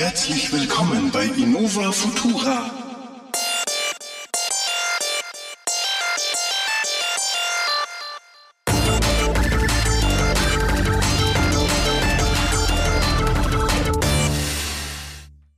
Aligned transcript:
Herzlich 0.00 0.52
willkommen 0.52 1.10
bei 1.10 1.24
Innova 1.24 1.90
Futura. 1.90 2.70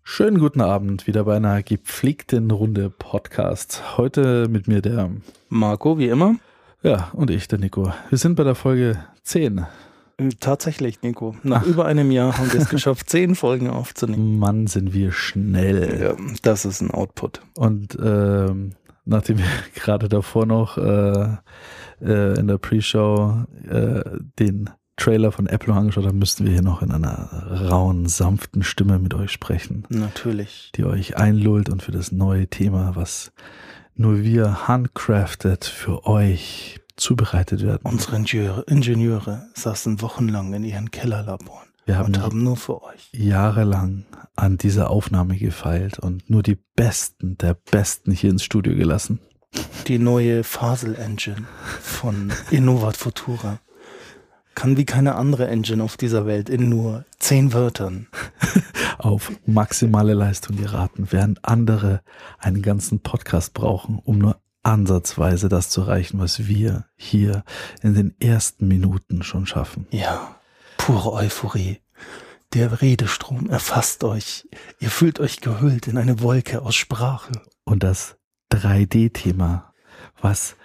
Schönen 0.02 0.38
guten 0.38 0.62
Abend, 0.62 1.06
wieder 1.06 1.24
bei 1.24 1.36
einer 1.36 1.62
gepflegten 1.62 2.50
Runde 2.50 2.88
Podcast. 2.88 3.98
Heute 3.98 4.48
mit 4.48 4.66
mir 4.66 4.80
der 4.80 5.10
Marco, 5.50 5.98
wie 5.98 6.08
immer. 6.08 6.36
Ja, 6.82 7.10
und 7.12 7.28
ich, 7.28 7.46
der 7.46 7.58
Nico. 7.58 7.92
Wir 8.08 8.16
sind 8.16 8.36
bei 8.36 8.44
der 8.44 8.54
Folge 8.54 9.04
10. 9.22 9.66
Äh, 10.20 10.30
tatsächlich, 10.38 11.02
Nico. 11.02 11.36
Nach 11.42 11.62
Ach. 11.62 11.66
über 11.66 11.86
einem 11.86 12.10
Jahr 12.10 12.36
haben 12.36 12.52
wir 12.52 12.60
es 12.60 12.68
geschafft, 12.68 13.08
zehn 13.10 13.34
Folgen 13.34 13.70
aufzunehmen. 13.70 14.38
Mann, 14.38 14.66
sind 14.66 14.92
wir 14.92 15.12
schnell. 15.12 16.00
Ja, 16.00 16.24
das 16.42 16.64
ist 16.64 16.80
ein 16.80 16.90
Output. 16.90 17.40
Und 17.56 17.96
ähm, 18.02 18.72
nachdem 19.04 19.38
wir 19.38 19.46
gerade 19.74 20.08
davor 20.08 20.46
noch 20.46 20.78
äh, 20.78 21.36
äh, 22.02 22.38
in 22.38 22.48
der 22.48 22.58
Pre-Show 22.58 23.44
äh, 23.68 24.02
den 24.38 24.70
Trailer 24.96 25.32
von 25.32 25.46
Apple 25.46 25.72
angeschaut 25.72 26.04
haben, 26.04 26.18
müssten 26.18 26.44
wir 26.44 26.52
hier 26.52 26.62
noch 26.62 26.82
in 26.82 26.92
einer 26.92 27.70
rauen, 27.70 28.06
sanften 28.06 28.62
Stimme 28.62 28.98
mit 28.98 29.14
euch 29.14 29.30
sprechen. 29.30 29.86
Natürlich. 29.88 30.72
Die 30.74 30.84
euch 30.84 31.16
einlullt 31.16 31.70
und 31.70 31.82
für 31.82 31.92
das 31.92 32.12
neue 32.12 32.48
Thema, 32.48 32.96
was 32.96 33.32
nur 33.94 34.22
wir 34.22 34.68
handcrafted 34.68 35.64
für 35.64 36.06
euch 36.06 36.79
zubereitet 37.00 37.62
werden. 37.62 37.80
Unsere 37.84 38.16
Ingenieure, 38.16 38.62
Ingenieure 38.68 39.46
saßen 39.54 40.00
wochenlang 40.02 40.52
in 40.54 40.64
ihren 40.64 40.90
Kellerlaboren 40.90 41.70
wir 41.86 41.98
haben 41.98 42.06
und 42.06 42.20
haben 42.20 42.42
nur 42.44 42.56
für 42.56 42.82
euch 42.82 43.08
jahrelang 43.12 44.04
an 44.36 44.58
dieser 44.58 44.90
Aufnahme 44.90 45.36
gefeilt 45.36 45.98
und 45.98 46.30
nur 46.30 46.42
die 46.42 46.58
Besten 46.76 47.36
der 47.38 47.54
Besten 47.54 48.12
hier 48.12 48.30
ins 48.30 48.44
Studio 48.44 48.74
gelassen. 48.74 49.18
Die 49.88 49.98
neue 49.98 50.44
Fasel-Engine 50.44 51.48
von 51.80 52.32
Innovat 52.50 52.96
Futura 52.96 53.58
kann 54.54 54.76
wie 54.76 54.84
keine 54.84 55.16
andere 55.16 55.48
Engine 55.48 55.82
auf 55.82 55.96
dieser 55.96 56.26
Welt 56.26 56.48
in 56.48 56.68
nur 56.68 57.04
zehn 57.18 57.52
Wörtern 57.52 58.06
auf 58.98 59.32
maximale 59.46 60.14
Leistung 60.14 60.56
geraten, 60.56 61.08
während 61.10 61.44
andere 61.44 62.02
einen 62.38 62.62
ganzen 62.62 63.00
Podcast 63.00 63.54
brauchen, 63.54 63.98
um 63.98 64.18
nur 64.18 64.36
ansatzweise 64.62 65.48
das 65.48 65.70
zu 65.70 65.82
erreichen, 65.82 66.18
was 66.18 66.46
wir 66.46 66.86
hier 66.96 67.44
in 67.82 67.94
den 67.94 68.14
ersten 68.20 68.68
Minuten 68.68 69.22
schon 69.22 69.46
schaffen. 69.46 69.86
Ja, 69.90 70.36
pure 70.76 71.12
Euphorie. 71.12 71.80
Der 72.52 72.82
Redestrom 72.82 73.48
erfasst 73.48 74.02
euch. 74.02 74.48
Ihr 74.80 74.90
fühlt 74.90 75.20
euch 75.20 75.40
gehüllt 75.40 75.86
in 75.86 75.96
eine 75.96 76.20
Wolke 76.20 76.62
aus 76.62 76.74
Sprache. 76.74 77.32
Und 77.64 77.82
das 77.82 78.16
3D-Thema, 78.52 79.72
was 80.20 80.56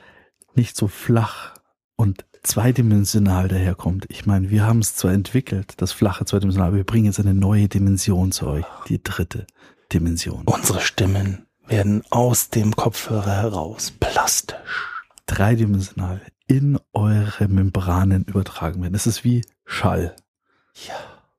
nicht 0.55 0.75
so 0.75 0.88
flach 0.88 1.53
und 1.95 2.25
zweidimensional 2.41 3.47
daherkommt. 3.47 4.05
Ich 4.09 4.25
meine, 4.25 4.49
wir 4.49 4.66
haben 4.66 4.79
es 4.79 4.95
zwar 4.95 5.11
entwickelt, 5.11 5.73
das 5.77 5.91
flache 5.91 6.25
zweidimensional, 6.25 6.69
aber 6.69 6.77
wir 6.77 6.83
bringen 6.83 7.05
jetzt 7.05 7.19
eine 7.19 7.33
neue 7.33 7.67
Dimension 7.67 8.31
zu 8.31 8.47
euch, 8.47 8.66
die 8.88 9.01
dritte 9.01 9.45
Dimension. 9.93 10.43
Unsere 10.45 10.81
Stimmen 10.81 11.44
werden 11.67 12.03
aus 12.09 12.49
dem 12.49 12.75
Kopfhörer 12.75 13.44
heraus 13.44 13.94
plastisch. 13.99 15.03
Dreidimensional 15.25 16.22
in 16.47 16.80
eure 16.94 17.47
Membranen 17.47 18.23
übertragen 18.25 18.81
werden. 18.81 18.95
Es 18.95 19.07
ist 19.07 19.23
wie 19.23 19.41
Schall. 19.66 20.16
Ja 20.88 20.95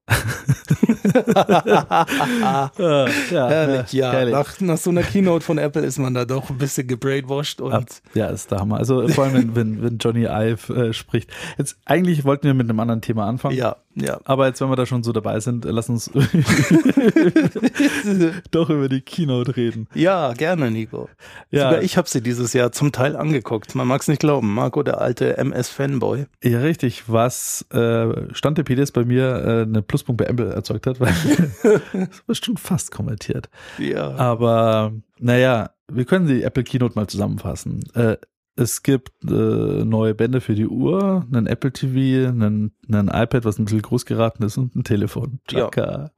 ja, 2.78 3.08
herrlich, 3.30 3.92
ja. 3.92 4.12
Herrlich. 4.12 4.34
Nach, 4.34 4.60
nach, 4.60 4.78
so 4.78 4.90
einer 4.90 5.02
Keynote 5.02 5.44
von 5.44 5.58
Apple 5.58 5.84
ist 5.84 5.98
man 5.98 6.14
da 6.14 6.24
doch 6.24 6.48
ein 6.48 6.58
bisschen 6.58 6.86
gebrainwashed 6.86 7.60
und. 7.60 8.02
Ja, 8.14 8.28
ist 8.28 8.52
der 8.52 8.60
Hammer. 8.60 8.76
Also 8.76 9.08
vor 9.08 9.24
allem, 9.24 9.56
wenn, 9.56 9.82
wenn 9.82 9.98
Johnny 9.98 10.26
Ive 10.26 10.72
äh, 10.72 10.92
spricht. 10.92 11.32
Jetzt, 11.58 11.76
eigentlich 11.84 12.24
wollten 12.24 12.46
wir 12.46 12.54
mit 12.54 12.70
einem 12.70 12.78
anderen 12.78 13.00
Thema 13.00 13.26
anfangen. 13.26 13.56
Ja, 13.56 13.78
ja. 13.96 14.20
Aber 14.24 14.46
jetzt, 14.46 14.60
wenn 14.60 14.68
wir 14.68 14.76
da 14.76 14.84
schon 14.84 15.02
so 15.02 15.12
dabei 15.12 15.40
sind, 15.40 15.64
lass 15.64 15.88
uns 15.88 16.10
doch 18.50 18.68
über 18.68 18.90
die 18.90 19.00
Keynote 19.00 19.56
reden. 19.56 19.88
Ja, 19.94 20.34
gerne, 20.34 20.70
Nico. 20.70 21.08
Ja. 21.50 21.70
Sogar 21.70 21.82
ich 21.82 21.96
habe 21.96 22.06
sie 22.08 22.20
dieses 22.20 22.52
Jahr 22.52 22.72
zum 22.72 22.92
Teil 22.92 23.16
angeguckt. 23.16 23.74
Man 23.74 23.88
mag 23.88 24.02
es 24.02 24.08
nicht 24.08 24.20
glauben. 24.20 24.52
Marco, 24.52 24.82
der 24.82 25.00
alte 25.00 25.38
MS-Fanboy. 25.38 26.26
Ja, 26.44 26.60
richtig. 26.60 27.04
Was 27.06 27.64
äh, 27.72 28.34
stand 28.34 28.58
der 28.58 28.64
PDS 28.64 28.92
bei 28.92 29.06
mir 29.06 29.28
äh, 29.28 29.62
eine 29.62 29.80
Pluspunkt 29.80 30.22
bei 30.22 30.26
Apple 30.26 30.52
erzeugt 30.52 30.86
hat, 30.86 31.00
weil 31.00 31.14
das 31.62 32.22
war 32.26 32.34
schon 32.34 32.58
fast 32.58 32.90
kommentiert. 32.90 33.48
Ja. 33.78 34.14
Aber 34.16 34.92
naja, 35.18 35.70
wir 35.90 36.04
können 36.04 36.26
die 36.26 36.42
Apple 36.42 36.64
Keynote 36.64 36.96
mal 36.96 37.06
zusammenfassen. 37.06 37.82
Äh, 37.94 38.18
es 38.56 38.82
gibt 38.82 39.12
äh, 39.24 39.84
neue 39.84 40.14
Bände 40.14 40.40
für 40.40 40.54
die 40.54 40.66
Uhr, 40.66 41.26
einen 41.30 41.46
Apple 41.46 41.72
TV, 41.72 42.28
einen, 42.28 42.72
einen 42.90 43.08
iPad, 43.08 43.44
was 43.44 43.58
ein 43.58 43.66
bisschen 43.66 43.82
groß 43.82 44.06
geraten 44.06 44.42
ist 44.42 44.56
und 44.56 44.74
ein 44.74 44.84
Telefon. 44.84 45.40
Ja. 45.50 46.10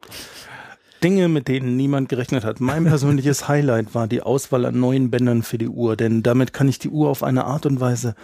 Dinge, 1.03 1.29
mit 1.29 1.49
denen 1.49 1.77
niemand 1.77 2.09
gerechnet 2.09 2.45
hat. 2.45 2.61
Mein 2.61 2.85
persönliches 2.85 3.49
Highlight 3.49 3.95
war 3.95 4.07
die 4.09 4.23
Auswahl 4.23 4.65
an 4.67 4.81
neuen 4.81 5.11
Bändern 5.11 5.43
für 5.43 5.59
die 5.59 5.69
Uhr, 5.69 5.97
denn 5.97 6.23
damit 6.23 6.53
kann 6.53 6.69
ich 6.69 6.79
die 6.79 6.89
Uhr 6.89 7.09
auf 7.09 7.23
eine 7.23 7.45
Art 7.45 7.67
und 7.67 7.81
Weise 7.81 8.15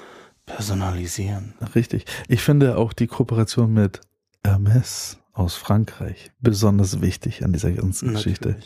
personalisieren. 0.47 1.55
Richtig. 1.75 2.05
Ich 2.29 2.43
finde 2.43 2.77
auch 2.77 2.93
die 2.93 3.07
Kooperation 3.07 3.73
mit 3.73 4.01
Hermes 4.45 5.19
aus 5.33 5.57
Frankreich 5.57 6.31
besonders 6.41 7.01
wichtig 7.01 7.45
an 7.45 7.53
dieser 7.53 7.73
ganzen 7.73 8.13
Natürlich. 8.13 8.39
Geschichte. 8.41 8.57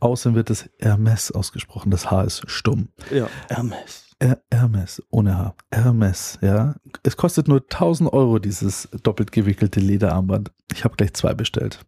Außerdem 0.00 0.36
wird 0.36 0.50
das 0.50 0.68
Hermes 0.78 1.30
ausgesprochen, 1.30 1.90
das 1.90 2.10
H 2.10 2.22
ist 2.24 2.50
stumm. 2.50 2.88
Ja, 3.10 3.28
Hermes. 3.48 4.09
Hermes, 4.50 5.02
ohne 5.10 5.38
H. 5.38 5.54
Hermes, 5.72 6.38
ja. 6.42 6.74
Es 7.02 7.16
kostet 7.16 7.48
nur 7.48 7.62
1000 7.62 8.12
Euro, 8.12 8.38
dieses 8.38 8.88
doppelt 9.02 9.32
gewickelte 9.32 9.80
Lederarmband. 9.80 10.52
Ich 10.72 10.84
habe 10.84 10.96
gleich 10.96 11.14
zwei 11.14 11.32
bestellt. 11.32 11.84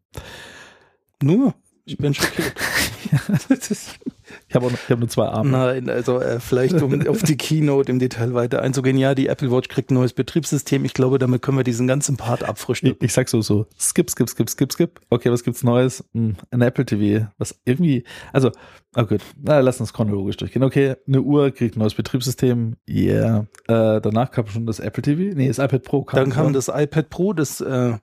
Nur? 1.22 1.54
Ich 1.84 1.98
bin 1.98 2.15
schockiert. 2.15 2.54
ich 4.48 4.54
habe 4.54 4.70
hab 4.70 4.98
nur 4.98 5.09
zwei 5.09 5.26
Arme. 5.26 5.50
Nein, 5.50 5.88
also 5.88 6.20
äh, 6.20 6.41
vielleicht 6.41 6.81
um 6.81 7.06
auf 7.06 7.22
die 7.22 7.37
Keynote 7.37 7.91
im 7.91 7.98
Detail 7.98 8.34
weiter 8.34 8.62
einzugehen. 8.62 8.97
Ja, 8.97 9.15
die 9.15 9.28
Apple 9.28 9.50
Watch 9.50 9.69
kriegt 9.69 9.91
ein 9.91 9.94
neues 9.94 10.12
Betriebssystem. 10.12 10.84
Ich 10.84 10.94
glaube, 10.94 11.19
damit 11.19 11.43
können 11.43 11.56
wir 11.56 11.65
diesen 11.65 11.87
ganzen 11.87 12.16
Part 12.16 12.44
abfrischen. 12.44 12.91
Ich, 12.91 13.03
ich 13.03 13.12
sag 13.12 13.28
so, 13.28 13.43
so, 13.43 13.66
skip, 13.78 14.10
skip, 14.10 14.28
skip, 14.28 14.48
skip, 14.48 14.72
skip. 14.72 15.00
Okay, 15.10 15.31
was 15.31 15.44
gibt's 15.44 15.62
Neues? 15.62 16.04
Hm, 16.15 16.37
ein 16.50 16.62
Apple 16.62 16.84
TV. 16.84 17.26
Was 17.38 17.59
irgendwie, 17.65 18.04
also, 18.32 18.50
oh 18.97 19.04
gut, 19.04 19.20
na, 19.41 19.60
lass 19.60 19.81
uns 19.81 19.93
chronologisch 19.93 20.37
durchgehen. 20.37 20.62
Okay, 20.62 20.97
eine 21.06 21.22
Uhr 21.22 21.50
kriegt 21.50 21.76
ein 21.76 21.81
neues 21.81 21.94
Betriebssystem. 21.94 22.76
Yeah. 22.88 23.47
Äh, 23.69 24.00
danach 24.00 24.31
kam 24.31 24.47
schon 24.47 24.66
das 24.66 24.81
Apple 24.81 25.03
TV. 25.03 25.37
Nee, 25.37 25.49
das 25.49 25.59
iPad 25.59 25.82
Pro 25.82 26.03
kam. 26.03 26.19
Dann 26.19 26.31
kam 26.31 26.53
das 26.53 26.69
iPad 26.69 27.10
Pro, 27.10 27.32
das 27.32 27.60
äh, 27.60 27.94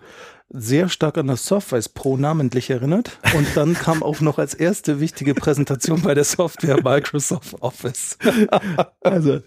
sehr 0.49 0.89
stark 0.89 1.17
an 1.17 1.27
das 1.27 1.45
Surface 1.45 1.89
Pro 1.89 2.17
namentlich 2.17 2.69
erinnert. 2.69 3.19
Und 3.35 3.47
dann 3.55 3.73
kam 3.73 4.01
auch 4.01 4.19
noch 4.21 4.39
als 4.39 4.53
erste 4.53 4.99
wichtige 4.99 5.33
Präsentation 5.35 6.01
bei 6.01 6.13
der 6.13 6.23
Software 6.23 6.81
Microsoft 6.83 7.61
Office. 7.61 8.17
also 9.01 9.33
äh, 9.33 9.41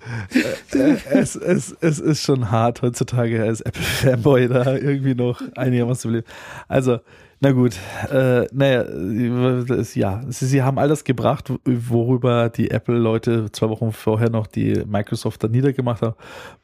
äh, 0.79 0.97
es, 1.11 1.37
es, 1.37 1.77
es 1.81 1.99
ist 1.99 2.23
schon 2.23 2.51
hart 2.51 2.83
heutzutage 2.83 3.43
als 3.43 3.61
Apple-Fanboy 3.61 4.49
da 4.49 4.77
irgendwie 4.77 5.15
noch 5.15 5.43
einigermaßen 5.57 6.03
zu 6.03 6.09
leben. 6.11 6.27
Also 6.69 7.01
na 7.45 7.51
gut, 7.51 7.75
äh, 8.09 8.47
naja, 8.53 8.83
es, 8.83 9.97
ja, 9.97 10.23
sie 10.29 10.63
haben 10.63 10.79
alles 10.79 11.03
gebracht, 11.03 11.53
worüber 11.65 12.49
die 12.49 12.71
Apple-Leute 12.71 13.51
zwei 13.51 13.69
Wochen 13.69 13.91
vorher 13.91 14.31
noch 14.31 14.47
die 14.47 14.85
Microsoft 14.87 15.43
da 15.43 15.49
niedergemacht 15.49 16.03
haben. 16.03 16.15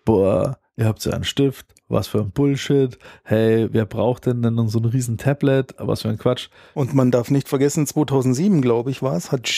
Boah, 0.04 0.56
ihr 0.76 0.86
habt 0.86 1.02
so 1.02 1.10
einen 1.10 1.24
Stift, 1.24 1.74
was 1.88 2.08
für 2.08 2.20
ein 2.20 2.30
Bullshit, 2.30 2.98
hey, 3.24 3.68
wer 3.70 3.86
braucht 3.86 4.26
denn 4.26 4.42
denn 4.42 4.68
so 4.68 4.78
ein 4.78 4.84
riesen 4.84 5.18
Tablet, 5.18 5.74
was 5.78 6.02
für 6.02 6.08
ein 6.08 6.18
Quatsch. 6.18 6.48
Und 6.74 6.94
man 6.94 7.10
darf 7.10 7.30
nicht 7.30 7.48
vergessen, 7.48 7.86
2007, 7.86 8.62
glaube 8.62 8.90
ich, 8.90 9.02
war 9.02 9.16
es, 9.16 9.32
hat 9.32 9.48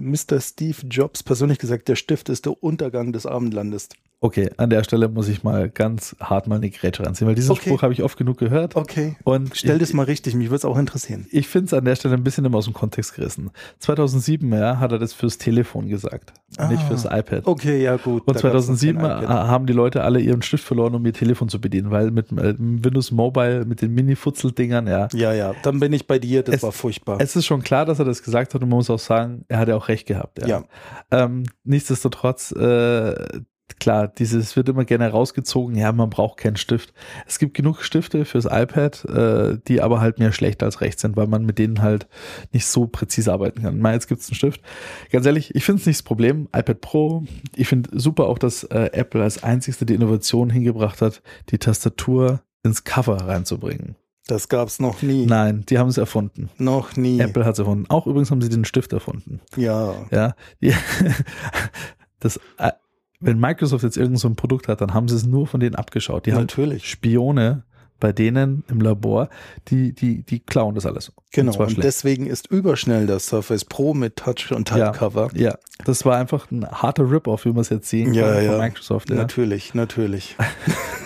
Mr. 0.00 0.40
Steve 0.40 0.86
Jobs 0.88 1.22
persönlich 1.22 1.58
gesagt, 1.58 1.88
der 1.88 1.96
Stift 1.96 2.28
ist 2.28 2.46
der 2.46 2.62
Untergang 2.62 3.12
des 3.12 3.26
Abendlandes. 3.26 3.88
Okay, 4.18 4.50
an 4.56 4.70
der 4.70 4.82
Stelle 4.82 5.08
muss 5.08 5.28
ich 5.28 5.44
mal 5.44 5.68
ganz 5.68 6.16
hart 6.18 6.46
mal 6.46 6.56
eine 6.56 6.70
Grätsche 6.70 7.04
ranziehen, 7.04 7.28
weil 7.28 7.34
diesen 7.34 7.50
okay. 7.50 7.68
Spruch 7.68 7.82
habe 7.82 7.92
ich 7.92 8.02
oft 8.02 8.16
genug 8.16 8.38
gehört. 8.38 8.74
Okay. 8.74 9.16
Und 9.24 9.54
stell 9.54 9.76
ich, 9.76 9.80
das 9.80 9.92
mal 9.92 10.04
richtig, 10.04 10.34
mich 10.34 10.46
würde 10.46 10.56
es 10.56 10.64
auch 10.64 10.78
interessieren. 10.78 11.26
Ich 11.30 11.48
finde 11.48 11.66
es 11.66 11.74
an 11.74 11.84
der 11.84 11.96
Stelle 11.96 12.14
ein 12.14 12.24
bisschen 12.24 12.46
immer 12.46 12.56
aus 12.56 12.64
dem 12.64 12.72
Kontext 12.72 13.14
gerissen. 13.14 13.50
2007 13.80 14.50
ja, 14.54 14.80
hat 14.80 14.90
er 14.92 14.98
das 14.98 15.12
fürs 15.12 15.36
Telefon 15.36 15.88
gesagt, 15.88 16.32
ah. 16.56 16.68
nicht 16.68 16.82
fürs 16.84 17.04
iPad. 17.04 17.46
Okay, 17.46 17.82
ja 17.82 17.98
gut. 17.98 18.26
Und 18.26 18.38
2007 18.38 19.02
haben 19.02 19.66
die 19.66 19.74
Leute 19.74 20.02
alle 20.02 20.18
ihren 20.18 20.40
Stift 20.40 20.64
verloren, 20.64 20.94
um 20.94 21.04
ihr 21.04 21.12
Telefon 21.12 21.50
zu 21.50 21.60
bedienen, 21.60 21.75
weil 21.84 22.10
mit 22.10 22.32
äh, 22.32 22.54
Windows 22.58 23.10
Mobile, 23.10 23.64
mit 23.64 23.82
den 23.82 23.92
Mini-Futzel-Dingern, 23.94 24.86
ja. 24.86 25.08
Ja, 25.12 25.32
ja, 25.32 25.54
dann 25.62 25.80
bin 25.80 25.92
ich 25.92 26.06
bei 26.06 26.18
dir, 26.18 26.42
das 26.42 26.56
es, 26.56 26.62
war 26.62 26.72
furchtbar. 26.72 27.18
Es 27.20 27.36
ist 27.36 27.46
schon 27.46 27.62
klar, 27.62 27.84
dass 27.84 27.98
er 27.98 28.04
das 28.04 28.22
gesagt 28.22 28.54
hat 28.54 28.62
und 28.62 28.68
man 28.68 28.78
muss 28.78 28.90
auch 28.90 28.98
sagen, 28.98 29.44
er 29.48 29.58
hat 29.58 29.68
ja 29.68 29.76
auch 29.76 29.88
recht 29.88 30.06
gehabt. 30.06 30.40
Ja. 30.40 30.46
ja. 30.46 30.64
Ähm, 31.10 31.44
nichtsdestotrotz, 31.64 32.52
äh, 32.52 33.40
klar, 33.80 34.08
dieses 34.08 34.56
wird 34.56 34.68
immer 34.68 34.84
gerne 34.84 35.10
rausgezogen, 35.10 35.76
ja, 35.76 35.92
man 35.92 36.10
braucht 36.10 36.38
keinen 36.38 36.56
Stift. 36.56 36.92
Es 37.26 37.38
gibt 37.38 37.54
genug 37.54 37.82
Stifte 37.82 38.24
fürs 38.24 38.46
iPad, 38.46 39.04
äh, 39.06 39.58
die 39.66 39.82
aber 39.82 40.00
halt 40.00 40.18
mehr 40.18 40.32
schlecht 40.32 40.62
als 40.62 40.80
recht 40.80 40.98
sind, 40.98 41.16
weil 41.16 41.26
man 41.26 41.44
mit 41.44 41.58
denen 41.58 41.82
halt 41.82 42.06
nicht 42.52 42.66
so 42.66 42.86
präzise 42.86 43.32
arbeiten 43.32 43.62
kann. 43.62 43.78
Mal 43.78 43.94
jetzt 43.94 44.08
gibt's 44.08 44.28
einen 44.28 44.36
Stift. 44.36 44.60
Ganz 45.10 45.26
ehrlich, 45.26 45.54
ich 45.54 45.64
finde 45.64 45.80
es 45.80 45.86
nicht 45.86 45.98
das 45.98 46.04
Problem. 46.04 46.48
iPad 46.54 46.80
Pro, 46.80 47.24
ich 47.54 47.68
finde 47.68 47.90
super 47.98 48.26
auch, 48.26 48.38
dass 48.38 48.64
äh, 48.64 48.90
Apple 48.92 49.22
als 49.22 49.42
einzigste 49.42 49.86
die 49.86 49.94
Innovation 49.94 50.50
hingebracht 50.50 51.02
hat, 51.02 51.22
die 51.50 51.58
Tastatur 51.58 52.42
ins 52.62 52.84
Cover 52.84 53.16
reinzubringen. 53.16 53.96
Das 54.26 54.48
gab's 54.48 54.80
noch 54.80 55.02
nie. 55.02 55.24
Nein, 55.24 55.64
die 55.68 55.78
haben 55.78 55.88
es 55.88 55.98
erfunden. 55.98 56.50
Noch 56.58 56.96
nie. 56.96 57.20
Apple 57.20 57.44
hat 57.44 57.52
es 57.52 57.60
erfunden. 57.60 57.86
Auch 57.88 58.06
übrigens 58.06 58.30
haben 58.32 58.42
sie 58.42 58.48
den 58.48 58.64
Stift 58.64 58.92
erfunden. 58.92 59.40
Ja. 59.56 59.94
Ja, 60.10 60.34
die, 60.60 60.74
das, 62.20 62.40
äh, 62.58 62.72
wenn 63.26 63.40
Microsoft 63.40 63.82
jetzt 63.82 63.96
irgend 63.96 64.20
so 64.20 64.28
ein 64.28 64.36
Produkt 64.36 64.68
hat, 64.68 64.80
dann 64.80 64.94
haben 64.94 65.08
sie 65.08 65.16
es 65.16 65.26
nur 65.26 65.46
von 65.46 65.58
denen 65.58 65.74
abgeschaut. 65.74 66.26
Die 66.26 66.32
haben 66.32 66.42
Natürlich. 66.42 66.88
Spione 66.88 67.64
bei 67.98 68.12
denen 68.12 68.62
im 68.68 68.80
Labor, 68.80 69.30
die, 69.68 69.92
die, 69.92 70.22
die 70.22 70.40
klauen 70.40 70.74
das 70.74 70.86
alles. 70.86 71.12
Genau. 71.32 71.56
Und 71.56 71.76
Und 71.76 71.82
deswegen 71.82 72.26
ist 72.26 72.46
überschnell 72.46 73.06
das 73.06 73.26
Surface 73.26 73.64
Pro 73.64 73.94
mit 73.94 74.16
Touch 74.16 74.52
und 74.52 74.68
Typecover. 74.68 75.30
Ja, 75.34 75.56
das 75.84 76.04
war 76.04 76.18
einfach 76.18 76.50
ein 76.50 76.66
harter 76.66 77.10
Rip-Off, 77.10 77.46
wie 77.46 77.50
man 77.50 77.60
es 77.60 77.70
jetzt 77.70 77.88
sehen 77.88 78.12
Ja, 78.12 78.34
kann 78.34 78.44
ja. 78.44 78.50
von 78.52 78.60
Microsoft. 78.60 79.10
Ja. 79.10 79.16
Natürlich, 79.16 79.74
natürlich. 79.74 80.36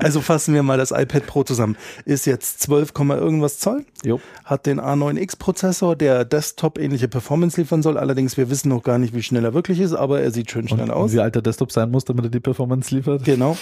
also 0.00 0.20
fassen 0.20 0.54
wir 0.54 0.62
mal 0.62 0.76
das 0.78 0.90
iPad 0.90 1.26
Pro 1.26 1.42
zusammen. 1.44 1.76
Ist 2.04 2.26
jetzt 2.26 2.60
12, 2.62 2.92
Komma 2.94 3.16
irgendwas 3.16 3.58
Zoll, 3.58 3.84
Jo. 4.04 4.20
hat 4.44 4.66
den 4.66 4.80
A9X-Prozessor, 4.80 5.96
der 5.96 6.24
Desktop-ähnliche 6.24 7.08
Performance 7.08 7.60
liefern 7.60 7.82
soll. 7.82 7.96
Allerdings, 7.98 8.36
wir 8.36 8.50
wissen 8.50 8.68
noch 8.68 8.82
gar 8.82 8.98
nicht, 8.98 9.14
wie 9.14 9.22
schnell 9.22 9.44
er 9.44 9.54
wirklich 9.54 9.80
ist, 9.80 9.92
aber 9.94 10.20
er 10.20 10.30
sieht 10.30 10.50
schön 10.50 10.62
Und, 10.62 10.68
schnell 10.68 10.84
und 10.84 10.90
aus. 10.90 11.12
wie 11.12 11.20
alt 11.20 11.34
der 11.34 11.42
Desktop 11.42 11.72
sein 11.72 11.90
muss, 11.90 12.04
damit 12.04 12.24
er 12.24 12.30
die 12.30 12.40
Performance 12.40 12.94
liefert. 12.94 13.24
Genau. 13.24 13.56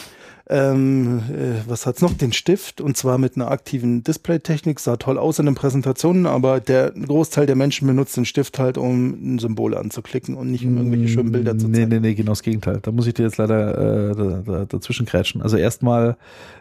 Ähm, 0.50 1.20
äh, 1.30 1.68
was 1.68 1.84
hat's 1.84 2.00
noch? 2.00 2.14
Den 2.14 2.32
Stift 2.32 2.80
und 2.80 2.96
zwar 2.96 3.18
mit 3.18 3.36
einer 3.36 3.50
aktiven 3.50 4.02
Display-Technik. 4.02 4.80
Sah 4.80 4.96
toll 4.96 5.18
aus 5.18 5.38
in 5.38 5.46
den 5.46 5.54
Präsentationen, 5.54 6.24
aber 6.26 6.60
der 6.60 6.90
Großteil 6.92 7.44
der 7.46 7.54
Menschen 7.56 7.86
benutzt 7.86 8.16
den 8.16 8.24
Stift 8.24 8.58
halt, 8.58 8.78
um 8.78 9.34
ein 9.34 9.38
Symbol 9.38 9.76
anzuklicken 9.76 10.34
und 10.36 10.50
nicht 10.50 10.64
um 10.64 10.76
irgendwelche 10.78 11.08
schönen 11.08 11.32
Bilder 11.32 11.58
zu 11.58 11.68
Nee, 11.68 11.80
zeigen. 11.80 11.90
nee, 11.90 12.00
nee, 12.00 12.14
genau 12.14 12.32
das 12.32 12.42
Gegenteil. 12.42 12.78
Da 12.80 12.90
muss 12.92 13.06
ich 13.06 13.14
dir 13.14 13.24
jetzt 13.24 13.36
leider 13.36 14.10
äh, 14.10 14.14
da, 14.14 14.42
da, 14.44 14.64
dazwischen 14.64 15.04
krätschen. 15.04 15.42
Also 15.42 15.56
erstmal, 15.58 16.16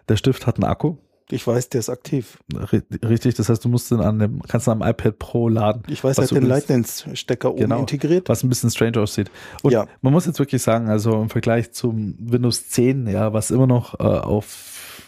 der 0.10 0.18
Stift 0.18 0.48
hat 0.48 0.58
einen 0.58 0.66
Akku. 0.66 0.96
Ich 1.30 1.46
weiß, 1.46 1.68
der 1.70 1.80
ist 1.80 1.90
aktiv. 1.90 2.38
Ri- 2.54 2.84
Richtig, 3.06 3.36
das 3.36 3.50
heißt, 3.50 3.64
du 3.66 3.70
musst 3.70 3.92
ihn 3.92 4.00
an 4.00 4.18
dem, 4.20 4.42
kannst 4.44 4.68
ihn 4.68 4.72
am 4.72 4.82
iPad 4.82 5.20
Pro 5.20 5.50
laden. 5.50 5.84
Ich 5.90 6.02
weiß, 6.04 6.18
er 6.18 6.24
hat 6.24 6.32
den 6.32 6.46
Lightning-Stecker 6.48 7.50
oben 7.52 7.60
Genau. 7.60 7.80
integriert. 7.80 8.30
was 8.30 8.44
ein 8.44 8.50
bisschen 8.50 8.70
strange 8.70 9.00
aussieht. 9.02 9.30
Und 9.62 9.72
Ja. 9.74 9.88
man 10.02 10.14
muss 10.14 10.26
jetzt 10.26 10.40
wirklich 10.40 10.62
sagen, 10.62 10.88
also 10.90 11.22
im 11.22 11.30
Vergleich 11.30 11.72
zum 11.74 12.16
Windows 12.20 12.70
10, 12.70 13.08
ja, 13.08 13.34
was 13.34 13.52
immer 13.52 13.68
noch 13.68 14.00
äh, 14.00 14.04
auf 14.04 15.04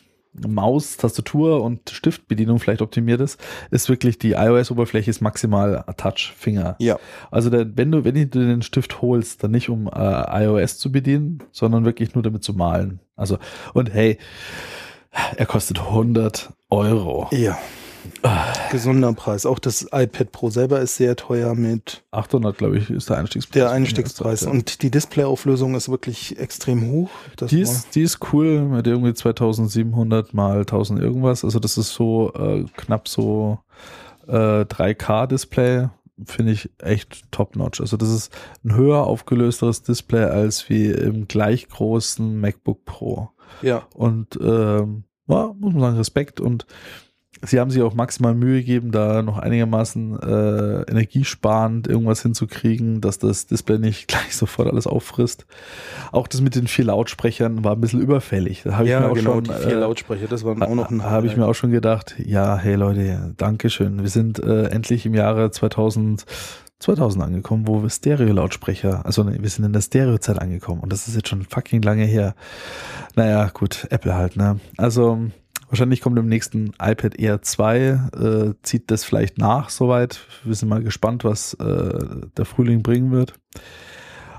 Maus, 0.48 0.96
Tastatur 0.98 1.64
und 1.64 1.90
Stiftbedienung 1.90 2.60
vielleicht 2.60 2.82
optimiert 2.84 3.20
ist, 3.20 3.40
ist 3.72 3.90
wirklich 3.90 4.20
die 4.20 4.34
iOS-Oberfläche 4.34 5.10
ist 5.10 5.22
maximal 5.22 5.84
Touch-Finger. 5.98 6.76
Ja, 6.80 7.00
Also 7.32 7.50
der, 7.50 7.76
wenn 7.78 7.92
du, 7.92 8.04
wenn 8.04 8.14
du 8.14 8.28
den 8.28 8.62
Stift 8.62 9.02
holst, 9.02 9.44
dann 9.44 9.52
nicht 9.52 9.70
um 9.70 9.88
äh, 9.88 10.44
iOS 10.44 10.78
zu 10.78 10.92
bedienen, 10.92 11.40
sondern 11.52 11.84
wirklich 11.84 12.14
nur 12.14 12.24
damit 12.24 12.44
zu 12.44 12.54
malen. 12.54 13.00
Also, 13.16 13.38
und 13.74 13.92
hey, 13.94 14.18
er 15.12 15.46
kostet 15.46 15.80
100 15.80 16.52
Euro. 16.70 17.28
ja. 17.32 17.58
Gesunder 18.72 19.12
Preis. 19.14 19.46
Auch 19.46 19.60
das 19.60 19.84
iPad 19.92 20.32
Pro 20.32 20.50
selber 20.50 20.80
ist 20.80 20.96
sehr 20.96 21.16
teuer 21.16 21.54
mit 21.54 22.04
800, 22.12 22.58
glaube 22.58 22.78
ich, 22.78 22.90
ist 22.90 23.10
der 23.10 23.18
Einstiegspreis. 23.18 23.54
der 23.54 23.72
Einstiegspreis. 23.72 24.44
Und 24.44 24.82
die 24.82 24.90
Displayauflösung 24.90 25.76
ist 25.76 25.90
wirklich 25.90 26.38
extrem 26.40 26.90
hoch. 26.90 27.10
Das 27.36 27.50
Die 27.50 27.62
ist, 27.62 27.96
die 27.96 28.02
ist 28.02 28.20
cool 28.34 28.62
mit 28.62 28.88
irgendwie 28.88 29.14
2700 29.14 30.34
mal 30.34 30.60
1000 30.60 31.00
irgendwas. 31.02 31.44
Also 31.44 31.60
das 31.60 31.78
ist 31.78 31.94
so 31.94 32.34
äh, 32.34 32.66
knapp 32.78 33.08
so 33.08 33.60
äh, 34.28 34.62
3K-Display. 34.64 35.90
Finde 36.26 36.54
ich 36.54 36.70
echt 36.80 37.32
top-notch. 37.32 37.80
Also 37.82 37.96
das 37.96 38.10
ist 38.10 38.34
ein 38.66 38.76
höher 38.76 39.06
aufgelösteres 39.08 39.84
Display 39.84 40.24
als 40.24 40.70
wie 40.70 40.88
im 40.88 41.28
gleich 41.28 41.68
großen 41.70 42.40
MacBook 42.40 42.86
Pro. 42.86 43.30
Ja. 43.62 43.84
Und 43.94 44.38
ähm, 44.42 45.04
ja, 45.28 45.54
muss 45.58 45.74
man 45.74 45.82
sagen, 45.82 45.98
Respekt. 45.98 46.40
Und 46.40 46.66
sie 47.42 47.60
haben 47.60 47.72
sich 47.72 47.82
auch 47.82 47.94
maximal 47.94 48.34
Mühe 48.34 48.60
gegeben, 48.60 48.92
da 48.92 49.22
noch 49.22 49.38
einigermaßen 49.38 50.20
äh, 50.20 50.82
energiesparend 50.90 51.88
irgendwas 51.88 52.22
hinzukriegen, 52.22 53.02
dass 53.02 53.20
das 53.20 53.48
Display 53.48 53.78
nicht 53.78 54.08
gleich 54.08 54.36
sofort 54.36 54.68
alles 54.70 54.88
auffrisst. 54.88 55.46
Auch 56.12 56.28
das 56.28 56.42
mit 56.42 56.56
den 56.56 56.68
vier 56.68 56.86
Lautsprechern 56.86 57.64
war 57.64 57.74
ein 57.74 57.82
bisschen 57.82 58.02
überfällig. 58.02 58.64
Da 58.64 58.74
habe 58.74 58.86
ich 58.86 58.92
ja, 58.92 59.02
mir 59.02 59.10
auch 59.10 59.14
genau, 59.14 59.36
schon, 59.36 59.44
die 59.46 59.54
vier 59.54 59.78
äh, 59.78 59.80
Lautsprecher, 59.80 60.28
das 60.28 60.44
war 60.44 60.54
auch 60.62 60.76
noch 60.76 60.90
ein 60.90 61.04
habe 61.04 61.28
ich 61.28 61.38
mir 61.38 61.46
auch 61.46 61.56
schon 61.56 61.72
gedacht, 61.72 62.16
ja, 62.18 62.58
hey 62.58 62.76
Leute, 62.76 63.34
Dankeschön. 63.38 64.02
Wir 64.02 64.10
sind 64.10 64.40
äh, 64.40 64.66
endlich 64.66 65.06
im 65.06 65.14
Jahre 65.14 65.52
2000, 65.52 66.26
2000 66.80 67.24
angekommen, 67.24 67.68
wo 67.68 67.82
wir 67.82 67.90
Stereo-Lautsprecher, 67.90 69.06
also 69.06 69.24
ne, 69.24 69.38
wir 69.40 69.50
sind 69.50 69.66
in 69.66 69.74
der 69.74 69.82
Stereo-Zeit 69.82 70.40
angekommen 70.40 70.82
und 70.82 70.92
das 70.92 71.08
ist 71.08 71.16
jetzt 71.16 71.28
schon 71.28 71.44
fucking 71.44 71.82
lange 71.82 72.06
her. 72.06 72.36
Naja, 73.16 73.50
gut, 73.54 73.88
Apple 73.90 74.16
halt, 74.16 74.38
ne? 74.38 74.60
Also 74.78 75.20
wahrscheinlich 75.68 76.02
kommt 76.02 76.18
im 76.18 76.28
nächsten 76.28 76.72
iPad 76.82 77.20
Air 77.20 77.42
2, 77.42 77.78
äh, 77.78 78.54
zieht 78.64 78.90
das 78.92 79.04
vielleicht 79.04 79.38
nach 79.38 79.70
soweit. 79.70 80.22
Wir 80.44 80.56
sind 80.56 80.70
mal 80.70 80.84
gespannt, 80.84 81.26
was 81.26 81.54
äh, 81.56 82.28
der 82.38 82.46
Frühling 82.46 82.82
bringen 82.82 83.12
wird. 83.12 83.34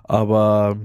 Aber 0.04 0.78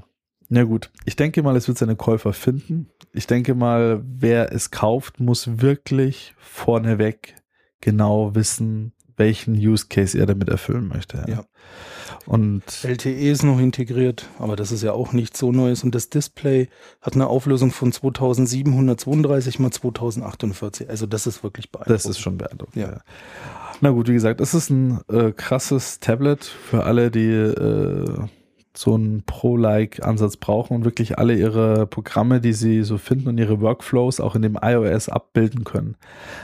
na 0.50 0.64
gut, 0.64 0.92
ich 1.06 1.16
denke 1.16 1.42
mal, 1.42 1.56
es 1.56 1.68
wird 1.68 1.78
seine 1.78 1.96
Käufer 1.96 2.34
finden. 2.34 2.90
Ich 3.14 3.28
denke 3.28 3.56
mal, 3.56 4.04
wer 4.06 4.52
es 4.52 4.72
kauft, 4.72 5.20
muss 5.20 5.62
wirklich 5.62 6.36
vorneweg 6.38 7.36
genau 7.82 8.36
wissen, 8.36 8.94
welchen 9.18 9.56
Use 9.56 9.88
Case 9.90 10.18
er 10.18 10.26
damit 10.26 10.50
erfüllen 10.50 10.88
möchte. 10.88 11.24
Ja. 11.28 11.46
Und 12.26 12.64
LTE 12.84 13.32
ist 13.32 13.44
noch 13.44 13.60
integriert, 13.60 14.28
aber 14.40 14.56
das 14.56 14.72
ist 14.72 14.82
ja 14.82 14.94
auch 14.94 15.14
nichts 15.14 15.40
so 15.40 15.52
Neues. 15.52 15.84
Und 15.84 15.94
das 15.94 16.10
Display 16.10 16.70
hat 17.02 17.14
eine 17.14 17.28
Auflösung 17.28 17.72
von 17.72 17.92
2732 17.92 19.60
mal 19.60 19.72
2048. 19.72 20.90
Also 20.90 21.06
das 21.06 21.28
ist 21.28 21.44
wirklich 21.44 21.72
beeindruckend. 21.72 21.96
das 21.96 22.06
ist 22.06 22.20
schon 22.20 22.38
beeindruckend. 22.38 22.76
Ja. 22.76 22.92
Ja. 22.92 23.02
Na 23.82 23.92
gut, 23.92 24.08
wie 24.08 24.14
gesagt, 24.14 24.42
es 24.42 24.54
ist 24.54 24.70
ein 24.70 25.02
äh, 25.10 25.32
krasses 25.32 26.00
Tablet 26.00 26.44
für 26.46 26.84
alle, 26.84 27.12
die 27.12 27.28
äh, 27.28 28.28
so 28.78 28.96
einen 28.96 29.24
Pro-like-Ansatz 29.24 30.38
brauchen 30.38 30.76
und 30.76 30.86
wirklich 30.86 31.18
alle 31.18 31.36
ihre 31.36 31.88
Programme, 31.88 32.42
die 32.42 32.54
sie 32.54 32.84
so 32.84 32.98
finden 32.98 33.30
und 33.30 33.38
ihre 33.38 33.62
Workflows 33.62 34.20
auch 34.20 34.36
in 34.36 34.42
dem 34.42 34.58
iOS 34.62 35.10
abbilden 35.10 35.64
können. 35.64 35.96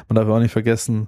Man 0.07 0.15
darf 0.15 0.27
auch 0.27 0.39
nicht 0.39 0.51
vergessen, 0.51 1.07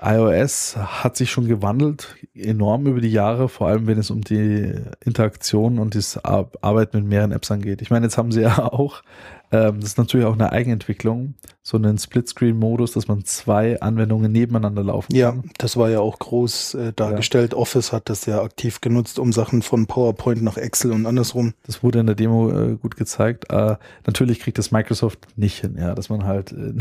iOS 0.00 0.76
hat 0.76 1.16
sich 1.16 1.30
schon 1.30 1.46
gewandelt, 1.48 2.16
enorm 2.34 2.86
über 2.86 3.00
die 3.00 3.10
Jahre, 3.10 3.48
vor 3.48 3.68
allem 3.68 3.86
wenn 3.86 3.98
es 3.98 4.10
um 4.10 4.20
die 4.22 4.74
Interaktion 5.04 5.78
und 5.78 5.94
das 5.94 6.22
Ar- 6.24 6.50
Arbeit 6.60 6.94
mit 6.94 7.04
mehreren 7.04 7.32
Apps 7.32 7.50
angeht. 7.50 7.82
Ich 7.82 7.90
meine, 7.90 8.06
jetzt 8.06 8.16
haben 8.18 8.30
sie 8.32 8.42
ja 8.42 8.58
auch, 8.72 9.02
ähm, 9.50 9.80
das 9.80 9.90
ist 9.90 9.98
natürlich 9.98 10.26
auch 10.26 10.34
eine 10.34 10.52
Eigenentwicklung, 10.52 11.34
so 11.62 11.76
einen 11.78 11.98
Split-Screen-Modus, 11.98 12.92
dass 12.92 13.08
man 13.08 13.24
zwei 13.24 13.80
Anwendungen 13.80 14.30
nebeneinander 14.30 14.84
laufen 14.84 15.14
Ja, 15.14 15.30
kann. 15.32 15.50
das 15.58 15.76
war 15.76 15.90
ja 15.90 16.00
auch 16.00 16.18
groß 16.18 16.74
äh, 16.74 16.92
dargestellt. 16.94 17.54
Office 17.54 17.92
hat 17.92 18.08
das 18.08 18.26
ja 18.26 18.42
aktiv 18.42 18.80
genutzt, 18.80 19.18
um 19.18 19.32
Sachen 19.32 19.62
von 19.62 19.86
PowerPoint 19.86 20.42
nach 20.42 20.56
Excel 20.58 20.92
und 20.92 21.06
andersrum. 21.06 21.54
Das 21.66 21.82
wurde 21.82 21.98
in 22.00 22.06
der 22.06 22.14
Demo 22.14 22.50
äh, 22.50 22.76
gut 22.76 22.96
gezeigt. 22.96 23.50
Äh, 23.50 23.76
natürlich 24.06 24.40
kriegt 24.40 24.58
das 24.58 24.70
Microsoft 24.70 25.26
nicht 25.36 25.60
hin, 25.60 25.76
ja, 25.78 25.94
dass 25.94 26.08
man 26.08 26.24
halt 26.24 26.52
äh, 26.52 26.74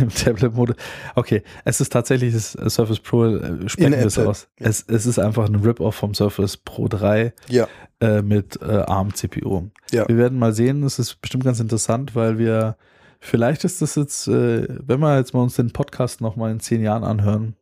im 0.00 0.08
Tablet-Mode. 0.14 0.76
Okay, 1.14 1.42
es 1.64 1.80
ist 1.80 1.92
tatsächlich 1.92 2.34
das 2.34 2.54
äh, 2.54 2.70
Surface 2.70 3.00
Pro, 3.00 3.26
äh, 3.26 3.68
sprechen 3.68 3.92
wir 3.92 4.06
es 4.06 4.18
aus. 4.18 4.48
Es, 4.56 4.84
es 4.88 5.06
ist 5.06 5.18
einfach 5.18 5.46
ein 5.48 5.56
Rip-Off 5.56 5.94
vom 5.94 6.14
Surface 6.14 6.56
Pro 6.56 6.88
3 6.88 7.32
Ja, 7.48 7.68
äh, 8.00 8.22
mit 8.22 8.60
äh, 8.62 8.64
ARM-CPU. 8.64 9.68
Ja. 9.90 10.08
Wir 10.08 10.16
werden 10.16 10.38
mal 10.38 10.52
sehen, 10.52 10.82
es 10.84 10.98
ist 10.98 11.20
bestimmt 11.20 11.44
ganz 11.44 11.60
interessant, 11.60 12.14
weil 12.14 12.38
wir, 12.38 12.76
vielleicht 13.20 13.64
ist 13.64 13.82
das 13.82 13.94
jetzt, 13.96 14.28
äh, 14.28 14.66
wenn 14.68 15.00
wir 15.00 15.16
jetzt 15.18 15.34
mal 15.34 15.42
uns 15.42 15.56
den 15.56 15.72
Podcast 15.72 16.20
nochmal 16.20 16.52
in 16.52 16.60
zehn 16.60 16.82
Jahren 16.82 17.04
anhören, 17.04 17.56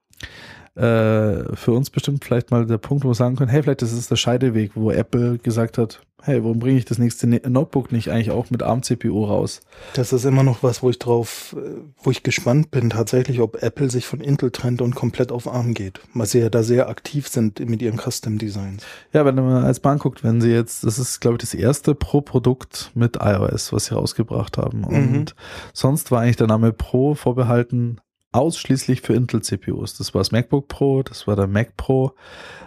äh, 0.76 1.54
für 1.54 1.72
uns 1.72 1.90
bestimmt 1.90 2.24
vielleicht 2.24 2.50
mal 2.50 2.66
der 2.66 2.78
Punkt, 2.78 3.04
wo 3.04 3.08
wir 3.08 3.14
sagen 3.14 3.36
können, 3.36 3.50
hey, 3.50 3.62
vielleicht 3.62 3.82
ist 3.82 3.92
es 3.92 4.08
der 4.08 4.16
Scheideweg, 4.16 4.72
wo 4.74 4.90
Apple 4.90 5.38
gesagt 5.38 5.78
hat, 5.78 6.00
hey, 6.24 6.42
warum 6.42 6.58
bringe 6.58 6.78
ich 6.78 6.84
das 6.84 6.98
nächste 6.98 7.26
Ne- 7.26 7.42
Notebook 7.46 7.92
nicht 7.92 8.10
eigentlich 8.10 8.30
auch 8.30 8.50
mit 8.50 8.62
ARM-CPU 8.62 9.24
raus? 9.24 9.60
das 9.94 10.12
ist 10.12 10.24
immer 10.24 10.42
noch 10.42 10.62
was, 10.62 10.82
wo 10.82 10.90
ich 10.90 10.98
drauf, 10.98 11.54
wo 12.02 12.10
ich 12.10 12.22
gespannt 12.22 12.70
bin, 12.70 12.90
tatsächlich, 12.90 13.40
ob 13.40 13.62
Apple 13.62 13.90
sich 13.90 14.06
von 14.06 14.20
Intel 14.20 14.50
trennt 14.50 14.80
und 14.80 14.94
komplett 14.94 15.30
auf 15.30 15.46
ARM 15.46 15.74
geht. 15.74 16.00
Weil 16.14 16.26
sie 16.26 16.40
ja 16.40 16.48
da 16.48 16.62
sehr 16.62 16.88
aktiv 16.88 17.28
sind 17.28 17.60
mit 17.60 17.82
ihren 17.82 17.98
Custom 17.98 18.38
Designs. 18.38 18.84
Ja, 19.12 19.24
wenn 19.24 19.34
man 19.34 19.64
als 19.64 19.80
Bahn 19.80 19.98
guckt, 19.98 20.24
wenn 20.24 20.40
sie 20.40 20.50
jetzt, 20.50 20.84
das 20.84 20.98
ist, 20.98 21.20
glaube 21.20 21.34
ich, 21.36 21.40
das 21.40 21.54
erste 21.54 21.94
Pro-Produkt 21.94 22.90
mit 22.94 23.16
iOS, 23.20 23.72
was 23.72 23.86
sie 23.86 23.94
rausgebracht 23.94 24.56
haben. 24.56 24.80
Mhm. 24.80 25.14
Und 25.14 25.34
sonst 25.72 26.10
war 26.10 26.22
eigentlich 26.22 26.36
der 26.36 26.46
Name 26.46 26.72
Pro 26.72 27.14
vorbehalten 27.14 27.98
ausschließlich 28.34 29.00
für 29.00 29.14
Intel-CPUs. 29.14 29.96
Das 29.96 30.14
war 30.14 30.20
das 30.20 30.32
MacBook 30.32 30.68
Pro, 30.68 31.02
das 31.02 31.26
war 31.26 31.36
der 31.36 31.46
Mac 31.46 31.76
Pro. 31.76 32.14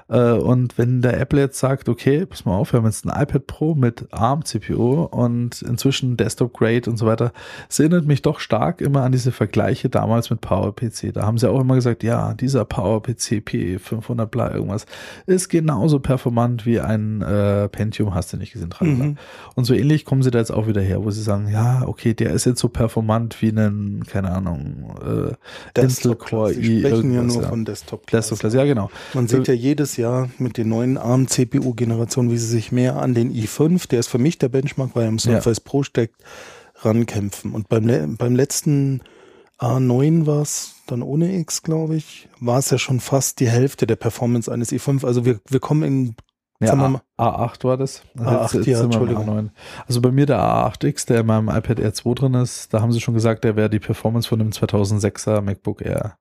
Äh, 0.10 0.32
und 0.32 0.78
wenn 0.78 1.02
der 1.02 1.20
Apple 1.20 1.40
jetzt 1.40 1.60
sagt, 1.60 1.90
okay, 1.90 2.26
pass 2.26 2.46
mal 2.46 2.56
auf, 2.56 2.74
wir 2.74 2.80
haben 2.80 2.86
jetzt 2.86 3.06
ein 3.06 3.22
iPad 3.22 3.48
Pro 3.48 3.76
mit 3.76 4.08
ARM-CPU 4.12 5.04
und 5.04 5.62
inzwischen 5.62 6.18
Desktop-Grade 6.18 6.90
und 6.90 6.98
so 6.98 7.06
weiter, 7.06 7.32
es 7.70 7.80
erinnert 7.80 8.06
mich 8.06 8.22
doch 8.22 8.40
stark 8.40 8.82
immer 8.82 9.04
an 9.04 9.12
diese 9.12 9.32
Vergleiche 9.32 9.90
damals 9.90 10.30
mit 10.30 10.42
PowerPC. 10.42 11.14
Da 11.14 11.24
haben 11.24 11.38
sie 11.38 11.50
auch 11.50 11.60
immer 11.60 11.76
gesagt, 11.76 12.04
ja, 12.04 12.34
dieser 12.34 12.66
PowerPC 12.66 13.44
P500 13.46 14.26
bla 14.28 14.54
irgendwas 14.54 14.86
ist 15.26 15.50
genauso 15.50 16.00
performant 16.00 16.66
wie 16.66 16.80
ein 16.80 17.22
äh, 17.22 17.68
Pentium, 17.70 18.14
hast 18.14 18.34
du 18.34 18.38
nicht 18.38 18.54
gesehen. 18.54 18.74
Mhm. 18.80 19.18
Und 19.56 19.66
so 19.66 19.74
ähnlich 19.74 20.06
kommen 20.06 20.24
sie 20.24 20.32
da 20.32 20.40
jetzt 20.40 20.52
auch 20.52 20.68
wieder 20.68 20.82
her, 20.82 21.04
wo 21.04 21.12
sie 21.12 21.22
sagen, 21.22 21.50
ja, 21.50 21.84
okay, 21.86 22.14
der 22.14 22.32
ist 22.32 22.46
jetzt 22.46 22.60
so 22.60 22.70
performant 22.70 23.42
wie 23.42 23.50
ein, 23.50 24.04
keine 24.08 24.32
Ahnung, 24.32 24.96
äh, 25.76 25.82
Intel 25.82 26.16
Core 26.16 26.54
i. 26.54 26.80
sprechen 26.80 27.14
ja 27.14 27.24
nur 27.24 27.42
ja. 27.42 27.50
von 27.50 27.66
Desktop. 27.66 28.08
Desktop 28.08 28.54
ja 28.54 28.64
genau. 28.66 28.90
Man 29.14 29.28
sieht 29.28 29.48
ja 29.48 29.54
jedes 29.54 29.97
Jahr 29.98 30.30
mit 30.38 30.58
den 30.58 30.70
neuen 30.70 30.98
ARM-CPU-Generationen, 30.98 32.32
wie 32.32 32.38
sie 32.38 32.48
sich 32.48 32.72
mehr 32.72 32.98
an 32.98 33.14
den 33.14 33.34
i5, 33.34 33.88
der 33.88 34.00
ist 34.00 34.08
für 34.08 34.18
mich 34.18 34.38
der 34.38 34.50
Benchmark, 34.50 34.92
weil 34.94 35.04
er 35.04 35.10
im 35.10 35.20
Surface 35.20 35.58
ja. 35.58 35.64
Pro 35.66 35.84
steckt, 35.84 36.16
rankämpfen. 36.76 37.52
Und 37.52 37.70
beim, 37.70 38.18
beim 38.18 38.36
letzten 38.36 39.02
A9 39.60 40.26
war 40.26 40.42
es 40.42 40.76
dann 40.86 41.02
ohne 41.02 41.38
X, 41.40 41.64
glaube 41.64 41.96
ich, 41.96 42.30
war 42.40 42.60
es 42.60 42.70
ja 42.70 42.78
schon 42.78 43.00
fast 43.00 43.40
die 43.40 43.50
Hälfte 43.50 43.88
der 43.88 43.96
Performance 43.96 44.52
eines 44.52 44.72
i5. 44.72 45.06
Also 45.06 45.26
wir, 45.26 45.40
wir 45.50 45.60
kommen 45.60 45.84
in 45.84 46.16
ja, 46.60 46.74
A, 47.18 47.46
A8 47.46 47.64
war 47.66 47.78
das. 47.78 48.02
A8, 48.18 48.56
jetzt, 48.56 48.68
ja, 48.68 48.84
Entschuldigung. 48.84 49.30
A9. 49.30 49.50
Also 49.88 50.02
bei 50.02 50.12
mir 50.12 50.26
der 50.26 50.40
A8X, 50.40 51.06
der 51.08 51.22
in 51.22 51.28
meinem 51.28 51.50
iPad 51.50 51.80
Air 51.80 51.94
2 51.94 52.14
drin 52.16 52.34
ist, 52.34 52.74
da 52.74 52.82
haben 52.82 52.92
sie 52.92 53.00
schon 53.00 53.14
gesagt, 53.14 53.44
der 53.44 53.56
wäre 53.56 53.70
die 53.70 53.80
Performance 53.80 54.28
von 54.28 54.40
dem 54.40 54.50
2006er 54.50 55.42
MacBook 55.42 55.82
Air. 55.82 56.18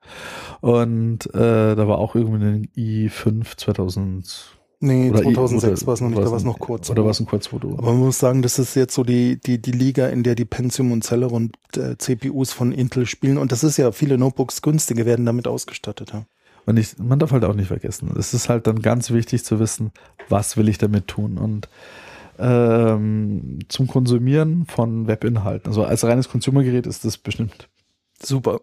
Und 0.61 1.27
äh, 1.35 1.75
da 1.75 1.89
war 1.89 1.99
auch 1.99 2.15
irgendwie 2.15 2.45
ein 2.45 2.69
i5 2.77 3.57
2000 3.57 4.57
Nee, 4.79 5.09
oder 5.11 5.23
2006 5.23 5.87
war 5.87 5.95
es 5.95 6.01
noch 6.03 6.11
nicht, 6.11 6.21
da 6.21 6.31
war 6.31 6.37
es 6.37 6.45
noch 6.45 6.59
kurz. 6.59 6.91
Oder 6.91 7.03
war 7.03 7.11
es 7.11 7.19
ein 7.19 7.27
Kurzfoto? 7.27 7.73
Aber 7.79 7.93
man 7.93 8.01
muss 8.01 8.19
sagen, 8.19 8.43
das 8.43 8.59
ist 8.59 8.75
jetzt 8.75 8.95
so 8.95 9.05
die, 9.05 9.41
die, 9.41 9.61
die 9.61 9.73
Liga, 9.73 10.09
in 10.09 10.23
der 10.23 10.35
die 10.35 10.45
Pentium 10.45 10.93
und 10.93 11.03
Celeron 11.03 11.51
äh, 11.77 11.97
CPUs 11.97 12.53
von 12.53 12.73
Intel 12.73 13.07
spielen. 13.07 13.39
Und 13.39 13.53
das 13.53 13.65
ist 13.65 13.79
ja, 13.79 13.91
viele 13.91 14.19
Notebooks 14.19 14.61
günstige 14.61 15.07
werden 15.07 15.25
damit 15.25 15.49
ausgestattet. 15.49 16.13
Ja. 16.13 16.27
Und 16.67 16.79
ich, 16.79 16.99
man 16.99 17.19
darf 17.19 17.31
halt 17.31 17.45
auch 17.45 17.55
nicht 17.55 17.69
vergessen, 17.69 18.13
es 18.19 18.35
ist 18.35 18.49
halt 18.49 18.67
dann 18.67 18.83
ganz 18.83 19.11
wichtig 19.11 19.45
zu 19.45 19.61
wissen, 19.61 19.93
was 20.29 20.57
will 20.57 20.69
ich 20.69 20.79
damit 20.79 21.07
tun. 21.07 21.39
Und 21.39 21.69
ähm, 22.39 23.61
zum 23.69 23.87
Konsumieren 23.87 24.67
von 24.67 25.07
Webinhalten, 25.07 25.69
also 25.69 25.85
als 25.85 26.05
reines 26.05 26.29
Consumergerät 26.29 26.87
ist 26.87 27.05
das 27.05 27.17
bestimmt 27.19 27.69
super. 28.21 28.61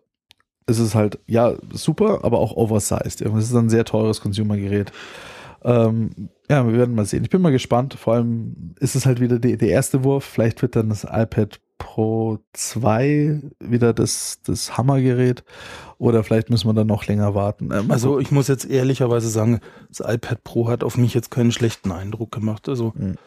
Es 0.66 0.80
ist 0.80 0.96
halt, 0.96 1.20
ja, 1.28 1.56
super, 1.72 2.24
aber 2.24 2.40
auch 2.40 2.56
oversized. 2.56 3.22
Es 3.22 3.50
ist 3.50 3.56
ein 3.56 3.70
sehr 3.70 3.84
teures 3.84 4.22
Consumergerät. 4.22 4.92
Ähm, 5.64 6.30
ja, 6.50 6.66
wir 6.66 6.78
werden 6.78 6.96
mal 6.96 7.06
sehen. 7.06 7.24
Ich 7.24 7.30
bin 7.30 7.42
mal 7.42 7.52
gespannt. 7.52 7.96
Vor 7.96 8.14
allem 8.14 8.76
ist 8.80 8.96
es 8.96 9.06
halt 9.06 9.20
wieder 9.20 9.40
die, 9.40 9.58
der 9.58 9.70
erste 9.70 10.04
Wurf. 10.04 10.24
Vielleicht 10.24 10.62
wird 10.62 10.76
dann 10.76 10.90
das 10.90 11.04
iPad 11.04 11.60
Pro 11.84 12.40
2 12.54 13.42
wieder 13.60 13.94
das, 13.94 14.40
das 14.46 14.78
Hammergerät 14.78 15.44
oder 15.98 16.24
vielleicht 16.24 16.50
müssen 16.50 16.70
wir 16.70 16.74
dann 16.74 16.88
noch 16.88 17.06
länger 17.08 17.36
warten. 17.36 17.72
Ähm, 17.74 17.92
also 17.92 18.20
ich 18.20 18.32
muss 18.32 18.48
jetzt 18.48 18.64
ehrlicherweise 18.64 19.28
sagen, 19.28 19.60
das 19.90 20.00
iPad 20.00 20.46
Pro 20.46 20.70
hat 20.70 20.86
auf 20.86 20.96
mich 20.96 21.14
jetzt 21.14 21.30
keinen 21.30 21.52
schlechten 21.52 21.92
Eindruck 21.92 22.32
gemacht. 22.32 22.70
Also 22.70 22.94
mhm. 22.96 23.18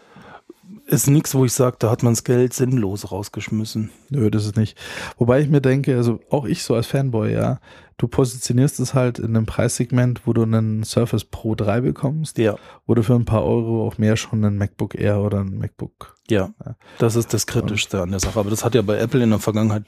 ist 0.86 1.06
nichts, 1.06 1.34
wo 1.34 1.44
ich 1.44 1.52
sage, 1.52 1.76
da 1.78 1.90
hat 1.90 2.02
man 2.02 2.14
das 2.14 2.25
Geld 2.25 2.54
sinnlos 2.54 3.12
rausgeschmissen. 3.12 3.90
Nö, 4.10 4.30
das 4.30 4.44
ist 4.44 4.56
nicht. 4.56 4.78
Wobei 5.18 5.40
ich 5.40 5.48
mir 5.48 5.60
denke, 5.60 5.96
also 5.96 6.20
auch 6.30 6.44
ich 6.44 6.62
so 6.62 6.75
als 6.75 6.86
Fanboy, 6.86 7.32
ja, 7.32 7.60
du 7.98 8.08
positionierst 8.08 8.78
es 8.80 8.94
halt 8.94 9.18
in 9.18 9.36
einem 9.36 9.46
Preissegment, 9.46 10.26
wo 10.26 10.32
du 10.32 10.42
einen 10.42 10.84
Surface 10.84 11.25
Pro 11.25 11.54
3 11.54 11.80
bekommst, 11.80 12.38
ja. 12.38 12.56
wo 12.86 12.94
du 12.94 13.02
für 13.02 13.14
ein 13.14 13.25
paar 13.25 13.44
Euro 13.44 13.86
auch 13.86 13.98
mehr 13.98 14.16
schon 14.16 14.44
einen 14.44 14.58
MacBook 14.58 14.94
Air 14.94 15.20
oder 15.20 15.40
ein 15.40 15.58
MacBook. 15.58 16.14
Ja, 16.28 16.50
ja. 16.64 16.75
das 16.98 17.16
ist 17.16 17.32
das 17.32 17.46
Kritischste 17.46 18.02
an 18.02 18.10
der 18.10 18.20
Sache. 18.20 18.38
Aber 18.38 18.50
das 18.50 18.64
hat 18.64 18.75
ja 18.75 18.82
bei 18.82 18.98
Apple 18.98 19.22
in 19.22 19.30
der 19.30 19.38
Vergangenheit 19.38 19.84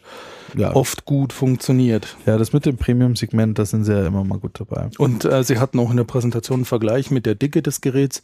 ja. 0.56 0.74
oft 0.74 1.04
gut 1.04 1.32
funktioniert. 1.32 2.16
Ja, 2.26 2.38
das 2.38 2.52
mit 2.52 2.64
dem 2.64 2.76
Premium-Segment, 2.76 3.58
da 3.58 3.64
sind 3.64 3.84
sie 3.84 3.92
ja 3.92 4.06
immer 4.06 4.24
mal 4.24 4.38
gut 4.38 4.60
dabei. 4.60 4.88
Und 4.98 5.24
äh, 5.24 5.42
sie 5.42 5.58
hatten 5.58 5.78
auch 5.80 5.90
in 5.90 5.96
der 5.96 6.04
Präsentation 6.04 6.58
einen 6.58 6.64
Vergleich 6.64 7.10
mit 7.10 7.26
der 7.26 7.34
Dicke 7.34 7.60
des 7.60 7.80
Geräts. 7.80 8.22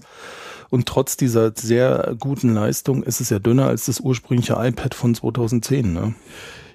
Und 0.70 0.86
trotz 0.86 1.16
dieser 1.16 1.52
sehr 1.54 2.16
guten 2.18 2.54
Leistung 2.54 3.02
ist 3.02 3.20
es 3.20 3.30
ja 3.30 3.38
dünner 3.38 3.66
als 3.66 3.86
das 3.86 4.00
ursprüngliche 4.00 4.54
iPad 4.58 4.94
von 4.94 5.14
2010. 5.14 5.83
Ne? 5.92 6.14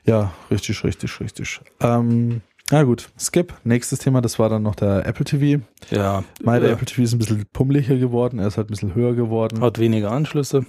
Ja, 0.05 0.33
richtig, 0.49 0.83
richtig, 0.83 1.19
richtig. 1.19 1.61
Ähm, 1.81 2.41
na 2.71 2.83
gut, 2.83 3.09
skip. 3.19 3.53
Nächstes 3.63 3.99
Thema, 3.99 4.21
das 4.21 4.37
war 4.37 4.49
dann 4.49 4.63
noch 4.63 4.75
der 4.75 5.05
Apple 5.05 5.25
TV. 5.25 5.63
Ja. 5.89 6.23
Mein 6.43 6.63
äh, 6.63 6.69
Apple 6.69 6.85
TV 6.85 7.01
ist 7.01 7.13
ein 7.13 7.19
bisschen 7.19 7.45
pummeliger 7.51 7.95
geworden, 7.95 8.39
er 8.39 8.47
ist 8.47 8.57
halt 8.57 8.67
ein 8.67 8.71
bisschen 8.71 8.95
höher 8.95 9.15
geworden. 9.15 9.61
Hat 9.61 9.79
weniger 9.79 10.11
Anschlüsse. 10.11 10.65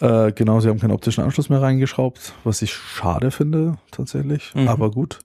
Äh, 0.00 0.32
genau, 0.32 0.60
sie 0.60 0.68
haben 0.68 0.80
keinen 0.80 0.92
optischen 0.92 1.22
Anschluss 1.22 1.50
mehr 1.50 1.60
reingeschraubt, 1.60 2.32
was 2.44 2.62
ich 2.62 2.72
schade 2.72 3.30
finde, 3.30 3.76
tatsächlich. 3.90 4.54
Mhm. 4.54 4.68
Aber 4.68 4.90
gut. 4.90 5.18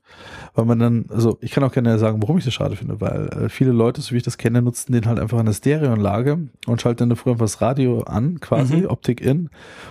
Weil 0.54 0.66
man 0.66 0.78
dann, 0.78 1.06
also 1.08 1.38
ich 1.40 1.50
kann 1.50 1.64
auch 1.64 1.72
gerne 1.72 1.98
sagen, 1.98 2.22
warum 2.22 2.38
ich 2.38 2.44
das 2.44 2.54
schade 2.54 2.76
finde, 2.76 3.00
weil 3.00 3.28
äh, 3.28 3.48
viele 3.48 3.72
Leute, 3.72 4.00
so 4.02 4.12
wie 4.12 4.18
ich 4.18 4.22
das 4.22 4.36
kenne, 4.38 4.60
nutzen 4.62 4.92
den 4.92 5.06
halt 5.06 5.18
einfach 5.18 5.38
in 5.38 5.46
der 5.46 5.54
Stereoanlage 5.54 6.48
und 6.66 6.80
schalten 6.80 7.08
dann 7.08 7.16
früher 7.16 7.32
einfach 7.32 7.46
das 7.46 7.60
Radio 7.62 8.02
an, 8.02 8.40
quasi, 8.40 8.78
mhm. 8.78 8.86
Optik 8.86 9.20
in 9.20 9.48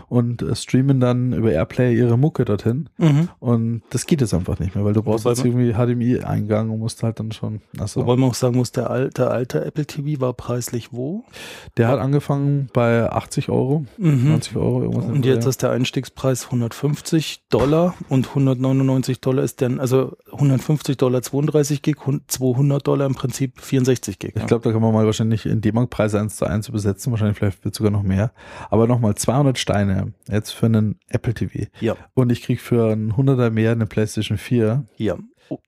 und 0.08 0.42
äh, 0.44 0.56
streamen 0.56 1.00
dann 1.00 1.34
über 1.34 1.52
Airplay 1.52 1.96
ihre 1.96 2.18
Mucke 2.18 2.46
dorthin. 2.46 2.90
Mhm. 2.98 3.30
Und 3.40 3.82
das 3.90 4.06
geht 4.06 4.22
jetzt 4.22 4.34
einfach 4.34 4.60
nicht 4.60 4.76
mehr, 4.76 4.86
weil 4.86 4.94
du 4.94 5.02
brauchst 5.02 5.26
jetzt 5.26 5.44
irgendwie 5.44 5.74
HDMI-Eingang 5.74 6.70
und 6.70 6.80
musst 6.80 7.02
halt 7.02 7.20
dann 7.20 7.32
schon. 7.32 7.62
Achso. 7.80 8.02
Wobei 8.02 8.16
man 8.18 8.30
auch 8.30 8.36
sagen 8.36 8.56
muss, 8.56 8.72
der 8.72 8.90
alte, 8.90 9.32
alte 9.32 9.66
Apple 9.66 9.86
TV 9.86 10.22
war 10.22 10.34
preislich 10.34 10.90
wo? 10.92 11.24
Der 11.78 11.88
hat 11.88 12.00
angefangen 12.00 12.70
bei 12.74 13.12
80 13.12 13.50
Euro, 13.50 13.86
mhm. 13.98 14.30
90 14.30 14.56
Euro 14.56 14.75
Euro. 14.76 14.94
Irgendwas 14.94 15.06
und 15.06 15.26
jetzt 15.26 15.46
ist 15.46 15.62
der 15.62 15.72
Einstiegspreis 15.72 16.46
150 16.46 17.46
Dollar 17.50 17.96
und 18.10 18.28
199 18.30 19.22
Dollar 19.22 19.44
ist 19.44 19.62
dann, 19.62 19.80
also 19.80 20.18
150 20.32 20.98
Dollar 20.98 21.22
32 21.22 21.82
Gig, 21.82 21.98
200 22.28 22.86
Dollar 22.86 23.06
im 23.06 23.16
Prinzip 23.16 23.60
64 23.60 24.20
Gig. 24.20 24.34
Ich 24.36 24.46
glaube, 24.46 24.64
da 24.64 24.72
kann 24.72 24.82
man 24.82 24.94
mal 24.94 25.06
wahrscheinlich 25.06 25.46
in 25.46 25.62
D-Mark-Preise 25.62 26.20
1 26.20 26.36
zu 26.36 26.46
1 26.46 26.70
übersetzen, 26.70 27.12
wahrscheinlich 27.12 27.38
vielleicht 27.38 27.64
wird 27.64 27.76
sogar 27.76 27.92
noch 27.92 28.04
mehr. 28.04 28.32
Aber 28.70 28.88
nochmal 28.88 29.16
200 29.16 29.58
Steine 29.58 30.14
jetzt 30.30 30.52
für 30.52 30.66
einen 30.66 31.00
Apple 31.10 31.34
TV. 31.34 31.70
Ja. 31.80 31.96
Und 32.14 32.32
ich 32.32 32.42
kriege 32.42 32.62
für 32.62 32.92
einen 32.92 33.14
100er 33.14 33.50
mehr 33.50 33.72
eine 33.72 33.86
PlayStation 33.86 34.38
4. 34.38 34.86
Ja. 34.98 35.18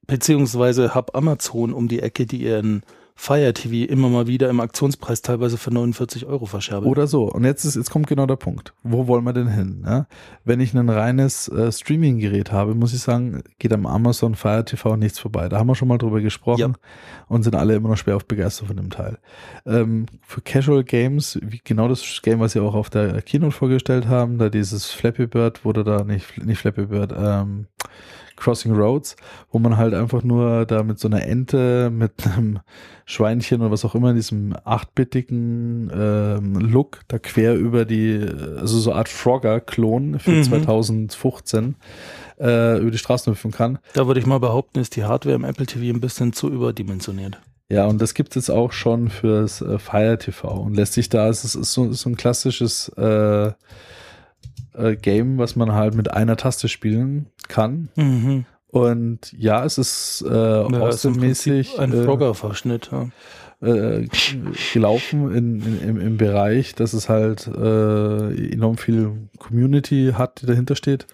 Beziehungsweise 0.07 0.95
hab 0.95 1.15
Amazon 1.15 1.73
um 1.73 1.87
die 1.87 2.01
Ecke, 2.01 2.25
die 2.25 2.43
ihren 2.43 2.81
Fire 3.19 3.51
TV 3.51 3.91
immer 3.91 4.09
mal 4.09 4.27
wieder 4.27 4.47
im 4.47 4.59
Aktionspreis 4.59 5.23
teilweise 5.23 5.57
für 5.57 5.73
49 5.73 6.27
Euro 6.27 6.45
verscherben. 6.45 6.87
Oder 6.87 7.07
so. 7.07 7.23
Und 7.23 7.45
jetzt, 7.45 7.65
ist, 7.65 7.75
jetzt 7.75 7.89
kommt 7.89 8.05
genau 8.05 8.27
der 8.27 8.35
Punkt. 8.35 8.73
Wo 8.83 9.07
wollen 9.07 9.23
wir 9.23 9.33
denn 9.33 9.47
hin? 9.47 9.83
Ja? 9.85 10.05
Wenn 10.45 10.59
ich 10.59 10.75
ein 10.75 10.87
reines 10.87 11.47
äh, 11.47 11.71
Streaming-Gerät 11.71 12.51
habe, 12.51 12.75
muss 12.75 12.93
ich 12.93 12.99
sagen, 12.99 13.41
geht 13.57 13.73
am 13.73 13.87
Amazon 13.87 14.35
Fire 14.35 14.63
TV 14.63 14.95
nichts 14.97 15.17
vorbei. 15.17 15.49
Da 15.49 15.57
haben 15.57 15.65
wir 15.65 15.73
schon 15.73 15.87
mal 15.87 15.97
drüber 15.97 16.21
gesprochen 16.21 16.59
ja. 16.59 17.25
und 17.27 17.41
sind 17.41 17.55
alle 17.55 17.73
immer 17.73 17.89
noch 17.89 17.97
schwer 17.97 18.15
auf 18.15 18.25
begeistert 18.25 18.67
von 18.67 18.77
dem 18.77 18.91
Teil. 18.91 19.17
Ähm, 19.65 20.05
für 20.21 20.41
Casual 20.41 20.83
Games, 20.83 21.39
wie 21.41 21.59
genau 21.63 21.87
das 21.87 22.21
Game, 22.21 22.39
was 22.39 22.51
sie 22.51 22.59
auch 22.59 22.75
auf 22.75 22.91
der 22.91 23.23
Keynote 23.23 23.51
vorgestellt 23.51 24.07
haben, 24.07 24.37
da 24.37 24.49
dieses 24.49 24.91
Flappy 24.91 25.25
Bird 25.25 25.65
wurde 25.65 25.83
da 25.83 26.03
nicht, 26.03 26.45
nicht 26.45 26.59
Flappy 26.59 26.85
Bird, 26.85 27.15
ähm, 27.17 27.65
Crossing 28.37 28.73
Roads, 28.73 29.15
wo 29.51 29.59
man 29.59 29.75
halt 29.75 29.93
einfach 29.93 30.23
nur 30.23 30.65
da 30.65 30.83
mit 30.83 30.99
so 30.99 31.07
einer 31.07 31.23
Ente, 31.23 31.89
mit 31.89 32.13
einem 32.25 32.59
Schweinchen 33.05 33.61
oder 33.61 33.71
was 33.71 33.83
auch 33.83 33.95
immer 33.95 34.11
in 34.11 34.15
diesem 34.15 34.55
achtbittigen 34.63 35.91
ähm, 35.93 36.55
Look 36.55 37.01
da 37.07 37.19
quer 37.19 37.55
über 37.55 37.83
die, 37.85 38.25
also 38.57 38.79
so 38.79 38.91
eine 38.91 38.99
Art 38.99 39.09
Frogger-Klon 39.09 40.19
für 40.19 40.31
mhm. 40.31 40.43
2015 40.43 41.75
äh, 42.39 42.79
über 42.79 42.91
die 42.91 42.97
Straßen 42.97 43.33
hüpfen 43.33 43.51
kann. 43.51 43.79
Da 43.93 44.07
würde 44.07 44.19
ich 44.19 44.25
mal 44.25 44.39
behaupten, 44.39 44.79
ist 44.79 44.95
die 44.95 45.03
Hardware 45.03 45.35
im 45.35 45.43
Apple 45.43 45.65
TV 45.65 45.93
ein 45.93 46.01
bisschen 46.01 46.33
zu 46.33 46.49
überdimensioniert. 46.49 47.39
Ja, 47.69 47.85
und 47.85 48.01
das 48.01 48.13
gibt 48.13 48.29
es 48.29 48.47
jetzt 48.47 48.55
auch 48.55 48.71
schon 48.71 49.09
fürs 49.09 49.61
äh, 49.61 49.77
Fire 49.77 50.17
TV 50.17 50.49
und 50.49 50.75
lässt 50.75 50.93
sich 50.93 51.09
da, 51.09 51.27
es 51.27 51.43
ist, 51.43 51.73
so, 51.73 51.91
so 51.91 52.09
ein 52.09 52.15
klassisches 52.15 52.89
äh, 52.89 53.51
äh, 54.77 54.95
Game, 54.95 55.37
was 55.37 55.55
man 55.55 55.73
halt 55.73 55.95
mit 55.95 56.11
einer 56.11 56.37
Taste 56.37 56.67
spielen 56.67 57.27
kann. 57.47 57.89
Mhm. 57.95 58.45
Und 58.67 59.33
ja, 59.37 59.63
es 59.65 59.77
ist 59.77 60.25
äh, 60.27 60.33
ja, 60.33 61.09
mäßig 61.09 61.79
ein 61.79 61.93
äh, 61.93 62.03
Frogger-Verschnitt. 62.03 62.91
Ja. 62.91 63.09
Äh, 63.59 64.07
gelaufen 64.71 65.33
in, 65.33 65.61
in, 65.61 65.81
im, 65.81 65.99
im 65.99 66.17
Bereich, 66.17 66.75
dass 66.75 66.93
es 66.93 67.09
halt 67.09 67.47
äh, 67.47 68.51
enorm 68.51 68.77
viel 68.77 69.29
Community 69.39 70.13
hat, 70.15 70.41
die 70.41 70.45
dahinter 70.45 70.75
steht. 70.75 71.07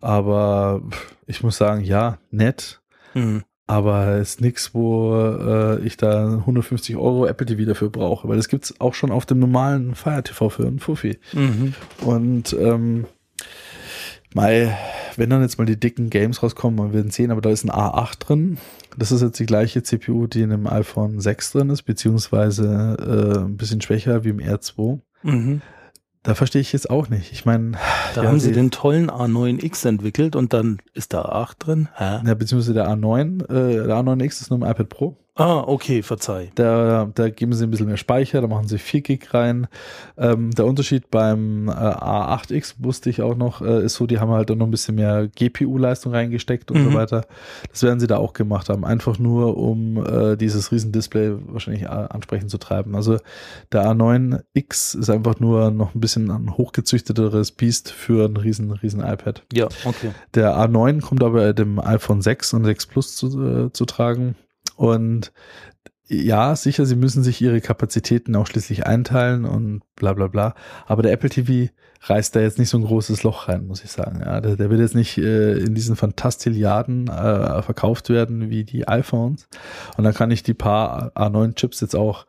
Aber 0.00 0.82
ich 1.26 1.42
muss 1.42 1.56
sagen, 1.56 1.82
ja, 1.82 2.18
nett. 2.30 2.80
Mhm 3.14 3.44
aber 3.70 4.16
es 4.16 4.30
ist 4.30 4.40
nichts, 4.40 4.74
wo 4.74 5.14
äh, 5.14 5.78
ich 5.86 5.96
da 5.96 6.38
150 6.38 6.96
Euro 6.96 7.26
Apple 7.26 7.46
TV 7.46 7.64
dafür 7.64 7.88
brauche, 7.88 8.28
weil 8.28 8.36
das 8.36 8.48
gibt's 8.48 8.80
auch 8.80 8.94
schon 8.94 9.12
auf 9.12 9.26
dem 9.26 9.38
normalen 9.38 9.94
Fire 9.94 10.24
TV 10.24 10.48
für 10.48 10.66
einen 10.66 10.80
Fuffi. 10.80 11.20
Mhm. 11.32 11.74
Und 12.00 12.52
ähm, 12.58 13.06
Mai, 14.34 14.76
wenn 15.16 15.30
dann 15.30 15.42
jetzt 15.42 15.58
mal 15.58 15.66
die 15.66 15.78
dicken 15.78 16.10
Games 16.10 16.42
rauskommen, 16.42 16.84
wir 16.84 16.92
werden 16.92 17.12
sehen, 17.12 17.30
aber 17.30 17.40
da 17.40 17.50
ist 17.50 17.64
ein 17.64 17.70
A8 17.70 18.18
drin. 18.18 18.58
Das 18.98 19.12
ist 19.12 19.22
jetzt 19.22 19.38
die 19.38 19.46
gleiche 19.46 19.84
CPU, 19.84 20.26
die 20.26 20.42
in 20.42 20.50
dem 20.50 20.66
iPhone 20.66 21.20
6 21.20 21.52
drin 21.52 21.70
ist, 21.70 21.82
beziehungsweise 21.82 22.96
äh, 22.98 23.38
ein 23.44 23.56
bisschen 23.56 23.80
schwächer 23.80 24.24
wie 24.24 24.30
im 24.30 24.38
R2. 24.40 24.98
Mhm. 25.22 25.62
Da 26.22 26.34
verstehe 26.34 26.60
ich 26.60 26.72
jetzt 26.72 26.90
auch 26.90 27.08
nicht. 27.08 27.32
Ich 27.32 27.46
meine, 27.46 27.72
Da 28.14 28.24
haben 28.24 28.40
sie 28.40 28.52
den 28.52 28.70
tollen 28.70 29.10
A9X 29.10 29.88
entwickelt 29.88 30.36
und 30.36 30.52
dann 30.52 30.78
ist 30.92 31.14
da 31.14 31.22
A8 31.22 31.52
drin. 31.58 31.88
Hä? 31.94 32.20
ja, 32.26 32.34
beziehungsweise 32.34 32.74
der 32.74 32.88
A9, 32.88 33.44
äh, 33.44 33.86
der 33.86 33.96
A9X 33.96 34.42
ist 34.42 34.50
nur 34.50 34.58
im 34.58 34.70
iPad 34.70 34.88
Pro. 34.90 35.16
Ah, 35.40 35.64
okay, 35.66 36.02
verzeih. 36.02 36.50
Da, 36.54 37.08
da 37.14 37.30
geben 37.30 37.54
sie 37.54 37.64
ein 37.64 37.70
bisschen 37.70 37.86
mehr 37.86 37.96
Speicher, 37.96 38.42
da 38.42 38.46
machen 38.46 38.68
sie 38.68 38.76
4 38.76 39.00
Gig 39.00 39.32
rein. 39.32 39.68
Ähm, 40.18 40.50
der 40.50 40.66
Unterschied 40.66 41.10
beim 41.10 41.68
äh, 41.68 41.72
A8X 41.72 42.74
wusste 42.80 43.08
ich 43.08 43.22
auch 43.22 43.34
noch, 43.34 43.62
äh, 43.62 43.82
ist 43.82 43.94
so, 43.94 44.06
die 44.06 44.18
haben 44.20 44.30
halt 44.32 44.50
dann 44.50 44.58
noch 44.58 44.66
ein 44.66 44.70
bisschen 44.70 44.96
mehr 44.96 45.28
GPU-Leistung 45.28 46.12
reingesteckt 46.12 46.70
und 46.70 46.80
Mhm. 46.82 46.90
so 46.90 46.94
weiter. 46.94 47.24
Das 47.70 47.82
werden 47.82 48.00
sie 48.00 48.06
da 48.06 48.18
auch 48.18 48.34
gemacht 48.34 48.68
haben, 48.68 48.84
einfach 48.84 49.18
nur 49.18 49.56
um 49.56 50.04
äh, 50.04 50.36
dieses 50.36 50.72
Riesendisplay 50.72 51.32
wahrscheinlich 51.46 51.84
äh, 51.84 51.86
ansprechend 51.86 52.50
zu 52.50 52.58
treiben. 52.58 52.94
Also 52.94 53.16
der 53.72 53.86
A9X 53.86 54.98
ist 54.98 55.08
einfach 55.08 55.40
nur 55.40 55.70
noch 55.70 55.94
ein 55.94 56.00
bisschen 56.00 56.30
ein 56.30 56.54
hochgezüchteteres 56.58 57.52
Biest 57.52 57.90
für 57.92 58.26
ein 58.28 58.36
riesen, 58.36 58.70
riesen 58.72 59.00
iPad. 59.00 59.42
Ja, 59.54 59.68
okay. 59.86 60.10
Der 60.34 60.54
A9 60.58 61.00
kommt 61.00 61.22
aber 61.24 61.54
dem 61.54 61.78
iPhone 61.78 62.20
6 62.20 62.52
und 62.52 62.64
6 62.66 62.86
Plus 62.88 63.16
zu, 63.16 63.42
äh, 63.42 63.72
zu 63.72 63.86
tragen. 63.86 64.34
Und 64.80 65.30
ja, 66.08 66.56
sicher, 66.56 66.86
sie 66.86 66.96
müssen 66.96 67.22
sich 67.22 67.42
ihre 67.42 67.60
Kapazitäten 67.60 68.34
auch 68.34 68.46
schließlich 68.46 68.86
einteilen 68.86 69.44
und 69.44 69.82
bla 69.94 70.14
bla 70.14 70.26
bla. 70.26 70.54
Aber 70.86 71.02
der 71.02 71.12
Apple 71.12 71.28
TV 71.28 71.70
reißt 72.00 72.34
da 72.34 72.40
jetzt 72.40 72.58
nicht 72.58 72.70
so 72.70 72.78
ein 72.78 72.84
großes 72.84 73.22
Loch 73.22 73.46
rein, 73.46 73.66
muss 73.66 73.84
ich 73.84 73.90
sagen. 73.90 74.22
Ja, 74.24 74.40
der, 74.40 74.56
der 74.56 74.70
wird 74.70 74.80
jetzt 74.80 74.94
nicht 74.94 75.18
äh, 75.18 75.58
in 75.58 75.74
diesen 75.74 75.96
Fantastilliarden 75.96 77.08
äh, 77.08 77.60
verkauft 77.60 78.08
werden 78.08 78.48
wie 78.48 78.64
die 78.64 78.88
iPhones. 78.88 79.48
Und 79.98 80.04
dann 80.04 80.14
kann 80.14 80.30
ich 80.30 80.42
die 80.42 80.54
paar 80.54 81.12
A9-Chips 81.14 81.82
jetzt 81.82 81.94
auch 81.94 82.24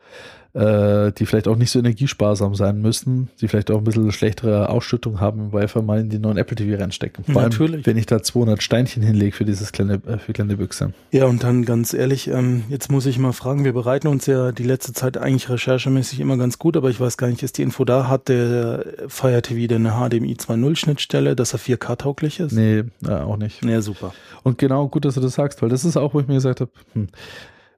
äh, 0.54 1.12
die 1.14 1.26
vielleicht 1.26 1.48
auch 1.48 1.56
nicht 1.56 1.72
so 1.72 1.80
energiesparsam 1.80 2.56
sein 2.56 2.82
müssen, 2.82 3.30
die 3.40 3.48
vielleicht 3.48 3.72
auch 3.72 3.78
ein 3.78 3.84
bisschen 3.84 4.12
schlechtere 4.12 4.70
Ausschüttung 4.70 5.20
haben 5.20 5.40
im 5.40 5.54
Wi-Fi, 5.54 5.82
mal 5.82 6.02
in 6.02 6.10
die 6.10 6.20
neuen 6.20 6.38
Apple 6.38 6.56
TV 6.56 6.82
reinstecken. 6.82 7.24
Vor 7.24 7.42
Natürlich. 7.42 7.74
allem, 7.74 7.86
wenn 7.86 7.98
ich 7.98 8.06
da 8.06 8.22
200 8.22 8.62
Steinchen 8.62 9.02
hinlege 9.04 9.36
für 9.36 9.46
dieses 9.46 9.72
kleine, 9.72 10.02
äh, 10.06 10.18
für 10.18 10.34
kleine 10.34 10.58
Büchse. 10.58 10.94
Ja, 11.12 11.26
und 11.26 11.44
dann 11.44 11.64
ganz 11.64 11.94
ehrlich, 11.94 12.28
ähm, 12.28 12.66
jetzt 12.70 12.92
muss 12.92 13.06
ich 13.06 13.18
mal 13.18 13.32
fragen, 13.32 13.64
wir 13.64 13.74
bereiten 13.74 14.08
uns 14.08 14.26
ja 14.26 14.52
die 14.52 14.64
letzte 14.64 14.94
Zeit 14.94 15.18
eigentlich 15.18 15.50
recherchemäßig 15.50 16.20
immer 16.20 16.38
ganz 16.38 16.60
gut, 16.60 16.76
aber 16.76 16.90
ich 16.90 17.00
weiß 17.00 17.18
gar 17.18 17.28
nicht, 17.28 17.44
ist 17.44 17.58
die 17.58 17.64
Info 17.64 17.86
da, 17.86 18.08
hat 18.08 18.28
der 18.28 18.86
Fire 19.08 19.42
TV 19.42 19.68
denn 19.68 19.86
eine 19.86 20.10
HDMI 20.10 20.34
2.0 20.34 20.76
Schnittstelle, 20.76 21.36
dass 21.36 21.54
er 21.54 21.60
4K-tauglich 21.60 22.40
ist? 22.40 22.52
Nee, 22.52 22.84
äh, 23.08 23.12
auch 23.12 23.38
nicht. 23.38 23.64
Ja, 23.64 23.82
super. 23.82 24.14
Und 24.44 24.58
genau, 24.58 24.88
gut, 24.88 25.06
dass 25.06 25.16
du 25.16 25.22
das 25.22 25.36
sagst, 25.36 25.62
weil 25.62 25.70
das 25.70 25.86
ist 25.86 25.98
auch, 25.98 26.14
wo 26.14 26.20
ich 26.20 26.28
mir 26.28 26.36
gesagt 26.36 26.62
habe, 26.62 26.72
hm, 26.94 27.08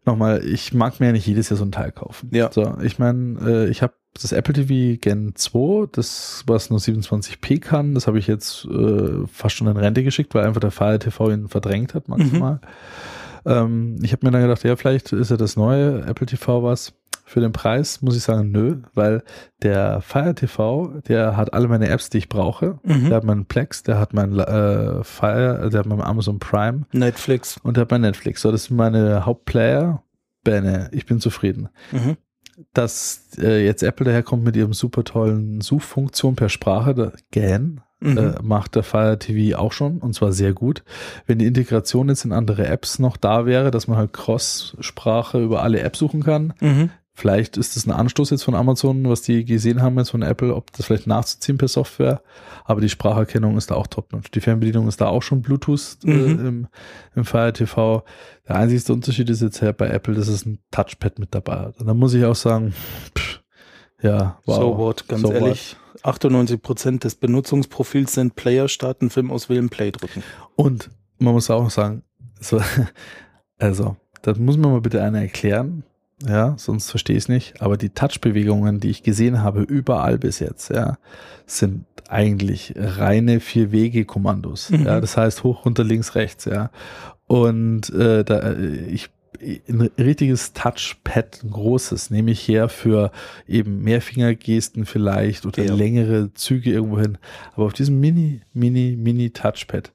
nochmal, 0.05 0.45
ich 0.45 0.73
mag 0.73 0.99
mir 0.99 1.07
ja 1.07 1.11
nicht 1.11 1.27
jedes 1.27 1.49
Jahr 1.49 1.57
so 1.57 1.65
ein 1.65 1.71
Teil 1.71 1.91
kaufen. 1.91 2.29
Ja. 2.31 2.51
So, 2.51 2.77
ich 2.81 2.99
meine, 2.99 3.39
äh, 3.45 3.69
ich 3.69 3.81
habe 3.81 3.93
das 4.13 4.31
Apple 4.31 4.53
TV 4.53 4.99
Gen 5.01 5.33
2, 5.35 5.87
das 5.91 6.43
was 6.45 6.69
nur 6.69 6.79
27p 6.79 7.59
kann, 7.59 7.95
das 7.95 8.07
habe 8.07 8.19
ich 8.19 8.27
jetzt 8.27 8.65
äh, 8.65 9.25
fast 9.27 9.55
schon 9.55 9.67
in 9.67 9.77
Rente 9.77 10.03
geschickt, 10.03 10.35
weil 10.35 10.45
einfach 10.45 10.61
der 10.61 10.71
Fire 10.71 10.99
TV 10.99 11.31
ihn 11.31 11.47
verdrängt 11.47 11.93
hat 11.93 12.07
manchmal. 12.07 12.59
Ähm, 13.45 13.97
ich 14.01 14.13
habe 14.13 14.25
mir 14.25 14.31
dann 14.31 14.41
gedacht, 14.41 14.63
ja, 14.63 14.75
vielleicht 14.75 15.11
ist 15.11 15.31
ja 15.31 15.37
das 15.37 15.57
neue 15.57 16.01
Apple 16.05 16.27
TV 16.27 16.63
was. 16.63 16.93
Für 17.25 17.39
den 17.39 17.51
Preis 17.53 18.01
muss 18.01 18.15
ich 18.17 18.23
sagen, 18.23 18.51
nö, 18.51 18.81
weil 18.93 19.23
der 19.61 20.01
Fire 20.01 20.35
TV, 20.35 20.93
der 21.07 21.37
hat 21.37 21.53
alle 21.53 21.67
meine 21.67 21.87
Apps, 21.89 22.09
die 22.09 22.17
ich 22.19 22.29
brauche. 22.29 22.79
Mhm. 22.83 23.07
Der 23.07 23.15
hat 23.15 23.23
meinen 23.23 23.45
Plex, 23.45 23.81
der 23.83 23.97
hat 23.99 24.13
mein 24.13 24.37
äh, 24.37 25.03
Fire, 25.03 25.69
der 25.71 25.79
hat 25.79 25.85
mein 25.87 26.01
Amazon 26.01 26.39
Prime 26.39 26.85
Netflix. 26.91 27.57
und 27.63 27.77
der 27.77 27.81
hat 27.83 27.91
mein 27.91 28.01
Netflix. 28.01 28.41
So, 28.41 28.51
das 28.51 28.65
sind 28.65 28.77
meine 28.77 29.25
Hauptplayer. 29.25 30.03
Bene, 30.43 30.89
ich 30.91 31.05
bin 31.05 31.19
zufrieden. 31.21 31.69
Mhm. 31.93 32.17
Dass 32.73 33.29
äh, 33.39 33.63
jetzt 33.65 33.81
Apple 33.81 34.05
daherkommt 34.05 34.43
mit 34.43 34.55
ihrem 34.55 34.73
super 34.73 35.03
tollen 35.03 35.61
Suchfunktion 35.61 36.35
per 36.35 36.49
Sprache, 36.49 36.93
der 36.93 37.13
GAN, 37.31 37.81
Mhm. 37.99 38.17
äh, 38.17 38.33
macht 38.43 38.75
der 38.75 38.83
Fire 38.83 39.17
TV 39.17 39.57
auch 39.57 39.71
schon 39.71 39.99
und 39.99 40.13
zwar 40.13 40.33
sehr 40.33 40.51
gut. 40.51 40.83
Wenn 41.25 41.39
die 41.39 41.45
Integration 41.45 42.09
jetzt 42.09 42.25
in 42.25 42.33
andere 42.33 42.67
Apps 42.67 42.99
noch 42.99 43.15
da 43.15 43.45
wäre, 43.45 43.71
dass 43.71 43.87
man 43.87 43.97
halt 43.97 44.11
Cross-Sprache 44.11 45.41
über 45.41 45.63
alle 45.63 45.79
Apps 45.79 45.99
suchen 45.99 46.21
kann, 46.21 46.53
Mhm. 46.59 46.89
Vielleicht 47.15 47.57
ist 47.57 47.75
das 47.75 47.85
ein 47.85 47.91
Anstoß 47.91 48.31
jetzt 48.31 48.43
von 48.43 48.55
Amazon, 48.55 49.07
was 49.07 49.21
die 49.21 49.45
gesehen 49.45 49.83
haben 49.83 49.97
jetzt 49.99 50.09
von 50.09 50.23
Apple, 50.23 50.55
ob 50.55 50.71
das 50.73 50.87
vielleicht 50.87 51.05
nachzuziehen 51.05 51.59
per 51.59 51.67
Software. 51.67 52.21
Aber 52.65 52.81
die 52.81 52.89
Spracherkennung 52.89 53.55
ist 53.55 53.69
da 53.69 53.75
auch 53.75 53.85
top. 53.85 54.09
Die 54.33 54.41
Fernbedienung 54.41 54.87
ist 54.87 54.99
da 54.99 55.07
auch 55.07 55.21
schon 55.21 55.41
Bluetooth 55.43 55.97
äh, 56.03 56.07
Mhm. 56.07 56.45
im, 56.47 56.67
im 57.15 57.25
Fire 57.25 57.53
TV. 57.53 58.03
Der 58.47 58.55
einzige 58.55 58.91
Unterschied 58.91 59.29
ist 59.29 59.41
jetzt 59.43 59.61
ja 59.61 59.71
bei 59.71 59.89
Apple, 59.89 60.15
dass 60.15 60.27
es 60.27 60.45
ein 60.45 60.57
Touchpad 60.71 61.19
mit 61.19 61.35
dabei 61.35 61.57
hat. 61.57 61.79
Und 61.79 61.85
da 61.85 61.93
muss 61.93 62.15
ich 62.15 62.25
auch 62.25 62.35
sagen, 62.35 62.73
pff, 63.15 63.41
ja, 64.01 64.39
wow. 64.45 64.55
So 64.57 64.77
what, 64.79 65.07
ganz 65.07 65.21
So 65.21 65.27
what. 65.27 65.35
ehrlich. 65.35 65.75
98 66.01 66.61
Prozent 66.61 67.03
des 67.03 67.15
Benutzungsprofils 67.15 68.13
sind 68.13 68.35
Player 68.35 68.67
starten, 68.67 69.09
Film 69.11 69.31
auswählen, 69.31 69.69
Play 69.69 69.91
drücken. 69.91 70.23
Und 70.55 70.89
man 71.19 71.33
muss 71.35 71.49
auch 71.51 71.69
sagen, 71.69 72.01
so, 72.41 72.59
also, 73.59 73.95
das 74.23 74.39
muss 74.39 74.57
mir 74.57 74.67
mal 74.67 74.81
bitte 74.81 75.01
einer 75.01 75.21
erklären. 75.21 75.83
Ja, 76.27 76.55
sonst 76.57 76.89
verstehe 76.89 77.17
ich 77.17 77.23
es 77.23 77.29
nicht. 77.29 77.61
Aber 77.61 77.77
die 77.77 77.89
Touchbewegungen, 77.89 78.79
die 78.79 78.89
ich 78.89 79.03
gesehen 79.03 79.41
habe, 79.41 79.61
überall 79.61 80.17
bis 80.17 80.39
jetzt, 80.39 80.69
ja, 80.69 80.97
sind 81.45 81.85
eigentlich 82.07 82.73
reine 82.77 83.39
Vier-Wege-Kommandos. 83.39 84.69
Mhm. 84.69 84.85
Ja, 84.85 85.01
das 85.01 85.17
heißt 85.17 85.43
hoch, 85.43 85.65
runter, 85.65 85.83
links, 85.83 86.15
rechts, 86.15 86.45
ja. 86.45 86.69
Und 87.27 87.89
äh, 87.91 88.23
da, 88.23 88.39
äh, 88.51 88.85
ich 88.87 89.09
ein 89.67 89.89
richtiges 89.97 90.53
Touchpad, 90.53 91.43
ein 91.43 91.51
großes, 91.51 92.11
nehme 92.11 92.31
ich 92.31 92.47
her 92.47 92.69
für 92.69 93.11
eben 93.45 93.81
mehr 93.81 94.01
Fingergesten 94.01 94.85
vielleicht 94.85 95.45
oder 95.45 95.63
Ja. 95.65 95.73
längere 95.73 96.33
Züge 96.33 96.71
irgendwo 96.71 96.99
hin. 96.99 97.17
Aber 97.53 97.65
auf 97.65 97.73
diesem 97.73 97.99
Mini, 97.99 98.41
Mini, 98.53 98.95
Mini 98.97 99.31
Touchpad 99.31 99.91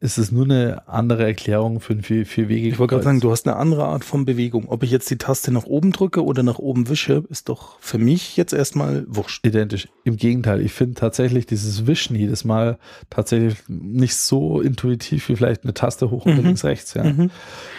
ist 0.00 0.16
es 0.16 0.30
nur 0.30 0.44
eine 0.44 0.86
andere 0.86 1.26
Erklärung 1.26 1.80
für 1.80 1.92
ein 1.92 2.02
vier, 2.02 2.24
vier 2.24 2.48
Wege. 2.48 2.68
Ich 2.68 2.78
wollte 2.78 2.92
gerade 2.94 3.04
sagen, 3.04 3.18
du 3.20 3.32
hast 3.32 3.48
eine 3.48 3.56
andere 3.56 3.84
Art 3.86 4.04
von 4.04 4.24
Bewegung. 4.24 4.68
Ob 4.68 4.84
ich 4.84 4.92
jetzt 4.92 5.10
die 5.10 5.18
Taste 5.18 5.50
nach 5.50 5.64
oben 5.64 5.90
drücke 5.90 6.24
oder 6.24 6.44
nach 6.44 6.60
oben 6.60 6.88
wische, 6.88 7.24
ist 7.30 7.48
doch 7.48 7.80
für 7.80 7.98
mich 7.98 8.36
jetzt 8.36 8.52
erstmal 8.52 9.04
wurscht. 9.08 9.44
identisch. 9.44 9.88
Im 10.04 10.16
Gegenteil, 10.16 10.60
ich 10.60 10.72
finde 10.72 10.94
tatsächlich 10.94 11.46
dieses 11.46 11.88
Wischen 11.88 12.14
jedes 12.14 12.44
Mal 12.44 12.78
tatsächlich 13.10 13.56
nicht 13.66 14.14
so 14.14 14.60
intuitiv 14.60 15.28
wie 15.28 15.34
vielleicht 15.36 15.64
eine 15.64 15.74
Taste 15.74 16.10
hoch 16.12 16.26
oder 16.26 16.36
Mhm. 16.36 16.44
links, 16.44 16.64
rechts. 16.64 16.94
Ja. 16.94 17.02
Mhm. 17.02 17.30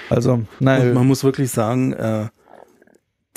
Also, 0.10 0.34
Und 0.34 0.48
nein, 0.60 0.94
man 0.94 1.08
muss 1.08 1.24
wirklich 1.24 1.52
sagen, 1.52 1.94
äh, 1.94 2.28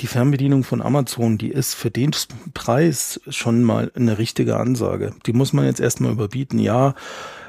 die 0.01 0.09
Fernbedienung 0.09 0.65
von 0.65 0.83
Amazon, 0.83 1.39
die 1.39 1.51
ist 1.51 1.75
für 1.75 1.93
den 1.93 2.11
Preis 2.55 3.21
schon 3.29 3.63
mal 3.63 3.93
eine 3.95 4.19
richtige 4.19 4.57
Ansage. 4.57 5.13
Die 5.27 5.33
muss 5.33 5.53
man 5.53 5.67
jetzt 5.67 5.79
erstmal 5.81 6.11
überbieten. 6.11 6.59
Ja, 6.59 6.97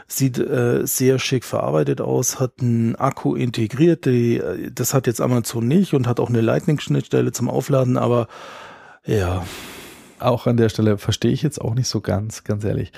sieht 0.08 0.38
äh, 0.38 0.86
sehr 0.86 1.20
schick 1.20 1.44
verarbeitet 1.44 2.02
aus, 2.02 2.40
hat 2.40 2.54
einen 2.62 2.96
Akku 2.96 3.36
integriert, 3.36 4.06
die, 4.06 4.38
äh, 4.38 4.72
das 4.72 4.94
hat 4.94 5.08
jetzt 5.08 5.22
Amazon 5.22 5.68
nicht 5.68 5.94
und 5.94 6.08
hat 6.08 6.20
auch 6.20 6.30
eine 6.30 6.42
Lightning-Schnittstelle 6.42 7.32
zum 7.32 7.50
Aufladen, 7.50 7.98
aber 7.98 8.28
ja, 9.06 9.44
auch 10.20 10.48
an 10.48 10.58
der 10.58 10.70
Stelle 10.70 10.98
verstehe 10.98 11.32
ich 11.32 11.42
jetzt 11.42 11.60
auch 11.60 11.76
nicht 11.76 11.88
so 11.88 12.02
ganz, 12.02 12.44
ganz 12.44 12.64
ehrlich. 12.64 12.92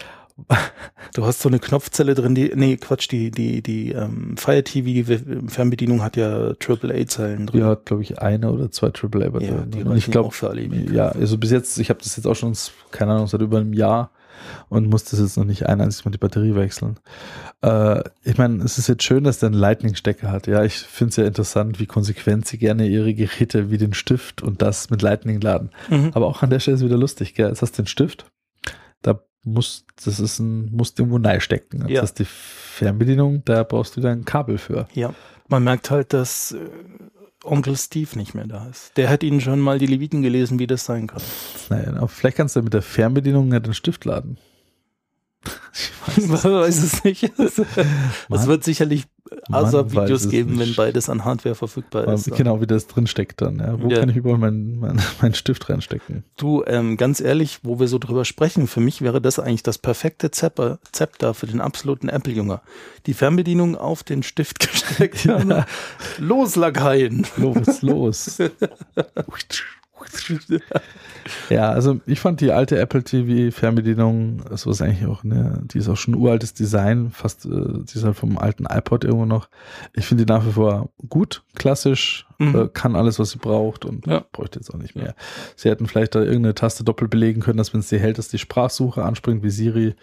du 1.13 1.25
hast 1.25 1.41
so 1.41 1.49
eine 1.49 1.59
Knopfzelle 1.59 2.13
drin, 2.13 2.35
die, 2.35 2.51
nee, 2.55 2.75
Quatsch, 2.75 3.09
die, 3.09 3.31
die, 3.31 3.61
die 3.61 3.93
ähm, 3.93 4.35
Fire 4.35 4.63
TV 4.63 5.15
Fernbedienung 5.47 6.03
hat 6.03 6.17
ja 6.17 6.53
AAA-Zellen 6.59 7.47
drin. 7.47 7.61
Die 7.61 7.63
hat, 7.63 7.85
glaube 7.85 8.03
ich, 8.03 8.19
eine 8.19 8.51
oder 8.51 8.69
zwei 8.69 8.87
AAA 8.87 9.29
Batterien. 9.29 9.71
Ja, 9.73 9.83
die 9.83 9.97
ich 9.97 10.11
glaube, 10.11 10.35
ja, 10.91 11.07
also 11.07 11.37
bis 11.37 11.51
jetzt, 11.51 11.77
ich 11.79 11.89
habe 11.89 12.01
das 12.03 12.17
jetzt 12.17 12.25
auch 12.25 12.35
schon, 12.35 12.53
keine 12.91 13.13
Ahnung, 13.13 13.27
seit 13.27 13.41
über 13.41 13.59
einem 13.59 13.73
Jahr 13.73 14.11
und 14.69 14.87
muss 14.89 15.03
das 15.05 15.19
jetzt 15.19 15.37
noch 15.37 15.45
nicht 15.45 15.65
ein 15.67 15.81
einziges 15.81 16.05
Mal 16.05 16.11
die 16.11 16.17
Batterie 16.17 16.55
wechseln. 16.55 16.97
Äh, 17.61 18.01
ich 18.23 18.37
meine, 18.37 18.63
es 18.63 18.77
ist 18.77 18.87
jetzt 18.87 19.03
schön, 19.03 19.23
dass 19.23 19.39
der 19.39 19.47
einen 19.47 19.57
Lightning-Stecker 19.59 20.31
hat. 20.31 20.47
Ja, 20.47 20.63
ich 20.63 20.75
finde 20.75 21.09
es 21.09 21.15
ja 21.17 21.25
interessant, 21.25 21.79
wie 21.79 21.85
konsequent 21.85 22.47
sie 22.47 22.57
gerne 22.57 22.87
ihre 22.87 23.13
Geräte 23.13 23.71
wie 23.71 23.77
den 23.77 23.93
Stift 23.93 24.41
und 24.41 24.61
das 24.61 24.89
mit 24.89 25.01
Lightning 25.01 25.39
laden. 25.41 25.69
Mhm. 25.89 26.11
Aber 26.13 26.27
auch 26.27 26.41
an 26.43 26.49
der 26.49 26.59
Stelle 26.59 26.77
ist 26.77 26.83
wieder 26.83 26.97
lustig, 26.97 27.33
gell? 27.35 27.49
Jetzt 27.49 27.61
hast 27.61 27.77
du 27.77 27.81
den 27.83 27.87
Stift, 27.87 28.25
da 29.01 29.19
muss, 29.43 29.85
das 30.03 30.19
ist 30.19 30.39
ein, 30.39 30.71
musst 30.71 30.97
irgendwo 30.99 31.17
neu 31.19 31.39
stecken. 31.39 31.81
Jetzt 31.81 31.89
Ja. 31.91 32.01
hast 32.01 32.19
du 32.19 32.23
die 32.23 32.29
Fernbedienung, 32.31 33.43
da 33.45 33.63
brauchst 33.63 33.95
du 33.95 34.01
wieder 34.01 34.11
ein 34.11 34.25
Kabel 34.25 34.57
für. 34.57 34.87
Ja, 34.93 35.13
man 35.47 35.63
merkt 35.63 35.91
halt, 35.91 36.13
dass 36.13 36.51
äh, 36.53 36.57
Onkel 37.45 37.77
Steve 37.77 38.17
nicht 38.17 38.33
mehr 38.33 38.47
da 38.47 38.67
ist. 38.67 38.97
Der 38.97 39.09
hat 39.09 39.23
ihnen 39.23 39.41
schon 39.41 39.59
mal 39.59 39.79
die 39.79 39.85
Leviten 39.85 40.21
gelesen, 40.21 40.59
wie 40.59 40.67
das 40.67 40.85
sein 40.85 41.07
kann. 41.07 41.21
Naja, 41.69 42.07
vielleicht 42.07 42.37
kannst 42.37 42.55
du 42.55 42.61
mit 42.61 42.73
der 42.73 42.81
Fernbedienung 42.81 43.51
ja 43.51 43.59
den 43.59 43.73
Stift 43.73 44.05
laden. 44.05 44.37
Ich 46.17 46.29
weiß 46.29 46.45
weiß 46.45 46.83
es 46.83 47.03
nicht. 47.03 47.31
Es 47.37 48.47
wird 48.47 48.63
sicherlich 48.63 49.05
ASAP-Videos 49.51 50.29
geben, 50.29 50.59
wenn 50.59 50.75
beides 50.75 51.09
an 51.09 51.25
Hardware 51.25 51.55
verfügbar 51.55 52.07
ist. 52.13 52.31
Genau, 52.35 52.61
wie 52.61 52.67
das 52.67 52.87
drinsteckt 52.87 53.41
dann. 53.41 53.57
Ja. 53.57 53.81
Wo 53.81 53.89
Ja. 53.89 53.99
kann 53.99 54.09
ich 54.09 54.15
überall 54.15 54.37
meinen 54.37 54.79
mein, 54.79 55.01
mein 55.21 55.33
Stift 55.33 55.67
reinstecken? 55.69 56.23
Du, 56.37 56.63
ähm, 56.67 56.95
ganz 56.97 57.19
ehrlich, 57.19 57.59
wo 57.63 57.79
wir 57.79 57.87
so 57.87 57.97
drüber 57.97 58.23
sprechen, 58.23 58.67
für 58.67 58.79
mich 58.81 59.01
wäre 59.01 59.21
das 59.21 59.39
eigentlich 59.39 59.63
das 59.63 59.77
perfekte 59.79 60.29
Zepter, 60.31 60.79
Zepter 60.91 61.33
für 61.33 61.47
den 61.47 61.59
absoluten 61.59 62.07
Apple-Jünger. 62.07 62.61
Die 63.07 63.13
Fernbedienung 63.13 63.75
auf 63.75 64.03
den 64.03 64.21
Stift 64.23 64.59
gesteckt. 64.71 65.25
Ja. 65.25 65.65
Los, 66.19 66.55
Lakaien! 66.55 67.25
Los, 67.37 67.81
los. 67.81 68.37
ja, 71.49 71.69
also 71.69 71.99
ich 72.05 72.19
fand 72.19 72.41
die 72.41 72.51
alte 72.51 72.77
Apple 72.77 73.03
TV 73.03 73.55
Fernbedienung, 73.55 74.41
so 74.55 74.69
ist 74.71 74.81
eigentlich 74.81 75.05
auch, 75.09 75.23
ne, 75.23 75.61
die 75.63 75.77
ist 75.79 75.89
auch 75.89 75.97
schon 75.97 76.15
uraltes 76.15 76.53
Design, 76.53 77.11
fast, 77.11 77.45
äh, 77.45 77.49
die 77.49 77.95
ist 77.97 78.03
halt 78.03 78.15
vom 78.15 78.37
alten 78.37 78.65
iPod 78.65 79.03
irgendwo 79.03 79.25
noch. 79.25 79.49
Ich 79.93 80.05
finde 80.05 80.25
die 80.25 80.31
nach 80.31 80.45
wie 80.45 80.51
vor 80.51 80.89
gut, 81.09 81.43
klassisch, 81.55 82.27
Mhm. 82.37 82.55
äh, 82.55 82.67
kann 82.67 82.97
alles, 82.97 83.17
was 83.17 83.29
sie 83.29 83.37
braucht 83.37 83.85
und 83.85 84.05
Ja. 84.07 84.25
bräuchte 84.33 84.59
jetzt 84.59 84.69
auch 84.73 84.77
nicht 84.77 84.95
mehr. 84.95 85.15
Sie 85.55 85.69
hätten 85.69 85.87
vielleicht 85.87 86.15
da 86.15 86.19
irgendeine 86.19 86.53
Taste 86.53 86.83
doppelt 86.83 87.09
belegen 87.09 87.39
können, 87.39 87.57
dass 87.57 87.71
wenn 87.73 87.79
es 87.79 87.87
sie 87.89 87.97
hält, 87.99 88.17
dass 88.17 88.27
die 88.27 88.39
Sprachsuche 88.39 89.03
anspringt 89.03 89.41
wie 89.41 89.49
Siri. 89.49 89.95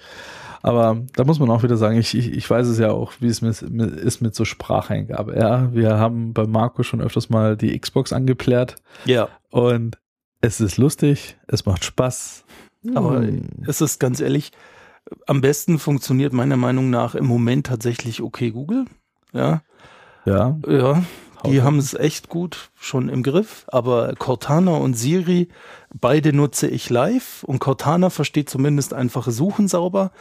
Aber 0.63 1.03
da 1.15 1.25
muss 1.25 1.41
man 1.41 1.51
auch 1.51 1.63
wieder 1.65 1.77
sagen, 1.77 1.99
ich, 1.99 2.17
ich, 2.17 2.31
ich 2.33 2.49
weiß 2.49 2.69
es 2.69 2.79
ja 2.79 2.91
auch, 2.93 3.13
wie 3.21 3.27
es 3.27 3.43
mit, 3.43 3.69
mit, 3.71 3.91
ist 3.97 4.21
mit 4.21 4.35
so 4.35 4.45
Spracheingabe. 4.45 5.37
Ja, 5.37 5.73
wir 5.75 5.99
haben 5.99 6.33
bei 6.33 6.47
Marco 6.47 6.83
schon 6.85 7.01
öfters 7.01 7.31
mal 7.31 7.57
die 7.57 7.79
Xbox 7.79 8.13
angeplärt. 8.13 8.77
Ja, 9.05 9.29
Und 9.51 9.99
es 10.41 10.61
ist 10.61 10.77
lustig, 10.79 11.37
es 11.49 11.67
macht 11.67 11.85
Spaß. 11.85 12.45
aber 12.95 13.21
Hm. 13.21 13.49
es 13.67 13.81
ist 13.81 13.99
ganz 13.99 14.21
ehrlich, 14.21 14.53
am 15.27 15.41
besten 15.41 15.79
funktioniert 15.79 16.33
meiner 16.33 16.57
Meinung 16.57 16.91
nach 16.91 17.15
im 17.15 17.27
Moment 17.27 17.67
tatsächlich 17.67 18.23
okay 18.23 18.51
Google. 18.51 18.85
Ja, 19.33 19.63
ja, 20.25 20.59
ja. 20.67 21.03
Die 21.45 21.63
haben 21.63 21.79
es 21.79 21.95
echt 21.95 22.29
gut 22.29 22.71
schon 22.79 23.09
im 23.09 23.25
Griff, 23.25 23.65
aber 23.67 24.15
Cortana 24.17 24.77
und 24.77 24.95
Siri, 24.95 25.49
beide 25.93 26.33
nutze 26.33 26.69
ich 26.69 26.89
live 26.89 27.43
und 27.43 27.59
Cortana 27.59 28.11
versteht 28.11 28.49
zumindest 28.49 28.95
einfache 28.95 29.33
Suchen 29.33 29.67
sauber. 29.67 30.13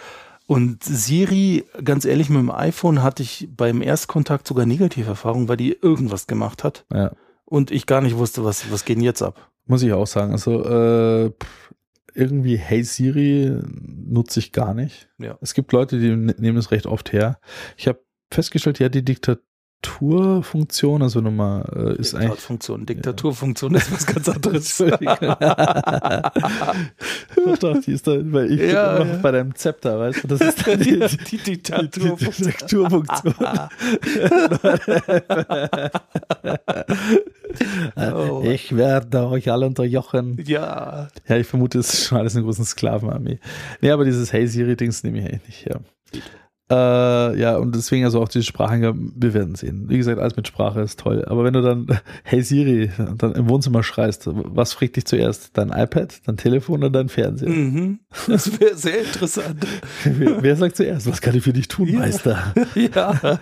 Und 0.51 0.83
Siri, 0.83 1.63
ganz 1.81 2.03
ehrlich, 2.03 2.27
mit 2.27 2.39
dem 2.39 2.51
iPhone 2.51 3.01
hatte 3.01 3.23
ich 3.23 3.47
beim 3.55 3.81
Erstkontakt 3.81 4.45
sogar 4.45 4.65
negative 4.65 5.07
Erfahrungen, 5.07 5.47
weil 5.47 5.55
die 5.55 5.77
irgendwas 5.81 6.27
gemacht 6.27 6.65
hat 6.65 6.83
ja, 6.93 7.13
und 7.45 7.71
ich 7.71 7.85
gar 7.85 8.01
nicht 8.01 8.17
wusste, 8.17 8.43
was, 8.43 8.69
was 8.69 8.83
geht 8.83 8.97
denn 8.97 9.03
jetzt 9.05 9.21
ab. 9.21 9.49
muss 9.65 9.81
ich 9.81 9.93
auch 9.93 10.07
sagen. 10.07 10.33
Also 10.33 10.61
äh, 10.65 11.31
irgendwie 12.13 12.57
Hey 12.57 12.83
Siri 12.83 13.61
nutze 13.65 14.41
ich 14.41 14.51
gar 14.51 14.73
nicht. 14.73 15.07
Ja. 15.19 15.37
Es 15.39 15.53
gibt 15.53 15.71
Leute, 15.71 15.97
die 15.99 16.09
ne- 16.17 16.35
nehmen 16.37 16.57
es 16.57 16.71
recht 16.71 16.85
oft 16.85 17.13
her. 17.13 17.39
Ich 17.77 17.87
habe 17.87 18.03
festgestellt, 18.29 18.79
ja, 18.79 18.89
die 18.89 19.05
Diktaturfunktion, 19.83 21.01
also 21.01 21.21
nochmal, 21.21 21.63
äh, 21.75 21.99
ist 21.99 22.13
eigentlich 22.13 22.29
Diktatfunktion, 22.29 22.85
Diktaturfunktion 22.85 23.73
ist 23.75 23.91
was 23.91 24.05
ganz 24.05 24.29
anderes. 24.29 24.79
Entschuldigung. 24.79 25.17
doch, 27.45 27.57
doch, 27.59 27.81
die 27.81 27.91
ist 27.93 28.05
da, 28.05 28.17
weil 28.31 28.51
ich 28.51 28.59
Ja, 28.71 28.97
bin 28.97 29.07
noch 29.07 29.13
ja. 29.15 29.19
bei 29.21 29.31
deinem 29.31 29.55
Zepter, 29.55 29.99
weißt 29.99 30.23
du, 30.23 30.27
das 30.27 30.41
ist 30.41 30.67
dann 30.67 30.79
die, 30.79 30.99
die, 30.99 31.07
die 31.17 31.37
die 31.37 31.37
Diktaturfunktion. 31.37 33.07
Oh. 37.97 38.41
Ich 38.45 38.75
werde 38.75 39.27
euch 39.27 39.51
alle 39.51 39.65
unterjochen. 39.65 40.37
Ja, 40.45 41.07
Ja, 41.27 41.37
ich 41.37 41.47
vermute, 41.47 41.79
es 41.79 41.93
ist 41.93 42.05
schon 42.07 42.17
alles 42.17 42.35
eine 42.35 42.45
große 42.45 42.63
Sklavenarmee. 42.65 43.39
Nee, 43.81 43.91
aber 43.91 44.05
dieses 44.05 44.31
Hey 44.31 44.47
Siri-Dings 44.47 45.03
nehme 45.03 45.19
ich 45.19 45.25
eigentlich 45.25 45.47
nicht 45.47 45.65
her. 45.65 45.81
Äh, 46.71 47.39
ja, 47.39 47.57
und 47.57 47.75
deswegen 47.75 48.05
also 48.05 48.21
auch 48.21 48.29
diese 48.29 48.45
Spracheingaben, 48.45 49.11
wir 49.17 49.33
werden 49.33 49.55
sehen. 49.55 49.85
Wie 49.89 49.97
gesagt, 49.97 50.19
alles 50.19 50.37
mit 50.37 50.47
Sprache 50.47 50.79
ist 50.79 50.99
toll. 50.99 51.25
Aber 51.27 51.43
wenn 51.43 51.53
du 51.53 51.61
dann 51.61 51.85
Hey 52.23 52.41
Siri 52.41 52.89
dann 53.17 53.33
im 53.33 53.49
Wohnzimmer 53.49 53.83
schreist, 53.83 54.29
was 54.31 54.71
fragt 54.73 54.95
dich 54.95 55.05
zuerst? 55.05 55.57
Dein 55.57 55.69
iPad, 55.69 56.21
dein 56.25 56.37
Telefon 56.37 56.79
oder 56.79 56.89
dein 56.89 57.09
Fernseher? 57.09 57.49
mhm. 57.49 57.99
das 58.27 58.59
wäre 58.59 58.75
sehr 58.77 59.01
interessant. 59.01 59.67
wer, 60.05 60.41
wer 60.41 60.55
sagt 60.55 60.77
zuerst? 60.77 61.07
Was 61.07 61.19
kann 61.19 61.35
ich 61.35 61.43
für 61.43 61.51
dich 61.51 61.67
tun, 61.67 61.87
Ja. 61.87 61.99
Meister? 61.99 62.53
Ja, 62.75 63.39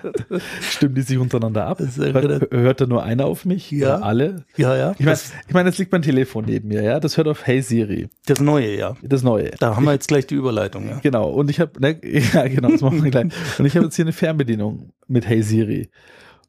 Stimmen 0.62 0.96
die 0.96 1.02
sich 1.02 1.18
untereinander 1.18 1.66
ab? 1.68 1.80
Hört, 1.80 2.52
hört 2.52 2.82
da 2.82 2.86
nur 2.88 3.04
einer 3.04 3.26
auf 3.26 3.46
mich? 3.46 3.70
Ja. 3.72 3.98
Oder 3.98 4.06
alle? 4.06 4.46
ja, 4.58 4.76
ja. 4.76 4.96
Ich 4.98 5.06
meine, 5.06 5.20
ich 5.48 5.54
mein, 5.54 5.66
jetzt 5.68 5.78
liegt 5.78 5.92
mein 5.92 6.02
Telefon 6.02 6.46
neben 6.46 6.70
mir, 6.70 6.82
ja? 6.82 7.00
Das 7.00 7.18
hört 7.18 7.28
auf 7.28 7.46
Hey 7.46 7.62
Siri. 7.62 8.10
das 8.26 8.40
Neue, 8.40 8.76
ja. 8.76 8.96
Das 9.04 9.22
Neue. 9.24 9.52
Da 9.60 9.76
haben 9.76 9.86
wir 9.86 9.94
jetzt 9.94 10.08
gleich 10.08 10.26
die 10.26 10.36
Überleitung, 10.36 10.88
ja. 10.90 11.00
Genau, 11.02 11.30
und 11.30 11.50
ich 11.50 11.60
habe, 11.60 11.80
ne, 11.80 12.00
ja 12.34 12.48
genau, 12.48 12.70
das 12.70 12.82
machen 12.82 13.04
wir 13.04 13.12
gleich. 13.12 13.19
Und 13.58 13.66
ich 13.66 13.76
habe 13.76 13.86
jetzt 13.86 13.96
hier 13.96 14.06
eine 14.06 14.14
Fernbedienung 14.14 14.92
mit 15.08 15.28
Hey 15.28 15.42
Siri. 15.44 15.90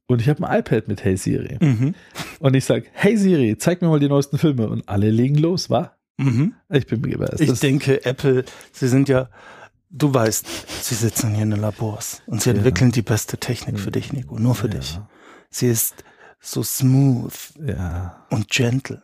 Und 0.07 0.21
ich 0.21 0.29
habe 0.29 0.47
ein 0.49 0.59
iPad 0.61 0.89
mit 0.89 1.05
Hey 1.05 1.17
Siri. 1.17 1.57
Mhm. 1.61 1.95
Und 2.41 2.55
ich 2.55 2.65
sage, 2.65 2.87
Hey 2.93 3.17
Siri, 3.17 3.57
zeig 3.59 3.81
mir 3.83 3.89
mal 3.89 4.01
die 4.01 4.09
neuesten 4.09 4.39
Filme. 4.39 4.69
Und 4.69 4.89
alle 4.89 5.11
legen 5.11 5.37
los, 5.37 5.71
wa? 5.71 5.93
Mhm. 6.17 6.55
Ich 6.69 6.87
bin 6.87 7.01
begeistert. 7.03 7.41
Ich 7.41 7.49
Das- 7.49 7.61
denke, 7.61 8.05
Apple, 8.05 8.45
sie 8.73 8.89
sind 8.89 9.09
ja, 9.09 9.29
du 9.91 10.13
weißt, 10.13 10.47
sie 10.85 10.95
sitzen 10.95 11.33
hier 11.35 11.45
in 11.45 11.51
den 11.51 11.61
Labors 11.61 12.23
und 12.27 12.43
sie 12.43 12.51
Ja. 12.51 12.57
entwickeln 12.57 12.93
die 12.93 13.03
beste 13.03 13.39
Technik 13.39 13.79
für 13.81 13.91
dich, 13.91 14.13
Nico, 14.13 14.39
nur 14.39 14.55
für 14.55 14.69
Ja. 14.69 14.75
dich. 14.75 14.99
Sie 15.49 15.69
ist 15.69 16.05
so 16.41 16.63
smooth 16.63 17.33
Ja, 17.67 18.27
und 18.31 18.49
gentle. 18.49 19.01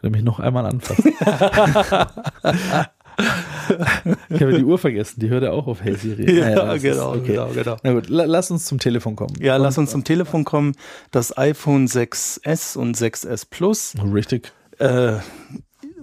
wenn 0.00 0.12
du 0.12 0.16
mich 0.18 0.24
noch 0.24 0.40
einmal 0.40 0.64
anfasst. 0.66 1.02
ich 4.28 4.42
habe 4.42 4.56
die 4.56 4.64
Uhr 4.64 4.78
vergessen, 4.78 5.20
die 5.20 5.28
hört 5.28 5.42
ja 5.42 5.50
auch 5.52 5.66
auf 5.66 5.82
Hey 5.82 5.94
Siri. 5.96 6.24
Naja, 6.40 6.66
das 6.74 6.82
ist 6.84 6.98
okay. 7.00 7.38
genau. 7.54 7.76
Na 7.82 7.92
gut, 7.92 8.08
la 8.08 8.24
lass 8.24 8.50
uns 8.50 8.66
zum 8.66 8.78
Telefon 8.78 9.16
kommen. 9.16 9.34
Ja, 9.40 9.56
lass 9.56 9.78
uns 9.78 9.90
zum 9.90 10.04
Telefon 10.04 10.44
kommen. 10.44 10.74
Das 11.10 11.36
iPhone 11.36 11.86
6S 11.86 12.76
und 12.76 12.96
6S 12.96 13.46
Plus. 13.48 13.94
Richtig. 14.12 14.52
Äh, 14.78 15.14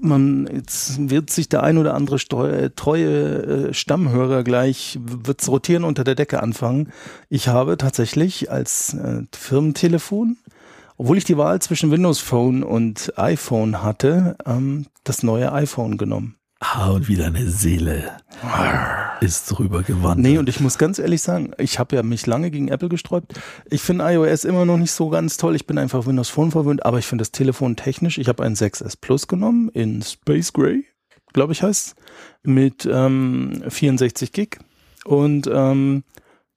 man, 0.02 0.50
jetzt 0.52 1.10
wird 1.10 1.30
sich 1.30 1.48
der 1.50 1.64
ein 1.64 1.78
oder 1.78 1.94
andere 1.94 2.18
steu- 2.18 2.50
äh, 2.50 2.70
treue 2.76 3.70
äh, 3.70 3.74
Stammhörer 3.74 4.44
gleich, 4.44 5.00
wird's 5.02 5.48
rotieren 5.48 5.84
unter 5.86 6.04
der 6.04 6.16
Decke 6.16 6.42
anfangen. 6.44 6.92
Ich 7.30 7.48
habe 7.48 7.78
tatsächlich 7.78 8.52
als 8.52 8.96
äh, 8.96 9.22
Firmentelefon, 9.34 10.38
obwohl 10.98 11.18
ich 11.18 11.24
die 11.24 11.38
Wahl 11.38 11.62
zwischen 11.62 11.90
Windows 11.92 12.20
Phone 12.20 12.64
und 12.64 13.14
iPhone 13.18 13.82
hatte, 13.82 14.36
ähm, 14.46 14.88
das 15.06 15.24
neue 15.24 15.52
iPhone 15.54 15.98
genommen. 15.98 16.36
Ah, 16.66 16.92
und 16.92 17.10
wieder 17.10 17.26
eine 17.26 17.50
Seele 17.50 18.18
ist 19.20 19.60
rübergewandert. 19.60 20.20
Nee, 20.20 20.38
und 20.38 20.48
ich 20.48 20.62
muss 20.62 20.78
ganz 20.78 20.98
ehrlich 20.98 21.22
sagen, 21.22 21.52
ich 21.58 21.78
habe 21.78 21.96
ja 21.98 22.04
mich 22.04 22.26
lange 22.26 22.52
gegen 22.52 22.70
Apple 22.70 22.88
gesträubt. 22.88 23.34
Ich 23.70 23.82
finde 23.82 24.06
iOS 24.06 24.46
immer 24.46 24.64
noch 24.64 24.78
nicht 24.78 24.92
so 24.92 25.10
ganz 25.10 25.36
toll. 25.36 25.58
Ich 25.58 25.68
bin 25.68 25.78
einfach 25.78 26.06
Windows 26.06 26.30
Phone 26.30 26.52
verwöhnt, 26.52 26.86
aber 26.86 27.00
ich 27.00 27.06
finde 27.06 27.24
das 27.24 27.32
Telefon 27.32 27.76
technisch. 27.76 28.18
Ich 28.18 28.30
habe 28.30 28.44
ein 28.44 28.56
6S 28.56 28.96
Plus 29.00 29.28
genommen 29.28 29.70
in 29.70 30.02
Space 30.02 30.54
Gray, 30.54 30.86
glaube 31.34 31.52
ich 31.52 31.64
heißt, 31.64 31.96
mit 32.44 32.88
ähm, 32.90 33.62
64 33.68 34.32
Gig. 34.32 34.60
Und 35.04 35.50
ähm, 35.52 36.06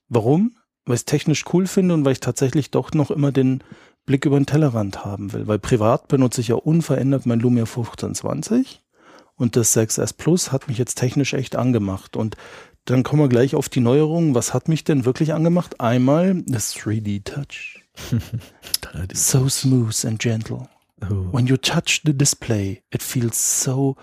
warum? 0.08 0.52
Weil 0.84 0.94
ich 0.94 1.00
es 1.00 1.04
technisch 1.04 1.44
cool 1.52 1.66
finde 1.66 1.94
und 1.94 2.04
weil 2.04 2.12
ich 2.12 2.20
tatsächlich 2.20 2.70
doch 2.70 2.92
noch 2.92 3.10
immer 3.10 3.32
den 3.32 3.64
Blick 4.06 4.24
über 4.24 4.38
den 4.38 4.46
Tellerrand 4.46 5.04
haben 5.04 5.32
will. 5.32 5.48
Weil 5.48 5.58
privat 5.58 6.06
benutze 6.06 6.40
ich 6.40 6.48
ja 6.48 6.54
unverändert 6.54 7.26
mein 7.26 7.40
Lumia 7.40 7.64
1520 7.64 8.82
und 9.36 9.56
das 9.56 9.76
6S 9.76 10.14
Plus 10.16 10.52
hat 10.52 10.68
mich 10.68 10.78
jetzt 10.78 10.96
technisch 10.96 11.34
echt 11.34 11.56
angemacht. 11.56 12.16
Und 12.16 12.36
dann 12.86 13.02
kommen 13.02 13.22
wir 13.22 13.28
gleich 13.28 13.54
auf 13.54 13.68
die 13.68 13.80
Neuerungen. 13.80 14.34
Was 14.34 14.54
hat 14.54 14.68
mich 14.68 14.84
denn 14.84 15.04
wirklich 15.04 15.32
angemacht? 15.34 15.80
Einmal 15.80 16.42
das 16.46 16.74
3D 16.76 17.24
Touch. 17.24 17.82
So 19.14 19.48
smooth 19.48 20.04
and 20.04 20.18
gentle. 20.18 20.68
Oh, 21.02 21.32
When 21.32 21.46
you 21.46 21.56
touch 21.56 22.02
the 22.04 22.12
display, 22.16 22.82
it 22.90 23.02
feels 23.02 23.62
so 23.62 23.96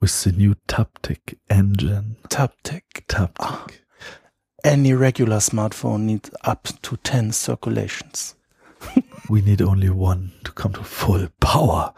with 0.00 0.22
the 0.22 0.32
new 0.32 0.54
Taptic 0.66 1.38
engine. 1.48 2.16
taptic. 2.28 3.06
Taptic. 3.08 3.84
Any 4.64 4.92
regular 4.94 5.38
smartphone 5.40 6.00
needs 6.06 6.30
up 6.42 6.68
to 6.82 6.96
10 6.96 7.32
circulations. 7.32 8.35
We 9.28 9.42
need 9.42 9.60
only 9.62 9.90
one 9.90 10.30
to 10.44 10.52
come 10.52 10.72
to 10.74 10.82
full 10.84 11.28
power. 11.40 11.94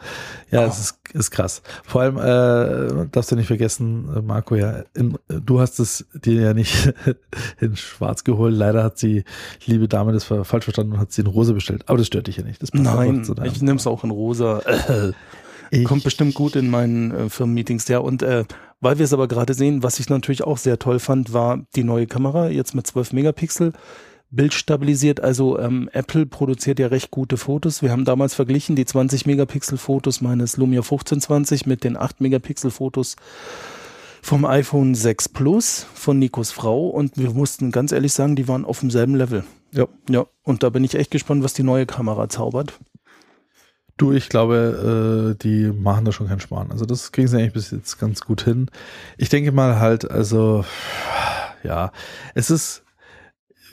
Ja, 0.49 0.65
es 0.65 0.79
ist, 0.79 0.99
ist 1.13 1.29
krass. 1.31 1.61
Vor 1.83 2.01
allem 2.01 2.17
äh, 2.17 3.05
darfst 3.11 3.31
du 3.31 3.35
nicht 3.35 3.45
vergessen, 3.47 4.25
Marco, 4.25 4.55
ja, 4.55 4.83
in, 4.95 5.15
du 5.27 5.59
hast 5.59 5.79
es 5.79 6.07
dir 6.13 6.41
ja 6.41 6.53
nicht 6.55 6.91
in 7.59 7.75
schwarz 7.75 8.23
geholt. 8.23 8.55
Leider 8.55 8.83
hat 8.83 8.99
die 9.03 9.23
liebe 9.65 9.87
Dame 9.87 10.11
das 10.11 10.23
falsch 10.23 10.63
verstanden 10.63 10.93
und 10.93 10.99
hat 10.99 11.11
sie 11.11 11.21
in 11.21 11.27
rosa 11.27 11.53
bestellt. 11.53 11.83
Aber 11.87 11.99
das 11.99 12.07
stört 12.07 12.25
dich 12.27 12.37
ja 12.37 12.43
nicht. 12.43 12.63
Nein, 12.73 13.23
ich 13.45 13.61
nehme 13.61 13.77
es 13.77 13.85
auch 13.85 14.03
in 14.03 14.09
rosa. 14.09 14.61
Ich- 15.71 15.85
Kommt 15.85 16.03
bestimmt 16.03 16.33
gut 16.33 16.55
in 16.55 16.67
meinen 16.71 17.11
äh, 17.11 17.29
Firmenmeetings. 17.29 17.87
Ja, 17.89 17.99
und 17.99 18.23
äh, 18.23 18.43
weil 18.81 18.97
wir 18.97 19.03
es 19.05 19.13
aber 19.13 19.27
gerade 19.27 19.53
sehen, 19.53 19.83
was 19.83 19.99
ich 19.99 20.09
natürlich 20.09 20.43
auch 20.43 20.57
sehr 20.57 20.79
toll 20.79 20.97
fand, 20.97 21.31
war 21.31 21.59
die 21.75 21.83
neue 21.83 22.07
Kamera, 22.07 22.47
jetzt 22.49 22.73
mit 22.73 22.87
12 22.87 23.13
Megapixel. 23.13 23.73
Bild 24.31 24.53
stabilisiert, 24.53 25.21
also 25.21 25.57
ähm, 25.57 25.89
Apple 25.91 26.25
produziert 26.25 26.79
ja 26.79 26.87
recht 26.87 27.09
gute 27.09 27.37
Fotos. 27.37 27.81
Wir 27.81 27.91
haben 27.91 28.05
damals 28.05 28.35
verglichen 28.35 28.75
die 28.75 28.85
20 28.85 29.25
Megapixel 29.25 29.77
Fotos 29.77 30.21
meines 30.21 30.57
Lumia 30.57 30.81
1520 30.81 31.65
mit 31.65 31.83
den 31.83 31.97
8 31.97 32.21
Megapixel 32.21 32.69
Fotos 32.69 33.15
vom 34.21 34.45
iPhone 34.45 34.93
6 34.93 35.29
Plus 35.29 35.87
von 35.93 36.19
Nikos 36.19 36.51
Frau 36.51 36.89
und 36.89 37.17
wir 37.17 37.31
mussten 37.31 37.71
ganz 37.71 37.91
ehrlich 37.91 38.13
sagen, 38.13 38.35
die 38.35 38.47
waren 38.47 38.65
auf 38.65 38.81
demselben 38.81 39.15
Level. 39.15 39.43
Ja. 39.71 39.87
Ja, 40.07 40.25
und 40.43 40.61
da 40.61 40.69
bin 40.69 40.83
ich 40.83 40.95
echt 40.95 41.11
gespannt, 41.11 41.43
was 41.43 41.53
die 41.53 41.63
neue 41.63 41.85
Kamera 41.85 42.29
zaubert. 42.29 42.73
Du, 43.97 44.13
ich 44.13 44.29
glaube, 44.29 45.35
äh, 45.35 45.43
die 45.43 45.71
machen 45.71 46.05
da 46.05 46.11
schon 46.11 46.27
keinen 46.27 46.39
Schmarrn. 46.39 46.71
Also 46.71 46.85
das 46.85 47.11
kriegen 47.11 47.27
sie 47.27 47.37
eigentlich 47.37 47.53
bis 47.53 47.71
jetzt 47.71 47.99
ganz 47.99 48.21
gut 48.21 48.43
hin. 48.43 48.69
Ich 49.17 49.29
denke 49.29 49.51
mal 49.51 49.79
halt, 49.79 50.09
also 50.09 50.63
ja, 51.63 51.91
es 52.33 52.49
ist 52.49 52.83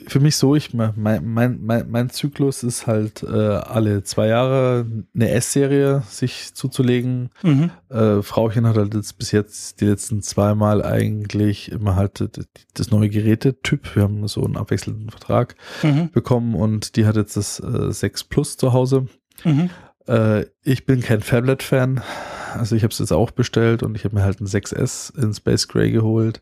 für 0.05 0.19
mich 0.19 0.35
so, 0.35 0.55
ich 0.55 0.73
mein, 0.73 0.93
mein, 0.95 1.59
mein, 1.63 1.89
mein 1.89 2.09
Zyklus 2.09 2.63
ist 2.63 2.85
halt 2.87 3.23
äh, 3.23 3.27
alle 3.27 4.03
zwei 4.03 4.27
Jahre 4.27 4.85
eine 5.15 5.29
S-Serie 5.31 6.03
sich 6.07 6.53
zuzulegen. 6.53 7.29
Mhm. 7.43 7.71
Äh, 7.89 8.21
Frauchen 8.21 8.67
hat 8.67 8.77
halt 8.77 8.93
jetzt 8.93 9.17
bis 9.17 9.31
jetzt 9.31 9.81
die 9.81 9.85
letzten 9.85 10.21
zweimal 10.21 10.83
eigentlich 10.83 11.71
immer 11.71 11.95
halt 11.95 12.29
das 12.75 12.91
neue 12.91 13.09
Gerätetyp. 13.09 13.95
Wir 13.95 14.03
haben 14.03 14.27
so 14.27 14.43
einen 14.43 14.57
abwechselnden 14.57 15.09
Vertrag 15.09 15.55
Mhm. 15.83 16.11
bekommen 16.11 16.55
und 16.55 16.95
die 16.95 17.05
hat 17.05 17.15
jetzt 17.15 17.37
das 17.37 17.59
äh, 17.59 17.91
6 17.91 18.25
Plus 18.25 18.57
zu 18.57 18.73
Hause. 18.73 19.07
Mhm. 19.43 19.69
Äh, 20.07 20.45
ich 20.63 20.85
bin 20.85 21.01
kein 21.01 21.21
Phablet-Fan. 21.21 22.01
Also 22.53 22.75
ich 22.75 22.83
habe 22.83 22.91
es 22.91 22.99
jetzt 22.99 23.11
auch 23.11 23.31
bestellt 23.31 23.83
und 23.83 23.95
ich 23.95 24.05
habe 24.05 24.15
mir 24.15 24.23
halt 24.23 24.39
ein 24.41 24.47
6S 24.47 25.15
in 25.21 25.33
Space 25.33 25.67
Gray 25.67 25.91
geholt. 25.91 26.41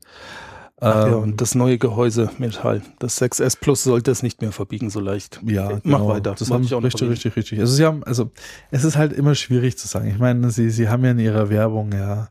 Ach 0.82 1.08
ja, 1.08 1.08
Ähm, 1.08 1.24
und 1.24 1.42
das 1.42 1.56
neue 1.56 1.78
Gehäuse 1.78 2.30
Metall. 2.38 2.82
Das 3.00 3.22
6S 3.22 3.58
Plus 3.60 3.84
sollte 3.84 4.12
es 4.12 4.24
nicht 4.24 4.42
mehr 4.42 4.52
verbiegen, 4.52 4.90
so 4.90 5.00
leicht. 5.00 5.40
Ja, 5.46 5.80
Mach 5.84 6.00
genau. 6.00 6.08
weiter. 6.10 6.36
Das 6.38 6.52
haben 6.52 6.64
ich 6.64 6.74
auch 6.74 6.84
richtig, 6.84 7.02
erwähnen. 7.04 7.14
richtig, 7.14 7.36
richtig. 7.36 7.60
Also 7.60 7.74
sie 7.74 7.86
haben, 7.86 8.04
also 8.04 8.32
es 8.72 8.84
ist 8.84 8.98
halt 8.98 9.14
immer 9.14 9.36
schwierig 9.36 9.78
zu 9.78 9.88
sagen. 9.88 10.10
Ich 10.10 10.20
meine, 10.20 10.52
sie, 10.52 10.70
sie 10.70 10.90
haben 10.90 11.06
ja 11.06 11.12
in 11.12 11.20
ihrer 11.20 11.50
Werbung 11.50 11.94
ja 11.94 12.30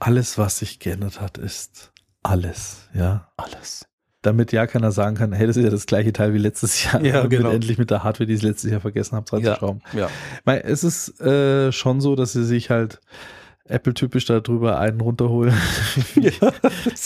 alles, 0.00 0.38
was 0.38 0.58
sich 0.58 0.80
geändert 0.80 1.20
hat, 1.20 1.38
ist 1.38 1.92
alles, 2.22 2.88
ja. 2.94 3.28
Alles. 3.36 3.86
Damit 4.22 4.52
ja 4.52 4.66
keiner 4.66 4.90
sagen 4.90 5.16
kann, 5.16 5.32
hey, 5.32 5.46
das 5.46 5.56
ist 5.58 5.64
ja 5.64 5.70
das 5.70 5.84
gleiche 5.86 6.12
Teil 6.12 6.32
wie 6.32 6.38
letztes 6.38 6.82
Jahr. 6.84 7.00
Ja, 7.04 7.22
Mit 7.22 7.30
genau. 7.30 7.50
endlich 7.50 7.76
mit 7.78 7.90
der 7.90 8.02
Hardware, 8.02 8.26
die 8.26 8.32
ich 8.34 8.42
letztes 8.42 8.70
Jahr 8.70 8.80
vergessen 8.80 9.14
habe, 9.16 9.26
dran 9.26 9.42
Ja. 9.42 9.58
Ja. 9.92 10.06
Ich 10.06 10.46
meine, 10.46 10.64
es 10.64 10.82
ist 10.82 11.20
äh, 11.20 11.70
schon 11.72 12.00
so, 12.00 12.16
dass 12.16 12.32
sie 12.32 12.44
sich 12.44 12.70
halt 12.70 13.00
Apple-typisch 13.66 14.26
darüber 14.26 14.78
einen 14.78 15.00
runterholen, 15.00 15.54
wie, 16.14 16.30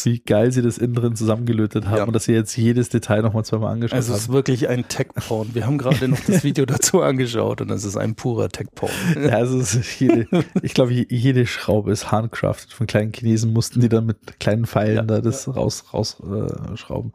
wie 0.04 0.18
geil 0.20 0.50
sie 0.50 0.60
das 0.60 0.76
innen 0.76 0.94
drin 0.94 1.14
zusammengelötet 1.14 1.86
haben 1.86 1.96
Ja. 1.98 2.04
und 2.04 2.12
dass 2.12 2.24
sie 2.24 2.32
jetzt 2.32 2.56
jedes 2.56 2.88
Detail 2.88 3.22
nochmal 3.22 3.44
zweimal 3.44 3.72
angeschaut 3.72 3.94
Also 3.96 4.12
es 4.12 4.18
haben. 4.22 4.24
ist 4.30 4.32
wirklich 4.32 4.68
ein 4.68 4.88
Tech-Porn. 4.88 5.54
Wir 5.54 5.66
haben 5.66 5.78
gerade 5.78 6.08
noch 6.08 6.18
das 6.26 6.42
Video 6.42 6.66
dazu 6.66 7.00
angeschaut 7.02 7.60
und 7.60 7.70
es 7.70 7.84
ist 7.84 7.96
ein 7.96 8.16
purer 8.16 8.48
Tech-Porn. 8.48 8.90
Ja, 9.22 9.30
also 9.36 9.58
es 9.60 9.74
ist 9.76 10.00
jede, 10.00 10.26
ich 10.62 10.74
glaube, 10.74 10.92
je- 10.92 11.06
jede 11.08 11.46
Schraube 11.46 11.92
ist 11.92 12.10
handcrafted. 12.10 12.72
Von 12.72 12.88
kleinen 12.88 13.12
Chinesen 13.12 13.52
mussten 13.52 13.80
die 13.80 13.88
dann 13.88 14.06
mit 14.06 14.40
kleinen 14.40 14.66
Pfeilen 14.66 14.96
Ja, 14.96 15.02
da 15.02 15.20
das 15.20 15.46
raus, 15.54 15.84
raus 15.94 16.20
äh, 16.24 16.76
schrauben. 16.76 17.12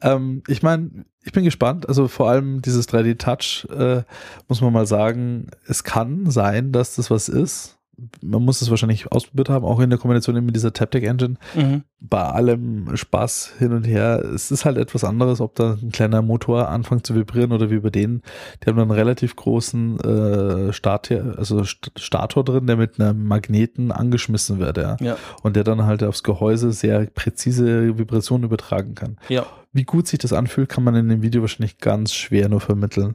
Ähm, 0.00 0.42
ich 0.48 0.62
meine, 0.64 0.90
ich 1.22 1.30
bin 1.30 1.44
gespannt. 1.44 1.88
Also 1.88 2.08
vor 2.08 2.28
allem 2.30 2.62
dieses 2.62 2.88
3D-Touch, 2.88 3.68
äh, 3.70 4.02
muss 4.48 4.60
man 4.60 4.72
mal 4.72 4.86
sagen, 4.88 5.46
es 5.68 5.84
kann 5.84 6.28
sein, 6.32 6.72
dass 6.72 6.96
das 6.96 7.12
was 7.12 7.28
ist. 7.28 7.78
Man 8.20 8.44
muss 8.44 8.62
es 8.62 8.70
wahrscheinlich 8.70 9.10
ausprobiert 9.12 9.48
haben, 9.48 9.64
auch 9.64 9.80
in 9.80 9.90
der 9.90 9.98
Kombination 9.98 10.44
mit 10.44 10.56
dieser 10.56 10.72
Taptic 10.72 11.04
Engine. 11.04 11.34
Mhm. 11.54 11.82
Bei 12.00 12.22
allem 12.22 12.96
Spaß 12.96 13.54
hin 13.58 13.72
und 13.72 13.84
her, 13.84 14.24
es 14.34 14.50
ist 14.50 14.64
halt 14.64 14.76
etwas 14.76 15.04
anderes, 15.04 15.40
ob 15.40 15.54
da 15.54 15.78
ein 15.80 15.92
kleiner 15.92 16.20
Motor 16.20 16.68
anfängt 16.68 17.06
zu 17.06 17.14
vibrieren 17.14 17.52
oder 17.52 17.70
wie 17.70 17.78
bei 17.78 17.90
denen. 17.90 18.22
Die 18.60 18.66
haben 18.66 18.76
dann 18.76 18.90
einen 18.90 18.98
relativ 18.98 19.36
großen 19.36 20.00
äh, 20.00 20.72
Start, 20.72 21.12
also 21.12 21.60
St- 21.60 21.98
Stator 21.98 22.44
drin, 22.44 22.66
der 22.66 22.76
mit 22.76 22.98
einem 22.98 23.24
Magneten 23.24 23.92
angeschmissen 23.92 24.58
wird, 24.58 24.78
ja. 24.78 24.96
Ja. 25.00 25.16
Und 25.42 25.54
der 25.54 25.64
dann 25.64 25.86
halt 25.86 26.02
aufs 26.02 26.24
Gehäuse 26.24 26.72
sehr 26.72 27.06
präzise 27.06 27.96
Vibrationen 27.98 28.44
übertragen 28.44 28.94
kann. 28.94 29.18
Ja. 29.28 29.46
Wie 29.72 29.84
gut 29.84 30.06
sich 30.06 30.18
das 30.18 30.32
anfühlt, 30.32 30.68
kann 30.68 30.84
man 30.84 30.96
in 30.96 31.08
dem 31.08 31.22
Video 31.22 31.40
wahrscheinlich 31.40 31.78
ganz 31.78 32.12
schwer 32.12 32.48
nur 32.48 32.60
vermitteln. 32.60 33.14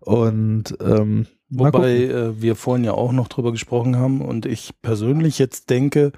Und 0.00 0.76
ähm, 0.80 1.26
Wobei 1.50 2.04
äh, 2.04 2.42
wir 2.42 2.56
vorhin 2.56 2.84
ja 2.84 2.92
auch 2.92 3.12
noch 3.12 3.28
drüber 3.28 3.52
gesprochen 3.52 3.96
haben 3.96 4.20
und 4.20 4.44
ich 4.44 4.70
persönlich 4.82 5.38
jetzt 5.38 5.70
denke, 5.70 6.12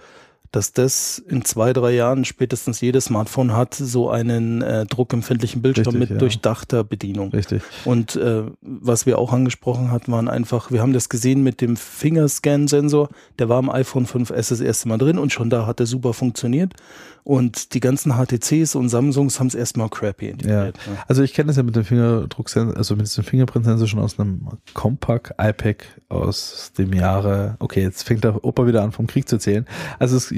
dass 0.52 0.72
das 0.72 1.18
in 1.18 1.44
zwei, 1.44 1.72
drei 1.72 1.92
Jahren 1.92 2.24
spätestens 2.24 2.80
jedes 2.80 3.06
Smartphone 3.06 3.52
hat, 3.54 3.74
so 3.74 4.10
einen 4.10 4.62
äh, 4.62 4.84
druckempfindlichen 4.84 5.62
Bildschirm 5.62 5.86
Richtig, 5.86 6.00
mit 6.00 6.10
ja. 6.10 6.16
durchdachter 6.16 6.82
Bedienung. 6.82 7.30
richtig. 7.30 7.62
Und 7.84 8.16
äh, 8.16 8.42
was 8.60 9.06
wir 9.06 9.18
auch 9.18 9.32
angesprochen 9.32 9.92
hatten, 9.92 10.10
waren 10.10 10.28
einfach, 10.28 10.70
wir 10.72 10.82
haben 10.82 10.92
das 10.92 11.08
gesehen 11.08 11.42
mit 11.42 11.60
dem 11.60 11.76
Fingerscan-Sensor, 11.76 13.10
der 13.38 13.48
war 13.48 13.60
im 13.60 13.70
iPhone 13.70 14.06
5S 14.06 14.50
das 14.50 14.60
erste 14.60 14.88
Mal 14.88 14.98
drin 14.98 15.18
und 15.18 15.32
schon 15.32 15.50
da 15.50 15.66
hat 15.66 15.78
er 15.78 15.86
super 15.86 16.12
funktioniert. 16.12 16.74
Und 17.22 17.74
die 17.74 17.80
ganzen 17.80 18.14
HTCs 18.14 18.74
und 18.74 18.88
Samsungs 18.88 19.38
haben 19.38 19.46
es 19.48 19.54
erstmal 19.54 19.88
crappy 19.88 20.30
integriert. 20.30 20.78
ne? 20.86 20.96
Also 21.06 21.22
ich 21.22 21.34
kenne 21.34 21.48
das 21.48 21.56
ja 21.56 21.62
mit 21.62 21.76
dem 21.76 21.84
Fingerdrucksensor, 21.84 22.76
also 22.76 22.96
mit 22.96 23.06
diesem 23.06 23.24
Fingerprint-Sensor 23.24 23.86
schon 23.86 24.00
aus 24.00 24.18
einem 24.18 24.48
Compaq 24.72 25.34
iPad 25.38 25.76
aus 26.08 26.72
dem 26.78 26.92
Jahre. 26.94 27.56
Okay, 27.58 27.82
jetzt 27.82 28.04
fängt 28.04 28.24
der 28.24 28.42
Opa 28.42 28.66
wieder 28.66 28.82
an 28.82 28.92
vom 28.92 29.06
Krieg 29.06 29.28
zu 29.28 29.36
erzählen. 29.36 29.66
Also 29.98 30.16
es, 30.16 30.34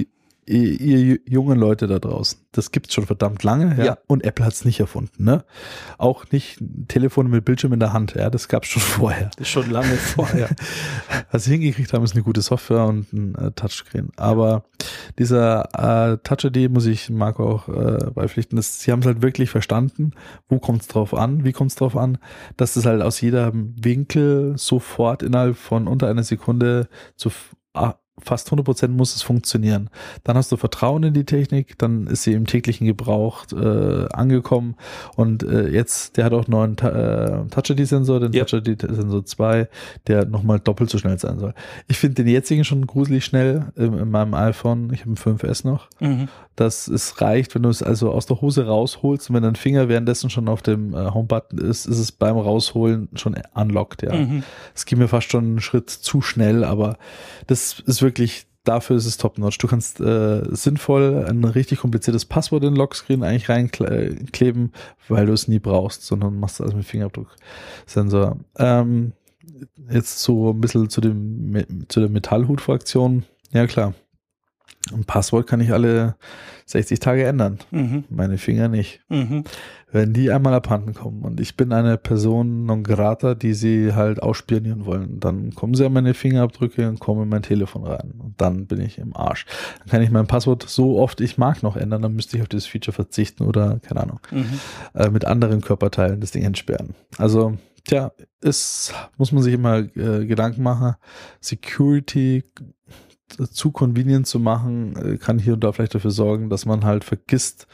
ihr, 0.47 0.81
ihr 0.81 1.19
jungen 1.27 1.59
Leute 1.59 1.87
da 1.87 1.99
draußen, 1.99 2.41
das 2.53 2.71
gibt's 2.73 2.95
schon 2.95 3.07
verdammt 3.07 3.43
lange, 3.43 3.77
ja. 3.79 3.85
Ja. 3.85 3.99
Und 4.07 4.25
Apple 4.25 4.45
hat's 4.45 4.65
nicht 4.65 4.81
erfunden, 4.81 5.25
ne? 5.25 5.45
Auch 5.99 6.25
nicht 6.31 6.63
Telefone 6.89 7.29
mit 7.29 7.45
Bildschirm 7.45 7.73
in 7.73 7.81
der 7.81 7.93
Hand, 7.93 8.15
ja, 8.15 8.31
das 8.31 8.49
gab's 8.49 8.69
schon 8.69 8.83
vorher. 8.83 9.31
Das 9.37 9.47
ist 9.47 9.49
schon 9.49 9.71
lange 9.71 9.95
vorher. 9.97 10.49
Was 11.31 11.45
sie 11.45 11.53
hingekriegt 11.53 11.93
haben, 11.93 12.05
ist 12.05 12.15
eine 12.15 12.25
gute 12.25 12.43
Software 12.43 12.85
und 12.87 13.13
ein 13.13 13.35
äh, 13.37 13.53
Touchscreen. 13.53 14.11
Aber 14.17 14.65
dieser 15.19 16.13
äh, 16.13 16.19
Touch 16.19 16.45
ID 16.45 16.71
muss 16.71 16.87
ich 16.87 17.09
Marco 17.11 17.49
auch 17.49 17.69
äh, 17.69 18.11
beipflichten. 18.13 18.57
Das, 18.57 18.81
sie 18.81 18.93
haben 18.93 19.01
es 19.01 19.07
halt 19.07 19.23
wirklich 19.23 19.51
verstanden. 19.51 20.13
Wo 20.49 20.59
kommt 20.59 20.83
es 20.83 20.89
drauf 20.89 21.15
an? 21.15 21.45
Wie 21.45 21.53
kommt 21.53 21.71
es 21.71 21.77
drauf 21.77 21.97
an? 21.97 22.19
Dass 22.57 22.77
es 22.77 22.87
halt 22.87 23.03
aus 23.03 23.21
jedem 23.21 23.75
Winkel 23.83 24.55
sofort 24.57 25.23
innerhalb 25.23 25.57
von 25.57 25.87
unter 25.87 26.09
einer 26.09 26.25
Sekunde 26.25 26.89
zu 27.17 27.31
fast 28.20 28.48
100 28.48 28.64
Prozent 28.64 28.96
muss 28.96 29.16
es 29.16 29.22
funktionieren. 29.22 29.88
Dann 30.25 30.37
hast 30.37 30.53
du 30.53 30.57
Vertrauen 30.57 31.03
in 31.03 31.14
die 31.14 31.25
Technik, 31.25 31.79
dann 31.79 32.07
ist 32.07 32.22
sie 32.25 32.33
im 32.35 32.46
täglichen 32.46 32.87
Gebrauch 32.87 33.46
äh, 33.53 34.07
angekommen 34.12 34.77
und 35.16 35.42
äh, 35.42 35.68
jetzt, 35.68 36.16
der 36.16 36.27
hat 36.27 36.33
auch 36.33 36.46
einen 36.46 36.51
neuen 36.53 36.79
äh, 36.79 37.48
Touch-ID-Sensor, 37.51 38.20
den 38.20 38.33
Ja. 38.33 38.44
Touch-ID-Sensor 38.44 39.25
2, 39.25 39.68
der 40.07 40.27
nochmal 40.27 40.61
doppelt 40.61 40.90
so 40.90 40.98
schnell 40.98 41.18
sein 41.18 41.38
soll. 41.38 41.55
Ich 41.88 41.98
finde 41.98 42.22
den 42.22 42.29
jetzigen 42.33 42.64
schon 42.64 42.87
gruselig 42.87 43.25
schnell 43.25 43.72
ähm, 43.77 43.98
in 43.98 44.11
meinem 44.11 44.35
iPhone. 44.35 44.92
Ich 44.92 45.01
habe 45.07 45.11
einen 45.16 45.38
5S 45.38 45.66
noch. 45.66 45.88
Mhm. 46.01 46.29
dass 46.57 46.87
es 46.87 47.20
reicht, 47.22 47.55
wenn 47.55 47.62
du 47.62 47.70
es 47.70 47.83
also 47.83 48.11
aus 48.12 48.27
der 48.27 48.42
Hose 48.42 48.66
rausholst 48.66 49.31
und 49.31 49.37
wenn 49.37 49.42
dein 49.42 49.57
Finger 49.57 49.88
währenddessen 49.88 50.29
schon 50.29 50.48
auf 50.48 50.61
dem 50.61 50.92
äh, 50.92 51.11
Home-Button 51.11 51.59
ist, 51.59 51.87
ist 51.87 51.98
es 51.98 52.12
beim 52.12 52.37
Rausholen 52.37 53.09
schon 53.14 53.37
unlocked, 53.55 54.03
ja. 54.03 54.14
Mhm. 54.14 54.42
Es 54.75 54.85
geht 54.85 54.98
mir 54.98 55.09
fast 55.09 55.31
schon 55.31 55.44
einen 55.44 55.61
Schritt 55.61 55.88
zu 55.88 56.20
schnell, 56.20 56.62
aber 56.62 56.98
das 57.46 57.81
ist 57.81 58.02
wirklich, 58.03 58.47
dafür 58.65 58.97
ist 58.97 59.07
es 59.07 59.17
top-notch. 59.17 59.59
Du 59.59 59.67
kannst 59.67 60.01
äh, 60.01 60.43
sinnvoll 60.51 61.25
ein 61.29 61.45
richtig 61.45 61.81
kompliziertes 61.81 62.25
Passwort 62.25 62.65
in 62.65 62.77
Lockscreen 62.77 63.23
eigentlich 63.23 63.49
reinkleben, 63.49 64.73
weil 65.09 65.27
du 65.27 65.33
es 65.33 65.49
nie 65.49 65.59
brauchst, 65.59 66.05
sondern 66.05 66.38
machst 66.38 66.57
es 66.57 66.61
also 66.62 66.77
mit 66.77 66.87
Fingerabdrucksensor. 66.87 68.38
Ähm, 68.59 69.12
jetzt 69.91 70.21
so 70.21 70.51
ein 70.51 70.61
bisschen 70.61 70.88
zu 70.88 71.01
dem 71.01 71.87
zu 71.88 72.01
der 72.01 72.09
Metallhut-Fraktion. 72.09 73.25
Ja 73.53 73.67
klar. 73.67 73.95
Ein 74.92 75.05
Passwort 75.05 75.47
kann 75.47 75.61
ich 75.61 75.73
alle 75.73 76.16
60 76.66 76.99
Tage 76.99 77.25
ändern. 77.25 77.59
Mhm. 77.71 78.05
Meine 78.11 78.37
Finger 78.38 78.68
nicht. 78.68 79.01
Mhm. 79.09 79.45
Wenn 79.92 80.12
die 80.12 80.31
einmal 80.33 80.55
abhanden 80.55 80.95
kommen 80.95 81.23
und 81.23 81.38
ich 81.40 81.57
bin 81.57 81.73
eine 81.73 81.99
Person 81.99 82.64
non 82.64 82.83
grata, 82.83 83.35
die 83.35 83.53
sie 83.55 83.92
halt 83.95 84.23
ausspionieren 84.23 84.85
wollen, 84.87 85.21
dann 85.21 85.55
kommen 85.55 85.75
sie 85.75 85.85
an 85.85 85.92
meine 85.92 86.14
Fingerabdrücke 86.14 86.88
und 86.88 86.99
kommen 86.99 87.23
in 87.25 87.29
mein 87.29 87.42
Telefon 87.42 87.85
rein. 87.85 88.14
Und 88.18 88.40
dann 88.40 88.66
bin 88.66 88.81
ich 88.81 88.99
im 88.99 89.14
Arsch. 89.14 89.45
Dann 89.81 89.88
kann 89.88 90.03
ich 90.03 90.11
mein 90.11 90.27
Passwort 90.27 90.64
so 90.68 90.99
oft 90.99 91.21
ich 91.21 91.38
mag 91.38 91.62
noch 91.62 91.77
ändern, 91.77 92.03
dann 92.03 92.14
müsste 92.16 92.37
ich 92.37 92.42
auf 92.42 92.49
dieses 92.49 92.66
Feature 92.66 92.95
verzichten 92.95 93.45
oder, 93.45 93.79
keine 93.81 94.01
Ahnung, 94.01 94.21
Mhm. 94.31 94.59
äh, 94.95 95.11
mit 95.11 95.27
anderen 95.27 95.61
Körperteilen 95.61 96.21
das 96.21 96.31
Ding 96.33 96.42
entsperren. 96.42 96.95
Also, 97.18 97.57
tja, 97.85 98.12
ist, 98.40 98.95
muss 99.18 99.31
man 99.31 99.42
sich 99.42 99.55
immer 99.55 99.79
äh, 99.79 100.27
Gedanken 100.27 100.62
machen. 100.62 100.95
Security 101.40 102.45
zu 103.37 103.71
convenient 103.71 104.27
zu 104.27 104.38
machen, 104.38 104.97
äh, 104.97 105.16
kann 105.18 105.38
hier 105.38 105.55
und 105.55 105.64
da 105.64 105.73
vielleicht 105.73 105.95
dafür 105.95 106.11
sorgen, 106.11 106.51
dass 106.51 106.66
man 106.66 106.85
halt 106.85 107.05
vergisst, 107.05 107.66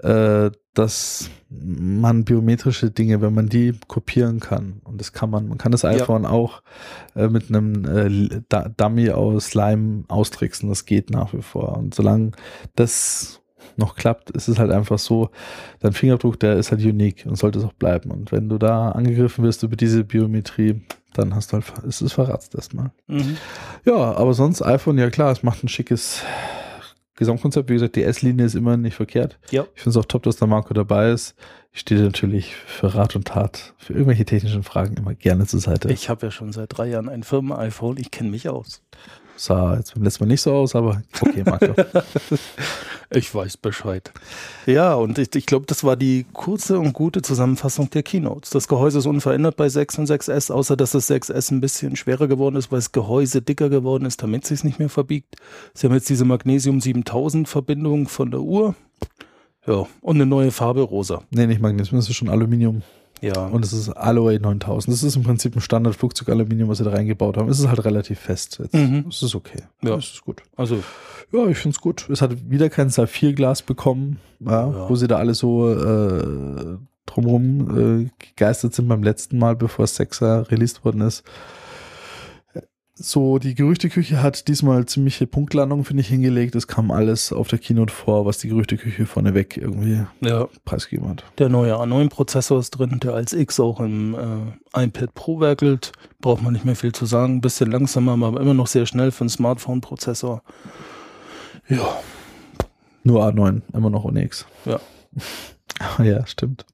äh, 0.00 0.50
dass 0.74 1.30
man 1.50 2.24
biometrische 2.24 2.90
Dinge, 2.90 3.20
wenn 3.20 3.34
man 3.34 3.48
die 3.48 3.72
kopieren 3.88 4.40
kann, 4.40 4.80
und 4.84 5.00
das 5.00 5.12
kann 5.12 5.30
man, 5.30 5.48
man 5.48 5.58
kann 5.58 5.72
das 5.72 5.84
iPhone 5.84 6.24
auch 6.24 6.62
äh, 7.14 7.28
mit 7.28 7.48
einem 7.48 7.84
äh, 7.84 8.40
Dummy 8.76 9.10
aus 9.10 9.54
Lime 9.54 10.04
austricksen, 10.08 10.68
das 10.68 10.86
geht 10.86 11.10
nach 11.10 11.34
wie 11.34 11.42
vor. 11.42 11.76
Und 11.76 11.94
solange 11.94 12.32
das 12.74 13.42
noch 13.76 13.96
klappt, 13.96 14.30
ist 14.30 14.48
es 14.48 14.58
halt 14.58 14.70
einfach 14.70 14.98
so, 14.98 15.30
dein 15.80 15.92
Fingerabdruck, 15.92 16.38
der 16.40 16.56
ist 16.56 16.70
halt 16.70 16.84
unique 16.84 17.26
und 17.26 17.36
sollte 17.36 17.58
es 17.58 17.64
auch 17.64 17.72
bleiben. 17.72 18.10
Und 18.10 18.32
wenn 18.32 18.48
du 18.48 18.58
da 18.58 18.90
angegriffen 18.90 19.44
wirst 19.44 19.62
über 19.62 19.76
diese 19.76 20.04
Biometrie, 20.04 20.82
dann 21.14 21.34
hast 21.34 21.52
du 21.52 21.54
halt, 21.54 21.64
ist 21.84 22.00
es 22.00 22.12
verratzt 22.12 22.54
erstmal. 22.54 22.90
Mhm. 23.06 23.36
Ja, 23.84 23.94
aber 23.94 24.34
sonst 24.34 24.62
iPhone, 24.62 24.98
ja 24.98 25.10
klar, 25.10 25.32
es 25.32 25.42
macht 25.42 25.62
ein 25.64 25.68
schickes 25.68 26.22
Gesamtkonzept, 27.14 27.68
wie 27.68 27.74
gesagt, 27.74 27.96
die 27.96 28.02
S-Linie 28.02 28.46
ist 28.46 28.54
immer 28.54 28.76
nicht 28.76 28.96
verkehrt. 28.96 29.38
Ja. 29.50 29.66
Ich 29.74 29.82
finde 29.82 29.98
es 29.98 30.04
auch 30.04 30.08
top, 30.08 30.22
dass 30.22 30.36
der 30.36 30.48
Marco 30.48 30.72
dabei 30.74 31.10
ist. 31.10 31.34
Ich 31.72 31.80
stehe 31.80 32.00
natürlich 32.00 32.54
für 32.54 32.94
Rat 32.94 33.16
und 33.16 33.28
Tat, 33.28 33.74
für 33.78 33.92
irgendwelche 33.92 34.24
technischen 34.24 34.62
Fragen 34.62 34.96
immer 34.96 35.14
gerne 35.14 35.46
zur 35.46 35.60
Seite. 35.60 35.92
Ich 35.92 36.08
habe 36.08 36.26
ja 36.26 36.30
schon 36.30 36.52
seit 36.52 36.76
drei 36.76 36.88
Jahren 36.88 37.08
ein 37.08 37.22
Firmen-iPhone, 37.22 37.96
ich 37.98 38.10
kenne 38.10 38.30
mich 38.30 38.48
aus. 38.48 38.82
Sah 39.36 39.76
jetzt 39.76 39.94
beim 39.94 40.04
letzten 40.04 40.24
Mal 40.24 40.28
nicht 40.28 40.42
so 40.42 40.52
aus, 40.52 40.74
aber 40.74 41.02
okay, 41.20 41.42
Marco. 41.44 41.74
ich 43.10 43.34
weiß 43.34 43.56
Bescheid. 43.56 44.12
Ja, 44.66 44.94
und 44.94 45.18
ich, 45.18 45.34
ich 45.34 45.46
glaube, 45.46 45.66
das 45.66 45.84
war 45.84 45.96
die 45.96 46.26
kurze 46.32 46.78
und 46.78 46.92
gute 46.92 47.22
Zusammenfassung 47.22 47.90
der 47.90 48.02
Keynotes. 48.02 48.50
Das 48.50 48.68
Gehäuse 48.68 48.98
ist 48.98 49.06
unverändert 49.06 49.56
bei 49.56 49.68
6 49.68 49.98
und 49.98 50.10
6S, 50.10 50.52
außer 50.52 50.76
dass 50.76 50.92
das 50.92 51.10
6S 51.10 51.50
ein 51.52 51.60
bisschen 51.60 51.96
schwerer 51.96 52.28
geworden 52.28 52.56
ist, 52.56 52.70
weil 52.70 52.78
das 52.78 52.92
Gehäuse 52.92 53.42
dicker 53.42 53.68
geworden 53.68 54.04
ist, 54.04 54.22
damit 54.22 54.42
es 54.42 54.48
sich 54.50 54.64
nicht 54.64 54.78
mehr 54.78 54.88
verbiegt. 54.88 55.36
Sie 55.74 55.86
haben 55.86 55.94
jetzt 55.94 56.08
diese 56.08 56.24
Magnesium 56.24 56.80
7000 56.80 57.48
Verbindung 57.48 58.08
von 58.08 58.30
der 58.30 58.40
Uhr. 58.40 58.74
Ja, 59.66 59.86
und 60.00 60.16
eine 60.16 60.26
neue 60.26 60.50
Farbe 60.50 60.82
rosa. 60.82 61.22
nee, 61.30 61.46
nicht 61.46 61.60
Magnesium, 61.60 61.98
das 61.98 62.08
ist 62.08 62.16
schon 62.16 62.28
Aluminium. 62.28 62.82
Ja. 63.22 63.46
Und 63.46 63.64
es 63.64 63.72
ist 63.72 63.88
Alloy 63.90 64.38
9000. 64.38 64.92
Das 64.92 65.02
ist 65.02 65.16
im 65.16 65.22
Prinzip 65.22 65.54
ein 65.56 65.60
Standard-Flugzeug-Aluminium, 65.60 66.68
was 66.68 66.78
sie 66.78 66.84
da 66.84 66.90
reingebaut 66.90 67.36
haben. 67.36 67.48
Es 67.48 67.60
ist 67.60 67.68
halt 67.68 67.84
relativ 67.84 68.18
fest. 68.18 68.58
Jetzt. 68.62 68.74
Mhm. 68.74 69.06
Es 69.08 69.22
ist 69.22 69.34
okay. 69.34 69.62
Ja. 69.82 69.94
Es 69.96 70.06
ist 70.14 70.22
gut. 70.24 70.42
also, 70.56 70.82
Ja, 71.32 71.46
ich 71.46 71.56
finde 71.56 71.74
es 71.76 71.80
gut. 71.80 72.08
Es 72.10 72.20
hat 72.20 72.50
wieder 72.50 72.68
kein 72.68 72.90
Saphirglas 72.90 73.62
bekommen, 73.62 74.18
ja, 74.40 74.66
Ja. 74.68 74.88
wo 74.90 74.96
sie 74.96 75.06
da 75.06 75.16
alle 75.18 75.34
so 75.34 75.70
äh, 75.72 76.76
drumherum 77.06 78.06
äh, 78.06 78.10
gegeistert 78.18 78.74
sind 78.74 78.88
beim 78.88 79.02
letzten 79.02 79.38
Mal, 79.38 79.56
bevor 79.56 79.84
6er 79.86 80.50
released 80.50 80.84
worden 80.84 81.00
ist. 81.02 81.22
So, 82.94 83.38
die 83.38 83.54
Gerüchteküche 83.54 84.22
hat 84.22 84.48
diesmal 84.48 84.84
ziemliche 84.84 85.26
Punktlandung, 85.26 85.84
finde 85.84 86.02
ich, 86.02 86.08
hingelegt. 86.08 86.54
Es 86.54 86.66
kam 86.66 86.90
alles 86.90 87.32
auf 87.32 87.48
der 87.48 87.58
Keynote 87.58 87.92
vor, 87.92 88.26
was 88.26 88.36
die 88.36 88.48
Gerüchteküche 88.48 89.06
vorneweg 89.06 89.56
irgendwie 89.56 90.04
ja, 90.20 90.48
preisgegeben 90.66 91.08
hat. 91.08 91.24
der 91.38 91.48
neue 91.48 91.74
A9-Prozessor 91.74 92.58
ist 92.60 92.72
drin, 92.72 93.00
der 93.02 93.14
als 93.14 93.32
X 93.32 93.58
auch 93.60 93.80
im 93.80 94.14
äh, 94.74 94.84
iPad 94.84 95.14
Pro 95.14 95.40
werkelt. 95.40 95.92
Braucht 96.20 96.42
man 96.42 96.52
nicht 96.52 96.66
mehr 96.66 96.76
viel 96.76 96.92
zu 96.92 97.06
sagen. 97.06 97.40
Bisschen 97.40 97.70
langsamer, 97.70 98.12
aber 98.26 98.40
immer 98.40 98.54
noch 98.54 98.66
sehr 98.66 98.84
schnell 98.84 99.10
für 99.10 99.22
einen 99.22 99.30
Smartphone-Prozessor. 99.30 100.42
Ja, 101.68 101.98
Nur 103.04 103.24
A9, 103.24 103.62
immer 103.72 103.88
noch 103.88 104.04
ohne 104.04 104.22
X. 104.22 104.46
Ja. 104.66 104.80
ja, 106.04 106.26
stimmt. 106.26 106.66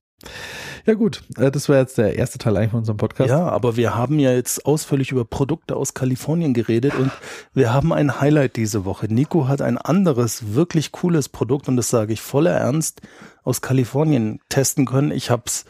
Ja, 0.84 0.94
gut. 0.94 1.22
Äh, 1.36 1.50
das 1.50 1.68
war 1.68 1.76
jetzt 1.76 1.98
der 1.98 2.16
erste 2.16 2.38
Teil 2.38 2.56
eigentlich 2.56 2.70
von 2.70 2.80
unserem 2.80 2.96
Podcast. 2.96 3.30
Ja, 3.30 3.48
aber 3.48 3.76
wir 3.76 3.94
haben 3.94 4.18
ja 4.18 4.32
jetzt 4.32 4.66
ausführlich 4.66 5.12
über 5.12 5.24
Produkte 5.24 5.76
aus 5.76 5.94
Kalifornien 5.94 6.54
geredet 6.54 6.94
und 6.94 7.12
wir 7.54 7.72
haben 7.72 7.92
ein 7.92 8.20
Highlight 8.20 8.56
diese 8.56 8.84
Woche. 8.84 9.06
Nico 9.12 9.48
hat 9.48 9.62
ein 9.62 9.78
anderes, 9.78 10.54
wirklich 10.54 10.92
cooles 10.92 11.28
Produkt 11.28 11.68
und 11.68 11.76
das 11.76 11.88
sage 11.88 12.12
ich 12.12 12.20
voller 12.20 12.52
Ernst 12.52 13.02
aus 13.44 13.60
Kalifornien 13.60 14.40
testen 14.48 14.86
können. 14.86 15.10
Ich 15.12 15.30
habe 15.30 15.44
es 15.46 15.64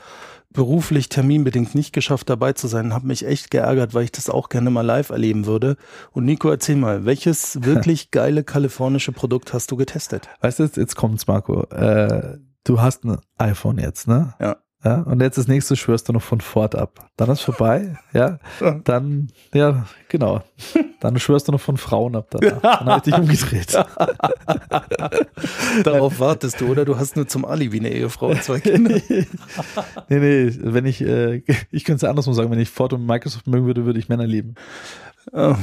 beruflich 0.50 1.11
terminbedingt 1.11 1.74
nicht 1.74 1.92
geschafft, 1.92 2.30
dabei 2.30 2.54
zu 2.54 2.68
sein, 2.68 2.94
habe 2.94 3.06
mich 3.06 3.26
echt 3.26 3.50
geärgert, 3.50 3.92
weil 3.92 4.04
ich 4.04 4.12
das 4.12 4.30
auch 4.30 4.48
gerne 4.48 4.70
mal 4.70 4.82
live 4.82 5.11
erleben 5.11 5.44
würde. 5.44 5.76
Und 6.12 6.24
Nico, 6.24 6.48
erzähl 6.48 6.76
mal, 6.76 7.04
welches 7.04 7.62
wirklich 7.64 8.11
geile 8.11 8.44
kalifornische 8.44 9.12
Produkt 9.12 9.52
hast 9.52 9.70
du 9.70 9.76
getestet? 9.76 10.28
Weißt 10.40 10.58
du, 10.58 10.62
jetzt, 10.62 10.76
jetzt 10.76 10.96
kommt's, 10.96 11.26
Marco. 11.26 11.64
Äh, 11.64 12.38
du 12.68 12.81
hast 12.81 13.04
ein 13.04 13.18
iPhone 13.38 13.78
jetzt, 13.78 14.09
ne? 14.09 14.35
Ja. 14.40 14.57
Ja, 14.85 15.00
und 15.00 15.20
jetzt 15.20 15.37
das 15.37 15.48
nächste 15.48 15.74
schwörst 15.74 16.09
du 16.09 16.12
noch 16.12 16.22
von 16.22 16.40
Ford 16.40 16.76
ab. 16.76 17.11
Dann 17.16 17.28
ist 17.31 17.40
vorbei, 17.40 17.98
ja. 18.12 18.38
Dann, 18.85 19.33
ja, 19.52 19.87
genau. 20.09 20.44
Dann 21.00 21.18
schwörst 21.18 21.48
du 21.48 21.52
noch 21.52 21.61
von 21.61 21.76
Frauen 21.76 22.14
ab 22.14 22.28
danach. 22.31 22.61
Dann 22.78 22.87
habe 22.87 22.98
ich 22.98 23.02
dich 23.02 23.14
umgedreht. 23.14 23.74
Darauf 25.83 26.20
wartest 26.20 26.61
du, 26.61 26.68
oder? 26.68 26.85
Du 26.85 26.96
hast 26.96 27.16
nur 27.16 27.26
zum 27.26 27.44
Alibi 27.44 27.81
eine 27.81 27.90
Ehefrau 27.90 28.28
und 28.28 28.44
zwei 28.44 28.61
Kinder. 28.61 29.00
nee, 29.09 29.26
nee, 30.09 30.52
wenn 30.61 30.87
ich, 30.87 31.00
äh, 31.00 31.42
ich 31.72 31.83
könnte 31.85 32.07
es 32.07 32.09
andersrum 32.09 32.35
sagen, 32.35 32.52
wenn 32.52 32.61
ich 32.61 32.70
Ford 32.70 32.92
und 32.92 33.04
Microsoft 33.04 33.48
mögen 33.48 33.66
würde, 33.66 33.85
würde 33.85 33.98
ich 33.98 34.09
Männer 34.09 34.28
lieben. 34.28 34.54
Oh. 35.33 35.57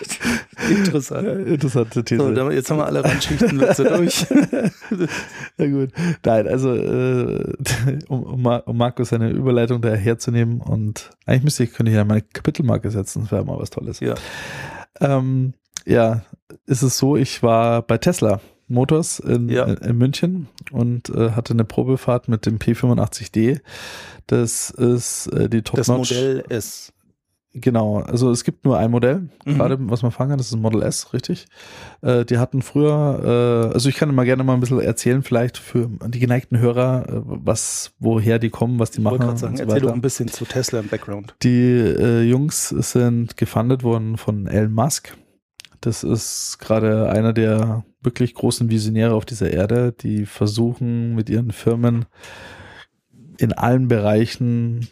Interessant. 0.70 1.26
Interessante 1.46 2.04
These. 2.04 2.34
So, 2.34 2.50
jetzt 2.50 2.70
haben 2.70 2.78
wir 2.78 2.86
alle 2.86 3.04
Randschichtenwitze 3.04 3.84
durch. 3.84 4.26
Ja 5.58 5.66
gut. 5.66 5.90
Nein, 6.24 6.48
also 6.48 6.74
äh, 6.74 7.54
um, 8.08 8.22
um, 8.24 8.46
um 8.46 8.76
Markus 8.76 9.10
seine 9.10 9.30
Überleitung 9.30 9.82
da 9.82 9.90
herzunehmen 9.90 10.60
und 10.60 11.10
eigentlich 11.26 11.44
müsste 11.44 11.64
ich, 11.64 11.72
könnte 11.72 11.92
ich 11.92 11.96
ja 11.96 12.04
meine 12.04 12.22
Kapitelmarke 12.22 12.90
setzen, 12.90 13.22
das 13.22 13.32
wäre 13.32 13.44
mal 13.44 13.58
was 13.58 13.70
Tolles. 13.70 14.00
Ja. 14.00 14.14
Ähm, 15.00 15.52
ja, 15.86 16.22
ist 16.66 16.82
es 16.82 16.98
so, 16.98 17.16
ich 17.16 17.42
war 17.42 17.82
bei 17.82 17.98
Tesla 17.98 18.40
Motors 18.68 19.18
in, 19.18 19.48
Ja. 19.48 19.64
in, 19.64 19.98
München 19.98 20.48
und 20.70 21.10
äh, 21.10 21.30
hatte 21.32 21.52
eine 21.52 21.64
Probefahrt 21.64 22.28
mit 22.28 22.46
dem 22.46 22.58
P85D. 22.58 23.60
Das 24.28 24.70
ist 24.70 25.26
äh, 25.28 25.48
die 25.48 25.62
Das 25.62 25.86
Top-Notch. 25.86 26.10
Modell 26.12 26.44
S. 26.48 26.92
Genau, 27.52 27.98
also 27.98 28.30
es 28.30 28.44
gibt 28.44 28.64
nur 28.64 28.78
ein 28.78 28.92
Modell, 28.92 29.28
Mhm. 29.44 29.54
gerade 29.56 29.76
was 29.80 30.02
man 30.02 30.12
fangen 30.12 30.30
kann, 30.30 30.38
das 30.38 30.46
ist 30.48 30.54
ein 30.54 30.62
Model 30.62 30.82
S, 30.82 31.12
richtig. 31.12 31.46
Äh, 32.00 32.24
die 32.24 32.38
hatten 32.38 32.62
früher, 32.62 33.68
äh, 33.70 33.74
also 33.74 33.88
ich 33.88 33.96
kann 33.96 34.14
mal 34.14 34.24
gerne 34.24 34.44
mal 34.44 34.54
ein 34.54 34.60
bisschen 34.60 34.80
erzählen, 34.80 35.22
vielleicht 35.24 35.58
für 35.58 35.90
die 36.06 36.20
geneigten 36.20 36.58
Hörer, 36.58 37.08
äh, 37.08 37.12
was, 37.24 37.92
woher 37.98 38.38
die 38.38 38.50
kommen, 38.50 38.78
was 38.78 38.92
die 38.92 38.98
Ich 38.98 39.04
machen. 39.04 39.12
wollte 39.14 39.24
gerade 39.26 39.38
sagen, 39.38 39.56
so 39.56 39.62
erzähl 39.64 39.80
doch 39.80 39.92
ein 39.92 40.00
bisschen 40.00 40.28
zu 40.28 40.44
Tesla 40.44 40.78
im 40.78 40.86
Background. 40.88 41.34
Die 41.42 41.72
äh, 41.72 42.22
Jungs 42.22 42.68
sind 42.68 43.36
gefundet 43.36 43.82
worden 43.82 44.16
von 44.16 44.46
Elon 44.46 44.72
Musk. 44.72 45.16
Das 45.80 46.04
ist 46.04 46.58
gerade 46.60 47.10
einer 47.10 47.32
der 47.32 47.84
wirklich 48.02 48.34
großen 48.34 48.70
Visionäre 48.70 49.14
auf 49.14 49.24
dieser 49.24 49.50
Erde, 49.50 49.92
die 49.92 50.24
versuchen 50.24 51.14
mit 51.16 51.28
ihren 51.28 51.50
Firmen 51.50 52.04
in 53.40 53.54
allen 53.54 53.88
Bereichen 53.88 54.86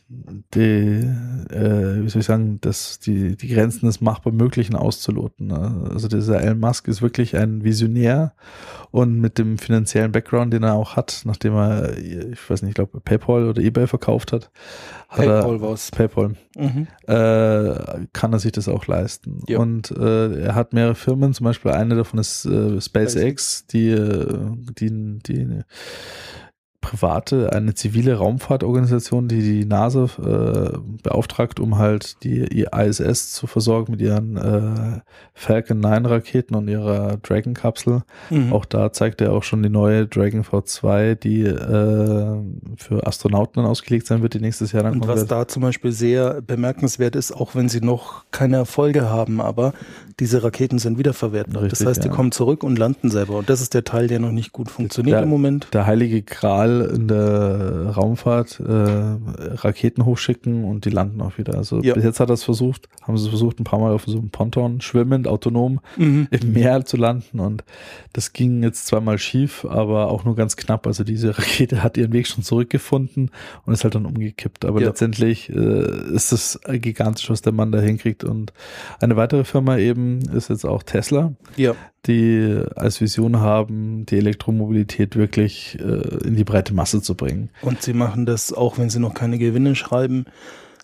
die, 0.54 0.60
äh, 0.60 2.02
wie 2.02 2.08
soll 2.08 2.20
ich 2.20 2.26
sagen, 2.26 2.58
das, 2.62 2.98
die, 2.98 3.36
die 3.36 3.48
Grenzen 3.48 3.84
des 3.84 4.00
machbar 4.00 4.32
Möglichen 4.32 4.74
auszuloten. 4.74 5.48
ne? 5.48 5.90
Also 5.92 6.08
dieser 6.08 6.40
Elon 6.40 6.58
Musk 6.58 6.88
ist 6.88 7.02
wirklich 7.02 7.36
ein 7.36 7.62
Visionär 7.62 8.32
und 8.90 9.20
mit 9.20 9.36
dem 9.36 9.58
finanziellen 9.58 10.12
Background, 10.12 10.54
den 10.54 10.62
er 10.62 10.74
auch 10.74 10.96
hat, 10.96 11.22
nachdem 11.26 11.56
er, 11.56 11.98
ich 11.98 12.48
weiß 12.48 12.62
nicht, 12.62 12.70
ich 12.70 12.74
glaube 12.74 13.00
PayPal 13.00 13.46
oder 13.46 13.60
eBay 13.60 13.86
verkauft 13.86 14.32
hat, 14.32 14.50
hat 15.10 15.26
PayPal 15.26 15.60
war's. 15.60 15.90
PayPal 15.90 16.34
Mhm. 16.56 16.88
äh, 17.06 18.06
kann 18.12 18.32
er 18.32 18.38
sich 18.38 18.52
das 18.52 18.66
auch 18.66 18.86
leisten. 18.86 19.42
Ja. 19.46 19.58
Und 19.58 19.90
äh, 19.92 20.40
er 20.40 20.54
hat 20.54 20.72
mehrere 20.72 20.94
Firmen, 20.96 21.34
zum 21.34 21.44
Beispiel 21.44 21.70
eine 21.70 21.94
davon 21.94 22.18
ist 22.18 22.46
äh, 22.46 22.80
SpaceX, 22.80 23.66
die, 23.66 23.90
äh, 23.90 24.38
die, 24.76 25.18
die 25.20 25.62
private, 26.88 27.52
eine 27.52 27.74
zivile 27.74 28.14
Raumfahrtorganisation, 28.14 29.28
die 29.28 29.42
die 29.42 29.64
NASA 29.66 30.04
äh, 30.04 30.78
beauftragt, 31.02 31.60
um 31.60 31.76
halt 31.78 32.22
die, 32.24 32.48
die 32.48 32.66
ISS 32.74 33.32
zu 33.32 33.46
versorgen 33.46 33.92
mit 33.92 34.00
ihren 34.00 34.36
äh, 34.36 35.00
Falcon 35.34 35.80
9 35.80 36.06
Raketen 36.06 36.54
und 36.54 36.66
ihrer 36.68 37.18
Dragon 37.18 37.52
Kapsel. 37.54 38.02
Mhm. 38.30 38.52
Auch 38.52 38.64
da 38.64 38.92
zeigt 38.92 39.20
er 39.20 39.32
auch 39.32 39.42
schon 39.42 39.62
die 39.62 39.68
neue 39.68 40.06
Dragon 40.06 40.42
V2, 40.44 41.14
die 41.14 41.42
äh, 41.42 42.36
für 42.76 43.06
Astronauten 43.06 43.64
ausgelegt 43.64 44.06
sein 44.06 44.22
wird, 44.22 44.34
die 44.34 44.40
nächstes 44.40 44.72
Jahr 44.72 44.82
dann 44.84 44.94
Und 44.94 45.00
kommen 45.00 45.12
was 45.12 45.20
wird. 45.20 45.30
da 45.30 45.46
zum 45.46 45.62
Beispiel 45.62 45.92
sehr 45.92 46.40
bemerkenswert 46.40 47.16
ist, 47.16 47.32
auch 47.32 47.54
wenn 47.54 47.68
sie 47.68 47.80
noch 47.80 48.24
keine 48.30 48.56
Erfolge 48.56 49.08
haben, 49.10 49.40
aber 49.40 49.72
diese 50.20 50.42
Raketen 50.42 50.78
sind 50.78 50.98
wiederverwertbar. 50.98 51.62
Richtig, 51.62 51.78
das 51.78 51.86
heißt, 51.86 52.04
die 52.04 52.08
ja. 52.08 52.14
kommen 52.14 52.32
zurück 52.32 52.64
und 52.64 52.78
landen 52.78 53.10
selber. 53.10 53.36
Und 53.36 53.48
das 53.50 53.60
ist 53.60 53.74
der 53.74 53.84
Teil, 53.84 54.08
der 54.08 54.18
noch 54.18 54.32
nicht 54.32 54.52
gut 54.52 54.70
funktioniert 54.70 55.18
Ja. 55.18 55.22
im 55.22 55.28
Moment. 55.28 55.68
der 55.72 55.86
heilige 55.86 56.22
Gral 56.22 56.77
in 56.80 57.08
der 57.08 57.90
Raumfahrt, 57.96 58.60
äh, 58.60 58.64
Raketen 59.56 60.04
hochschicken 60.04 60.64
und 60.64 60.84
die 60.84 60.90
landen 60.90 61.20
auch 61.20 61.38
wieder. 61.38 61.56
Also 61.56 61.80
Ja. 61.82 61.94
bis 61.94 62.04
jetzt 62.04 62.20
hat 62.20 62.30
er 62.30 62.34
es 62.34 62.44
versucht, 62.44 62.88
haben 63.02 63.16
sie 63.16 63.24
es 63.24 63.28
versucht, 63.28 63.60
ein 63.60 63.64
paar 63.64 63.78
Mal 63.78 63.92
auf 63.92 64.04
so 64.06 64.18
einem 64.18 64.30
Ponton 64.30 64.80
schwimmend, 64.80 65.26
autonom 65.28 65.80
Mhm. 65.96 66.28
im 66.30 66.52
Meer 66.52 66.84
zu 66.84 66.96
landen 66.96 67.40
und 67.40 67.64
das 68.12 68.32
ging 68.32 68.62
jetzt 68.62 68.86
zweimal 68.86 69.18
schief, 69.18 69.64
aber 69.64 70.08
auch 70.10 70.24
nur 70.24 70.36
ganz 70.36 70.56
knapp. 70.56 70.86
Also 70.86 71.04
diese 71.04 71.36
Rakete 71.38 71.82
hat 71.82 71.96
ihren 71.96 72.12
Weg 72.12 72.26
schon 72.26 72.44
zurückgefunden 72.44 73.30
und 73.66 73.72
ist 73.72 73.84
halt 73.84 73.94
dann 73.94 74.06
umgekippt. 74.06 74.64
Aber 74.64 74.80
Ja. 74.80 74.88
letztendlich 74.88 75.48
äh, 75.50 76.14
ist 76.14 76.32
es 76.32 76.58
gigantisch, 76.68 77.30
was 77.30 77.42
der 77.42 77.52
Mann 77.52 77.72
da 77.72 77.80
hinkriegt. 77.80 78.24
Und 78.24 78.52
eine 79.00 79.16
weitere 79.16 79.44
Firma 79.44 79.76
eben 79.78 80.20
ist 80.32 80.48
jetzt 80.50 80.64
auch 80.64 80.82
Tesla 80.82 81.32
Ja. 81.56 81.74
Die 82.08 82.60
als 82.74 83.00
Vision 83.00 83.38
haben, 83.40 84.04
die 84.06 84.16
Elektromobilität 84.16 85.14
wirklich 85.16 85.78
äh, 85.80 86.26
in 86.26 86.34
die 86.34 86.44
breite 86.44 86.74
Masse 86.74 87.00
zu 87.02 87.14
bringen. 87.14 87.50
Und 87.62 87.82
sie 87.82 87.92
machen 87.92 88.26
das, 88.26 88.52
auch 88.52 88.78
wenn 88.78 88.90
sie 88.90 88.98
noch 88.98 89.14
keine 89.14 89.38
Gewinne 89.38 89.74
schreiben, 89.76 90.24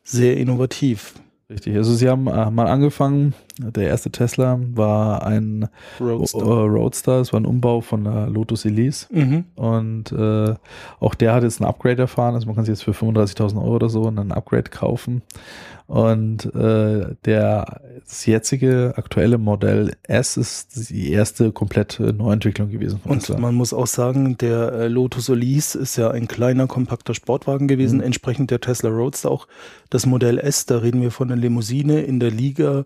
sehr 0.04 0.36
innovativ. 0.36 1.14
Richtig. 1.50 1.76
Also 1.76 1.92
sie 1.94 2.08
haben 2.08 2.26
äh, 2.26 2.50
mal 2.50 2.66
angefangen 2.68 3.34
Der 3.58 3.86
erste 3.88 4.10
Tesla 4.10 4.58
war 4.72 5.26
ein 5.26 5.68
Roadster. 6.00 6.38
O- 6.46 6.64
Roadster, 6.64 7.20
es 7.20 7.32
war 7.34 7.40
ein 7.40 7.44
Umbau 7.44 7.82
von 7.82 8.04
der 8.04 8.28
Lotus 8.28 8.64
Elise. 8.64 9.06
Mhm. 9.10 9.44
Und 9.54 10.10
äh, 10.12 10.54
auch 11.00 11.14
der 11.14 11.34
hat 11.34 11.42
jetzt 11.42 11.60
ein 11.60 11.66
Upgrade 11.66 12.00
erfahren. 12.00 12.34
Also 12.34 12.46
man 12.46 12.56
kann 12.56 12.64
sich 12.64 12.72
jetzt 12.72 12.82
für 12.82 12.92
35.000 12.92 13.56
Euro 13.56 13.74
oder 13.76 13.90
so 13.90 14.08
ein 14.08 14.32
Upgrade 14.32 14.70
kaufen. 14.70 15.20
Und 15.86 16.46
äh, 16.54 17.14
der 17.26 17.80
das 18.06 18.24
jetzige 18.24 18.94
aktuelle 18.96 19.36
Modell 19.38 19.92
S 20.04 20.36
ist 20.38 20.90
die 20.90 21.10
erste 21.12 21.52
komplette 21.52 22.12
Neuentwicklung 22.14 22.70
gewesen 22.70 23.00
von 23.00 23.12
Und 23.12 23.18
Tesla. 23.20 23.38
man 23.38 23.54
muss 23.54 23.72
auch 23.74 23.86
sagen, 23.86 24.38
der 24.38 24.72
äh, 24.72 24.88
Lotus 24.88 25.28
Elise 25.28 25.78
ist 25.78 25.96
ja 25.96 26.10
ein 26.10 26.26
kleiner, 26.26 26.66
kompakter 26.66 27.12
Sportwagen 27.14 27.68
gewesen, 27.68 27.98
Mhm. 27.98 28.04
entsprechend 28.04 28.50
der 28.50 28.60
Tesla 28.60 28.88
Roadster 28.90 29.30
auch. 29.30 29.46
Das 29.90 30.06
Modell 30.06 30.38
S, 30.38 30.64
da 30.66 30.78
reden 30.78 31.02
wir 31.02 31.10
von 31.10 31.30
einer 31.30 31.40
Limousine 31.40 32.00
in 32.02 32.18
der 32.18 32.30
Liga 32.30 32.84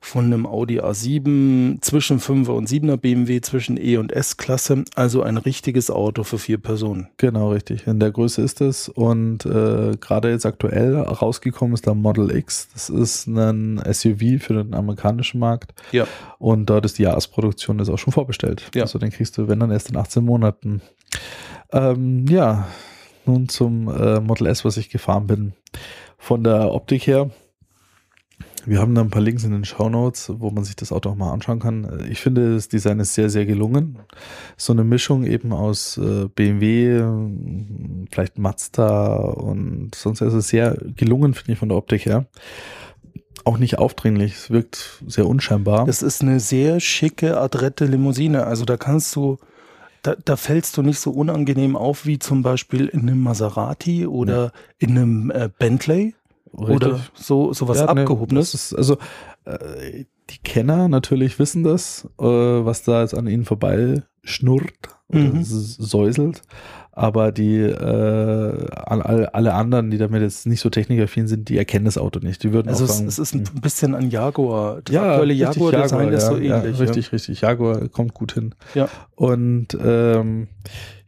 von 0.00 0.26
einem 0.26 0.46
Audi 0.46 0.80
A7 0.80 1.80
zwischen 1.80 2.20
5er 2.20 2.50
und 2.50 2.68
7er 2.68 2.96
BMW 2.96 3.40
zwischen 3.40 3.76
E 3.76 3.96
und 3.96 4.12
S-Klasse, 4.12 4.84
also 4.94 5.22
ein 5.22 5.36
richtiges 5.36 5.90
Auto 5.90 6.24
für 6.24 6.38
vier 6.38 6.58
Personen. 6.58 7.08
Genau, 7.16 7.50
richtig. 7.50 7.86
In 7.86 8.00
der 8.00 8.10
Größe 8.10 8.42
ist 8.42 8.60
es. 8.60 8.88
Und 8.88 9.44
äh, 9.44 9.96
gerade 10.00 10.30
jetzt 10.30 10.46
aktuell 10.46 10.96
rausgekommen 10.96 11.74
ist 11.74 11.86
der 11.86 11.94
Model 11.94 12.34
X. 12.34 12.68
Das 12.72 12.90
ist 12.90 13.26
ein 13.26 13.82
SUV 13.90 14.42
für 14.42 14.62
den 14.62 14.74
amerikanischen 14.74 15.40
Markt. 15.40 15.74
Ja. 15.92 16.06
Und 16.38 16.66
dort 16.66 16.84
ist 16.84 16.98
die 16.98 17.02
Jahresproduktion 17.02 17.78
ist 17.80 17.88
auch 17.88 17.98
schon 17.98 18.12
vorbestellt. 18.12 18.70
Ja. 18.74 18.82
Also 18.82 18.98
den 18.98 19.10
kriegst 19.10 19.36
du, 19.38 19.48
wenn 19.48 19.60
dann 19.60 19.70
erst 19.70 19.90
in 19.90 19.96
18 19.96 20.24
Monaten. 20.24 20.80
Ähm, 21.72 22.26
ja, 22.28 22.68
nun 23.26 23.48
zum 23.48 23.88
äh, 23.88 24.20
Model 24.20 24.46
S, 24.46 24.64
was 24.64 24.76
ich 24.76 24.90
gefahren 24.90 25.26
bin. 25.26 25.52
Von 26.16 26.44
der 26.44 26.72
Optik 26.72 27.06
her. 27.06 27.30
Wir 28.66 28.80
haben 28.80 28.94
da 28.94 29.00
ein 29.00 29.10
paar 29.10 29.22
Links 29.22 29.44
in 29.44 29.52
den 29.52 29.64
Show 29.64 29.88
Notes, 29.88 30.32
wo 30.38 30.50
man 30.50 30.64
sich 30.64 30.76
das 30.76 30.92
Auto 30.92 31.10
auch 31.10 31.14
mal 31.14 31.32
anschauen 31.32 31.60
kann. 31.60 32.06
Ich 32.10 32.20
finde, 32.20 32.54
das 32.54 32.68
Design 32.68 33.00
ist 33.00 33.14
sehr, 33.14 33.30
sehr 33.30 33.46
gelungen. 33.46 33.98
So 34.56 34.72
eine 34.72 34.84
Mischung 34.84 35.24
eben 35.24 35.52
aus 35.52 35.96
äh, 35.98 36.28
BMW, 36.34 37.02
vielleicht 38.10 38.38
Mazda 38.38 39.16
und 39.16 39.94
sonst. 39.94 40.22
Also 40.22 40.40
sehr 40.40 40.76
gelungen, 40.96 41.34
finde 41.34 41.52
ich, 41.52 41.58
von 41.58 41.68
der 41.68 41.78
Optik 41.78 42.06
her. 42.06 42.26
Auch 43.44 43.58
nicht 43.58 43.78
aufdringlich. 43.78 44.34
Es 44.34 44.50
wirkt 44.50 45.02
sehr 45.06 45.26
unscheinbar. 45.26 45.86
Das 45.86 46.02
ist 46.02 46.22
eine 46.22 46.40
sehr 46.40 46.80
schicke, 46.80 47.40
adrette 47.40 47.86
Limousine. 47.86 48.44
Also 48.44 48.64
da 48.64 48.76
kannst 48.76 49.14
du, 49.16 49.38
da, 50.02 50.14
da 50.22 50.36
fällst 50.36 50.76
du 50.76 50.82
nicht 50.82 50.98
so 50.98 51.10
unangenehm 51.10 51.76
auf 51.76 52.04
wie 52.04 52.18
zum 52.18 52.42
Beispiel 52.42 52.86
in 52.86 53.00
einem 53.00 53.22
Maserati 53.22 54.06
oder 54.06 54.52
in 54.78 54.90
einem 54.90 55.30
äh, 55.30 55.48
Bentley 56.52 56.76
oder 56.76 57.00
so 57.14 57.52
sowas 57.52 57.78
Ja, 57.78 57.92
ne, 57.94 58.02
abgehobenes. 58.02 58.54
ist, 58.54 58.74
also 58.74 58.98
äh, 59.44 60.04
die 60.30 60.38
Kenner 60.44 60.88
natürlich 60.88 61.38
wissen 61.38 61.62
das, 61.62 62.08
äh, 62.18 62.24
was 62.24 62.82
da 62.82 63.02
jetzt 63.02 63.14
an 63.14 63.26
ihnen 63.26 63.44
vorbei 63.44 64.02
schnurrt 64.22 64.98
Mhm. 65.10 65.42
säuselt. 65.42 66.42
Aber 66.92 67.30
die 67.30 67.60
äh, 67.60 68.66
alle, 68.74 69.32
alle 69.32 69.54
anderen, 69.54 69.90
die 69.90 69.98
damit 69.98 70.20
jetzt 70.20 70.46
nicht 70.46 70.60
so 70.60 70.68
technikaffin 70.68 71.28
sind, 71.28 71.48
die 71.48 71.56
erkennen 71.56 71.84
das 71.84 71.96
Auto 71.96 72.18
nicht. 72.18 72.42
Die 72.42 72.52
würden 72.52 72.68
also 72.68 72.84
es, 72.84 72.96
sagen, 72.96 73.08
es 73.08 73.18
ist 73.20 73.34
ein 73.34 73.46
hm. 73.46 73.60
bisschen 73.60 73.94
an 73.94 74.10
Jaguar. 74.10 74.82
Das 74.82 74.94
ja, 74.94 75.12
aktuelle 75.12 75.32
richtig, 75.32 75.62
Jaguar-Design 75.62 76.12
ist 76.12 76.26
so 76.26 76.34
ähnlich. 76.34 76.48
Ja, 76.50 76.58
richtig, 76.58 77.12
richtig. 77.12 77.40
Jaguar 77.40 77.88
kommt 77.88 78.14
gut 78.14 78.32
hin. 78.32 78.54
Ja. 78.74 78.88
Und 79.14 79.78
ähm, 79.80 80.48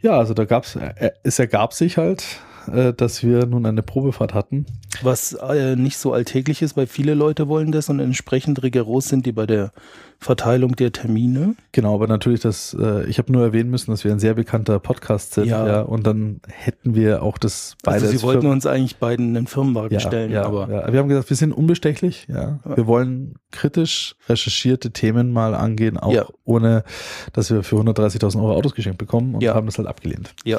ja, 0.01 0.13
also 0.13 0.33
da 0.33 0.45
gab's, 0.45 0.77
äh, 0.77 1.11
es 1.25 1.41
ergab 1.41 1.75
sich 1.75 1.97
halt, 1.99 2.25
äh, 2.73 2.93
dass 2.93 3.23
wir 3.23 3.47
nun 3.47 3.67
eine 3.67 3.83
Probefahrt 3.83 4.35
hatten. 4.35 4.67
Was 5.03 5.33
äh, 5.35 5.77
nicht 5.77 5.99
so 5.99 6.13
alltäglich 6.13 6.63
ist, 6.63 6.77
weil 6.77 6.87
viele 6.87 7.15
Leute 7.15 7.49
wollen 7.49 7.73
das 7.73 7.89
und 7.89 8.01
entsprechend 8.01 8.63
rigoros 8.63 9.09
sind 9.09 9.25
die 9.27 9.33
bei 9.33 9.47
der 9.47 9.73
Verteilung 10.19 10.77
der 10.77 10.93
Termine. 10.93 11.55
Genau, 11.73 11.95
aber 11.95 12.07
natürlich, 12.07 12.41
das, 12.41 12.77
äh, 12.79 13.07
ich 13.07 13.17
habe 13.19 13.33
nur 13.33 13.43
erwähnen 13.43 13.71
müssen, 13.71 13.91
dass 13.91 14.05
wir 14.05 14.13
ein 14.13 14.19
sehr 14.19 14.35
bekannter 14.35 14.79
Podcast 14.79 15.33
sind, 15.33 15.47
ja. 15.47 15.67
Ja. 15.67 15.81
und 15.81 16.07
dann 16.07 16.41
hätten 16.49 16.95
wir 16.95 17.23
auch 17.23 17.39
das 17.39 17.77
beide. 17.83 18.03
Also 18.05 18.09
sie 18.09 18.21
wollten 18.23 18.43
Firmen- 18.43 18.53
uns 18.53 18.67
eigentlich 18.67 18.97
beiden 18.99 19.35
einen 19.35 19.47
Firmenwagen 19.47 19.95
ja, 19.95 20.01
stellen, 20.01 20.31
ja, 20.31 20.45
aber 20.45 20.69
ja. 20.71 20.93
wir 20.93 20.99
haben 20.99 21.09
gesagt, 21.09 21.31
wir 21.31 21.37
sind 21.39 21.53
unbestechlich, 21.53 22.27
ja. 22.29 22.59
Wir 22.67 22.87
wollen 22.87 23.37
kritisch 23.51 24.15
recherchierte 24.29 24.91
Themen 24.91 25.33
mal 25.33 25.55
angehen, 25.55 25.97
auch 25.97 26.31
ohne, 26.45 26.85
dass 27.33 27.51
wir 27.51 27.63
für 27.63 27.77
130.000 27.77 28.37
Euro 28.43 28.55
Autos 28.55 28.75
geschenkt 28.75 28.99
bekommen 28.99 29.35
und 29.37 29.41
Ja. 29.43 29.55
haben 29.55 29.65
das 29.67 29.79
halt 29.79 29.89
abgelehnt. 29.89 30.35
Ja. 30.45 30.59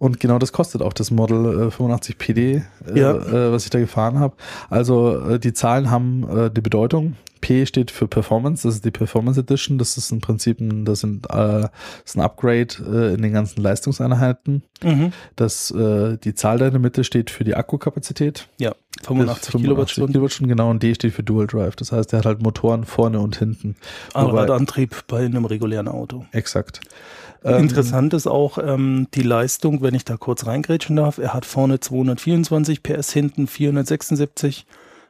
Und 0.00 0.18
genau 0.18 0.38
das 0.38 0.52
kostet 0.52 0.80
auch 0.80 0.94
das 0.94 1.10
Model 1.10 1.68
äh, 1.68 1.70
85 1.70 2.16
PD, 2.18 2.62
äh, 2.88 2.98
Ja. 2.98 3.12
äh, 3.14 3.52
was 3.52 3.64
ich 3.64 3.70
da 3.70 3.78
gefahren 3.78 4.18
habe. 4.18 4.34
Also 4.70 5.16
äh, 5.20 5.38
die 5.38 5.52
Zahlen 5.52 5.90
haben 5.90 6.26
äh, 6.28 6.50
die 6.50 6.62
Bedeutung. 6.62 7.16
P 7.42 7.64
steht 7.64 7.90
für 7.90 8.06
Performance, 8.08 8.66
das 8.68 8.76
ist 8.76 8.84
die 8.84 8.90
Performance 8.90 9.40
Edition. 9.40 9.76
Das 9.78 9.96
ist 9.98 10.10
im 10.10 10.20
Prinzip 10.20 10.60
ein, 10.60 10.84
das 10.86 11.00
sind, 11.00 11.26
äh, 11.30 11.68
ist 12.04 12.16
ein 12.16 12.20
Upgrade 12.22 12.74
äh, 12.90 13.14
in 13.14 13.20
den 13.22 13.32
ganzen 13.32 13.62
Leistungseinheiten. 13.62 14.62
Mhm. 14.82 15.12
Das, 15.36 15.70
äh, 15.70 16.16
die 16.18 16.34
Zahl 16.34 16.58
da 16.58 16.66
in 16.66 16.72
der 16.72 16.80
Mitte 16.80 17.04
steht 17.04 17.28
für 17.30 17.44
die 17.44 17.54
Akkukapazität. 17.54 18.48
ja, 18.58 18.72
Das 18.98 19.06
85 19.06 19.54
ist 19.54 19.60
Kilowattstunden. 19.60 20.12
Kilowattstunden, 20.12 20.48
genau. 20.56 20.70
Und 20.70 20.82
D 20.82 20.94
steht 20.94 21.12
für 21.12 21.22
Dual 21.22 21.46
Drive. 21.46 21.76
Das 21.76 21.92
heißt, 21.92 22.12
der 22.12 22.20
hat 22.20 22.26
halt 22.26 22.42
Motoren 22.42 22.84
vorne 22.84 23.20
und 23.20 23.36
hinten. 23.36 23.76
Allradantrieb 24.14 25.04
bei 25.08 25.24
einem 25.24 25.44
regulären 25.44 25.88
Auto. 25.88 26.24
Exakt. 26.32 26.80
Ähm, 27.44 27.62
Interessant 27.62 28.12
ist 28.14 28.26
auch 28.26 28.58
ähm, 28.58 29.08
die 29.14 29.22
Leistung, 29.22 29.82
wenn 29.82 29.94
ich 29.94 30.04
da 30.04 30.16
kurz 30.16 30.46
reingrätschen 30.46 30.96
darf. 30.96 31.18
Er 31.18 31.32
hat 31.32 31.46
vorne 31.46 31.80
224 31.80 32.82
PS, 32.82 33.12
hinten 33.12 33.46
476, 33.46 34.66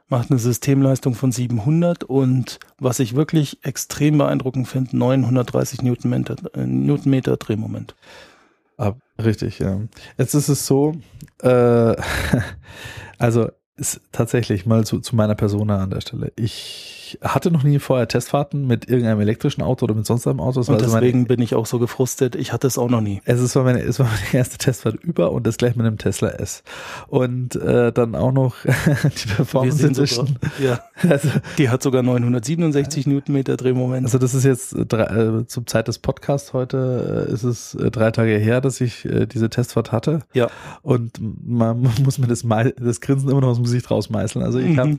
macht 0.09 0.31
eine 0.31 0.39
Systemleistung 0.39 1.15
von 1.15 1.33
700 1.33 2.05
und 2.05 2.61
was 2.79 3.01
ich 3.01 3.17
wirklich 3.17 3.65
extrem 3.65 4.19
beeindruckend 4.19 4.69
finde, 4.69 4.97
930 4.97 5.83
Newtonmeter, 5.83 6.37
äh, 6.55 6.67
Newtonmeter 6.67 7.37
Drehmoment. 7.37 7.95
Ah, 8.77 8.95
richtig, 9.23 9.59
ja. 9.59 9.81
Jetzt 10.17 10.35
ist 10.35 10.49
es 10.49 10.67
so, 10.67 10.95
äh, 11.43 11.97
also 13.19 13.51
ist 13.77 14.01
tatsächlich 14.13 14.67
mal 14.67 14.85
zu, 14.85 15.01
zu 15.01 15.17
meiner 15.17 15.35
Persona 15.35 15.83
an 15.83 15.91
der 15.91 16.01
Stelle. 16.01 16.33
Ich 17.13 17.19
hatte 17.23 17.51
noch 17.51 17.63
nie 17.65 17.79
vorher 17.79 18.07
Testfahrten 18.07 18.67
mit 18.67 18.89
irgendeinem 18.89 19.21
elektrischen 19.21 19.63
Auto 19.63 19.85
oder 19.85 19.95
mit 19.95 20.07
sonst 20.07 20.27
einem 20.27 20.39
Auto. 20.41 20.61
Und 20.61 20.69
also 20.71 20.77
deswegen 20.79 21.27
bin 21.27 21.41
ich 21.41 21.55
auch 21.55 21.67
so 21.67 21.79
gefrustet. 21.79 22.37
Ich 22.37 22.53
hatte 22.53 22.67
es 22.67 22.79
auch 22.79 22.89
noch 22.89 23.01
nie. 23.01 23.21
Es 23.25 23.41
ist 23.41 23.57
war 23.57 23.65
meine, 23.65 23.81
es 23.81 23.99
war 23.99 24.07
meine 24.07 24.35
erste 24.39 24.59
Testfahrt 24.59 24.97
über 25.03 25.33
und 25.33 25.47
das 25.47 25.57
gleich 25.57 25.75
mit 25.77 25.87
einem 25.87 25.99
Tesla 25.99 26.29
S. 26.31 26.63
Und 27.09 27.57
äh, 27.57 27.93
dann 27.93 28.15
auch 28.15 28.33
noch 28.33 28.55
die 28.65 29.29
Performance 29.35 29.79
so 29.79 29.87
Edition. 29.87 30.39
Ja, 30.63 30.81
Also, 31.11 31.29
die 31.59 31.69
hat 31.71 31.83
sogar 31.83 32.03
967 32.03 33.07
Newtonmeter 33.07 33.57
Drehmoment. 33.57 34.05
also 34.07 34.19
das 34.19 34.35
ist 34.35 34.45
jetzt 34.45 34.75
äh, 34.75 34.85
drei, 34.87 35.05
äh, 35.41 35.47
zum 35.47 35.67
Zeit 35.67 35.89
des 35.89 35.99
Podcasts 35.99 36.53
heute 36.53 37.27
äh, 37.29 37.33
ist 37.33 37.43
es 37.43 37.75
äh, 37.75 37.91
drei 37.91 38.11
Tage 38.11 38.37
her, 38.37 38.61
dass 38.61 38.81
ich 38.81 39.05
äh, 39.07 39.27
diese 39.27 39.49
Testfahrt 39.51 39.93
hatte. 39.93 40.21
ja, 40.35 40.49
Und 40.83 41.19
man 41.45 41.81
muss 42.05 42.19
mir 42.19 42.27
das, 42.27 42.45
das 42.79 43.01
Grinsen 43.01 43.31
immer 43.31 43.41
noch 43.41 43.49
aus 43.49 43.57
dem 43.57 43.65
Gesicht 43.65 43.91
rausmeißeln. 43.91 44.45
Also 44.45 44.59
ich 44.59 44.71
Mhm. 44.71 44.79
habe 44.79 44.99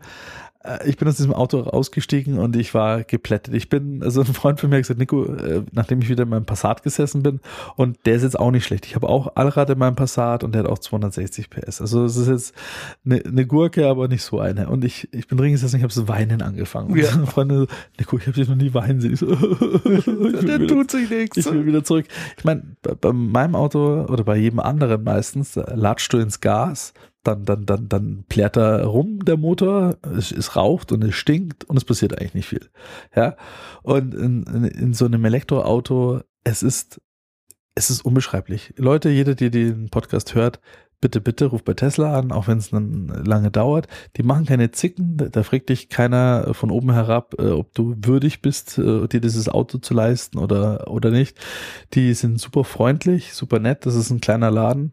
ich 0.85 0.97
bin 0.97 1.07
aus 1.07 1.17
diesem 1.17 1.33
Auto 1.33 1.61
ausgestiegen 1.61 2.37
und 2.37 2.55
ich 2.55 2.73
war 2.73 3.03
geplättet. 3.03 3.53
Ich 3.55 3.69
bin, 3.69 4.03
also 4.03 4.21
ein 4.21 4.27
Freund 4.27 4.59
von 4.59 4.69
mir 4.69 4.77
hat 4.77 4.83
gesagt, 4.83 4.99
Nico, 4.99 5.25
äh, 5.25 5.63
nachdem 5.71 6.01
ich 6.01 6.09
wieder 6.09 6.23
in 6.23 6.29
meinem 6.29 6.45
Passat 6.45 6.83
gesessen 6.83 7.23
bin 7.23 7.39
und 7.77 7.97
der 8.05 8.15
ist 8.15 8.23
jetzt 8.23 8.39
auch 8.39 8.51
nicht 8.51 8.65
schlecht. 8.65 8.85
Ich 8.85 8.95
habe 8.95 9.09
auch 9.09 9.35
Allrad 9.35 9.69
in 9.71 9.79
meinem 9.79 9.95
Passat 9.95 10.43
und 10.43 10.53
der 10.53 10.63
hat 10.63 10.69
auch 10.69 10.77
260 10.77 11.49
PS. 11.49 11.81
Also 11.81 12.05
es 12.05 12.15
ist 12.15 12.27
jetzt 12.27 12.53
eine, 13.05 13.23
eine 13.25 13.47
Gurke, 13.47 13.87
aber 13.87 14.07
nicht 14.07 14.23
so 14.23 14.39
eine. 14.39 14.69
Und 14.69 14.85
ich, 14.85 15.09
ich 15.11 15.27
bin 15.27 15.37
drin 15.37 15.51
gesessen, 15.51 15.77
ich 15.77 15.83
habe 15.83 15.93
so 15.93 16.07
weinen 16.07 16.41
angefangen. 16.43 16.95
Ja. 16.95 17.13
Und 17.15 17.25
Freunde 17.29 17.57
so, 17.61 17.67
Nico, 17.97 18.17
ich 18.17 18.27
habe 18.27 18.33
dich 18.33 18.47
noch 18.47 18.55
nie 18.55 18.73
weinen 18.73 19.01
sehen. 19.01 19.13
Ich 19.13 19.19
so, 19.19 19.25
der 20.41 20.67
tut 20.67 20.91
sich 20.91 21.09
nichts. 21.09 21.37
ich 21.37 21.51
will 21.51 21.65
wieder 21.65 21.83
zurück. 21.83 22.05
Ich 22.37 22.43
meine, 22.43 22.63
bei, 22.83 22.93
bei 22.93 23.11
meinem 23.11 23.55
Auto 23.55 24.05
oder 24.05 24.23
bei 24.23 24.37
jedem 24.37 24.59
anderen 24.59 25.03
meistens, 25.03 25.53
da 25.53 25.73
latschst 25.73 26.13
du 26.13 26.17
ins 26.19 26.39
Gas, 26.39 26.93
dann, 27.23 27.45
dann, 27.45 27.65
dann, 27.65 27.87
dann 27.87 28.25
plärt 28.27 28.57
er 28.57 28.85
rum, 28.85 29.23
der 29.25 29.37
Motor, 29.37 29.97
es, 30.17 30.31
es 30.31 30.55
raucht 30.55 30.91
und 30.91 31.03
es 31.03 31.15
stinkt 31.15 31.63
und 31.65 31.77
es 31.77 31.85
passiert 31.85 32.17
eigentlich 32.17 32.33
nicht 32.33 32.47
viel. 32.47 32.69
Ja. 33.15 33.35
Und 33.83 34.13
in, 34.13 34.43
in, 34.43 34.63
in 34.65 34.93
so 34.93 35.05
einem 35.05 35.23
Elektroauto, 35.25 36.21
es 36.43 36.63
ist, 36.63 37.01
es 37.75 37.89
ist 37.89 38.03
unbeschreiblich. 38.03 38.73
Leute, 38.77 39.09
jeder, 39.09 39.35
der 39.35 39.49
den 39.49 39.89
Podcast 39.89 40.35
hört, 40.35 40.59
bitte, 41.01 41.19
bitte 41.19 41.47
ruft 41.47 41.65
bei 41.65 41.73
Tesla 41.73 42.17
an, 42.17 42.31
auch 42.31 42.47
wenn 42.47 42.59
es 42.59 42.69
dann 42.69 43.07
lange 43.25 43.51
dauert. 43.51 43.87
Die 44.17 44.23
machen 44.23 44.45
keine 44.45 44.71
Zicken, 44.71 45.17
da, 45.17 45.43
fragt 45.43 45.69
dich 45.69 45.89
keiner 45.89 46.53
von 46.53 46.69
oben 46.69 46.93
herab, 46.93 47.35
äh, 47.39 47.49
ob 47.49 47.73
du 47.73 47.95
würdig 48.01 48.41
bist, 48.41 48.77
äh, 48.77 49.07
dir 49.07 49.19
dieses 49.19 49.49
Auto 49.49 49.79
zu 49.79 49.93
leisten 49.93 50.37
oder, 50.37 50.89
oder 50.89 51.09
nicht. 51.09 51.37
Die 51.93 52.13
sind 52.13 52.39
super 52.39 52.63
freundlich, 52.63 53.33
super 53.33 53.59
nett, 53.59 53.85
das 53.85 53.95
ist 53.95 54.11
ein 54.11 54.21
kleiner 54.21 54.51
Laden. 54.51 54.91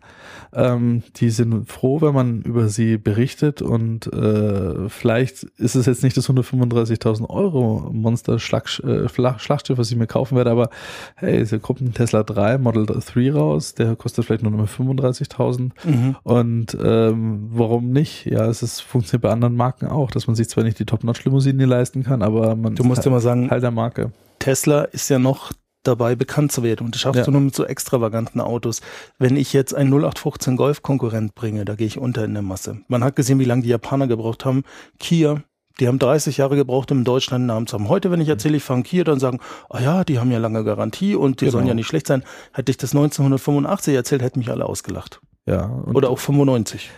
Ähm, 0.55 1.03
die 1.17 1.31
sind 1.31 1.71
froh, 1.71 2.01
wenn 2.01 2.15
man 2.15 2.43
über 2.43 2.69
sie 2.69 2.97
berichtet 2.97 3.61
und 3.61 4.07
äh, 4.13 4.89
vielleicht 4.89 5.45
ist 5.59 5.77
es 5.77 5.87
jetzt 5.87 6.03
nicht 6.03 6.17
das 6.17 6.31
135.000 6.31 7.29
Euro 7.29 7.91
Monster 7.93 8.39
Schlag, 8.39 8.67
äh, 8.81 9.09
Schlachtschiff, 9.09 9.77
was 9.77 9.91
ich 9.91 9.97
mir 9.97 10.07
kaufen 10.07 10.37
werde, 10.37 10.51
aber 10.51 10.71
hey, 11.17 11.39
es 11.39 11.55
kommt 11.61 11.83
ein 11.83 11.93
Tesla 11.93 12.23
3 12.23 12.57
Model 12.57 12.87
3 12.87 13.33
raus, 13.33 13.75
der 13.75 13.95
kostet 13.95 14.25
vielleicht 14.25 14.43
nur 14.43 14.53
noch 14.53 14.59
mal 14.59 14.65
35.000 14.67 15.71
Mhm. 15.85 15.98
Mhm. 15.99 16.17
Und 16.23 16.77
ähm, 16.83 17.49
warum 17.53 17.91
nicht? 17.91 18.27
Ja, 18.27 18.47
es 18.47 18.63
ist, 18.63 18.81
funktioniert 18.81 19.23
bei 19.23 19.31
anderen 19.31 19.55
Marken 19.57 19.87
auch, 19.87 20.11
dass 20.11 20.27
man 20.27 20.37
sich 20.37 20.49
zwar 20.49 20.65
nicht 20.65 20.79
die 20.79 20.85
Top-Notch-Limousine 20.87 21.65
leisten 21.67 22.03
kann, 22.05 22.23
aber 22.23 22.57
man 22.57 22.75
Du 22.75 22.85
musst 22.85 23.01
ist 23.01 23.05
ja 23.05 23.11
mal 23.11 23.21
sagen, 23.21 23.49
Teil 23.49 23.61
der 23.61 23.71
Marke. 23.71 24.13
Tesla 24.39 24.83
ist 24.83 25.09
ja 25.09 25.19
noch 25.19 25.53
dabei, 25.85 26.17
bekannt 26.17 26.53
zu 26.53 26.63
werden. 26.63 26.87
Und 26.87 26.95
das 26.95 27.01
schaffst 27.01 27.19
Ja. 27.21 27.25
du 27.25 27.31
nur 27.31 27.41
mit 27.41 27.55
so 27.55 27.65
extravaganten 27.65 28.41
Autos. 28.41 28.81
Wenn 29.19 29.37
ich 29.37 29.53
jetzt 29.53 29.75
einen 29.75 29.91
0815 29.91 30.57
Golf-Konkurrent 30.57 31.35
bringe, 31.35 31.65
da 31.65 31.77
gehe 31.77 31.87
ich 31.87 31.99
unter 31.99 32.25
in 32.25 32.35
der 32.35 32.43
Masse. 32.43 32.79
Man 32.89 33.03
hat 33.05 33.17
gesehen, 33.17 33.39
wie 33.39 33.45
lange 33.45 33.63
die 33.63 33.69
Japaner 33.71 34.07
gebraucht 34.07 34.45
haben. 34.45 34.65
Kia, 34.99 35.43
die 35.81 35.87
haben 35.89 35.99
30 35.99 36.37
Jahre 36.37 36.57
gebraucht, 36.57 36.91
um 36.93 36.99
in 36.99 37.05
Deutschland 37.05 37.43
einen 37.43 37.47
Namen 37.47 37.67
zu 37.69 37.75
haben. 37.79 37.89
Heute, 37.89 38.11
wenn 38.11 38.21
ich 38.21 38.29
erzähle, 38.29 38.57
ich 38.57 38.65
fahre 38.65 38.79
einen 38.79 38.83
Kia, 38.85 39.05
dann 39.05 39.21
sagen, 39.21 39.39
ah 39.71 39.81
ja, 39.81 40.05
die 40.05 40.19
haben 40.19 40.31
ja 40.33 40.39
lange 40.39 40.63
Garantie 40.65 41.15
und 41.15 41.41
die 41.41 41.45
Genau. 41.47 41.53
sollen 41.53 41.67
ja 41.69 41.75
nicht 41.75 41.87
schlecht 41.87 42.07
sein. 42.09 42.23
Hätte 42.53 42.71
ich 42.71 42.77
das 42.77 42.91
1985 42.93 43.95
erzählt, 43.95 44.21
hätten 44.23 44.41
mich 44.41 44.51
alle 44.51 44.67
ausgelacht. 44.67 45.21
Ja. 45.49 45.83
Oder 45.95 46.11
auch 46.11 46.19
95. 46.19 46.91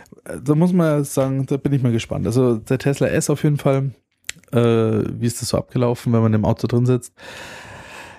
da 0.42 0.54
muss 0.54 0.72
man 0.72 0.86
ja 0.86 1.04
sagen, 1.04 1.46
da 1.46 1.56
bin 1.56 1.72
ich 1.72 1.82
mal 1.82 1.92
gespannt. 1.92 2.26
Also 2.26 2.56
der 2.56 2.78
Tesla 2.78 3.06
S 3.06 3.30
auf 3.30 3.44
jeden 3.44 3.58
Fall, 3.58 3.92
äh, 4.52 4.58
wie 4.58 5.26
ist 5.26 5.40
das 5.40 5.50
so 5.50 5.58
abgelaufen, 5.58 6.12
wenn 6.12 6.22
man 6.22 6.34
im 6.34 6.44
Auto 6.44 6.66
drin 6.66 6.84
sitzt? 6.84 7.14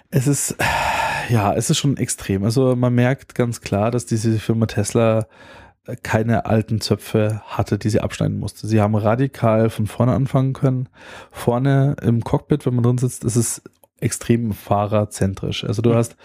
Es 0.09 0.27
ist, 0.27 0.55
ja, 1.29 1.53
es 1.53 1.69
ist 1.69 1.77
schon 1.77 1.97
extrem. 1.97 2.43
Also 2.43 2.75
man 2.75 2.95
merkt 2.95 3.36
ganz 3.36 3.59
klar, 3.59 3.91
dass 3.91 4.05
diese 4.05 4.39
Firma 4.39 4.67
Tesla 4.67 5.27
äh, 5.86 5.97
keine 6.01 6.45
alten 6.45 6.79
Zöpfe 6.79 7.41
hatte, 7.45 7.77
die 7.77 7.89
sie 7.89 7.99
abschneiden 7.99 8.39
musste. 8.39 8.67
Sie 8.67 8.79
haben 8.79 8.95
radikal 8.95 9.69
von 9.69 9.86
vorne 9.86 10.13
anfangen 10.13 10.53
können. 10.53 10.88
Vorne 11.32 11.97
im 12.01 12.23
Cockpit, 12.23 12.65
wenn 12.65 12.75
man 12.75 12.84
drin 12.84 12.97
sitzt, 12.97 13.25
ist 13.25 13.36
es 13.36 13.61
extrem 14.02 14.52
fahrerzentrisch. 14.52 15.64
Also 15.64 15.82
du 15.82 15.93
hast 15.93 16.18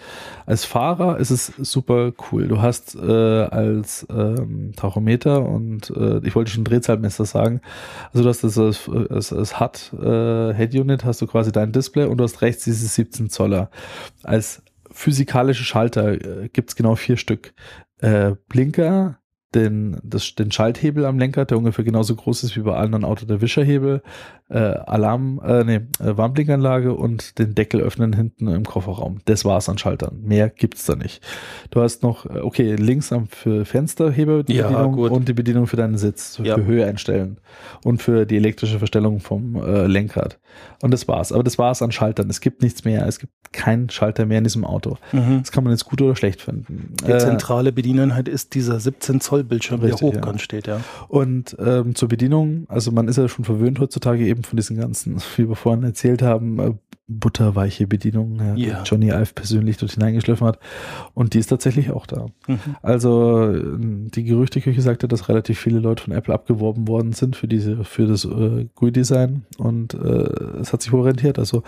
als 0.45 0.65
Fahrer 0.65 1.17
ist 1.17 1.29
es 1.29 1.47
super 1.57 2.11
cool. 2.31 2.47
Du 2.47 2.61
hast 2.61 2.95
äh, 2.95 3.01
als 3.01 4.05
ähm, 4.09 4.73
Tachometer 4.75 5.43
und 5.43 5.91
äh, 5.91 6.19
ich 6.23 6.35
wollte 6.35 6.51
schon 6.51 6.63
Drehzahlmesser 6.63 7.25
sagen. 7.25 7.61
Also 8.11 8.23
du 8.23 8.29
hast 8.29 8.43
das 8.43 8.57
als, 8.57 8.89
als, 9.31 9.59
HUD 9.59 9.93
äh, 9.93 10.53
Head 10.55 10.75
Unit 10.75 11.05
hast 11.05 11.21
du 11.21 11.27
quasi 11.27 11.51
dein 11.51 11.71
Display 11.71 12.05
und 12.05 12.17
du 12.17 12.23
hast 12.23 12.41
rechts 12.41 12.63
dieses 12.63 12.95
17 12.95 13.29
Zoller. 13.29 13.69
Als 14.23 14.63
physikalische 14.91 15.63
Schalter 15.63 16.43
äh, 16.43 16.49
gibt's 16.49 16.75
genau 16.75 16.95
vier 16.95 17.17
Stück. 17.17 17.53
Äh, 17.99 18.33
Blinker, 18.49 19.19
den, 19.55 19.97
das, 20.03 20.35
den 20.35 20.51
Schalthebel 20.51 21.05
am 21.05 21.17
Lenker, 21.19 21.45
der 21.45 21.57
ungefähr 21.57 21.85
genauso 21.85 22.15
groß 22.15 22.43
ist 22.43 22.55
wie 22.57 22.61
bei 22.61 22.73
allen 22.75 22.93
anderen 22.93 23.05
Auto 23.05 23.25
der 23.25 23.39
Wischerhebel, 23.41 24.01
äh, 24.49 24.57
Alarm, 24.57 25.41
äh, 25.43 25.63
nee, 25.63 25.75
äh, 25.99 26.17
Warnblinkanlage 26.17 26.93
und 26.93 27.37
den 27.39 27.55
Deckel 27.55 27.81
öffnen 27.81 28.13
hinten 28.13 28.47
im 28.47 28.63
Kofferraum. 28.65 29.19
Das 29.25 29.45
war's 29.45 29.69
an 29.69 29.77
Schaltern. 29.77 30.19
Mehr 30.21 30.49
gibt's 30.49 30.85
da 30.85 30.95
nicht. 30.95 31.21
Du 31.71 31.81
hast 31.81 32.03
noch, 32.03 32.25
äh, 32.25 32.39
okay, 32.39 32.75
links 32.75 33.11
am 33.13 33.27
für 33.27 33.65
Fensterheber 33.65 34.43
die 34.43 34.55
Ja, 34.55 34.67
Bedienung 34.67 34.91
gut. 34.95 35.11
und 35.11 35.27
die 35.27 35.33
Bedienung 35.33 35.67
für 35.67 35.77
deinen 35.77 35.97
Sitz, 35.97 36.37
für 36.37 36.45
Ja. 36.45 36.57
Höhe 36.57 36.85
einstellen 36.85 37.39
und 37.83 38.01
für 38.01 38.25
die 38.25 38.35
elektrische 38.37 38.79
Verstellung 38.79 39.19
vom 39.19 39.55
äh, 39.55 39.87
Lenkrad. 39.87 40.39
Und 40.81 40.91
das 40.91 41.07
war's. 41.07 41.31
Aber 41.31 41.43
das 41.43 41.57
war's 41.57 41.81
an 41.81 41.91
Schaltern. 41.91 42.29
Es 42.29 42.41
gibt 42.41 42.61
nichts 42.61 42.83
mehr. 42.85 43.05
Es 43.05 43.19
gibt 43.19 43.31
keinen 43.53 43.89
Schalter 43.89 44.25
mehr 44.25 44.39
in 44.39 44.43
diesem 44.43 44.65
Auto. 44.65 44.97
Mhm. 45.11 45.39
Das 45.39 45.51
kann 45.51 45.63
man 45.63 45.71
jetzt 45.71 45.85
gut 45.85 46.01
oder 46.01 46.15
schlecht 46.15 46.41
finden. 46.41 46.93
Die 47.05 47.11
Äh, 47.11 47.17
zentrale 47.19 47.71
Bedieneinheit 47.71 48.27
ist 48.27 48.55
dieser 48.55 48.79
17 48.79 49.21
Zoll 49.21 49.36
Bildschirm, 49.43 49.81
der 49.81 49.91
Richtig, 49.91 50.07
hochkant 50.07 50.39
ja. 50.39 50.39
steht, 50.39 50.67
ja. 50.67 50.81
Und 51.07 51.55
ähm, 51.59 51.95
zur 51.95 52.09
Bedienung, 52.09 52.65
also 52.67 52.91
man 52.91 53.07
ist 53.07 53.17
ja 53.17 53.27
schon 53.27 53.45
verwöhnt 53.45 53.79
heutzutage 53.79 54.25
eben 54.25 54.43
von 54.43 54.57
diesen 54.57 54.77
ganzen, 54.77 55.17
wie 55.37 55.47
wir 55.47 55.55
vorhin 55.55 55.83
erzählt 55.83 56.21
haben, 56.21 56.59
äh, 56.59 56.73
butterweiche 57.09 57.87
Bedienung, 57.87 58.37
ja, 58.39 58.53
die 58.55 58.65
Ja. 58.67 58.83
Johnny 58.83 59.07
Ive 59.07 59.33
persönlich 59.33 59.77
dort 59.77 59.93
hineingeschliffen 59.93 60.45
hat. 60.45 60.59
Und 61.13 61.33
die 61.33 61.39
ist 61.39 61.47
tatsächlich 61.47 61.91
auch 61.91 62.05
da. 62.05 62.25
Mhm. 62.47 62.59
Also 62.81 63.53
äh, 63.53 64.09
die 64.09 64.25
Gerüchteküche 64.25 64.81
sagte, 64.81 65.07
dass 65.07 65.29
relativ 65.29 65.57
viele 65.57 65.79
Leute 65.79 66.03
von 66.03 66.13
Apple 66.13 66.33
abgeworben 66.33 66.87
worden 66.87 67.13
sind 67.13 67.35
für 67.37 67.47
diese, 67.47 67.85
für 67.85 68.07
das 68.07 68.25
äh, 68.25 68.67
GUI-Design 68.75 69.45
und 69.57 69.93
äh, 69.93 70.59
es 70.59 70.73
hat 70.73 70.81
sich 70.81 70.91
wohl 70.91 71.03
rentiert. 71.03 71.39
Also 71.39 71.63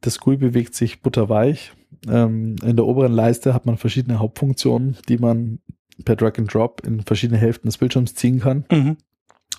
das 0.00 0.18
GUI 0.18 0.36
bewegt 0.36 0.74
sich 0.74 1.02
butterweich. 1.02 1.72
Ähm, 2.08 2.56
in 2.64 2.76
der 2.76 2.86
oberen 2.86 3.12
Leiste 3.12 3.54
hat 3.54 3.66
man 3.66 3.76
verschiedene 3.76 4.18
Hauptfunktionen, 4.18 4.96
die 5.08 5.18
man 5.18 5.60
per 6.04 6.16
Drag 6.16 6.38
and 6.38 6.52
Drop 6.52 6.82
in 6.86 7.02
verschiedene 7.02 7.38
Hälften 7.38 7.68
des 7.68 7.78
Bildschirms 7.78 8.14
ziehen 8.14 8.40
kann. 8.40 8.64
Mhm. 8.70 8.96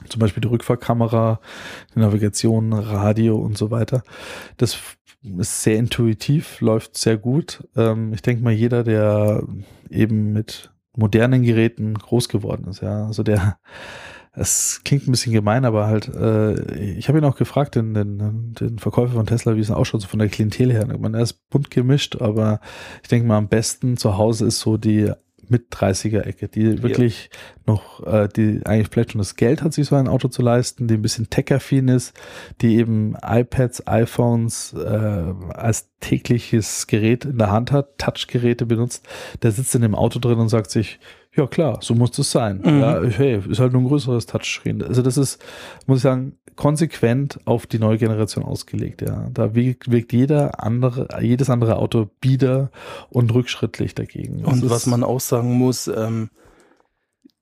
Zum 0.08 0.20
Beispiel 0.20 0.42
die 0.42 0.48
Rückfahrkamera, 0.48 1.40
die 1.94 2.00
Navigation, 2.00 2.74
Radio 2.74 3.38
und 3.38 3.58
so 3.58 3.70
weiter. 3.70 4.04
Das 4.58 4.78
ist 5.38 5.64
sehr 5.64 5.78
intuitiv, 5.78 6.62
läuft 6.62 6.98
sehr 6.98 7.18
gut. 7.18 7.68
Ähm, 7.76 8.14
ich 8.14 8.22
denke 8.22 8.44
mal, 8.44 8.54
jeder, 8.54 8.84
der 8.84 9.44
eben 9.90 10.34
mit 10.34 10.72
modernen 10.96 11.44
Geräten 11.44 11.94
groß 11.94 12.30
geworden 12.30 12.68
ist, 12.68 12.82
ja, 12.82 13.06
also 13.06 13.24
der, 13.24 13.58
es 14.34 14.82
klingt 14.84 15.08
ein 15.08 15.12
bisschen 15.12 15.34
gemein, 15.34 15.66
aber 15.66 15.88
halt, 15.88 16.08
äh, 16.08 16.76
ich 16.96 17.08
habe 17.08 17.20
ihn 17.20 17.26
auch 17.26 17.36
gefragt, 17.36 17.76
den, 17.76 17.94
den, 17.94 18.54
den 18.54 18.80
Verkäufer 18.80 19.14
von 19.14 19.26
Tesla, 19.26 19.56
wie 19.56 19.62
es 19.62 19.72
ausschaut, 19.72 20.02
so 20.02 20.08
von 20.08 20.20
der 20.20 20.30
Klientel 20.30 20.72
her. 20.72 20.88
Ich 20.92 21.00
meine, 21.00 21.18
er 21.18 21.24
ist 21.24 21.50
bunt 21.50 21.70
gemischt, 21.70 22.22
aber 22.22 22.60
ich 23.04 23.10
denke 23.10 23.28
mal, 23.28 23.38
am 23.38 23.50
besten 23.50 23.98
zu 23.98 24.18
Hause 24.18 24.48
ist 24.48 24.60
so 24.62 24.78
die 24.78 25.12
mit 25.52 25.72
30er-Ecke, 25.72 26.48
die 26.48 26.82
wirklich 26.82 27.30
noch, 27.68 28.06
äh, 28.08 28.28
die 28.28 28.62
eigentlich 28.66 28.88
vielleicht 28.90 29.12
schon 29.12 29.20
das 29.20 29.36
Geld 29.36 29.62
hat, 29.62 29.74
sich 29.74 29.88
so 29.88 29.96
ein 29.96 30.08
Auto 30.08 30.30
zu 30.30 30.42
leisten, 30.42 30.88
die 30.88 30.96
ein 30.96 31.02
bisschen 31.02 31.30
tech-affin 31.30 31.90
ist, 31.90 32.14
die 32.62 32.78
eben 32.78 33.16
iPads, 33.22 33.86
iPhones 33.86 34.74
äh, 34.74 34.80
als 34.80 35.90
tägliches 36.00 36.88
Gerät 36.88 37.26
in 37.26 37.38
der 37.38 37.52
Hand 37.52 37.72
hat, 37.72 37.98
Touchgeräte 37.98 38.66
benutzt, 38.66 39.08
der 39.44 39.52
sitzt 39.52 39.76
in 39.76 39.82
dem 39.82 39.94
Auto 39.94 40.20
drin 40.20 40.40
und 40.40 40.50
sagt 40.50 40.72
sich, 40.72 41.00
ja 41.36 41.48
klar, 41.48 41.80
so 41.82 41.96
muss 41.96 42.12
das 42.12 42.32
sein. 42.32 42.62
Mhm. 42.64 42.80
Ja, 42.80 43.02
hey, 43.04 43.42
ist 43.50 43.60
halt 43.60 43.74
nur 43.74 43.82
ein 43.82 43.88
größeres 43.88 44.26
Touchscreen. 44.26 44.82
Also 44.84 45.02
das 45.02 45.18
ist, 45.18 45.42
muss 45.88 45.98
ich 46.00 46.04
sagen, 46.04 46.38
konsequent 46.56 47.40
auf 47.46 47.66
die 47.66 47.80
neue 47.80 47.98
Generation 47.98 48.44
ausgelegt, 48.44 49.02
ja. 49.02 49.30
Da 49.34 49.56
wirkt, 49.56 49.90
wirkt 49.92 50.14
jeder 50.14 50.64
andere, 50.64 51.08
jedes 51.22 51.50
andere 51.50 51.78
Auto 51.78 52.10
bieder 52.20 52.70
und 53.10 53.34
rückschrittlich 53.34 53.96
dagegen. 53.96 54.44
Das 54.44 54.54
Und 54.54 54.70
was 54.70 54.86
man 54.86 55.04
auch 55.04 55.22
sagen 55.22 55.58
muss, 55.58 55.88
ähm, 55.88 56.30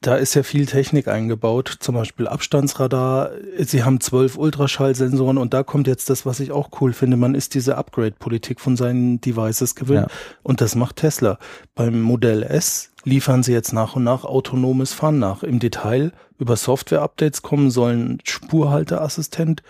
da 0.01 0.15
ist 0.15 0.33
ja 0.33 0.43
viel 0.43 0.65
Technik 0.65 1.09
eingebaut, 1.09 1.75
zum 1.81 1.95
Beispiel 1.95 2.27
Abstandsradar. 2.27 3.31
Sie 3.57 3.83
haben 3.83 3.99
zwölf 3.99 4.37
Ultraschallsensoren 4.37 5.37
und 5.37 5.53
da 5.53 5.63
kommt 5.63 5.87
jetzt 5.87 6.09
das, 6.09 6.25
was 6.25 6.39
ich 6.39 6.53
auch 6.53 6.69
cool 6.79 6.93
finde. 6.93 7.17
Man 7.17 7.35
ist 7.35 7.53
diese 7.53 7.77
Upgrade-Politik 7.77 8.61
von 8.61 8.77
seinen 8.77 9.19
Devices 9.19 9.75
gewöhnt 9.75 10.07
Ja. 10.09 10.15
und 10.43 10.61
das 10.61 10.75
macht 10.75 10.97
Tesla. 10.97 11.37
Beim 11.75 11.99
Modell 12.01 12.43
S 12.43 12.88
liefern 13.03 13.43
sie 13.43 13.53
jetzt 13.53 13.73
nach 13.73 13.95
und 13.95 14.03
nach 14.03 14.23
autonomes 14.23 14.93
Fahren 14.93 15.19
nach. 15.19 15.43
Im 15.43 15.59
Detail 15.59 16.11
über 16.37 16.55
Software-Updates 16.55 17.41
kommen 17.41 17.71
sollen 17.71 18.19
Spurhalteassistent, 18.23 19.63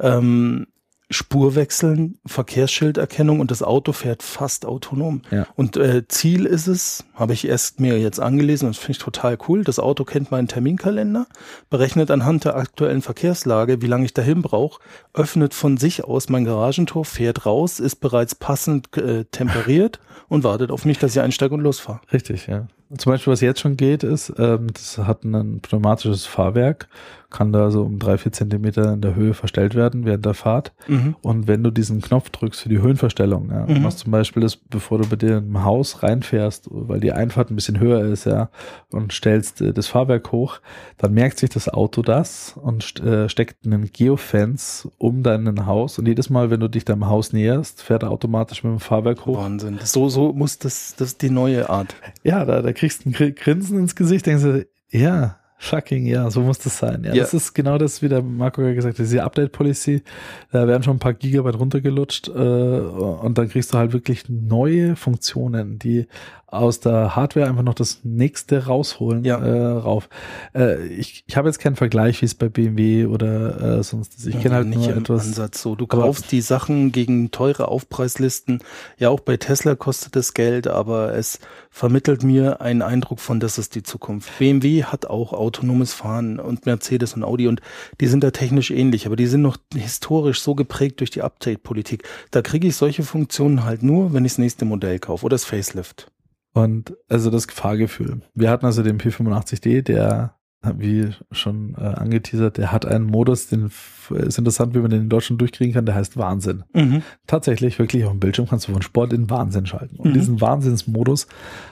ähm, 0.00 0.66
Spurwechseln, 1.12 2.18
Verkehrsschilderkennung 2.26 3.40
und 3.40 3.50
das 3.50 3.62
Auto 3.62 3.92
fährt 3.92 4.22
fast 4.22 4.66
autonom. 4.66 5.22
Ja. 5.30 5.46
Und 5.54 5.76
äh, 5.76 6.06
Ziel 6.08 6.46
ist 6.46 6.66
es, 6.66 7.04
habe 7.14 7.32
ich 7.32 7.46
erst 7.46 7.80
mir 7.80 7.98
jetzt 7.98 8.20
angelesen 8.20 8.66
und 8.66 8.76
das 8.76 8.82
finde 8.82 8.92
ich 8.92 9.04
total 9.04 9.38
cool. 9.48 9.64
Das 9.64 9.78
Auto 9.78 10.04
kennt 10.04 10.30
meinen 10.30 10.48
Terminkalender, 10.48 11.26
berechnet 11.70 12.10
anhand 12.10 12.44
der 12.44 12.56
aktuellen 12.56 13.02
Verkehrslage, 13.02 13.82
wie 13.82 13.86
lange 13.86 14.04
ich 14.04 14.14
dahin 14.14 14.42
brauche, 14.42 14.80
öffnet 15.14 15.54
von 15.54 15.76
sich 15.76 16.04
aus 16.04 16.28
mein 16.28 16.44
Garagentor, 16.44 17.04
fährt 17.04 17.46
raus, 17.46 17.80
ist 17.80 17.96
bereits 17.96 18.34
passend 18.34 18.96
äh, 18.96 19.24
temperiert 19.26 20.00
und 20.28 20.44
wartet 20.44 20.70
auf 20.70 20.84
mich, 20.84 20.98
dass 20.98 21.14
ich 21.14 21.20
einsteige 21.20 21.54
und 21.54 21.60
losfahre. 21.60 22.00
Richtig, 22.12 22.46
ja. 22.46 22.66
Zum 22.98 23.10
Beispiel, 23.10 23.32
was 23.32 23.40
jetzt 23.40 23.60
schon 23.60 23.78
geht, 23.78 24.02
ist, 24.02 24.34
ähm, 24.38 24.66
das 24.72 24.98
hat 24.98 25.24
ein 25.24 25.60
pneumatisches 25.60 26.26
Fahrwerk, 26.26 26.88
kann 27.32 27.52
da 27.52 27.70
so 27.70 27.82
um 27.82 27.98
drei, 27.98 28.18
vier 28.18 28.30
Zentimeter 28.32 28.92
in 28.92 29.00
der 29.00 29.14
Höhe 29.14 29.34
verstellt 29.34 29.74
werden 29.74 30.04
während 30.04 30.24
der 30.24 30.34
Fahrt. 30.34 30.72
Mhm. 30.86 31.16
Und 31.22 31.48
wenn 31.48 31.62
du 31.64 31.70
diesen 31.70 32.00
Knopf 32.00 32.30
drückst 32.30 32.60
für 32.60 32.68
die 32.68 32.80
Höhenverstellung, 32.80 33.50
ja, 33.50 33.66
Mhm. 33.66 33.82
machst 33.82 34.00
zum 34.00 34.12
Beispiel 34.12 34.42
das, 34.42 34.56
bevor 34.56 34.98
du 34.98 35.08
bei 35.08 35.16
dir 35.16 35.38
im 35.38 35.64
Haus 35.64 36.02
reinfährst, 36.02 36.68
weil 36.70 37.00
die 37.00 37.12
Einfahrt 37.12 37.50
ein 37.50 37.56
bisschen 37.56 37.80
höher 37.80 38.04
ist, 38.04 38.26
ja, 38.26 38.50
und 38.90 39.12
stellst 39.12 39.60
äh, 39.60 39.72
das 39.72 39.86
Fahrwerk 39.88 40.30
hoch, 40.32 40.60
dann 40.98 41.12
merkt 41.14 41.38
sich 41.38 41.50
das 41.50 41.68
Auto 41.68 42.02
das 42.02 42.54
und 42.62 43.00
äh, 43.00 43.28
steckt 43.28 43.64
einen 43.66 43.90
Geofence 43.92 44.88
um 44.98 45.22
dein 45.22 45.66
Haus 45.66 45.98
und 45.98 46.06
jedes 46.06 46.30
Mal, 46.30 46.50
wenn 46.50 46.60
du 46.60 46.68
dich 46.68 46.84
deinem 46.84 47.06
Haus 47.06 47.32
näherst, 47.32 47.82
fährt 47.82 48.02
er 48.02 48.10
automatisch 48.10 48.62
mit 48.62 48.72
dem 48.72 48.80
Fahrwerk 48.80 49.26
hoch. 49.26 49.38
Wahnsinn. 49.38 49.78
So, 49.82 50.08
so 50.08 50.32
muss 50.32 50.58
das, 50.58 50.94
das 50.96 51.16
die 51.18 51.30
neue 51.30 51.68
Art. 51.70 51.94
Ja, 52.22 52.44
da, 52.44 52.62
da 52.62 52.72
kriegst 52.72 53.04
du 53.04 53.08
ein 53.08 53.12
Gr- 53.12 53.30
Grinsen 53.32 53.78
ins 53.78 53.96
Gesicht, 53.96 54.26
denkst 54.26 54.42
du, 54.44 54.66
ja, 54.90 55.36
fucking, 55.62 56.06
ja, 56.06 56.28
so 56.30 56.40
muss 56.40 56.58
das 56.58 56.76
sein. 56.78 57.04
Ja, 57.04 57.14
Ja. 57.14 57.22
das 57.22 57.34
ist 57.34 57.54
genau 57.54 57.78
das, 57.78 58.02
wie 58.02 58.08
der 58.08 58.20
Marco 58.20 58.60
ja 58.62 58.74
gesagt 58.74 58.98
hat, 58.98 59.04
diese 59.04 59.22
Update-Policy, 59.22 60.02
da 60.50 60.66
werden 60.66 60.82
schon 60.82 60.96
ein 60.96 60.98
paar 60.98 61.14
Gigabyte 61.14 61.58
runtergelutscht 61.58 62.28
äh, 62.28 62.32
und 62.32 63.38
dann 63.38 63.48
kriegst 63.48 63.72
du 63.72 63.78
halt 63.78 63.92
wirklich 63.92 64.24
neue 64.28 64.96
Funktionen, 64.96 65.78
die 65.78 66.06
aus 66.52 66.80
der 66.80 67.16
Hardware 67.16 67.48
einfach 67.48 67.62
noch 67.62 67.74
das 67.74 68.00
nächste 68.04 68.66
rausholen 68.66 69.24
Ja. 69.24 69.38
äh, 69.38 69.66
rauf. 69.72 70.08
Äh, 70.54 70.86
ich 70.86 71.24
ich 71.26 71.36
habe 71.36 71.48
jetzt 71.48 71.58
keinen 71.58 71.76
Vergleich, 71.76 72.20
wie 72.20 72.26
es 72.26 72.34
bei 72.34 72.48
BMW 72.48 73.06
oder 73.06 73.78
äh, 73.78 73.82
sonst 73.82 74.18
ist. 74.18 74.26
Ich 74.26 74.38
kenne 74.40 74.56
halt 74.56 74.66
nicht 74.68 74.80
nur 74.80 74.94
etwas. 74.96 75.26
Ansatz 75.26 75.62
so. 75.62 75.74
Du 75.74 75.86
kaufst 75.86 76.30
die 76.30 76.42
Sachen 76.42 76.92
gegen 76.92 77.30
teure 77.30 77.68
Aufpreislisten. 77.68 78.60
Ja, 78.98 79.08
auch 79.08 79.20
bei 79.20 79.38
Tesla 79.38 79.74
kostet 79.74 80.14
es 80.16 80.34
Geld, 80.34 80.68
aber 80.68 81.14
es 81.14 81.38
vermittelt 81.70 82.22
mir 82.22 82.60
einen 82.60 82.82
Eindruck 82.82 83.18
von, 83.20 83.40
das 83.40 83.56
ist 83.56 83.74
die 83.74 83.82
Zukunft. 83.82 84.38
BMW 84.38 84.84
hat 84.84 85.06
auch 85.06 85.32
autonomes 85.32 85.94
Fahren 85.94 86.38
und 86.38 86.66
Mercedes 86.66 87.14
und 87.14 87.24
Audi 87.24 87.48
und 87.48 87.62
die 88.00 88.06
sind 88.08 88.22
da 88.22 88.30
technisch 88.30 88.70
ähnlich, 88.70 89.06
aber 89.06 89.16
die 89.16 89.26
sind 89.26 89.40
noch 89.40 89.56
historisch 89.74 90.42
so 90.42 90.54
geprägt 90.54 91.00
durch 91.00 91.10
die 91.10 91.22
Update-Politik. 91.22 92.02
Da 92.30 92.42
kriege 92.42 92.68
ich 92.68 92.76
solche 92.76 93.02
Funktionen 93.04 93.64
halt 93.64 93.82
nur, 93.82 94.12
wenn 94.12 94.26
ich 94.26 94.32
das 94.32 94.38
nächste 94.38 94.66
Modell 94.66 94.98
kaufe 94.98 95.24
oder 95.24 95.34
das 95.34 95.46
Facelift. 95.46 96.10
Und 96.52 96.96
also 97.08 97.30
das 97.30 97.46
Fahrgefühl. 97.46 98.20
Wir 98.34 98.50
hatten 98.50 98.66
also 98.66 98.82
den 98.82 98.98
P85D, 98.98 99.82
der 99.82 100.34
wie 100.76 101.10
schon 101.32 101.74
äh, 101.76 101.80
angeteasert, 101.80 102.56
der 102.56 102.70
hat 102.70 102.86
einen 102.86 103.04
Modus, 103.04 103.48
den 103.48 103.70
ist 104.10 104.38
interessant, 104.38 104.74
wie 104.74 104.78
man 104.78 104.90
den 104.90 105.02
in 105.02 105.08
Deutschland 105.08 105.40
durchkriegen 105.40 105.74
kann, 105.74 105.86
der 105.86 105.96
heißt 105.96 106.16
Wahnsinn. 106.16 106.62
Mhm. 106.72 107.02
Tatsächlich, 107.26 107.78
wirklich 107.78 108.04
auf 108.04 108.12
dem 108.12 108.20
Bildschirm 108.20 108.46
kannst 108.48 108.68
du 108.68 108.72
von 108.72 108.82
Sport 108.82 109.12
in 109.12 109.28
Wahnsinn 109.28 109.66
schalten. 109.66 109.96
Und 109.96 110.10
mhm. 110.10 110.14
diesen 110.14 110.40
Wahnsinnsmodus 110.40 111.26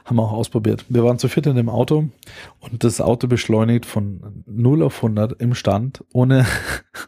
haben 0.04 0.16
wir 0.16 0.24
auch 0.24 0.32
ausprobiert. 0.32 0.86
Wir 0.88 1.04
waren 1.04 1.18
zu 1.18 1.28
viert 1.28 1.46
in 1.46 1.56
dem 1.56 1.68
Auto 1.68 2.08
und 2.58 2.82
das 2.82 3.00
Auto 3.00 3.28
beschleunigt 3.28 3.86
von 3.86 4.42
0 4.46 4.82
auf 4.82 4.96
100 4.96 5.40
im 5.40 5.54
Stand, 5.54 6.04
ohne, 6.12 6.44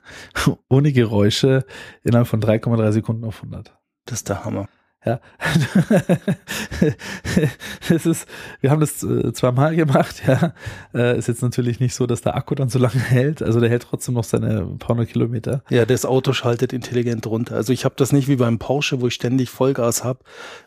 ohne 0.69 0.93
Geräusche, 0.93 1.65
innerhalb 2.05 2.29
von 2.29 2.41
3,3 2.41 2.93
Sekunden 2.93 3.25
auf 3.25 3.43
100. 3.43 3.77
Das 4.05 4.19
ist 4.19 4.29
der 4.29 4.45
Hammer. 4.45 4.69
Ja. 5.05 5.21
es 7.91 8.07
ist, 8.07 8.29
wir 8.61 8.71
haben 8.71 8.81
das 8.81 9.03
äh, 9.03 9.33
zweimal 9.33 9.75
gemacht, 9.75 10.23
ja. 10.27 10.55
Äh, 10.95 11.19
ist 11.19 11.27
jetzt 11.27 11.43
natürlich 11.43 11.81
nicht 11.81 11.95
so, 11.95 12.07
dass 12.07 12.21
der 12.21 12.37
Akku 12.37 12.55
dann 12.55 12.69
so 12.69 12.79
lange 12.79 13.01
hält. 13.01 13.43
Also 13.43 13.59
der 13.59 13.69
hält 13.69 13.83
trotzdem 13.83 14.15
noch 14.15 14.25
seine 14.25 14.65
paar 14.79 14.91
hundert 14.91 15.09
Kilometer. 15.09 15.65
Ja, 15.71 15.87
das 15.87 16.05
Auto 16.05 16.33
schaltet 16.33 16.73
intelligent 16.73 17.27
runter. 17.27 17.57
Also 17.57 17.73
ich 17.73 17.85
habe 17.85 17.97
das 17.97 18.13
nicht 18.13 18.29
wie 18.29 18.37
beim 18.37 18.61
Porsche, 18.61 19.01
wo 19.01 19.09
ich 19.09 19.15
ständig 19.15 19.51
Vollgas 19.51 20.05
habe. 20.05 20.21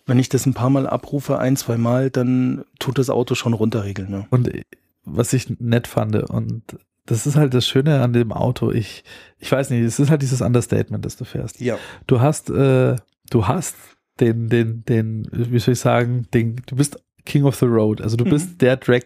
Wenn 0.05 0.19
ich 0.19 0.27
das 0.27 0.45
ein 0.45 0.53
paar 0.53 0.69
Mal 0.69 0.85
abrufe, 0.85 1.39
ein, 1.39 1.55
zwei 1.55 1.77
Mal, 1.77 2.09
dann 2.09 2.65
tut 2.79 2.97
das 2.97 3.09
Auto 3.09 3.35
schon 3.35 3.53
runterregeln. 3.53 4.09
Ne? 4.09 4.27
Und 4.31 4.53
äh, 4.53 4.63
was 5.05 5.31
ich 5.31 5.59
nett 5.59 5.87
fand 5.87 6.29
und 6.29 6.63
das 7.05 7.27
ist 7.27 7.35
halt 7.35 7.53
das 7.53 7.67
Schöne 7.67 8.01
an 8.01 8.13
dem 8.13 8.31
Auto. 8.31 8.71
Ich, 8.71 9.03
ich 9.37 9.51
weiß 9.51 9.69
nicht, 9.69 9.83
es 9.83 9.99
ist 9.99 10.09
halt 10.09 10.23
dieses 10.23 10.41
Understatement, 10.41 11.05
das 11.05 11.15
du 11.15 11.23
fährst. 11.23 11.61
Ja. 11.61 11.77
Du 12.07 12.19
hast, 12.19 12.49
äh, 12.49 12.95
du 13.29 13.47
hast 13.47 13.75
den, 14.19 14.49
den, 14.49 14.83
den, 14.85 15.27
wie 15.31 15.59
soll 15.59 15.73
ich 15.73 15.79
sagen, 15.79 16.27
den, 16.33 16.61
du 16.65 16.75
bist 16.75 16.97
King 17.25 17.43
of 17.43 17.55
the 17.55 17.65
Road, 17.65 18.01
also 18.01 18.17
du 18.17 18.25
mhm. 18.25 18.29
bist 18.29 18.61
der 18.61 18.77
Drag 18.77 19.03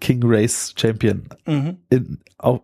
King 0.00 0.20
Race 0.24 0.74
Champion 0.76 1.28
mhm. 1.46 1.78
in, 1.90 2.18
auf, 2.38 2.60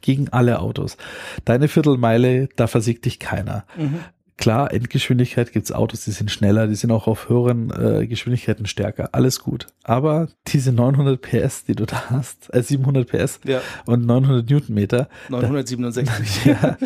gegen 0.00 0.28
alle 0.30 0.60
Autos. 0.60 0.96
Deine 1.44 1.68
Viertelmeile, 1.68 2.48
da 2.56 2.66
versiegt 2.66 3.04
dich 3.04 3.18
keiner. 3.18 3.64
Mhm. 3.76 4.00
Klar, 4.38 4.72
Endgeschwindigkeit 4.72 5.50
gibt's 5.50 5.72
Autos, 5.72 6.04
die 6.04 6.12
sind 6.12 6.30
schneller, 6.30 6.68
die 6.68 6.76
sind 6.76 6.92
auch 6.92 7.08
auf 7.08 7.28
höheren 7.28 7.72
äh, 7.72 8.06
Geschwindigkeiten 8.06 8.66
stärker, 8.66 9.08
alles 9.10 9.40
gut. 9.40 9.66
Aber 9.82 10.28
diese 10.46 10.70
900 10.70 11.20
PS, 11.20 11.64
die 11.64 11.74
du 11.74 11.86
da 11.86 12.08
hast, 12.10 12.48
äh, 12.54 12.62
700 12.62 13.08
PS 13.08 13.40
ja. 13.44 13.60
und 13.84 14.06
900 14.06 14.48
Newtonmeter. 14.48 15.08
967. 15.28 16.44
Da, 16.44 16.50
ja, 16.50 16.78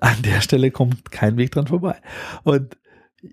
an 0.00 0.20
der 0.22 0.42
Stelle 0.42 0.70
kommt 0.70 1.10
kein 1.10 1.38
Weg 1.38 1.52
dran 1.52 1.66
vorbei. 1.66 1.96
Und 2.42 2.76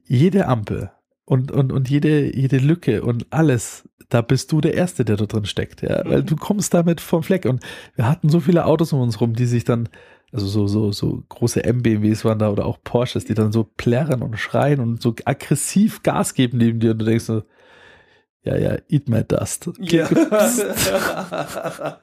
jede 0.06 0.48
Ampel 0.48 0.92
und, 1.26 1.52
und, 1.52 1.72
und 1.72 1.90
jede, 1.90 2.36
jede 2.36 2.58
Lücke 2.58 3.04
und 3.04 3.28
alles, 3.30 3.88
da 4.10 4.22
bist 4.22 4.52
du 4.52 4.62
der 4.62 4.74
Erste, 4.74 5.06
der 5.06 5.18
da 5.18 5.26
drin 5.26 5.46
steckt, 5.46 5.82
ja, 5.82 6.04
weil 6.06 6.24
du 6.24 6.36
kommst 6.36 6.74
damit 6.74 7.02
vom 7.02 7.24
Fleck 7.24 7.46
und 7.46 7.64
wir 7.96 8.08
hatten 8.08 8.30
so 8.30 8.40
viele 8.40 8.66
Autos 8.66 8.94
um 8.94 9.02
uns 9.02 9.22
rum, 9.22 9.34
die 9.34 9.46
sich 9.46 9.64
dann, 9.64 9.90
also 10.32 10.48
so, 10.48 10.68
so, 10.68 10.92
so 10.92 11.24
große 11.30 11.64
MBWs 11.64 12.26
waren 12.26 12.40
da 12.40 12.50
oder 12.50 12.66
auch 12.66 12.80
Porsches, 12.84 13.26
die 13.26 13.34
dann 13.34 13.52
so 13.52 13.64
plärren 13.64 14.22
und 14.22 14.38
schreien 14.38 14.80
und 14.80 15.02
so 15.02 15.14
aggressiv 15.26 16.04
Gas 16.04 16.34
geben 16.34 16.58
neben 16.58 16.80
dir 16.80 16.92
und 16.92 17.00
du 17.00 17.06
denkst 17.06 17.26
so, 17.26 17.44
ja, 18.44 18.58
ja, 18.58 18.78
eat 18.88 19.10
my 19.10 19.24
dust. 19.24 19.70
Ja. 19.80 20.08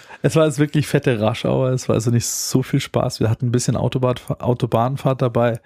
es 0.22 0.36
war 0.36 0.46
jetzt 0.46 0.58
wirklich 0.58 0.86
fette 0.86 1.20
Raschauer, 1.20 1.70
es 1.70 1.88
war 1.88 1.94
also 1.94 2.10
nicht 2.10 2.26
so 2.26 2.62
viel 2.62 2.80
Spaß. 2.80 3.20
Wir 3.20 3.30
hatten 3.30 3.46
ein 3.46 3.52
bisschen 3.52 3.76
Autobahn, 3.76 4.16
Autobahnfahrt 4.38 5.22
dabei 5.22 5.60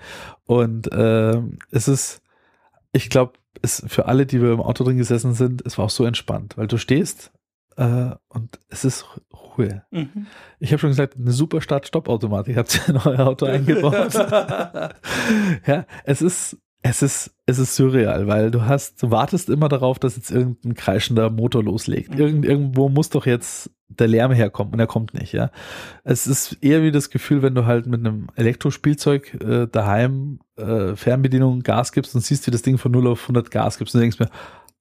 und 0.46 0.92
äh, 0.92 1.40
es 1.70 1.88
ist, 1.88 2.22
ich 2.92 3.10
glaube, 3.10 3.34
es 3.62 3.82
für 3.86 4.06
alle, 4.06 4.26
die 4.26 4.40
wir 4.40 4.52
im 4.52 4.60
Auto 4.60 4.84
drin 4.84 4.98
gesessen 4.98 5.34
sind, 5.34 5.62
es 5.64 5.78
war 5.78 5.86
auch 5.86 5.90
so 5.90 6.04
entspannt, 6.04 6.56
weil 6.56 6.66
du 6.66 6.76
stehst 6.76 7.32
äh, 7.76 8.10
und 8.28 8.60
es 8.68 8.84
ist 8.84 9.06
Ruhe. 9.32 9.84
Mhm. 9.90 10.26
Ich 10.58 10.70
habe 10.72 10.80
schon 10.80 10.90
gesagt, 10.90 11.16
eine 11.16 11.32
super 11.32 11.60
Start-Stopp-Automatik 11.60 12.56
habt 12.56 12.74
ihr 12.74 12.94
in 12.94 12.96
euer 12.98 13.26
Auto 13.26 13.46
eingebaut. 13.46 14.14
ja, 15.66 15.86
es 16.04 16.22
ist 16.22 16.58
es 16.86 17.00
ist, 17.00 17.34
es 17.46 17.58
ist 17.58 17.76
surreal, 17.76 18.26
weil 18.26 18.50
du 18.50 18.66
hast, 18.66 19.02
du 19.02 19.10
wartest 19.10 19.48
immer 19.48 19.70
darauf, 19.70 19.98
dass 19.98 20.16
jetzt 20.16 20.30
irgendein 20.30 20.74
kreischender 20.74 21.30
Motor 21.30 21.64
loslegt. 21.64 22.10
Mhm. 22.10 22.20
Irgend, 22.20 22.44
irgendwo 22.44 22.90
muss 22.90 23.08
doch 23.08 23.24
jetzt 23.24 23.70
der 23.98 24.08
Lärm 24.08 24.32
herkommen 24.32 24.72
und 24.72 24.80
er 24.80 24.86
kommt 24.86 25.14
nicht, 25.14 25.32
ja. 25.32 25.50
Es 26.02 26.26
ist 26.26 26.58
eher 26.60 26.82
wie 26.82 26.92
das 26.92 27.10
Gefühl, 27.10 27.42
wenn 27.42 27.54
du 27.54 27.66
halt 27.66 27.86
mit 27.86 28.00
einem 28.00 28.28
Elektrospielzeug 28.34 29.34
äh, 29.42 29.66
daheim 29.66 30.40
äh, 30.56 30.94
Fernbedienung 30.96 31.62
Gas 31.62 31.92
gibst 31.92 32.14
und 32.14 32.20
siehst, 32.20 32.46
wie 32.46 32.50
das 32.50 32.62
Ding 32.62 32.78
von 32.78 32.92
0 32.92 33.08
auf 33.08 33.22
100 33.22 33.50
Gas 33.50 33.78
gibst 33.78 33.94
und 33.94 34.00
denkst 34.00 34.18
mir, 34.18 34.30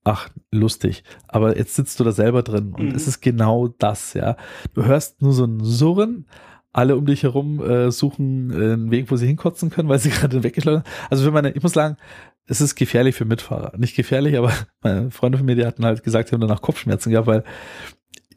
ach, 0.04 0.30
lustig. 0.52 1.04
Aber 1.28 1.58
jetzt 1.58 1.76
sitzt 1.76 2.00
du 2.00 2.04
da 2.04 2.12
selber 2.12 2.44
drin 2.44 2.74
und 2.74 2.90
mhm. 2.90 2.96
es 2.96 3.08
ist 3.08 3.22
genau 3.22 3.68
das, 3.68 4.14
ja. 4.14 4.36
Du 4.74 4.86
hörst 4.86 5.22
nur 5.22 5.34
so 5.34 5.46
ein 5.46 5.64
Surren, 5.64 6.26
alle 6.74 6.98
um 6.98 7.06
dich 7.06 7.24
herum 7.24 7.62
äh, 7.62 7.92
suchen 7.92 8.50
äh, 8.52 8.74
einen 8.74 8.92
Weg, 8.92 9.12
wo 9.12 9.16
sie 9.16 9.28
hinkotzen 9.28 9.70
können, 9.70 9.90
weil 9.90 10.00
sie 10.00 10.10
gerade 10.12 10.44
weggeschleudert 10.44 10.86
Also 11.10 11.24
für 11.24 11.32
meine, 11.32 11.52
ich 11.52 11.62
muss 11.62 11.74
sagen, 11.74 11.98
es 12.46 12.60
ist 12.60 12.76
gefährlich 12.76 13.16
für 13.16 13.26
Mitfahrer. 13.26 13.78
Nicht 13.78 13.96
gefährlich, 13.96 14.38
aber 14.38 14.52
meine 14.82 15.12
Freunde 15.12 15.38
von 15.38 15.46
mir, 15.46 15.56
die 15.56 15.66
hatten 15.66 15.86
halt 15.86 16.04
gesagt, 16.04 16.30
sie 16.30 16.34
haben 16.34 16.42
danach 16.42 16.62
Kopfschmerzen 16.62 17.12
gehabt, 17.12 17.28
weil 17.28 17.44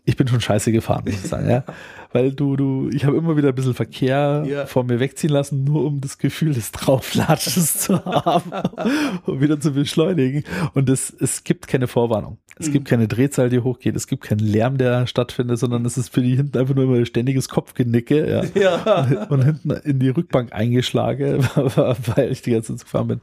ich 0.07 0.17
bin 0.17 0.27
schon 0.27 0.41
scheiße 0.41 0.73
gefahren, 0.73 1.03
muss 1.05 1.15
ich 1.15 1.29
sagen, 1.29 1.51
ja. 1.51 1.65
Weil 2.17 2.33
du, 2.33 2.57
du, 2.57 2.89
ich 2.95 3.05
habe 3.05 3.15
immer 3.19 3.37
wieder 3.37 3.51
ein 3.51 3.55
bisschen 3.55 3.75
Verkehr 3.75 4.43
ja. 4.49 4.65
vor 4.65 4.85
mir 4.85 5.01
wegziehen 5.01 5.29
lassen, 5.29 5.65
nur 5.65 5.85
um 5.85 6.01
das 6.01 6.17
Gefühl 6.17 6.55
des 6.55 6.73
Drauflatschens 6.73 7.77
zu 7.79 8.03
haben, 8.07 8.53
um 9.27 9.43
wieder 9.43 9.61
zu 9.61 9.73
beschleunigen. 9.73 10.43
Und 10.73 10.89
es, 10.89 11.15
es 11.21 11.45
gibt 11.45 11.69
keine 11.69 11.89
Vorwarnung. 11.89 12.39
Es 12.59 12.69
mhm. 12.69 12.73
gibt 12.73 12.89
keine 12.89 13.07
Drehzahl, 13.07 13.51
die 13.51 13.59
hochgeht. 13.59 13.97
Es 13.97 14.07
gibt 14.07 14.25
keinen 14.25 14.39
Lärm, 14.39 14.79
der 14.79 15.07
stattfindet, 15.07 15.59
sondern 15.59 15.85
es 15.85 15.99
ist 15.99 16.09
für 16.09 16.23
die 16.23 16.37
hinten 16.37 16.57
einfach 16.57 16.75
nur 16.75 16.85
immer 16.85 16.97
ein 16.97 17.05
ständiges 17.05 17.51
Kopfgenicke, 17.51 18.31
ja. 18.31 18.45
ja. 18.55 19.03
Und, 19.03 19.31
und 19.31 19.45
hinten 19.45 19.71
in 19.73 19.99
die 19.99 20.09
Rückbank 20.09 20.55
eingeschlagen, 20.55 21.47
weil 21.55 22.33
ich 22.33 22.41
die 22.41 22.53
ganze 22.53 22.75
Zeit 22.75 22.85
gefahren 22.85 23.09
bin. 23.09 23.21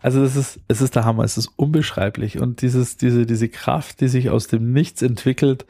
Also 0.00 0.22
das 0.22 0.34
ist, 0.34 0.60
es 0.68 0.80
ist 0.80 0.96
der 0.96 1.04
Hammer. 1.04 1.24
Es 1.24 1.36
ist 1.36 1.50
unbeschreiblich. 1.56 2.40
Und 2.40 2.62
dieses, 2.62 2.96
diese, 2.96 3.26
diese 3.26 3.50
Kraft, 3.50 4.00
die 4.00 4.08
sich 4.08 4.30
aus 4.30 4.46
dem 4.46 4.72
Nichts 4.72 5.02
entwickelt, 5.02 5.66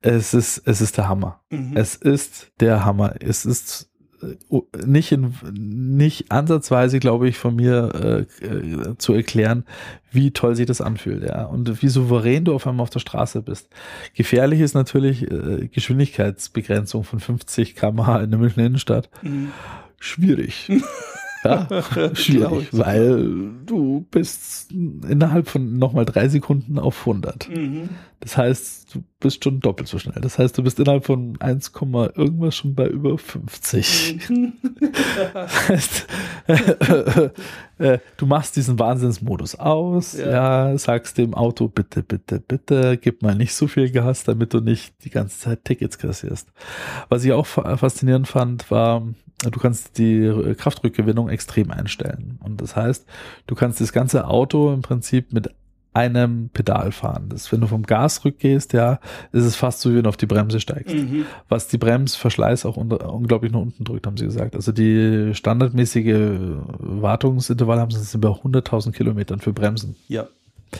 es 0.00 0.32
ist, 0.32 0.62
es 0.64 0.80
ist 0.80 0.96
der 0.96 1.08
Hammer. 1.08 1.40
Mhm. 1.50 1.76
Es 1.76 1.94
ist 1.94 2.52
der 2.60 2.84
Hammer. 2.84 3.14
Es 3.20 3.46
ist 3.46 3.88
äh, 4.22 4.36
nicht 4.86 5.12
in, 5.12 5.34
nicht 5.52 6.30
ansatzweise, 6.30 6.98
glaube 6.98 7.28
ich, 7.28 7.38
von 7.38 7.56
mir 7.56 8.26
äh, 8.40 8.44
äh, 8.44 8.98
zu 8.98 9.14
erklären, 9.14 9.64
wie 10.10 10.30
toll 10.32 10.56
sich 10.56 10.66
das 10.66 10.80
anfühlt, 10.80 11.22
ja, 11.22 11.44
und 11.44 11.82
wie 11.82 11.88
souverän 11.88 12.44
du 12.44 12.54
auf 12.54 12.66
einmal 12.66 12.82
auf 12.82 12.90
der 12.90 13.00
Straße 13.00 13.42
bist. 13.42 13.68
Gefährlich 14.14 14.60
ist 14.60 14.74
natürlich 14.74 15.30
äh, 15.30 15.68
Geschwindigkeitsbegrenzung 15.68 17.04
von 17.04 17.20
50 17.20 17.76
km/h 17.76 18.20
in 18.20 18.30
der 18.30 18.40
Münchner 18.40 18.66
Innenstadt. 18.66 19.10
Mhm. 19.22 19.52
Schwierig. 19.98 20.70
Ja, 21.44 21.68
schwierig, 22.14 22.68
weil 22.72 23.50
du 23.64 24.06
bist 24.10 24.72
innerhalb 24.72 25.48
von 25.48 25.78
nochmal 25.78 26.04
drei 26.04 26.28
Sekunden 26.28 26.78
auf 26.78 27.00
100. 27.00 27.48
Mhm. 27.48 27.88
Das 28.20 28.36
heißt, 28.36 28.94
du 28.94 29.04
bist 29.20 29.44
schon 29.44 29.60
doppelt 29.60 29.88
so 29.88 29.98
schnell. 29.98 30.20
Das 30.20 30.38
heißt, 30.38 30.58
du 30.58 30.62
bist 30.64 30.80
innerhalb 30.80 31.04
von 31.04 31.40
1, 31.40 31.72
irgendwas 32.16 32.56
schon 32.56 32.74
bei 32.74 32.88
über 32.88 33.16
50. 33.16 34.28
Mhm. 34.28 34.52
das 35.32 35.68
heißt, 35.68 36.06
äh, 36.48 37.30
äh, 37.78 37.98
du 38.16 38.26
machst 38.26 38.56
diesen 38.56 38.78
Wahnsinnsmodus 38.78 39.54
aus, 39.54 40.16
ja. 40.16 40.70
ja, 40.70 40.78
sagst 40.78 41.18
dem 41.18 41.34
Auto, 41.34 41.68
bitte, 41.68 42.02
bitte, 42.02 42.40
bitte, 42.40 42.98
gib 43.00 43.22
mal 43.22 43.36
nicht 43.36 43.54
so 43.54 43.68
viel 43.68 43.90
Gas, 43.90 44.24
damit 44.24 44.52
du 44.52 44.60
nicht 44.60 44.94
die 45.04 45.10
ganze 45.10 45.38
Zeit 45.38 45.64
Tickets 45.64 45.98
kassierst. 45.98 46.48
Was 47.08 47.24
ich 47.24 47.32
auch 47.32 47.46
faszinierend 47.46 48.26
fand, 48.26 48.70
war, 48.70 49.02
du 49.38 49.60
kannst 49.60 49.98
die 49.98 50.54
Kraftrückgewinnung 50.56 51.28
extrem 51.28 51.70
einstellen. 51.70 52.38
Und 52.42 52.60
das 52.60 52.76
heißt, 52.76 53.06
du 53.46 53.54
kannst 53.54 53.80
das 53.80 53.92
ganze 53.92 54.26
Auto 54.26 54.72
im 54.72 54.82
Prinzip 54.82 55.32
mit 55.32 55.50
einem 55.98 56.50
Pedal 56.52 56.92
fahren. 56.92 57.28
Das, 57.28 57.50
wenn 57.50 57.60
du 57.60 57.66
vom 57.66 57.82
Gas 57.82 58.24
rückgehst, 58.24 58.72
ja, 58.72 59.00
ist 59.32 59.44
es 59.44 59.56
fast 59.56 59.80
so, 59.80 59.90
wie 59.90 59.96
wenn 59.96 60.04
du 60.04 60.08
auf 60.08 60.16
die 60.16 60.26
Bremse 60.26 60.60
steigst. 60.60 60.94
Mhm. 60.94 61.24
Was 61.48 61.68
die 61.68 61.78
Bremsverschleiß 61.78 62.66
auch 62.66 62.76
unter, 62.76 63.12
unglaublich 63.12 63.52
nach 63.52 63.60
unten 63.60 63.84
drückt, 63.84 64.06
haben 64.06 64.16
sie 64.16 64.26
gesagt. 64.26 64.54
Also 64.54 64.70
die 64.70 65.34
standardmäßige 65.34 66.56
Wartungsintervall 66.78 67.80
haben 67.80 67.90
sie 67.90 68.18
bei 68.18 68.28
100.000 68.28 68.92
Kilometern 68.92 69.40
für 69.40 69.52
Bremsen. 69.52 69.96
Ja. 70.08 70.28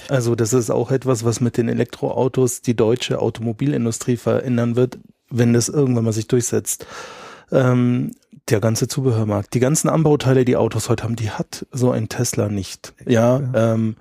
Also 0.08 0.34
das 0.34 0.52
ist 0.52 0.70
auch 0.70 0.90
etwas, 0.90 1.24
was 1.24 1.40
mit 1.40 1.56
den 1.56 1.68
Elektroautos 1.68 2.60
die 2.60 2.76
deutsche 2.76 3.20
Automobilindustrie 3.20 4.18
verändern 4.18 4.76
wird, 4.76 4.98
wenn 5.30 5.54
das 5.54 5.68
irgendwann 5.68 6.04
mal 6.04 6.12
sich 6.12 6.28
durchsetzt. 6.28 6.86
Ähm, 7.52 8.12
der 8.48 8.60
ganze 8.60 8.88
Zubehörmarkt, 8.88 9.54
die 9.54 9.60
ganzen 9.60 9.88
Anbauteile, 9.88 10.44
die 10.44 10.56
Autos 10.56 10.88
heute 10.88 11.04
haben, 11.04 11.16
die 11.16 11.30
hat 11.30 11.66
so 11.70 11.90
ein 11.90 12.08
Tesla 12.08 12.48
nicht. 12.48 12.94
Ja, 13.06 13.40
ja. 13.40 13.74
Ähm, 13.74 13.96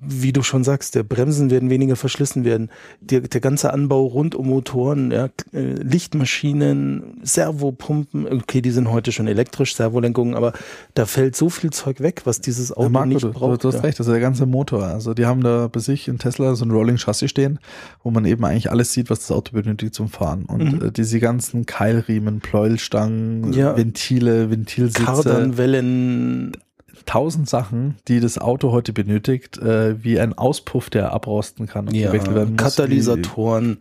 wie 0.00 0.32
du 0.32 0.42
schon 0.42 0.64
sagst, 0.64 0.94
der 0.94 1.02
Bremsen 1.04 1.50
werden 1.50 1.70
weniger 1.70 1.94
verschlissen 1.96 2.44
werden. 2.44 2.68
Der, 3.00 3.20
der 3.20 3.40
ganze 3.40 3.72
Anbau 3.72 4.06
rund 4.06 4.34
um 4.34 4.48
Motoren, 4.48 5.10
ja, 5.12 5.28
äh, 5.52 5.74
Lichtmaschinen, 5.74 7.18
Servopumpen, 7.22 8.26
okay, 8.26 8.60
die 8.60 8.70
sind 8.70 8.90
heute 8.90 9.12
schon 9.12 9.28
elektrisch, 9.28 9.74
Servolenkungen, 9.76 10.34
aber 10.34 10.52
da 10.94 11.06
fällt 11.06 11.36
so 11.36 11.48
viel 11.48 11.70
Zeug 11.70 12.00
weg, 12.00 12.22
was 12.24 12.40
dieses 12.40 12.72
Auto 12.72 12.82
Ja, 12.84 12.88
Marco, 12.88 13.08
nicht 13.08 13.22
du, 13.22 13.30
braucht. 13.32 13.62
du 13.64 13.68
hast 13.68 13.76
ja. 13.76 13.80
recht, 13.82 13.98
also 14.00 14.10
der 14.12 14.20
ganze 14.20 14.46
Motor. 14.46 14.84
Also 14.84 15.14
die 15.14 15.26
haben 15.26 15.42
da 15.42 15.68
bei 15.68 15.80
sich 15.80 16.08
in 16.08 16.18
Tesla 16.18 16.54
so 16.54 16.64
ein 16.64 16.70
Rolling 16.70 16.96
Chassis 16.96 17.30
stehen, 17.30 17.58
wo 18.02 18.10
man 18.10 18.24
eben 18.24 18.44
eigentlich 18.44 18.70
alles 18.70 18.92
sieht, 18.92 19.10
was 19.10 19.20
das 19.20 19.30
Auto 19.30 19.52
benötigt 19.52 19.94
zum 19.94 20.08
Fahren. 20.08 20.44
Und 20.46 20.72
Mhm. 20.80 20.86
äh, 20.86 20.90
diese 20.90 21.20
ganzen 21.20 21.66
Keilriemen, 21.66 22.40
Pleuelstangen, 22.40 23.52
Ja. 23.52 23.76
Ventile, 23.76 24.50
Ventilsitze, 24.50 25.04
Kardanwellen, 25.04 26.56
tausend 27.06 27.48
Sachen, 27.48 27.96
die 28.08 28.20
das 28.20 28.38
Auto 28.38 28.72
heute 28.72 28.92
benötigt, 28.92 29.58
äh, 29.58 30.02
wie 30.02 30.18
ein 30.20 30.36
Auspuff, 30.36 30.90
der 30.90 31.12
abrosten 31.12 31.66
kann 31.66 31.88
und 31.88 31.94
ja, 31.94 32.08
gewechselt 32.08 32.34
werden 32.34 32.54
muss. 32.54 32.62
Katalysatoren, 32.62 33.78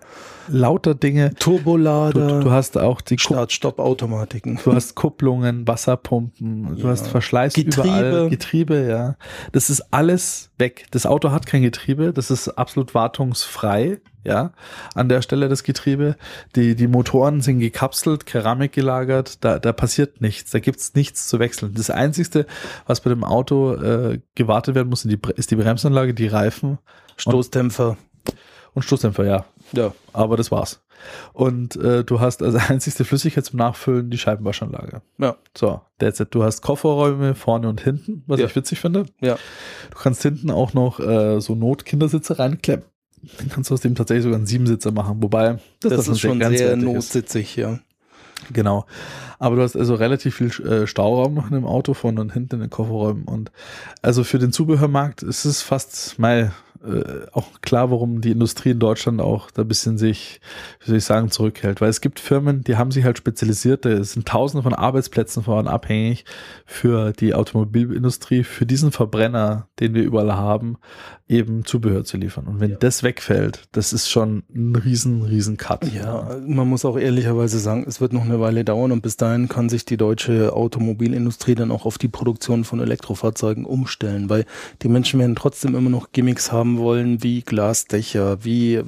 lauter 0.47 0.95
Dinge. 0.95 1.30
Du, 1.32 1.36
Turbolader, 1.36 2.39
du 2.41 2.51
hast 2.51 2.78
auch 2.78 3.01
die 3.01 3.18
Start-Stopp-Automatiken. 3.18 4.59
Du 4.63 4.74
hast 4.74 4.95
Kupplungen, 4.95 5.68
Wasserpumpen, 5.68 6.76
du 6.76 6.84
Ja. 6.84 6.89
hast 6.89 7.07
Verschleiß 7.07 7.53
Getriebe. 7.53 7.88
überall, 7.88 8.30
Getriebe, 8.30 8.88
ja. 8.88 9.15
Das 9.51 9.70
ist 9.70 9.82
alles 9.93 10.49
weg. 10.57 10.86
Das 10.91 11.05
Auto 11.05 11.32
hat 11.32 11.45
kein 11.45 11.61
Getriebe, 11.61 12.13
das 12.13 12.32
ist 12.32 12.47
absolut 12.49 12.93
wartungsfrei, 12.95 13.99
ja. 14.24 14.51
An 14.95 15.09
der 15.09 15.22
Stelle 15.22 15.49
das 15.49 15.63
Getriebe. 15.63 16.15
Die, 16.55 16.76
die 16.76 16.88
Motoren 16.88 17.41
sind 17.41 17.59
gekapselt, 17.59 18.26
Keramik 18.26 18.72
gelagert, 18.74 19.43
da, 19.43 19.59
da 19.59 19.72
passiert 19.74 20.22
nichts, 20.22 20.51
da 20.51 20.59
gibt's 20.59 20.93
nichts 20.95 21.28
zu 21.28 21.39
wechseln. 21.39 21.74
Das 21.76 21.89
Einzigste, 21.89 22.45
was 22.86 23.01
bei 23.01 23.09
dem 23.09 23.24
Auto 23.24 23.74
äh, 23.76 24.20
gewartet 24.36 24.76
werden 24.76 24.89
muss, 24.89 25.03
die, 25.03 25.20
ist 25.36 25.51
die 25.51 25.55
Bremsanlage, 25.55 26.13
die 26.13 26.28
Reifen 26.28 26.78
Stoßdämpfer. 27.18 27.97
und 28.74 28.82
Stoßdämpfer, 28.84 29.26
ja. 29.26 29.45
Ja. 29.74 29.93
Aber 30.13 30.38
das 30.38 30.51
war's. 30.51 30.82
Und 31.34 31.76
äh, 31.76 32.03
du 32.03 32.20
hast 32.20 32.41
als 32.41 32.55
einzigste 32.70 33.05
Flüssigkeit 33.05 33.45
zum 33.45 33.57
Nachfüllen 33.59 34.09
die 34.09 34.18
Scheibenwaschanlage. 34.18 35.01
Ja. 35.20 35.36
So, 35.55 35.82
that's 35.99 36.20
it. 36.20 36.30
Du 36.32 36.43
hast 36.43 36.61
Kofferräume 36.61 37.36
vorne 37.36 37.70
und 37.70 37.82
hinten, 37.82 38.24
was 38.28 38.39
Ja. 38.39 38.47
ich 38.47 38.55
witzig 38.55 38.80
finde. 38.80 39.05
Ja. 39.22 39.38
Du 39.91 39.97
kannst 39.97 40.22
hinten 40.24 40.49
auch 40.51 40.74
noch 40.74 40.99
äh, 40.99 41.39
so 41.39 41.55
Not-Kindersitze 41.55 42.39
reinklemmen. 42.39 42.86
Dann 43.38 43.49
kannst 43.49 43.70
du 43.70 43.74
aus 43.74 43.82
dem 43.82 43.95
tatsächlich 43.95 44.24
sogar 44.24 44.38
einen 44.38 44.47
Siebensitzer 44.47 44.91
machen, 44.91 45.22
wobei 45.22 45.59
Das, 45.82 45.91
davon 45.91 46.13
ist 46.13 46.20
schon 46.20 46.39
sehr 46.39 46.49
grenzwertig 46.49 46.84
notsitzig, 46.84 47.55
ja. 47.55 47.80
Genau. 48.53 48.86
Aber 49.39 49.55
du 49.55 49.61
hast 49.61 49.76
also 49.76 49.95
relativ 49.95 50.36
viel 50.36 50.47
äh, 50.65 50.88
Stauraum 50.88 51.34
noch 51.34 51.47
in 51.47 51.53
dem 51.53 51.65
Auto 51.65 51.93
vorne 51.93 52.22
und 52.22 52.34
hinten 52.34 52.55
in 52.55 52.61
den 52.61 52.70
Kofferräumen. 52.70 53.26
Und 53.26 53.51
also 54.01 54.24
für 54.24 54.39
den 54.39 54.51
Zubehörmarkt 54.51 55.24
ist 55.24 55.45
es 55.45 55.61
fast 55.61 56.18
mal 56.18 56.53
äh, 56.84 57.28
auch 57.32 57.62
klar, 57.62 57.92
warum 57.92 58.22
die 58.22 58.32
Industrie 58.32 58.72
in 58.72 58.80
Deutschland 58.80 59.22
auch 59.22 59.52
da 59.52 59.64
ein 59.64 59.68
bisschen 59.68 59.98
sich, 59.98 60.42
wie 60.80 60.88
soll 60.88 60.98
ich 60.98 61.06
sagen, 61.06 61.32
zurückhält. 61.32 61.82
Weil 61.82 61.90
es 61.90 62.02
gibt 62.02 62.20
Firmen, 62.20 62.64
die 62.64 62.78
haben 62.78 62.92
sich 62.92 63.04
halt 63.04 63.18
spezialisiert, 63.18 63.86
da 63.86 64.04
sind 64.04 64.28
tausende 64.28 64.64
von 64.64 64.74
Arbeitsplätzen 64.74 65.44
von 65.44 65.68
abhängig 65.68 66.26
für 66.66 67.14
die 67.14 67.34
Automobilindustrie, 67.34 68.44
für 68.44 68.66
diesen 68.66 68.92
Verbrenner, 68.92 69.68
den 69.80 69.94
wir 69.94 70.04
überall 70.04 70.34
haben, 70.34 70.78
eben 71.30 71.66
Zubehör 71.66 72.04
zu 72.06 72.18
liefern. 72.18 72.48
Und 72.48 72.60
wenn 72.60 72.78
das 72.80 73.04
wegfällt, 73.04 73.68
das 73.74 73.92
ist 73.92 74.10
schon 74.10 74.44
ein 74.54 74.76
riesen, 74.76 75.24
riesen 75.24 75.58
Cut. 75.58 75.92
Ja, 75.94 76.38
man 76.46 76.68
muss 76.68 76.86
auch 76.86 76.98
ehrlicherweise 76.98 77.60
sagen, 77.60 77.86
es 77.88 78.00
wird 78.00 78.14
noch 78.14 78.24
eine 78.24 78.40
Weile 78.40 78.64
dauern 78.64 78.92
und 78.92 79.02
bis 79.02 79.18
dahin 79.18 79.50
kann 79.50 79.68
sich 79.68 79.84
die 79.84 79.98
deutsche 79.98 80.54
Automobilindustrie 80.54 81.56
dann 81.56 81.72
auch 81.72 81.86
auf 81.86 81.98
die 81.98 82.08
Produktion 82.08 82.64
von 82.64 82.80
Elektrofahrzeugen 82.80 83.66
umstellen, 83.66 84.30
weil 84.30 84.46
die 84.82 84.88
Menschen 84.88 85.20
werden 85.20 85.36
trotzdem 85.36 85.76
immer 85.76 85.90
noch 85.90 86.12
Gimmicks 86.12 86.52
haben 86.52 86.66
wollen, 86.78 87.24
wie 87.24 87.41
Glasdächer, 87.41 88.43
wie 88.43 88.82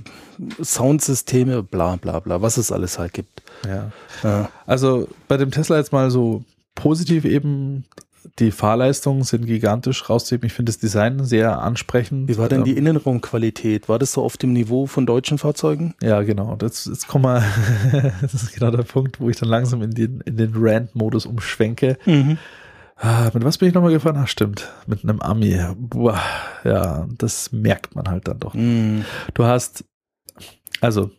Soundsysteme, 0.62 1.64
bla 1.64 1.96
bla 1.96 2.20
bla, 2.20 2.42
was 2.42 2.58
es 2.58 2.72
alles 2.72 3.00
halt 3.00 3.14
gibt. 3.14 3.42
ja. 3.66 3.92
Ja. 4.24 4.50
Also 4.66 5.08
bei 5.30 5.38
dem 5.38 5.52
Tesla 5.52 5.78
jetzt 5.78 5.94
mal 5.94 6.12
so 6.12 6.44
positiv 6.76 7.24
eben, 7.24 7.86
die 8.40 8.52
Fahrleistungen 8.52 9.24
sind 9.24 9.46
gigantisch 9.46 10.10
rauszuheben. 10.10 10.46
Ich 10.48 10.54
finde 10.54 10.72
das 10.72 10.78
Design 10.80 11.24
sehr 11.24 11.62
ansprechend. 11.62 12.28
Wie 12.28 12.38
war 12.38 12.50
denn 12.50 12.64
die 12.66 12.72
Ähm, 12.72 12.80
Innenraumqualität? 12.80 13.88
War 13.88 13.98
das 13.98 14.12
so 14.14 14.24
auf 14.24 14.36
dem 14.36 14.52
Niveau 14.54 14.86
von 14.88 15.06
deutschen 15.06 15.38
Fahrzeugen? 15.38 15.94
Ja, 16.02 16.22
genau. 16.24 16.58
Jetzt, 16.62 16.88
jetzt 16.88 17.08
kommen 17.08 17.26
wir, 17.26 17.44
das 18.22 18.34
ist 18.34 18.54
genau 18.54 18.72
der 18.72 18.84
Punkt, 18.84 19.20
wo 19.22 19.30
ich 19.30 19.38
dann 19.38 19.48
langsam 19.50 19.82
in 19.82 19.92
den, 19.92 20.22
in 20.26 20.36
den 20.38 20.52
Rant-Modus 20.54 21.26
umschwenke. 21.26 21.98
Ah, 23.02 23.30
mit 23.34 23.46
was 23.46 23.58
bin 23.58 23.70
ich 23.70 23.74
nochmal 23.74 23.94
gefahren? 23.94 24.18
Ach, 24.20 24.28
stimmt. 24.28 24.70
Mit 24.86 25.04
einem 25.04 25.22
Ami. 25.22 25.58
Boah, 25.78 26.20
ja, 26.66 27.08
das 27.18 27.52
merkt 27.54 27.96
man 27.96 28.10
halt 28.10 28.28
dann 28.28 28.40
doch. 28.40 28.54
Mhm. 28.54 29.06
Du 29.34 29.46
hast, 29.46 29.86
also, 30.82 31.10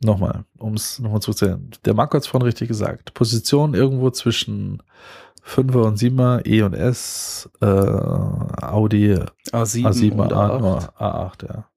nochmal, 0.00 0.44
um 0.58 0.74
es 0.74 1.00
nochmal 1.00 1.20
zurückzuhören. 1.20 1.70
Der 1.84 1.94
Marco 1.94 2.14
hat 2.14 2.22
es 2.22 2.28
vorhin 2.28 2.46
richtig 2.46 2.68
gesagt. 2.68 3.12
Position 3.12 3.74
irgendwo 3.74 4.10
zwischen 4.10 4.82
5er 5.44 5.82
und 5.82 5.98
7er, 5.98 6.46
E 6.46 6.62
und 6.62 6.74
S, 6.74 7.50
äh, 7.60 7.66
Audi 7.66 9.14
A7, 9.50 9.82
A7, 9.84 10.12
und 10.12 10.32
A, 10.32 10.46
A8. 10.46 10.58
nur 10.60 10.78
A8, 11.00 11.48
ja. 11.48 11.70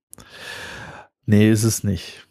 Nee, 1.26 1.50
ist 1.50 1.64
es 1.64 1.84
nicht. 1.84 2.23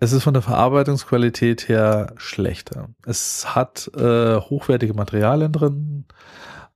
Es 0.00 0.12
ist 0.12 0.22
von 0.22 0.32
der 0.32 0.42
Verarbeitungsqualität 0.42 1.68
her 1.68 2.14
schlechter. 2.16 2.88
Es 3.04 3.54
hat 3.54 3.90
äh, 3.94 4.36
hochwertige 4.36 4.94
Materialien 4.94 5.52
drin, 5.52 6.04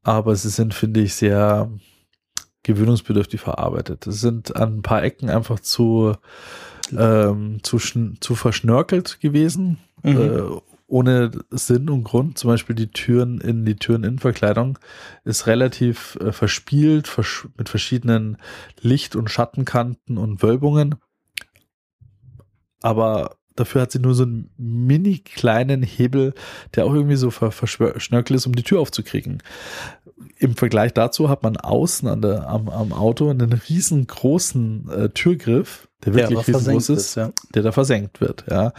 aber 0.03 0.37
sie 0.37 0.51
sind, 0.51 0.75
finde 0.75 1.01
ich, 1.01 1.15
sehr 1.15 1.71
gewöhnungsbedürftig 2.63 3.41
verarbeitet. 3.41 4.07
Es 4.07 4.21
sind 4.21 4.55
an 4.57 4.77
ein 4.79 4.83
paar 4.83 5.03
Ecken 5.03 5.31
einfach 5.31 5.61
zu, 5.61 6.15
ähm, 6.97 7.61
zu, 7.63 7.79
zu 7.79 8.35
verschnörkelt 8.35 9.21
gewesen, 9.21 9.79
Mhm. 10.03 10.21
äh, 10.21 10.43
ohne 10.87 11.31
Sinn 11.51 11.89
und 11.89 12.05
Grund. 12.05 12.37
Zum 12.37 12.51
Beispiel 12.51 12.77
die 12.77 12.91
Türen 12.91 13.41
in 13.41 13.65
die 13.65 13.77
Türeninnenverkleidung 13.77 14.79
ist 15.25 15.47
relativ 15.47 16.17
äh, 16.21 16.31
verspielt 16.31 17.09
versch 17.09 17.49
mit 17.57 17.71
verschiedenen 17.71 18.37
Licht- 18.83 19.17
und 19.17 19.31
Schattenkanten 19.31 20.19
und 20.19 20.43
Wölbungen. 20.43 20.97
Aber 22.85 23.37
dafür 23.57 23.81
hat 23.81 23.93
sie 23.93 23.99
nur 23.99 24.15
so 24.15 24.25
einen 24.25 24.51
mini 24.59 25.21
kleinen 25.21 25.83
Hebel, 25.83 26.35
der 26.75 26.85
auch 26.85 26.93
irgendwie 26.93 27.17
so 27.17 27.31
ver 27.31 27.51
verschnörkelt 27.51 28.37
ist, 28.37 28.47
um 28.47 28.55
die 28.55 28.63
Tür 28.63 28.81
aufzukriegen. 28.81 29.43
Im 30.37 30.55
Vergleich 30.55 30.93
dazu 30.93 31.31
hat 31.31 31.43
man 31.43 31.57
außen 31.57 32.07
an 32.09 32.21
der, 32.21 32.47
am, 32.47 32.69
am 32.69 32.93
Auto 32.93 33.31
einen 33.31 33.55
riesengroßen 33.55 34.91
äh, 34.91 35.09
Türgriff, 35.09 35.89
der 36.05 36.13
Der 36.13 36.23
wirklich 36.29 36.39
aber 36.39 36.47
riesengroß 36.47 36.91
ist, 36.91 37.15
ja. 37.15 37.31
der 37.55 37.63
da 37.63 37.73
versenkt 37.73 38.21
wird, 38.21 38.45
ja. 38.51 38.75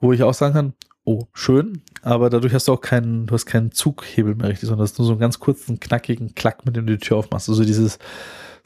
Wo 0.00 0.12
ich 0.12 0.24
auch 0.24 0.34
sagen 0.34 0.54
kann, 0.54 0.72
oh, 1.04 1.26
schön, 1.32 1.82
aber 2.02 2.30
dadurch 2.30 2.52
hast 2.52 2.66
du 2.66 2.72
auch 2.72 2.80
keinen, 2.80 3.26
du 3.26 3.34
hast 3.34 3.46
keinen 3.46 3.70
Zughebel 3.70 4.34
mehr 4.34 4.48
richtig, 4.48 4.68
sondern 4.68 4.82
hast 4.82 4.98
nur 4.98 5.06
so 5.06 5.12
einen 5.12 5.20
ganz 5.20 5.38
kurzen, 5.38 5.78
knackigen 5.78 6.34
Klack, 6.34 6.66
mit 6.66 6.74
dem 6.74 6.84
du 6.84 6.96
die 6.96 7.06
Tür 7.06 7.18
aufmachst. 7.18 7.48
Also 7.48 7.64
dieses 7.64 8.00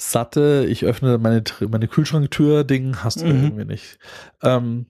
satte, 0.01 0.67
ich 0.69 0.85
öffne 0.85 1.19
meine, 1.19 1.45
meine 1.69 1.89
Kühlschranktür-Ding 1.89 2.97
hast 3.05 3.21
du 3.21 3.27
Mhm. 3.27 3.43
irgendwie 3.45 3.65
nicht. 3.67 3.99
Ähm, 4.43 4.87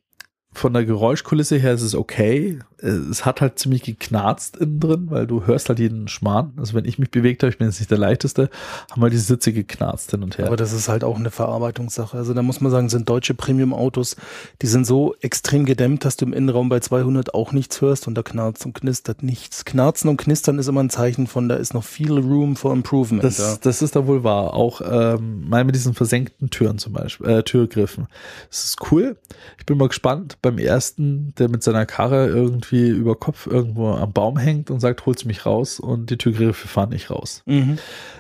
von 0.53 0.73
der 0.73 0.85
Geräuschkulisse 0.85 1.57
her 1.57 1.75
ist 1.75 1.83
es 1.83 1.95
okay. 1.95 2.59
Äh, 2.83 2.89
Es 3.11 3.25
hat 3.25 3.41
halt 3.41 3.59
ziemlich 3.59 3.83
geknarzt 3.83 4.57
innen 4.57 4.81
drin, 4.81 5.07
weil 5.11 5.27
du 5.27 5.47
hörst 5.47 5.69
halt 5.69 5.79
jeden 5.79 6.09
Schmarrn. 6.09 6.53
Also 6.57 6.75
wenn 6.75 6.85
ich 6.85 6.99
mich 6.99 7.11
bewegt 7.11 7.43
habe, 7.43 7.51
ich 7.51 7.59
bin 7.59 7.67
jetzt 7.69 7.81
nicht 7.81 7.91
der 7.91 7.99
leichteste, 7.99 8.51
haben 8.91 9.03
halt 9.03 9.13
die 9.13 9.19
Sitze 9.19 9.53
geknarzt 9.53 10.11
hin 10.11 10.23
und 10.23 10.39
her. 10.39 10.47
Aber 10.47 10.57
das 10.57 10.73
ist 10.73 10.89
halt 10.89 11.05
auch 11.05 11.19
eine 11.19 11.31
Verarbeitungssache. 11.31 12.17
Also 12.17 12.35
da 12.35 12.43
muss 12.43 12.61
man 12.61 12.71
sagen, 12.71 12.89
sind 12.89 13.09
deutsche 13.09 13.35
Premium-Autos, 13.35 14.17
die 14.63 14.67
sind 14.67 14.87
so 14.87 15.15
extrem 15.21 15.65
gedämmt, 15.65 16.05
dass 16.05 16.17
du 16.17 16.25
im 16.25 16.33
Innenraum 16.33 16.69
bei 16.69 16.81
200 16.81 17.35
auch 17.35 17.53
nichts 17.53 17.81
hörst 17.81 18.07
und 18.09 18.15
da 18.15 18.23
knarzt 18.23 18.65
und 18.65 18.75
knistert 18.75 19.23
nichts. 19.23 19.65
Knarzen 19.65 20.09
und 20.09 20.17
knistern 20.17 20.59
ist 20.59 20.69
immer 20.69 20.83
ein 20.83 20.91
Zeichen 20.91 21.27
von, 21.27 21.49
da 21.49 21.57
ist 21.57 21.75
noch 21.75 21.85
viel 21.85 22.13
Room 22.13 22.57
for 22.57 22.73
Improvement. 22.73 23.25
Das, 23.25 23.39
ja. 23.39 23.57
das 23.61 23.83
ist 23.83 23.97
da 23.97 24.07
wohl 24.07 24.25
wahr. 24.25 24.55
Auch 24.55 24.81
ähm, 24.85 25.49
mal 25.49 25.65
mit 25.65 25.75
diesen 25.75 25.95
versenkten 25.95 26.51
Türen 26.51 26.79
zum 26.79 26.93
Beispiel, 26.93 27.29
äh, 27.29 27.43
Türgriffen. 27.43 28.07
Das 28.49 28.65
ist 28.65 28.91
cool. 28.91 29.17
Ich 29.59 29.67
bin 29.67 29.77
mal 29.79 29.89
gespannt 29.89 30.39
beim 30.43 30.59
ersten, 30.59 31.35
der 31.39 31.49
mit 31.49 31.63
seiner 31.63 31.87
Karre 31.87 32.29
irgendwie 32.29 32.70
über 32.73 33.15
Kopf 33.15 33.47
irgendwo 33.47 33.91
am 33.91 34.13
Baum 34.13 34.39
hängt 34.39 34.71
und 34.71 34.81
sagt, 34.81 35.07
holst 35.07 35.27
mich 35.27 35.47
raus 35.47 35.81
und 35.81 36.11
die 36.11 36.19
Türgriffe 36.19 36.69
fahren 36.69 36.91
nicht 36.91 37.11
raus. 37.11 37.43
Mhm. 37.47 37.79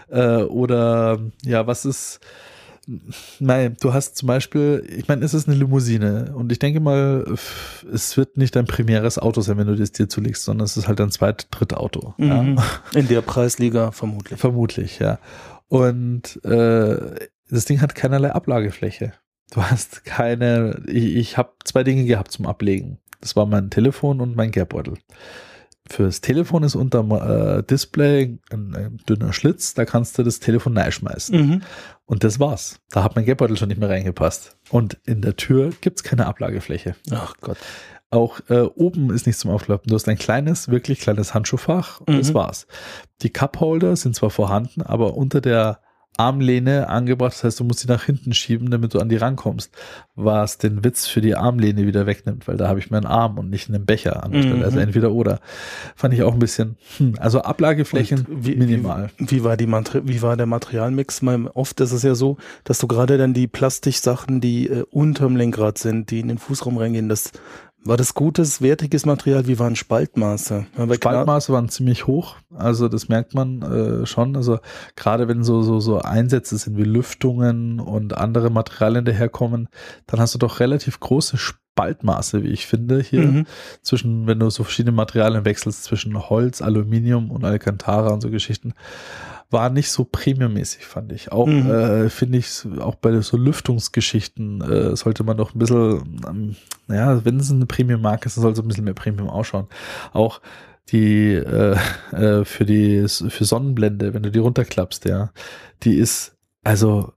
Äh, 0.09 0.42
oder 0.42 1.20
ja, 1.44 1.66
was 1.66 1.84
ist. 1.84 2.20
Nein, 3.38 3.76
du 3.80 3.92
hast 3.92 4.16
zum 4.16 4.26
Beispiel, 4.26 4.84
ich 4.96 5.07
meine, 5.07 5.24
es 5.24 5.32
ist 5.32 5.46
eine 5.46 5.57
Limousine 5.57 6.32
und 6.34 6.51
ich 6.51 6.59
denke 6.59 6.80
mal, 6.80 7.24
es 7.92 8.16
wird 8.16 8.36
nicht 8.36 8.57
dein 8.57 8.64
primäres 8.64 9.18
Auto 9.18 9.42
sein, 9.42 9.59
wenn 9.59 9.68
du 9.68 9.76
das 9.76 9.92
dir 9.92 10.09
zulegst, 10.09 10.44
sondern 10.44 10.64
es 10.64 10.76
ist 10.76 10.88
halt 10.88 10.98
dein 10.98 11.12
zweit, 11.12 11.46
dritt 11.53 11.74
Auto. 11.74 12.14
Mhm. 12.16 12.57
Ja? 12.57 12.98
In 12.98 13.07
der 13.07 13.20
Preisliga 13.20 13.92
vermutlich. 13.92 14.40
Vermutlich, 14.40 14.98
ja. 14.98 15.20
Und 15.68 16.44
äh, 16.44 17.28
das 17.48 17.64
Ding 17.66 17.80
hat 17.80 17.94
keinerlei 17.94 18.32
Ablagefläche. 18.32 19.12
Du 19.53 19.62
hast 19.62 20.05
keine, 20.05 20.82
ich, 20.86 21.16
ich 21.16 21.36
habe 21.36 21.53
zwei 21.64 21.82
Dinge 21.84 22.05
gehabt 22.05 22.32
zum 22.32 22.46
Ablegen. 22.46 22.98
Das 23.20 23.36
war 23.36 23.46
mein 23.46 23.70
Telefon 23.70 24.20
und 24.20 24.36
mein 24.36 24.50
Geldbeutel. 24.50 24.94
Fürs 25.88 26.20
Telefon 26.20 26.62
ist 26.62 26.76
unterm 26.76 27.10
äh, 27.10 27.62
Display 27.64 28.38
ein, 28.52 28.74
ein, 28.76 28.96
dünner 29.08 29.32
Schlitz, 29.32 29.74
da 29.74 29.84
kannst 29.84 30.16
du 30.18 30.22
das 30.22 30.38
Telefon 30.38 30.76
reinschmeißen. 30.76 31.36
Mhm. 31.48 31.62
Und 32.04 32.22
das 32.22 32.38
war's. 32.38 32.78
Da 32.90 33.02
hat 33.02 33.16
mein 33.16 33.24
Geldbeutel 33.24 33.56
schon 33.56 33.68
nicht 33.68 33.80
mehr 33.80 33.88
reingepasst. 33.88 34.56
Und 34.70 34.98
in 35.04 35.20
der 35.20 35.36
Tür 35.36 35.70
gibt's 35.80 36.02
keine 36.04 36.26
Ablagefläche. 36.26 36.94
Ach 37.10 37.34
Gott. 37.40 37.56
Auch 38.10 38.40
äh, 38.50 38.60
oben 38.62 39.10
ist 39.12 39.26
nichts 39.26 39.40
zum 39.42 39.50
Aufklappen. 39.50 39.88
Du 39.88 39.94
hast 39.94 40.08
ein 40.08 40.18
kleines, 40.18 40.68
wirklich 40.68 41.00
kleines 41.00 41.34
Handschuhfach 41.34 42.00
und 42.00 42.14
Mhm. 42.14 42.18
das 42.18 42.34
war's. 42.34 42.66
Die 43.22 43.30
Cupholder 43.30 43.96
sind 43.96 44.14
zwar 44.14 44.30
vorhanden, 44.30 44.82
aber 44.82 45.16
unter 45.16 45.40
der 45.40 45.80
Armlehne 46.20 46.88
angebracht. 46.88 47.32
Das 47.32 47.44
heißt, 47.44 47.60
du 47.60 47.64
musst 47.64 47.80
sie 47.80 47.88
nach 47.88 48.04
hinten 48.04 48.34
schieben, 48.34 48.70
damit 48.70 48.92
du 48.92 48.98
an 48.98 49.08
die 49.08 49.16
rankommst. 49.16 49.74
Was 50.14 50.58
den 50.58 50.84
Witz 50.84 51.06
für 51.06 51.22
die 51.22 51.34
Armlehne 51.34 51.86
wieder 51.86 52.04
wegnimmt, 52.06 52.46
weil 52.46 52.58
da 52.58 52.68
habe 52.68 52.78
ich 52.78 52.90
meinen 52.90 53.06
Arm 53.06 53.38
und 53.38 53.48
nicht 53.48 53.68
einen 53.68 53.86
Becher 53.86 54.22
an 54.22 54.32
der 54.32 54.40
Mhm. 54.44 54.62
Also 54.62 54.78
entweder 54.78 55.12
oder. 55.12 55.40
Fand 55.94 56.14
ich 56.14 56.22
auch 56.22 56.32
ein 56.32 56.38
bisschen, 56.38 56.76
hm, 56.98 57.14
also 57.18 57.42
Ablageflächen 57.42 58.26
wie, 58.28 58.56
minimal. 58.56 59.10
Wie, 59.16 59.30
wie, 59.30 59.44
war 59.44 59.56
die 59.56 59.68
wie 59.68 60.22
war 60.22 60.36
der 60.36 60.46
Materialmix? 60.46 61.22
Oft 61.54 61.80
ist 61.80 61.92
es 61.92 62.02
ja 62.02 62.14
so, 62.14 62.36
dass 62.64 62.78
du 62.78 62.86
gerade 62.86 63.16
dann 63.18 63.34
die 63.34 63.46
Plastiksachen, 63.46 64.40
die 64.40 64.68
äh, 64.68 64.84
unterm 64.90 65.36
Lenkrad 65.36 65.78
sind, 65.78 66.10
die 66.10 66.20
in 66.20 66.28
den 66.28 66.38
Fußraum 66.38 66.76
reingehen, 66.76 67.08
das 67.08 67.32
war 67.84 67.96
das 67.96 68.14
gutes, 68.14 68.60
wertiges 68.60 69.06
Material. 69.06 69.46
Wie 69.46 69.58
waren 69.58 69.74
Spaltmaße? 69.76 70.66
Klar- 70.74 70.94
Spaltmaße 70.94 71.52
waren 71.52 71.68
ziemlich 71.68 72.06
hoch, 72.06 72.36
also 72.54 72.88
das 72.88 73.08
merkt 73.08 73.34
man 73.34 73.62
äh, 73.62 74.06
schon. 74.06 74.36
Also 74.36 74.58
gerade 74.96 75.28
wenn 75.28 75.42
so 75.44 75.62
so 75.62 75.80
so 75.80 75.98
Einsätze 76.00 76.56
sind 76.58 76.76
wie 76.76 76.84
Lüftungen 76.84 77.80
und 77.80 78.16
andere 78.16 78.50
Materialien 78.50 79.04
daherkommen, 79.04 79.68
dann 80.06 80.20
hast 80.20 80.34
du 80.34 80.38
doch 80.38 80.60
relativ 80.60 81.00
große 81.00 81.38
Spaltmaße, 81.38 82.42
wie 82.42 82.48
ich 82.48 82.66
finde 82.66 83.00
hier 83.00 83.22
Mhm. 83.22 83.46
zwischen, 83.82 84.26
wenn 84.26 84.38
du 84.40 84.50
so 84.50 84.64
verschiedene 84.64 84.94
Materialien 84.94 85.44
wechselst 85.46 85.84
zwischen 85.84 86.28
Holz, 86.28 86.60
Aluminium 86.60 87.30
und 87.30 87.44
Alcantara 87.44 88.08
und 88.12 88.20
so 88.20 88.30
Geschichten. 88.30 88.74
War 89.51 89.68
nicht 89.70 89.90
so 89.90 90.05
premiummäßig, 90.05 90.84
fand 90.86 91.11
ich. 91.12 91.32
Auch 91.32 91.46
Mhm. 91.46 91.70
äh, 91.70 92.09
finde 92.11 92.38
ich, 92.38 92.62
auch 92.80 92.94
bei 92.94 93.20
so 93.20 93.36
Lüftungsgeschichten 93.36 94.61
äh, 94.61 94.96
sollte 94.96 95.24
man 95.24 95.36
doch 95.36 95.55
ein 95.55 95.59
bisschen, 95.59 96.20
ähm, 96.28 96.57
naja, 96.86 97.24
wenn 97.24 97.40
es 97.40 97.51
eine 97.51 97.66
Premium-Marke 97.66 98.26
ist, 98.26 98.36
dann 98.36 98.42
soll 98.42 98.53
es 98.53 98.61
ein 98.61 98.68
bisschen 98.68 98.84
mehr 98.84 98.94
Premium 98.94 99.28
ausschauen. 99.28 99.66
Auch 100.12 100.40
die 100.92 101.34
äh, 101.34 101.76
äh, 102.12 102.44
für 102.44 102.64
die 102.64 103.07
für 103.09 103.44
Sonnenblende, 103.44 104.14
wenn 104.14 104.22
du 104.22 104.30
die 104.30 104.38
runterklappst, 104.38 105.05
ja, 105.05 105.30
die 105.82 105.94
ist 105.96 106.36
also 106.64 107.12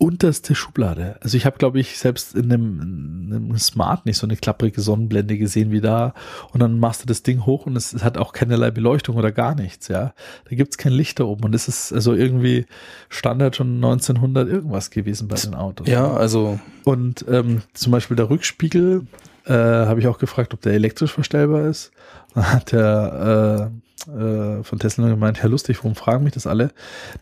unterste 0.00 0.54
Schublade. 0.54 1.16
Also 1.20 1.36
ich 1.36 1.44
habe, 1.44 1.58
glaube 1.58 1.78
ich, 1.78 1.98
selbst 1.98 2.34
in 2.34 2.50
einem, 2.50 2.80
in 2.80 3.34
einem 3.34 3.58
Smart 3.58 4.06
nicht 4.06 4.16
so 4.16 4.26
eine 4.26 4.36
klapprige 4.36 4.80
Sonnenblende 4.80 5.36
gesehen 5.36 5.70
wie 5.72 5.82
da. 5.82 6.14
Und 6.52 6.60
dann 6.60 6.80
machst 6.80 7.02
du 7.02 7.06
das 7.06 7.22
Ding 7.22 7.44
hoch 7.44 7.66
und 7.66 7.76
es, 7.76 7.92
es 7.92 8.02
hat 8.02 8.16
auch 8.16 8.32
keinerlei 8.32 8.70
Beleuchtung 8.70 9.16
oder 9.16 9.30
gar 9.30 9.54
nichts, 9.54 9.88
ja. 9.88 10.14
Da 10.48 10.56
gibt's 10.56 10.78
kein 10.78 10.92
Licht 10.92 11.20
da 11.20 11.24
oben. 11.24 11.44
Und 11.44 11.52
das 11.52 11.68
ist 11.68 11.92
also 11.92 12.14
irgendwie 12.14 12.64
Standard 13.10 13.56
schon 13.56 13.76
1900 13.76 14.48
irgendwas 14.48 14.90
gewesen 14.90 15.28
bei 15.28 15.36
den 15.36 15.54
Autos. 15.54 15.86
Ja, 15.86 16.10
also 16.10 16.58
Und 16.84 17.26
ähm, 17.28 17.60
zum 17.74 17.92
Beispiel 17.92 18.16
der 18.16 18.30
Rückspiegel 18.30 19.06
äh, 19.44 19.52
habe 19.52 20.00
ich 20.00 20.06
auch 20.06 20.18
gefragt, 20.18 20.54
ob 20.54 20.62
der 20.62 20.72
elektrisch 20.72 21.12
verstellbar 21.12 21.66
ist. 21.66 21.92
Dann 22.34 22.50
hat 22.50 22.72
der 22.72 23.70
äh, 23.70 23.89
äh, 24.08 24.62
von 24.62 24.78
Tesla 24.78 25.08
gemeint, 25.08 25.38
ja 25.38 25.46
lustig, 25.46 25.78
warum 25.78 25.94
fragen 25.94 26.24
mich 26.24 26.34
das 26.34 26.46
alle? 26.46 26.70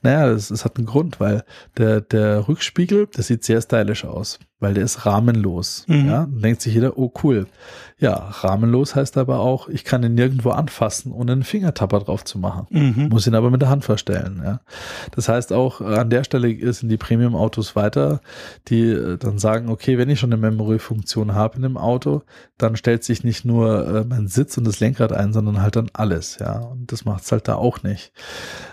Naja, 0.03 0.29
es, 0.29 0.51
es 0.51 0.65
hat 0.65 0.77
einen 0.77 0.87
Grund, 0.87 1.21
weil 1.21 1.45
der, 1.77 2.01
der 2.01 2.49
Rückspiegel, 2.49 3.07
der 3.07 3.25
sieht 3.25 3.45
sehr 3.45 3.61
stylisch 3.61 4.05
aus, 4.05 4.39
weil 4.61 4.75
der 4.75 4.85
ist 4.85 5.07
rahmenlos. 5.07 5.85
Mhm. 5.87 6.07
Ja, 6.07 6.27
dann 6.31 6.41
denkt 6.41 6.63
sich 6.63 6.75
jeder, 6.75 6.99
oh 6.99 7.13
cool. 7.23 7.47
Ja, 7.99 8.15
rahmenlos 8.15 8.95
heißt 8.95 9.17
aber 9.19 9.41
auch, 9.41 9.69
ich 9.69 9.85
kann 9.85 10.03
ihn 10.03 10.15
nirgendwo 10.15 10.51
anfassen, 10.51 11.13
ohne 11.13 11.33
einen 11.33 11.43
Fingertapper 11.43 12.01
drauf 12.01 12.25
zu 12.25 12.39
machen 12.39 12.67
mhm. 12.71 13.09
muss 13.09 13.27
ihn 13.27 13.35
aber 13.35 13.51
mit 13.51 13.63
der 13.63 13.69
Hand 13.69 13.85
verstellen. 13.85 14.41
Ja. 14.45 14.61
Das 15.15 15.29
heißt 15.29 15.53
auch, 15.53 15.81
äh, 15.81 15.97
an 15.97 16.11
der 16.11 16.25
Stelle 16.25 16.73
sind 16.73 16.89
die 16.89 16.97
Premium-Autos 16.97 17.77
weiter, 17.77 18.21
die 18.69 18.91
äh, 18.91 19.19
dann 19.19 19.39
sagen, 19.39 19.69
okay, 19.69 19.99
wenn 19.99 20.11
ich 20.11 20.21
schon 20.21 20.33
eine 20.33 20.41
Memory-Funktion 20.41 21.35
habe 21.35 21.57
in 21.57 21.63
dem 21.63 21.77
Auto, 21.77 22.23
dann 22.57 22.77
stellt 22.77 23.05
sich 23.05 23.25
nicht 23.25 23.45
nur 23.45 23.87
äh, 23.87 24.05
mein 24.05 24.29
Sitz 24.29 24.57
und 24.59 24.67
das 24.67 24.81
Lenkrad 24.81 25.13
ein, 25.13 25.33
sondern 25.33 25.63
halt 25.63 25.77
dann 25.77 25.91
alles. 25.93 26.39
Ja, 26.41 26.59
und 26.59 26.91
das 26.93 27.05
macht 27.05 27.25
es 27.25 27.33
halt 27.33 27.49
da 27.49 27.55
auch 27.57 27.83
nicht. 27.83 28.13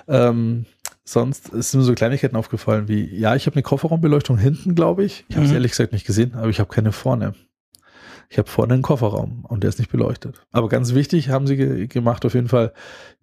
Ähm, 0.07 0.65
sonst 1.05 1.45
sind 1.51 1.79
mir 1.79 1.85
so 1.85 1.93
Kleinigkeiten 1.93 2.35
aufgefallen 2.35 2.87
wie, 2.87 3.15
ja, 3.15 3.35
ich 3.35 3.45
habe 3.45 3.55
eine 3.55 3.63
Kofferraumbeleuchtung 3.63 4.37
hinten, 4.37 4.75
glaube 4.75 5.03
ich. 5.05 5.23
Ich 5.29 5.35
habe 5.35 5.45
es 5.45 5.51
Mhm. 5.51 5.55
ehrlich 5.57 5.71
gesagt 5.71 5.93
nicht 5.93 6.05
gesehen, 6.07 6.33
aber 6.35 6.49
ich 6.49 6.59
habe 6.59 6.73
keine 6.73 6.91
vorne. 6.91 7.33
Ich 8.27 8.39
habe 8.39 8.49
vorne 8.49 8.73
einen 8.73 8.81
Kofferraum 8.81 9.45
und 9.47 9.61
der 9.61 9.69
ist 9.69 9.77
nicht 9.77 9.91
beleuchtet. 9.91 10.41
Aber 10.51 10.67
ganz 10.67 10.95
wichtig 10.95 11.29
haben 11.29 11.45
sie 11.45 11.57
ge 11.57 11.85
gemacht 11.85 12.25
auf 12.25 12.33
jeden 12.33 12.47
Fall, 12.47 12.73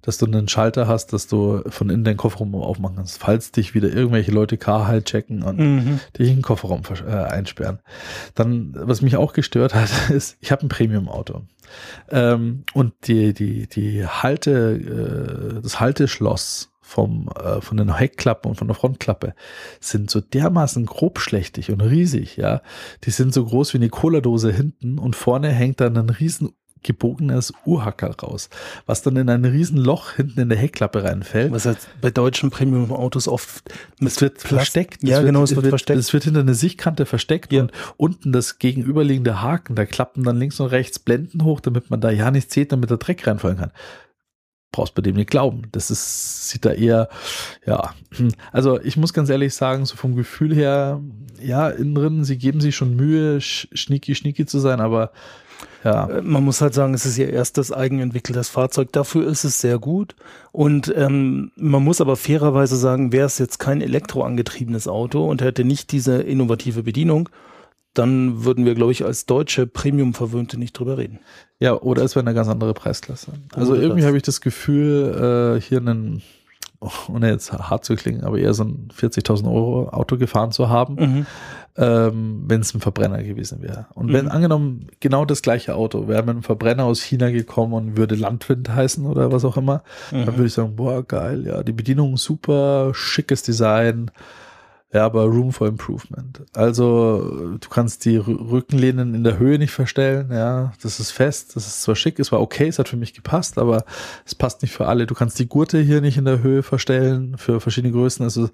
dass 0.01 0.17
du 0.17 0.27
einen 0.27 0.47
Schalter 0.47 0.87
hast, 0.87 1.13
dass 1.13 1.27
du 1.27 1.61
von 1.69 1.91
innen 1.91 2.05
den 2.05 2.17
Kofferraum 2.17 2.55
aufmachen 2.55 2.97
kannst, 2.97 3.19
falls 3.19 3.51
dich 3.51 3.75
wieder 3.75 3.89
irgendwelche 3.93 4.31
Leute 4.31 4.59
K-Halt 4.59 5.07
checken 5.07 5.43
und 5.43 5.59
Mhm. 5.59 6.01
dich 6.17 6.29
in 6.29 6.37
den 6.37 6.43
Kofferraum 6.43 6.83
äh, 7.05 7.11
einsperren. 7.11 7.81
Dann, 8.37 8.75
was 8.77 9.03
mich 9.03 9.17
auch 9.17 9.33
gestört 9.33 9.75
hat, 9.75 9.91
ist, 10.11 10.37
ich 10.41 10.53
habe 10.53 10.65
ein 10.65 10.69
Premium-Auto. 10.69 11.43
Ähm, 12.11 12.63
und 12.73 12.93
die, 13.09 13.35
die, 13.35 13.67
die 13.67 14.07
Halte, 14.07 15.57
äh, 15.59 15.63
das 15.63 15.81
Halteschloss 15.81 16.71
vom, 16.93 17.29
äh, 17.43 17.61
von 17.63 17.79
den 17.79 17.97
Heckklappen 17.97 18.51
und 18.51 18.57
von 18.57 18.69
der 18.69 18.75
Frontklappe 18.75 19.35
sind 19.81 20.11
so 20.11 20.21
dermaßen 20.21 20.85
grobschlächtig 20.85 21.71
und 21.71 21.81
riesig, 21.81 22.37
ja. 22.37 22.61
Die 23.05 23.11
sind 23.11 23.33
so 23.33 23.45
groß 23.47 23.73
wie 23.73 23.79
eine 23.79 23.89
Cola-Dose 23.89 24.53
hinten 24.53 24.99
und 24.99 25.17
vorne 25.17 25.49
hängt 25.49 25.81
dann 25.81 25.97
ein 25.97 26.11
riesen 26.11 26.51
gebogenes 26.85 27.53
Uhrhackerl 27.65 28.11
raus, 28.23 28.51
was 28.87 29.03
dann 29.03 29.17
in 29.17 29.29
ein 29.31 29.45
riesen 29.45 29.79
Loch 29.79 30.11
hinten 30.13 30.41
in 30.41 30.49
der 30.49 30.59
Heckklappe 30.59 31.05
reinfällt. 31.05 31.53
Was 31.53 31.65
halt 31.65 31.79
bei 32.01 32.11
deutschen 32.11 32.51
Premium-Autos 32.51 33.29
oft 33.29 33.63
Es 34.05 34.21
wird 34.21 34.39
Plast- 34.39 34.49
versteckt. 34.49 35.03
Ja, 35.05 35.21
Es 35.21 35.25
genau, 35.25 35.45
es 35.45 35.55
wird 35.55 35.69
versteckt. 35.69 35.99
Es 36.01 36.13
wird 36.13 36.25
hinter 36.25 36.41
eine 36.41 36.55
Sichtkante 36.55 37.07
versteckt 37.07 37.53
Ja. 37.53 37.63
und 37.63 37.73
unten 37.97 38.33
das 38.33 38.59
gegenüberliegende 38.59 39.41
Haken, 39.41 39.77
da 39.77 39.87
klappen 39.87 40.25
dann 40.25 40.37
links 40.39 40.59
und 40.59 40.67
rechts 40.67 40.99
Blenden 40.99 41.45
hoch, 41.45 41.61
damit 41.61 41.89
man 41.89 42.01
da 42.01 42.11
ja 42.11 42.31
nichts 42.33 42.53
sieht, 42.53 42.73
damit 42.73 42.91
der 42.91 42.97
Dreck 42.99 43.27
reinfallen 43.29 43.59
kann. 43.59 43.71
Brauchst 44.73 44.95
bei 44.95 45.03
dem 45.03 45.17
nicht 45.17 45.31
glauben. 45.31 45.63
Das 45.73 45.91
ist, 45.91 46.49
sieht 46.49 46.65
da 46.65 46.73
eher, 46.73 47.09
ja. 47.67 47.95
Also 48.51 48.81
ich 48.81 48.97
muss 48.97 49.13
ganz 49.13 49.29
ehrlich 49.29 49.55
sagen, 49.55 49.85
so 49.85 49.97
vom 49.97 50.17
Gefühl 50.17 50.55
her, 50.55 51.01
ja, 51.41 51.69
innen 51.69 51.95
drin, 51.95 52.25
sie 52.25 52.39
geben 52.39 52.61
sich 52.61 52.75
schon 52.75 52.97
Mühe, 52.97 53.39
sch- 53.39 53.69
schnicki, 53.73 54.15
schnicki 54.15 54.47
zu 54.47 54.59
sein, 54.59 54.81
aber 54.81 55.13
ja. 55.85 56.09
Äh, 56.09 56.23
Man 56.23 56.45
muss 56.45 56.61
halt 56.61 56.75
sagen, 56.75 56.95
es 56.95 57.05
ist 57.07 57.19
ihr 57.19 57.31
erstes 57.31 57.73
eigenentwickeltes 57.73 58.49
Fahrzeug. 58.49 58.93
Dafür 58.93 59.27
ist 59.27 59.45
es 59.45 59.61
sehr 59.61 59.79
gut. 59.79 60.15
Und 60.53 60.93
ähm, 60.97 61.51
man 61.57 61.83
muss 61.85 62.01
aber 62.01 62.17
fairerweise 62.17 62.77
sagen, 62.77 63.13
wäre 63.13 63.27
es 63.27 63.39
jetzt 63.39 63.59
kein 63.59 63.81
elektroangetriebenes 63.81 64.89
Auto 64.89 65.29
und 65.29 65.43
hätte 65.43 65.65
nicht 65.65 65.93
diese 65.93 66.23
innovative 66.23 66.83
Bedienung, 66.83 67.29
dann 67.95 68.45
würden 68.45 68.65
wir, 68.65 68.75
glaube 68.75 68.93
ich, 68.93 69.05
als 69.05 69.27
deutsche 69.27 69.67
Premium-Verwöhnte 69.67 70.59
nicht 70.59 70.73
drüber 70.79 70.97
reden. 70.99 71.19
Ja, 71.59 71.75
oder 71.75 72.03
es 72.03 72.17
wäre 72.17 72.25
eine 72.27 72.35
ganz 72.35 72.49
andere 72.49 72.75
Preisklasse. 72.75 73.33
Also 73.55 73.73
Oder 73.73 73.83
irgendwie 73.83 74.05
habe 74.07 74.17
ich 74.17 74.23
das 74.23 74.41
Gefühl, 74.41 75.57
äh, 75.59 75.61
hier 75.61 75.79
einen, 75.79 76.23
oh, 76.81 76.91
ohne 77.13 77.31
jetzt 77.31 77.53
hart 77.53 77.85
zu 77.85 77.95
klingen, 77.95 78.25
aber 78.25 78.39
eher 78.39 78.55
so 78.55 78.65
ein 78.65 78.89
40.000 78.97 79.47
Euro 79.47 79.89
Auto 79.91 80.17
gefahren 80.17 80.53
zu 80.53 80.69
haben, 80.71 80.95
Mhm. 80.95 81.27
ähm, 81.77 82.45
wenn 82.49 82.61
es 82.63 82.75
ein 82.75 82.81
Verbrenner 82.81 83.23
gewesen 83.23 83.63
wäre. 83.63 83.87
Und 83.95 84.13
wenn 84.13 84.25
Mhm. 84.27 84.31
angenommen 84.33 84.87
genau 85.01 85.25
das 85.25 85.43
gleiche 85.43 85.75
Auto 85.75 86.09
wäre 86.09 86.23
mit 86.23 86.31
einem 86.31 86.43
Verbrenner 86.43 86.85
aus 86.85 87.01
China 87.03 87.31
gekommen 87.31 87.73
und 87.75 87.97
würde 87.97 88.15
Landwind 88.15 88.69
heißen 88.71 89.07
oder 89.07 89.31
was 89.33 89.45
auch 89.45 89.57
immer, 89.57 89.83
dann 90.11 90.21
Mhm. 90.23 90.27
würde 90.27 90.47
ich 90.47 90.53
sagen, 90.55 90.77
boah, 90.77 91.03
geil, 91.07 91.45
ja, 91.47 91.63
die 91.63 91.73
Bedienung 91.73 92.17
super, 92.17 92.93
schickes 92.95 93.43
Design, 93.43 94.11
ja, 94.93 95.05
aber 95.05 95.25
Room 95.25 95.53
for 95.53 95.67
Improvement. 95.67 96.43
Also 96.55 97.57
du 97.59 97.69
kannst 97.69 98.05
die 98.05 98.19
Rü- 98.21 98.51
Rückenlehnen 98.51 99.15
in 99.15 99.25
der 99.25 99.39
Höhe 99.39 99.59
nicht 99.59 99.73
verstellen, 99.73 100.31
ja, 100.31 100.73
das 100.83 101.01
ist 101.01 101.11
fest, 101.11 101.57
das 101.57 101.67
ist 101.67 101.83
zwar 101.83 101.97
schick, 101.97 102.19
es 102.19 102.31
war 102.33 102.41
okay, 102.41 102.69
es 102.69 102.79
hat 102.79 102.89
für 102.89 102.97
mich 102.97 103.15
gepasst, 103.15 103.59
aber 103.59 103.85
es 104.27 104.35
passt 104.35 104.63
nicht 104.63 104.73
für 104.73 104.87
alle. 104.87 105.07
Du 105.07 105.15
kannst 105.15 105.39
die 105.39 105.49
Gurte 105.49 105.79
hier 105.79 106.01
nicht 106.01 106.17
in 106.17 106.25
der 106.25 106.43
Höhe 106.43 106.63
verstellen 106.63 107.37
für 107.39 107.61
verschiedene 107.61 107.93
Größen. 107.93 108.23
Also 108.25 108.51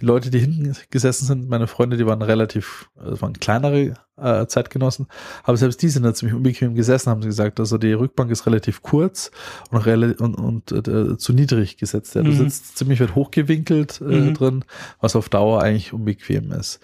die 0.00 0.04
Leute, 0.06 0.30
die 0.30 0.38
hinten 0.38 0.74
gesessen 0.90 1.26
sind, 1.26 1.48
meine 1.48 1.66
Freunde, 1.66 1.96
die 1.96 2.06
waren 2.06 2.22
relativ, 2.22 2.88
äh, 2.96 3.20
waren 3.20 3.34
kleinere 3.34 3.94
äh, 4.22 4.46
Zeitgenossen, 4.46 5.06
aber 5.44 5.56
selbst 5.56 5.82
die 5.82 5.88
sind 5.88 6.02
da 6.04 6.14
ziemlich 6.14 6.34
unbequem 6.36 6.74
gesessen, 6.74 7.10
haben 7.10 7.22
sie 7.22 7.28
gesagt. 7.28 7.58
Also 7.60 7.78
die 7.78 7.92
Rückbank 7.92 8.30
ist 8.30 8.46
relativ 8.46 8.82
kurz 8.82 9.30
und, 9.70 9.82
rela- 9.86 10.16
und, 10.20 10.34
und 10.34 10.72
äh, 10.88 11.16
zu 11.18 11.32
niedrig 11.32 11.76
gesetzt. 11.76 12.14
Ja. 12.14 12.22
Du 12.22 12.30
Mhm. 12.30 12.36
sitzt 12.36 12.78
ziemlich 12.78 13.00
weit 13.00 13.14
hochgewinkelt 13.14 14.00
äh, 14.00 14.04
Mhm. 14.04 14.34
drin, 14.34 14.64
was 15.00 15.16
auf 15.16 15.28
Dauer 15.28 15.62
eigentlich 15.62 15.92
unbequem 15.92 16.52
ist. 16.52 16.80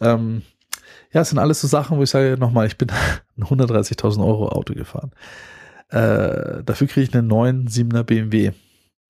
Ähm, 0.00 0.42
ja, 1.12 1.20
es 1.20 1.28
sind 1.30 1.38
alles 1.38 1.60
so 1.60 1.66
Sachen, 1.68 1.98
wo 1.98 2.02
ich 2.02 2.10
sage 2.10 2.36
nochmal, 2.38 2.66
ich 2.66 2.78
bin 2.78 2.88
ein 3.36 3.44
130.000 3.44 4.24
Euro 4.24 4.48
Auto 4.48 4.74
gefahren. 4.74 5.12
Äh, 5.90 6.62
dafür 6.64 6.86
kriege 6.86 7.02
ich 7.08 7.14
einen 7.14 7.26
neuen 7.28 7.68
7er 7.68 8.02
BMW. 8.02 8.52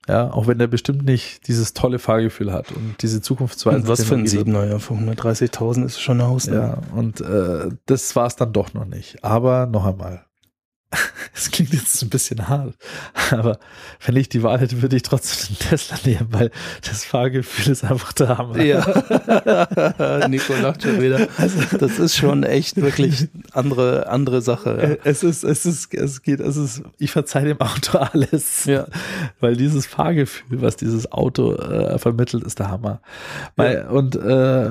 Ja, 0.09 0.32
auch 0.32 0.48
wenn 0.48 0.59
der 0.59 0.66
bestimmt 0.66 1.05
nicht 1.05 1.46
dieses 1.46 1.74
tolle 1.74 1.98
Fahrgefühl 2.00 2.53
hat 2.53 2.72
und 2.72 2.96
diese 3.03 3.20
Zukunftsweise. 3.22 3.76
Und 3.76 3.88
was 3.88 4.05
für 4.05 4.16
ein 4.16 4.26
Siebener, 4.26 4.64
ja, 4.64 4.78
für 4.78 4.94
130.000 4.94 5.86
ist 5.86 6.00
schon 6.00 6.20
eine 6.20 6.28
Hausnummer. 6.28 6.61
Ja, 6.61 6.96
und 6.96 7.20
äh, 7.20 7.68
das 7.86 8.16
war 8.16 8.26
es 8.26 8.34
dann 8.34 8.53
doch 8.53 8.74
noch 8.74 8.84
nicht. 8.84 9.22
Aber 9.22 9.66
noch 9.66 9.86
einmal, 9.86 10.24
es 11.34 11.51
klingt 11.51 11.72
jetzt 11.72 12.03
ein 12.03 12.11
bisschen 12.11 12.49
hart, 12.49 12.74
aber 13.30 13.59
wenn 14.05 14.16
ich 14.16 14.28
die 14.28 14.43
Wahl 14.43 14.61
hätte, 14.61 14.82
würde 14.82 14.97
ich 14.97 15.03
trotzdem 15.03 15.57
den 15.57 15.68
Tesla 15.68 15.97
nehmen, 16.05 16.28
weil 16.30 16.51
das 16.86 17.05
Fahrgefühl 17.05 17.72
ist 17.72 17.84
einfach 17.84 18.12
der 18.12 18.38
Hammer. 18.38 18.61
Ja, 18.61 20.28
Nico 20.28 20.55
lacht 20.55 20.82
schon 20.82 21.01
wieder. 21.01 21.28
Also, 21.38 21.59
das 21.78 21.99
ist 21.99 22.16
schon 22.16 22.43
echt 22.43 22.76
wirklich 22.76 23.28
andere, 23.53 24.09
andere 24.09 24.43
Sache. 24.43 24.99
Ja. 25.05 25.11
Es 25.11 25.22
ist, 25.22 25.45
es 25.45 25.64
ist, 25.66 25.95
es 25.95 26.22
geht, 26.22 26.40
es 26.40 26.57
ist, 26.57 26.82
ich 26.99 27.11
verzeihe 27.11 27.47
dem 27.47 27.61
Auto 27.61 27.99
alles. 28.12 28.64
Ja. 28.64 28.86
Weil 29.40 29.57
dieses 29.57 29.86
Fahrgefühl, 29.86 30.62
was 30.62 30.76
dieses 30.76 31.11
Auto 31.12 31.55
äh, 31.55 31.99
vermittelt, 31.99 32.45
ist 32.45 32.59
der 32.59 32.70
Hammer. 32.70 33.01
Weil, 33.57 33.74
ja. 33.74 33.88
Und 33.88 34.16
äh, 34.16 34.70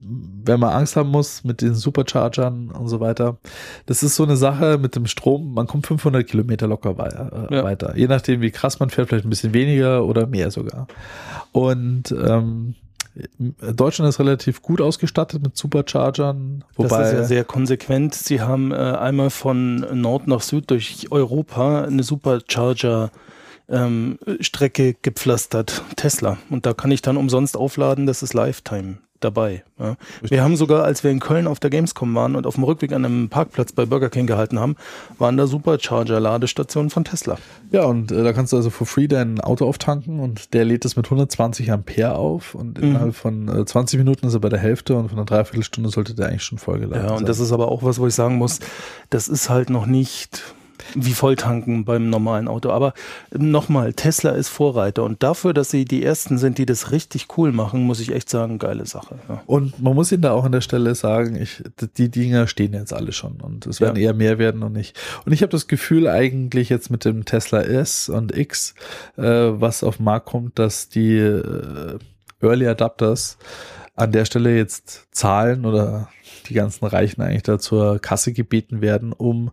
wenn 0.00 0.60
man 0.60 0.72
Angst 0.72 0.96
haben 0.96 1.10
muss 1.10 1.44
mit 1.44 1.60
den 1.60 1.74
Superchargern 1.74 2.70
und 2.70 2.88
so 2.88 3.00
weiter, 3.00 3.38
das 3.86 4.02
ist 4.02 4.16
so 4.16 4.22
eine 4.22 4.36
Sache 4.36 4.78
mit 4.78 4.96
dem 4.96 5.06
Strom, 5.06 5.41
man 5.42 5.66
kommt 5.66 5.86
500 5.86 6.26
Kilometer 6.26 6.66
locker 6.66 6.98
weiter, 6.98 7.48
äh, 7.50 7.54
ja. 7.54 7.64
weiter. 7.64 7.96
Je 7.96 8.06
nachdem, 8.06 8.40
wie 8.40 8.50
krass 8.50 8.80
man 8.80 8.90
fährt, 8.90 9.08
vielleicht 9.08 9.26
ein 9.26 9.30
bisschen 9.30 9.54
weniger 9.54 10.04
oder 10.04 10.26
mehr 10.26 10.50
sogar. 10.50 10.86
Und 11.52 12.12
ähm, 12.12 12.74
Deutschland 13.38 14.08
ist 14.08 14.18
relativ 14.18 14.62
gut 14.62 14.80
ausgestattet 14.80 15.42
mit 15.42 15.56
Superchargern. 15.56 16.64
Wobei 16.76 16.98
das 16.98 17.08
ist 17.08 17.14
ja 17.14 17.24
sehr 17.24 17.44
konsequent. 17.44 18.14
Sie 18.14 18.40
haben 18.40 18.72
äh, 18.72 18.76
einmal 18.76 19.30
von 19.30 19.86
Nord 20.00 20.28
nach 20.28 20.40
Süd 20.40 20.70
durch 20.70 21.08
Europa 21.10 21.82
eine 21.82 22.02
Supercharger 22.02 23.10
ähm, 23.68 24.18
Strecke 24.40 24.94
gepflastert, 25.02 25.82
Tesla. 25.96 26.38
Und 26.48 26.64
da 26.64 26.72
kann 26.72 26.90
ich 26.90 27.02
dann 27.02 27.16
umsonst 27.16 27.56
aufladen, 27.56 28.06
das 28.06 28.22
ist 28.22 28.32
Lifetime 28.34 28.98
dabei. 29.24 29.64
Ja. 29.78 29.96
Wir 30.22 30.42
haben 30.42 30.56
sogar, 30.56 30.84
als 30.84 31.04
wir 31.04 31.10
in 31.10 31.20
Köln 31.20 31.46
auf 31.46 31.60
der 31.60 31.70
Gamescom 31.70 32.14
waren 32.14 32.36
und 32.36 32.46
auf 32.46 32.54
dem 32.54 32.64
Rückweg 32.64 32.92
an 32.92 33.04
einem 33.04 33.28
Parkplatz 33.28 33.72
bei 33.72 33.86
Burger 33.86 34.10
King 34.10 34.26
gehalten 34.26 34.58
haben, 34.58 34.76
waren 35.18 35.36
da 35.36 35.46
Supercharger-Ladestationen 35.46 36.90
von 36.90 37.04
Tesla. 37.04 37.38
Ja, 37.70 37.84
und 37.84 38.12
äh, 38.12 38.22
da 38.22 38.32
kannst 38.32 38.52
du 38.52 38.56
also 38.56 38.70
for 38.70 38.86
free 38.86 39.08
dein 39.08 39.40
Auto 39.40 39.66
auftanken 39.66 40.20
und 40.20 40.54
der 40.54 40.64
lädt 40.64 40.84
es 40.84 40.96
mit 40.96 41.06
120 41.06 41.72
Ampere 41.72 42.14
auf 42.14 42.54
und 42.54 42.78
mhm. 42.78 42.84
innerhalb 42.84 43.14
von 43.14 43.48
äh, 43.48 43.64
20 43.64 43.98
Minuten 43.98 44.26
ist 44.26 44.34
er 44.34 44.40
bei 44.40 44.48
der 44.48 44.58
Hälfte 44.58 44.96
und 44.96 45.08
von 45.08 45.18
einer 45.18 45.26
Dreiviertelstunde 45.26 45.90
sollte 45.90 46.14
der 46.14 46.28
eigentlich 46.28 46.44
schon 46.44 46.58
vollgeladen 46.58 47.00
sein. 47.00 47.06
Ja, 47.06 47.12
und 47.12 47.18
sein. 47.18 47.26
das 47.26 47.40
ist 47.40 47.52
aber 47.52 47.68
auch 47.70 47.82
was, 47.82 47.98
wo 47.98 48.06
ich 48.06 48.14
sagen 48.14 48.36
muss, 48.36 48.60
das 49.10 49.28
ist 49.28 49.48
halt 49.48 49.70
noch 49.70 49.86
nicht 49.86 50.54
wie 50.94 51.12
Volltanken 51.12 51.84
beim 51.84 52.10
normalen 52.10 52.48
Auto. 52.48 52.70
Aber 52.70 52.94
nochmal, 53.36 53.92
Tesla 53.92 54.30
ist 54.30 54.48
Vorreiter 54.48 55.04
und 55.04 55.22
dafür, 55.22 55.54
dass 55.54 55.70
sie 55.70 55.84
die 55.84 56.02
ersten 56.02 56.38
sind, 56.38 56.58
die 56.58 56.66
das 56.66 56.90
richtig 56.90 57.28
cool 57.36 57.52
machen, 57.52 57.82
muss 57.82 58.00
ich 58.00 58.12
echt 58.12 58.30
sagen, 58.30 58.58
geile 58.58 58.86
Sache. 58.86 59.16
Ja. 59.28 59.42
Und 59.46 59.80
man 59.82 59.94
muss 59.94 60.12
ihnen 60.12 60.22
da 60.22 60.32
auch 60.32 60.44
an 60.44 60.52
der 60.52 60.60
Stelle 60.60 60.94
sagen, 60.94 61.36
ich, 61.36 61.62
die 61.96 62.10
Dinger 62.10 62.46
stehen 62.46 62.72
jetzt 62.72 62.92
alle 62.92 63.12
schon 63.12 63.40
und 63.40 63.66
es 63.66 63.80
werden 63.80 63.96
ja. 63.96 64.08
eher 64.08 64.14
mehr 64.14 64.38
werden 64.38 64.62
und 64.62 64.72
nicht. 64.72 64.98
Und 65.24 65.32
ich 65.32 65.42
habe 65.42 65.50
das 65.50 65.66
Gefühl 65.66 66.08
eigentlich 66.08 66.68
jetzt 66.68 66.90
mit 66.90 67.04
dem 67.04 67.24
Tesla 67.24 67.62
S 67.62 68.08
und 68.08 68.36
X, 68.36 68.74
äh, 69.16 69.22
was 69.22 69.82
auf 69.82 69.96
den 69.96 70.04
Markt 70.04 70.26
kommt, 70.26 70.58
dass 70.58 70.88
die 70.88 71.16
äh, 71.16 71.98
Early 72.40 72.66
Adapters 72.66 73.38
an 73.94 74.10
der 74.12 74.24
Stelle 74.24 74.56
jetzt 74.56 75.08
zahlen 75.12 75.66
oder 75.66 76.08
die 76.48 76.54
ganzen 76.54 76.86
Reichen 76.86 77.20
eigentlich 77.20 77.42
da 77.42 77.58
zur 77.58 77.98
Kasse 77.98 78.32
gebeten 78.32 78.80
werden, 78.80 79.12
um 79.12 79.50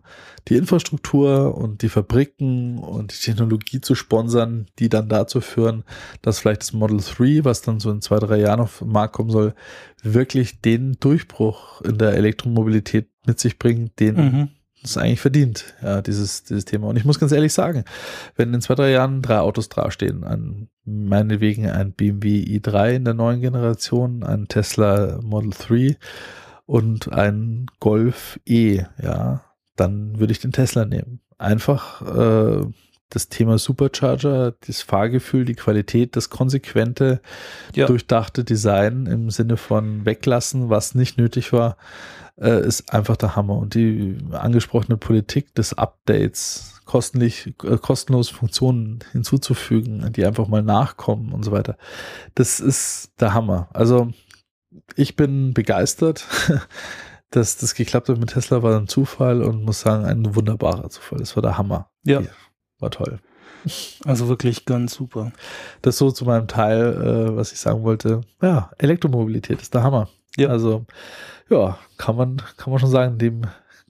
die 0.48 0.56
Infrastruktur 0.56 1.56
und 1.56 1.82
die 1.82 1.90
Fabriken 1.90 2.78
und 2.78 3.12
die 3.12 3.22
Technologie 3.22 3.80
zu 3.80 3.94
sponsern, 3.94 4.66
die 4.78 4.88
dann 4.88 5.08
dazu 5.08 5.40
führen, 5.40 5.84
dass 6.22 6.38
vielleicht 6.38 6.62
das 6.62 6.72
Model 6.72 6.98
3, 6.98 7.44
was 7.44 7.60
dann 7.60 7.80
so 7.80 7.90
in 7.90 8.00
zwei, 8.00 8.18
drei 8.18 8.38
Jahren 8.38 8.60
auf 8.60 8.78
den 8.78 8.88
Markt 8.88 9.14
kommen 9.14 9.30
soll, 9.30 9.54
wirklich 10.02 10.60
den 10.62 10.96
Durchbruch 10.98 11.82
in 11.82 11.98
der 11.98 12.14
Elektromobilität 12.14 13.08
mit 13.26 13.38
sich 13.38 13.58
bringt, 13.58 14.00
den 14.00 14.16
mhm. 14.16 14.48
Es 14.82 14.96
eigentlich 14.96 15.20
verdient, 15.20 15.74
ja, 15.82 16.00
dieses, 16.00 16.44
dieses 16.44 16.64
Thema. 16.64 16.88
Und 16.88 16.96
ich 16.96 17.04
muss 17.04 17.20
ganz 17.20 17.32
ehrlich 17.32 17.52
sagen, 17.52 17.84
wenn 18.36 18.54
in 18.54 18.60
zwei, 18.60 18.74
drei 18.74 18.90
Jahren 18.90 19.22
drei 19.22 19.38
Autos 19.38 19.68
dastehen, 19.68 20.24
ein, 20.24 20.68
meinetwegen 20.84 21.68
ein 21.68 21.92
BMW 21.92 22.42
i3 22.42 22.96
in 22.96 23.04
der 23.04 23.14
neuen 23.14 23.40
Generation, 23.40 24.22
ein 24.22 24.48
Tesla 24.48 25.20
Model 25.22 25.50
3 25.50 25.96
und 26.66 27.12
ein 27.12 27.66
Golf 27.78 28.40
E, 28.46 28.84
ja, 29.02 29.42
dann 29.76 30.18
würde 30.18 30.32
ich 30.32 30.40
den 30.40 30.52
Tesla 30.52 30.84
nehmen. 30.84 31.20
Einfach 31.36 32.02
äh, 32.02 32.66
das 33.10 33.28
Thema 33.28 33.58
Supercharger, 33.58 34.54
das 34.66 34.82
Fahrgefühl, 34.82 35.44
die 35.44 35.54
Qualität, 35.54 36.16
das 36.16 36.30
konsequente, 36.30 37.20
ja. 37.74 37.86
durchdachte 37.86 38.44
Design 38.44 39.06
im 39.06 39.30
Sinne 39.30 39.56
von 39.56 40.06
weglassen, 40.06 40.70
was 40.70 40.94
nicht 40.94 41.18
nötig 41.18 41.52
war, 41.52 41.76
äh, 42.40 42.66
ist 42.66 42.92
einfach 42.92 43.16
der 43.16 43.36
Hammer. 43.36 43.56
Und 43.56 43.74
die 43.74 44.18
angesprochene 44.32 44.96
Politik 44.96 45.54
des 45.54 45.74
Updates, 45.74 46.80
kostenlich, 46.84 47.54
äh, 47.62 47.76
kostenlos 47.78 48.28
Funktionen 48.28 49.00
hinzuzufügen, 49.12 50.12
die 50.12 50.24
einfach 50.24 50.48
mal 50.48 50.62
nachkommen 50.62 51.32
und 51.32 51.44
so 51.44 51.52
weiter, 51.52 51.76
das 52.34 52.60
ist 52.60 53.12
der 53.20 53.34
Hammer. 53.34 53.68
Also 53.72 54.12
ich 54.96 55.16
bin 55.16 55.54
begeistert. 55.54 56.26
Dass 57.32 57.56
das 57.58 57.76
geklappt 57.76 58.08
hat 58.08 58.18
mit 58.18 58.30
Tesla 58.30 58.60
war 58.64 58.76
ein 58.76 58.88
Zufall 58.88 59.44
und 59.44 59.64
muss 59.64 59.82
sagen, 59.82 60.04
ein 60.04 60.34
wunderbarer 60.34 60.90
Zufall. 60.90 61.20
Das 61.20 61.36
war 61.36 61.42
der 61.44 61.56
Hammer. 61.56 61.88
Ja. 62.02 62.22
War 62.80 62.90
toll. 62.90 63.20
Also 64.04 64.28
wirklich 64.28 64.64
ganz 64.64 64.94
super. 64.94 65.30
Das 65.80 65.96
so 65.96 66.10
zu 66.10 66.24
meinem 66.24 66.48
Teil, 66.48 67.30
äh, 67.30 67.36
was 67.36 67.52
ich 67.52 67.60
sagen 67.60 67.84
wollte. 67.84 68.22
Ja, 68.42 68.72
Elektromobilität 68.78 69.62
ist 69.62 69.74
der 69.74 69.84
Hammer. 69.84 70.08
Ja. 70.36 70.48
Also, 70.48 70.84
ja, 71.48 71.78
kann 71.96 72.16
man, 72.16 72.42
kann 72.56 72.70
man 72.70 72.78
schon 72.78 72.90
sagen, 72.90 73.18
dem 73.18 73.42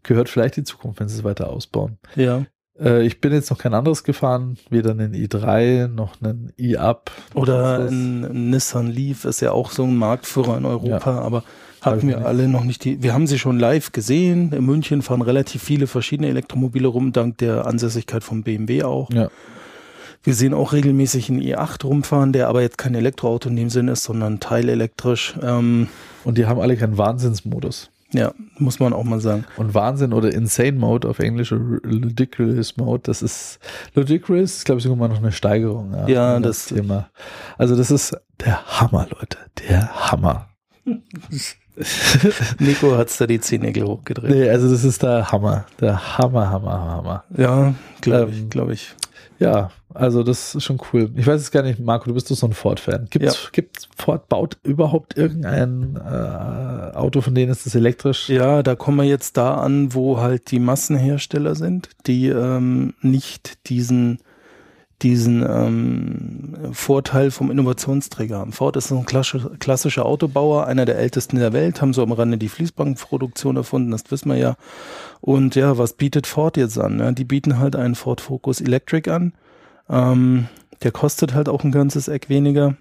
gehört 0.02 0.28
vielleicht 0.28 0.56
die 0.56 0.64
Zukunft, 0.64 1.00
wenn 1.00 1.08
sie 1.08 1.18
es 1.18 1.24
weiter 1.24 1.50
ausbauen. 1.50 1.98
Ja. 2.16 2.44
Äh, 2.80 3.06
ich 3.06 3.20
bin 3.20 3.32
jetzt 3.32 3.50
noch 3.50 3.58
kein 3.58 3.74
anderes 3.74 4.04
gefahren, 4.04 4.56
weder 4.70 4.90
einen 4.92 5.14
i3 5.14 5.88
noch 5.88 6.20
einen 6.20 6.52
i-Up. 6.58 7.10
Oder 7.34 7.88
ein 7.88 8.50
Nissan 8.50 8.88
Leaf 8.88 9.24
ist 9.24 9.40
ja 9.40 9.52
auch 9.52 9.70
so 9.70 9.84
ein 9.84 9.96
Marktführer 9.96 10.56
in 10.56 10.64
Europa, 10.64 11.10
ja. 11.10 11.20
aber 11.20 11.44
hatten 11.80 12.08
wir 12.08 12.16
nicht. 12.16 12.26
alle 12.26 12.48
noch 12.48 12.64
nicht 12.64 12.84
die. 12.84 13.02
Wir 13.02 13.14
haben 13.14 13.26
sie 13.26 13.38
schon 13.38 13.58
live 13.58 13.92
gesehen. 13.92 14.52
In 14.52 14.66
München 14.66 15.02
fahren 15.02 15.22
relativ 15.22 15.62
viele 15.62 15.86
verschiedene 15.86 16.28
Elektromobile 16.28 16.88
rum, 16.88 17.12
dank 17.12 17.38
der 17.38 17.66
Ansässigkeit 17.66 18.22
von 18.22 18.42
BMW 18.42 18.82
auch. 18.82 19.10
Ja. 19.10 19.28
Wir 20.22 20.34
sehen 20.34 20.52
auch 20.52 20.72
regelmäßig 20.72 21.30
einen 21.30 21.40
i8 21.40 21.84
rumfahren, 21.84 22.32
der 22.32 22.48
aber 22.48 22.60
jetzt 22.60 22.76
kein 22.78 22.94
Elektroauto 22.94 23.48
in 23.48 23.56
dem 23.56 23.70
Sinn 23.70 23.88
ist, 23.88 24.04
sondern 24.04 24.38
teilelektrisch. 24.38 25.34
Ähm, 25.42 25.88
Und 26.24 26.36
die 26.36 26.46
haben 26.46 26.60
alle 26.60 26.76
keinen 26.76 26.98
Wahnsinnsmodus. 26.98 27.90
Ja, 28.12 28.32
muss 28.58 28.80
man 28.80 28.92
auch 28.92 29.04
mal 29.04 29.20
sagen. 29.20 29.44
Und 29.56 29.72
Wahnsinn 29.72 30.12
oder 30.12 30.32
Insane 30.32 30.72
Mode 30.72 31.08
auf 31.08 31.20
Englisch, 31.20 31.52
Ludicrous 31.52 32.76
Mode, 32.76 33.02
das 33.04 33.22
ist 33.22 33.60
Ludicrous, 33.94 34.56
ist 34.56 34.64
glaube 34.64 34.78
ich 34.80 34.82
sogar 34.82 34.98
mal 34.98 35.08
noch 35.08 35.18
eine 35.18 35.30
Steigerung. 35.32 35.92
Ja, 35.92 36.08
ja 36.08 36.40
das, 36.40 36.66
das 36.66 36.76
Thema. 36.76 37.08
Also 37.56 37.76
das 37.76 37.90
ist 37.90 38.16
der 38.44 38.80
Hammer, 38.80 39.06
Leute, 39.10 39.38
der 39.68 40.10
Hammer. 40.10 40.48
Nico 42.58 42.96
hat's 42.96 43.16
da 43.18 43.26
die 43.26 43.40
Zehennägel 43.40 43.84
hochgedreht. 43.84 44.30
Nee, 44.30 44.50
also 44.50 44.68
das 44.70 44.82
ist 44.82 45.02
der 45.04 45.30
Hammer, 45.30 45.66
der 45.80 46.18
Hammer, 46.18 46.50
Hammer, 46.50 46.80
Hammer. 46.80 47.24
Ja, 47.36 47.74
glaube 48.00 48.32
ich, 48.32 48.40
ähm, 48.40 48.50
glaube 48.50 48.72
ich. 48.72 48.94
Ja, 49.38 49.70
also 49.94 50.22
das 50.22 50.54
ist 50.54 50.64
schon 50.64 50.80
cool. 50.92 51.10
Ich 51.16 51.26
weiß 51.26 51.40
es 51.40 51.50
gar 51.50 51.62
nicht, 51.62 51.80
Marco, 51.80 52.06
du 52.06 52.14
bist 52.14 52.30
doch 52.30 52.36
so 52.36 52.46
ein 52.46 52.52
Ford-Fan. 52.52 53.08
Gibt's, 53.10 53.42
ja. 53.44 53.50
gibt's 53.52 53.88
Ford 53.96 54.28
baut 54.28 54.56
überhaupt 54.62 55.16
irgendein 55.16 55.96
äh, 55.96 56.96
Auto, 56.96 57.20
von 57.20 57.34
denen 57.34 57.50
ist 57.50 57.66
es 57.66 57.74
elektrisch? 57.74 58.28
Ja, 58.28 58.62
da 58.62 58.76
kommen 58.76 58.98
wir 58.98 59.04
jetzt 59.04 59.36
da 59.36 59.54
an, 59.54 59.94
wo 59.94 60.18
halt 60.18 60.50
die 60.50 60.60
Massenhersteller 60.60 61.54
sind, 61.54 61.88
die 62.06 62.28
ähm, 62.28 62.94
nicht 63.02 63.68
diesen 63.68 64.20
diesen 65.02 65.42
ähm, 65.42 66.72
Vorteil 66.72 67.30
vom 67.30 67.50
Innovationsträger 67.50 68.38
haben. 68.38 68.52
Ford 68.52 68.76
ist 68.76 68.90
ein 68.90 69.06
klassischer, 69.06 69.50
klassischer 69.58 70.04
Autobauer, 70.04 70.66
einer 70.66 70.84
der 70.84 70.98
ältesten 70.98 71.38
der 71.38 71.52
Welt, 71.52 71.80
haben 71.80 71.94
so 71.94 72.02
am 72.02 72.12
Rande 72.12 72.36
die 72.36 72.48
Fließbandproduktion 72.48 73.56
erfunden, 73.56 73.90
das 73.90 74.10
wissen 74.10 74.28
wir 74.28 74.36
ja. 74.36 74.56
Und 75.20 75.54
ja, 75.54 75.78
was 75.78 75.94
bietet 75.94 76.26
Ford 76.26 76.56
jetzt 76.56 76.78
an? 76.78 76.98
Ja, 76.98 77.12
die 77.12 77.24
bieten 77.24 77.58
halt 77.58 77.76
einen 77.76 77.94
Ford 77.94 78.20
Focus 78.20 78.60
Electric 78.60 79.10
an. 79.10 79.32
Ähm, 79.90 80.46
der 80.82 80.92
kostet 80.92 81.34
halt 81.34 81.48
auch 81.48 81.64
ein 81.64 81.72
ganzes 81.72 82.08
Eck 82.08 82.28
weniger. 82.28 82.76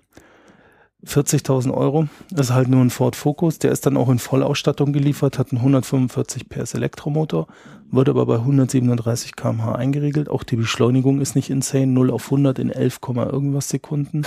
40.000 1.05 1.74
Euro. 1.74 2.07
Das 2.30 2.47
ist 2.47 2.53
halt 2.53 2.68
nur 2.68 2.82
ein 2.82 2.89
Ford 2.89 3.16
Focus. 3.16 3.57
Der 3.60 3.72
ist 3.72 3.86
dann 3.86 3.95
auch 3.95 4.10
in 4.10 4.20
Vollausstattung 4.20 4.91
geliefert, 4.91 5.39
hat 5.39 5.51
einen 5.51 5.60
145 5.60 6.49
PS 6.49 6.74
Elektromotor, 6.74 7.47
wird 7.89 8.10
aber 8.10 8.26
bei 8.26 8.36
137 8.36 9.36
km/h 9.36 9.76
eingeregelt. 9.76 10.28
Auch 10.28 10.43
die 10.43 10.57
Beschleunigung 10.57 11.22
ist 11.22 11.36
nicht 11.36 11.49
insane. 11.49 11.88
0 11.88 12.12
auf 12.12 12.26
100 12.26 12.60
in 12.60 12.70
11, 12.70 12.99
irgendwas 13.05 13.70
Sekunden. 13.70 14.24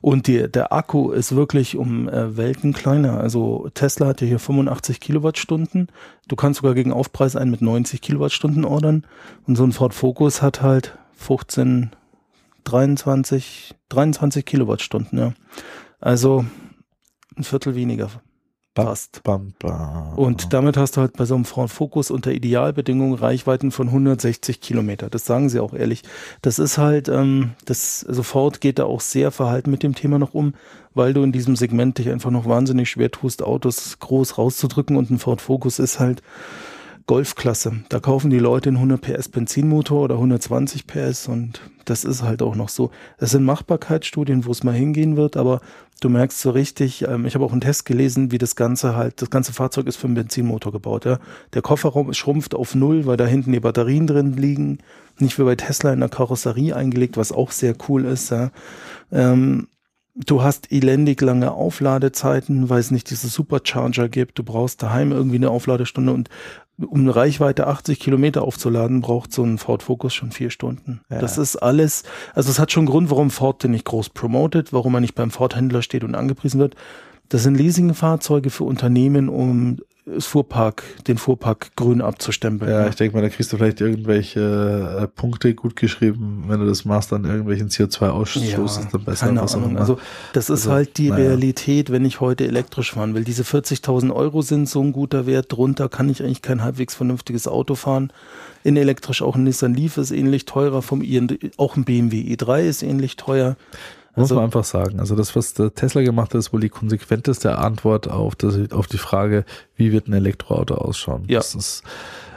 Und 0.00 0.26
die, 0.26 0.50
der 0.50 0.72
Akku 0.72 1.10
ist 1.10 1.36
wirklich 1.36 1.76
um 1.76 2.08
äh, 2.08 2.34
Welten 2.38 2.72
kleiner. 2.72 3.20
Also 3.20 3.68
Tesla 3.74 4.06
hat 4.06 4.22
ja 4.22 4.26
hier 4.26 4.38
85 4.38 4.98
Kilowattstunden. 5.00 5.88
Du 6.26 6.36
kannst 6.36 6.60
sogar 6.60 6.72
gegen 6.74 6.94
Aufpreis 6.94 7.36
einen 7.36 7.50
mit 7.50 7.60
90 7.60 8.00
Kilowattstunden 8.00 8.64
ordern. 8.64 9.04
Und 9.46 9.56
so 9.56 9.64
ein 9.64 9.72
Ford 9.72 9.92
Focus 9.92 10.40
hat 10.40 10.62
halt 10.62 10.96
15, 11.16 11.90
23, 12.64 13.74
23 13.88 14.44
Kilowattstunden, 14.44 15.18
ja. 15.18 15.32
Also 16.00 16.44
ein 17.36 17.44
Viertel 17.44 17.74
weniger. 17.74 18.10
Fast. 18.76 19.22
Bam, 19.24 19.52
bam. 19.58 20.16
Und 20.16 20.52
damit 20.52 20.76
hast 20.76 20.96
du 20.96 21.00
halt 21.00 21.14
bei 21.16 21.24
so 21.24 21.34
einem 21.34 21.44
Ford 21.44 21.70
Focus 21.70 22.10
unter 22.10 22.30
Idealbedingungen 22.30 23.14
Reichweiten 23.14 23.72
von 23.72 23.88
160 23.88 24.60
Kilometer. 24.60 25.10
Das 25.10 25.24
sagen 25.24 25.48
sie 25.48 25.58
auch 25.58 25.74
ehrlich. 25.74 26.02
Das 26.40 26.60
ist 26.60 26.78
halt, 26.78 27.08
ähm, 27.08 27.52
das 27.64 28.06
also 28.08 28.22
Ford 28.22 28.60
geht 28.60 28.78
da 28.78 28.84
auch 28.84 29.00
sehr 29.00 29.32
verhalten 29.32 29.72
mit 29.72 29.82
dem 29.82 29.96
Thema 29.96 30.20
noch 30.20 30.34
um, 30.34 30.54
weil 30.94 31.12
du 31.12 31.22
in 31.24 31.32
diesem 31.32 31.56
Segment 31.56 31.98
dich 31.98 32.08
einfach 32.10 32.30
noch 32.30 32.46
wahnsinnig 32.46 32.88
schwer 32.90 33.10
tust, 33.10 33.42
Autos 33.42 33.98
groß 33.98 34.38
rauszudrücken 34.38 34.96
und 34.96 35.10
ein 35.10 35.18
Ford 35.18 35.40
Focus 35.40 35.80
ist 35.80 35.98
halt 35.98 36.22
Golfklasse. 37.06 37.84
Da 37.88 38.00
kaufen 38.00 38.30
die 38.30 38.38
Leute 38.38 38.68
einen 38.68 38.76
100 38.76 39.00
PS 39.00 39.28
Benzinmotor 39.28 40.02
oder 40.02 40.14
120 40.16 40.86
PS 40.86 41.28
und 41.28 41.60
das 41.84 42.04
ist 42.04 42.22
halt 42.22 42.42
auch 42.42 42.54
noch 42.54 42.68
so. 42.68 42.90
Das 43.18 43.30
sind 43.30 43.44
Machbarkeitsstudien, 43.44 44.44
wo 44.44 44.50
es 44.50 44.62
mal 44.62 44.74
hingehen 44.74 45.16
wird, 45.16 45.36
aber 45.36 45.60
du 46.00 46.08
merkst 46.08 46.40
so 46.40 46.50
richtig, 46.50 47.02
ähm, 47.02 47.26
ich 47.26 47.34
habe 47.34 47.44
auch 47.44 47.52
einen 47.52 47.60
Test 47.60 47.84
gelesen, 47.84 48.30
wie 48.30 48.38
das 48.38 48.56
Ganze 48.56 48.94
halt, 48.94 49.20
das 49.22 49.30
ganze 49.30 49.52
Fahrzeug 49.52 49.86
ist 49.86 49.96
für 49.96 50.06
einen 50.06 50.14
Benzinmotor 50.14 50.72
gebaut. 50.72 51.04
Ja. 51.04 51.18
Der 51.52 51.62
Kofferraum 51.62 52.12
schrumpft 52.12 52.54
auf 52.54 52.74
null, 52.74 53.06
weil 53.06 53.16
da 53.16 53.26
hinten 53.26 53.52
die 53.52 53.60
Batterien 53.60 54.06
drin 54.06 54.36
liegen. 54.36 54.78
Nicht 55.18 55.38
wie 55.38 55.44
bei 55.44 55.56
Tesla 55.56 55.92
in 55.92 56.00
der 56.00 56.08
Karosserie 56.08 56.74
eingelegt, 56.74 57.16
was 57.16 57.32
auch 57.32 57.50
sehr 57.50 57.74
cool 57.88 58.04
ist. 58.04 58.30
Ja. 58.30 58.50
Ähm, 59.10 59.68
Du 60.26 60.42
hast 60.42 60.72
elendig 60.72 61.20
lange 61.20 61.52
Aufladezeiten, 61.52 62.68
weil 62.68 62.80
es 62.80 62.90
nicht 62.90 63.10
diese 63.10 63.28
Supercharger 63.28 64.08
gibt. 64.08 64.38
Du 64.38 64.42
brauchst 64.42 64.82
daheim 64.82 65.12
irgendwie 65.12 65.36
eine 65.36 65.50
Aufladestunde 65.50 66.12
und 66.12 66.28
um 66.86 67.00
eine 67.00 67.14
Reichweite 67.14 67.66
80 67.66 68.00
Kilometer 68.00 68.42
aufzuladen, 68.42 69.00
braucht 69.00 69.32
so 69.32 69.42
ein 69.42 69.58
Ford 69.58 69.82
Focus 69.82 70.14
schon 70.14 70.32
vier 70.32 70.50
Stunden. 70.50 71.00
Ja. 71.10 71.18
Das 71.18 71.38
ist 71.38 71.56
alles, 71.56 72.04
also 72.34 72.50
es 72.50 72.58
hat 72.58 72.72
schon 72.72 72.86
Grund, 72.86 73.10
warum 73.10 73.30
Ford 73.30 73.62
den 73.62 73.72
nicht 73.72 73.84
groß 73.84 74.10
promotet, 74.10 74.72
warum 74.72 74.94
er 74.94 75.00
nicht 75.00 75.14
beim 75.14 75.30
Ford-Händler 75.30 75.82
steht 75.82 76.04
und 76.04 76.14
angepriesen 76.14 76.60
wird. 76.60 76.76
Das 77.28 77.42
sind 77.42 77.54
Leasingfahrzeuge 77.54 78.50
für 78.50 78.64
Unternehmen, 78.64 79.28
um 79.28 79.78
das 80.14 80.26
Fuhrpark, 80.26 80.82
den 81.06 81.18
Fuhrpark 81.18 81.74
grün 81.76 82.00
abzustempeln. 82.00 82.70
Ja, 82.70 82.88
ich 82.88 82.94
denke 82.96 83.16
mal, 83.16 83.22
da 83.22 83.28
kriegst 83.28 83.52
du 83.52 83.56
vielleicht 83.56 83.80
irgendwelche 83.80 85.00
äh, 85.02 85.06
Punkte 85.06 85.54
gut 85.54 85.76
geschrieben, 85.76 86.44
wenn 86.48 86.60
du 86.60 86.66
das 86.66 86.84
machst, 86.84 87.12
dann 87.12 87.24
irgendwelchen 87.24 87.68
CO2-Ausstoß 87.68 88.50
Ja, 88.50 88.64
ist 88.64 88.88
dann 88.92 89.04
besser. 89.04 89.26
keine 89.26 89.42
Ahnung. 89.42 89.76
Also 89.78 89.98
das 90.32 90.50
ist 90.50 90.60
Also, 90.62 90.72
halt 90.72 90.98
die 90.98 91.10
naja. 91.10 91.24
Realität, 91.28 91.90
wenn 91.90 92.04
ich 92.04 92.20
heute 92.20 92.46
elektrisch 92.46 92.92
fahren 92.92 93.14
will. 93.14 93.24
Diese 93.24 93.42
40.000 93.42 94.12
Euro 94.14 94.42
sind 94.42 94.68
so 94.68 94.82
ein 94.82 94.92
guter 94.92 95.26
Wert. 95.26 95.46
Drunter 95.52 95.88
kann 95.88 96.08
ich 96.08 96.22
eigentlich 96.22 96.42
kein 96.42 96.62
halbwegs 96.62 96.94
vernünftiges 96.94 97.46
Auto 97.48 97.74
fahren. 97.74 98.12
In 98.62 98.76
elektrisch 98.76 99.22
auch 99.22 99.36
ein 99.36 99.44
Nissan 99.44 99.74
Leaf 99.74 99.96
ist 99.96 100.10
ähnlich 100.10 100.44
teurer 100.44 100.82
vom 100.82 101.00
IN, 101.02 101.38
auch 101.56 101.76
ein 101.76 101.84
BMW 101.84 102.20
i3 102.34 102.62
ist 102.62 102.82
ähnlich 102.82 103.16
teuer. 103.16 103.56
Muss 104.16 104.24
Also- 104.24 104.34
man 104.36 104.44
einfach 104.44 104.64
sagen. 104.64 104.98
Also 105.00 105.14
das, 105.16 105.34
was 105.36 105.54
Tesla 105.54 106.02
gemacht 106.02 106.34
hat, 106.34 106.38
ist 106.38 106.52
wohl 106.52 106.60
die 106.60 106.68
konsequenteste 106.68 107.58
Antwort 107.58 108.08
auf, 108.10 108.34
das, 108.34 108.58
auf 108.72 108.86
die 108.86 108.98
Frage, 108.98 109.44
wie 109.76 109.92
wird 109.92 110.08
ein 110.08 110.12
Elektroauto 110.14 110.74
ausschauen. 110.74 111.24
Ja. 111.28 111.38
Ist 111.40 111.82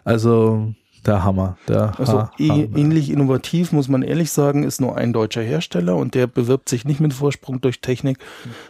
also 0.04 0.74
der 1.06 1.24
Hammer. 1.26 1.58
Der 1.68 2.00
Also 2.00 2.14
ha 2.14 2.32
Hammer. 2.40 2.78
ähnlich 2.78 3.10
innovativ, 3.10 3.72
muss 3.74 3.90
man 3.90 4.04
ehrlich 4.04 4.32
sagen, 4.32 4.64
ist 4.64 4.80
nur 4.80 4.96
ein 4.96 5.12
deutscher 5.12 5.42
Hersteller 5.42 5.98
und 5.98 6.14
der 6.16 6.28
bewirbt 6.28 6.70
sich 6.70 6.86
nicht 6.86 7.02
mit 7.02 7.14
Vorsprung 7.14 7.60
durch 7.60 7.82
Technik. 7.82 8.20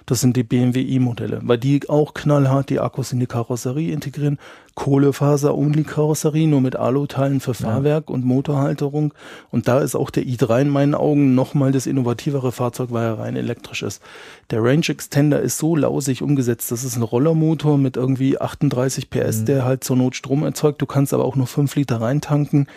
Das 0.07 0.21
sind 0.21 0.35
die 0.35 0.43
BMW 0.43 0.81
i-Modelle, 0.81 1.41
weil 1.43 1.59
die 1.59 1.87
auch 1.89 2.13
knallhart 2.15 2.69
die 2.71 2.79
Akkus 2.79 3.11
in 3.13 3.19
die 3.19 3.27
Karosserie 3.27 3.91
integrieren. 3.93 4.39
Kohlefaser-Only-Karosserie, 4.75 6.47
nur 6.47 6.61
mit 6.61 6.75
Aluteilen 6.75 7.39
für 7.39 7.53
Fahrwerk 7.53 8.09
und 8.09 8.25
Motorhalterung. 8.25 9.13
Und 9.51 9.67
da 9.67 9.79
ist 9.79 9.95
auch 9.95 10.09
der 10.09 10.23
i3 10.23 10.61
in 10.61 10.69
meinen 10.69 10.95
Augen 10.95 11.35
nochmal 11.35 11.71
das 11.71 11.85
innovativere 11.85 12.51
Fahrzeug, 12.51 12.89
weil 12.91 13.05
er 13.05 13.19
rein 13.19 13.35
elektrisch 13.35 13.83
ist. 13.83 14.01
Der 14.49 14.63
Range 14.63 14.87
Extender 14.87 15.39
ist 15.41 15.59
so 15.59 15.75
lausig 15.75 16.21
umgesetzt. 16.21 16.71
Das 16.71 16.83
ist 16.83 16.95
ein 16.95 17.03
Rollermotor 17.03 17.77
mit 17.77 17.97
irgendwie 17.97 18.41
38 18.41 19.09
PS, 19.09 19.45
der 19.45 19.63
halt 19.63 19.83
zur 19.83 19.95
Not 19.95 20.15
Strom 20.15 20.43
erzeugt. 20.43 20.81
Du 20.81 20.85
kannst 20.85 21.13
aber 21.13 21.25
auch 21.25 21.35
nur 21.35 21.47
5 21.47 21.75
Liter 21.75 22.01
reintanken. 22.01 22.67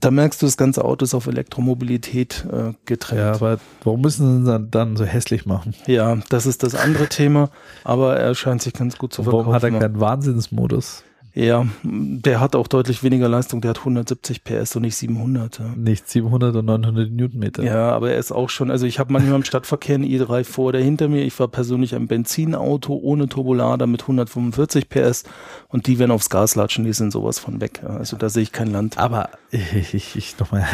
Da 0.00 0.10
merkst 0.10 0.42
du, 0.42 0.46
das 0.46 0.56
ganze 0.56 0.84
Auto 0.84 1.04
ist 1.04 1.14
auf 1.14 1.26
Elektromobilität 1.28 2.44
äh, 2.50 2.72
getrennt. 2.84 3.20
Ja, 3.20 3.32
aber 3.32 3.58
warum 3.84 4.00
müssen 4.00 4.44
sie 4.44 4.50
dann, 4.50 4.68
dann 4.70 4.96
so 4.96 5.04
hässlich 5.04 5.46
machen? 5.46 5.72
Ja, 5.86 6.18
das 6.30 6.46
ist 6.46 6.64
das 6.64 6.74
andere 6.74 7.06
Thema, 7.08 7.50
aber 7.84 8.16
er 8.16 8.34
scheint 8.34 8.60
sich 8.60 8.72
ganz 8.72 8.98
gut 8.98 9.12
zu 9.12 9.20
Und 9.20 9.26
verkaufen. 9.26 9.46
warum 9.46 9.54
hat 9.54 9.62
er 9.62 9.70
keinen 9.70 10.00
Wahnsinnsmodus? 10.00 11.03
Ja, 11.34 11.66
der 11.82 12.38
hat 12.40 12.54
auch 12.54 12.68
deutlich 12.68 13.02
weniger 13.02 13.28
Leistung, 13.28 13.60
der 13.60 13.70
hat 13.70 13.78
170 13.80 14.44
PS 14.44 14.76
und 14.76 14.82
nicht 14.82 14.94
700. 14.96 15.58
Ja. 15.58 15.64
Nicht 15.76 16.08
700 16.08 16.54
und 16.54 16.64
900 16.66 17.10
Newtonmeter. 17.10 17.62
Ja, 17.64 17.90
aber 17.90 18.12
er 18.12 18.18
ist 18.18 18.30
auch 18.30 18.48
schon, 18.48 18.70
also 18.70 18.86
ich 18.86 19.00
habe 19.00 19.12
manchmal 19.12 19.34
im 19.36 19.44
Stadtverkehr 19.44 19.96
einen 19.96 20.04
i3 20.04 20.44
vor 20.44 20.66
oder 20.66 20.78
hinter 20.78 21.08
mir. 21.08 21.22
Ich 21.24 21.32
fahre 21.34 21.50
persönlich 21.50 21.94
ein 21.96 22.06
Benzinauto 22.06 22.94
ohne 22.94 23.28
Turbolader 23.28 23.86
mit 23.88 24.02
145 24.02 24.88
PS 24.88 25.24
und 25.68 25.88
die, 25.88 25.98
wenn 25.98 26.12
aufs 26.12 26.30
Gas 26.30 26.54
latschen, 26.54 26.84
die 26.84 26.92
sind 26.92 27.10
sowas 27.10 27.40
von 27.40 27.60
weg. 27.60 27.80
Ja. 27.82 27.96
Also 27.96 28.16
da 28.16 28.28
sehe 28.28 28.44
ich 28.44 28.52
kein 28.52 28.68
Land. 28.70 28.96
Aber 28.98 29.30
ich, 29.50 29.92
ich, 29.94 30.14
ich 30.16 30.38
nochmal. 30.38 30.64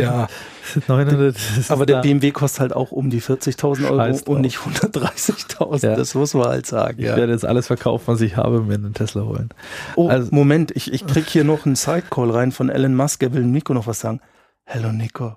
Ja. 0.00 0.28
900. 0.88 1.34
das 1.34 1.58
ist 1.58 1.70
Aber 1.70 1.86
der 1.86 1.96
da- 1.96 2.02
BMW 2.02 2.30
kostet 2.30 2.60
halt 2.60 2.72
auch 2.72 2.90
um 2.92 3.10
die 3.10 3.20
40.000 3.20 3.84
Euro 3.84 3.96
Scheiß 3.96 4.22
und 4.22 4.40
nicht 4.40 4.58
130.000. 4.58 5.84
Ja. 5.86 5.96
Das 5.96 6.14
muss 6.14 6.34
man 6.34 6.46
halt 6.46 6.66
sagen. 6.66 6.98
Ich 7.00 7.06
Ja. 7.06 7.16
werde 7.16 7.32
jetzt 7.32 7.44
alles 7.44 7.66
verkaufen, 7.66 8.04
was 8.06 8.20
ich 8.20 8.36
habe, 8.36 8.60
mir 8.62 8.74
einen 8.74 8.94
Tesla 8.94 9.22
holen. 9.22 9.50
Oh, 9.96 10.03
Also- 10.08 10.28
Moment, 10.34 10.70
ich, 10.74 10.92
ich 10.92 11.06
krieg 11.06 11.28
hier 11.28 11.44
noch 11.44 11.66
einen 11.66 11.76
Sidecall 11.76 12.30
rein 12.30 12.52
von 12.52 12.68
Elon 12.68 12.94
Musk. 12.94 13.22
Er 13.22 13.32
will 13.32 13.42
Nico 13.44 13.74
noch 13.74 13.86
was 13.86 14.00
sagen. 14.00 14.20
Hello 14.66 14.90
Nico, 14.92 15.36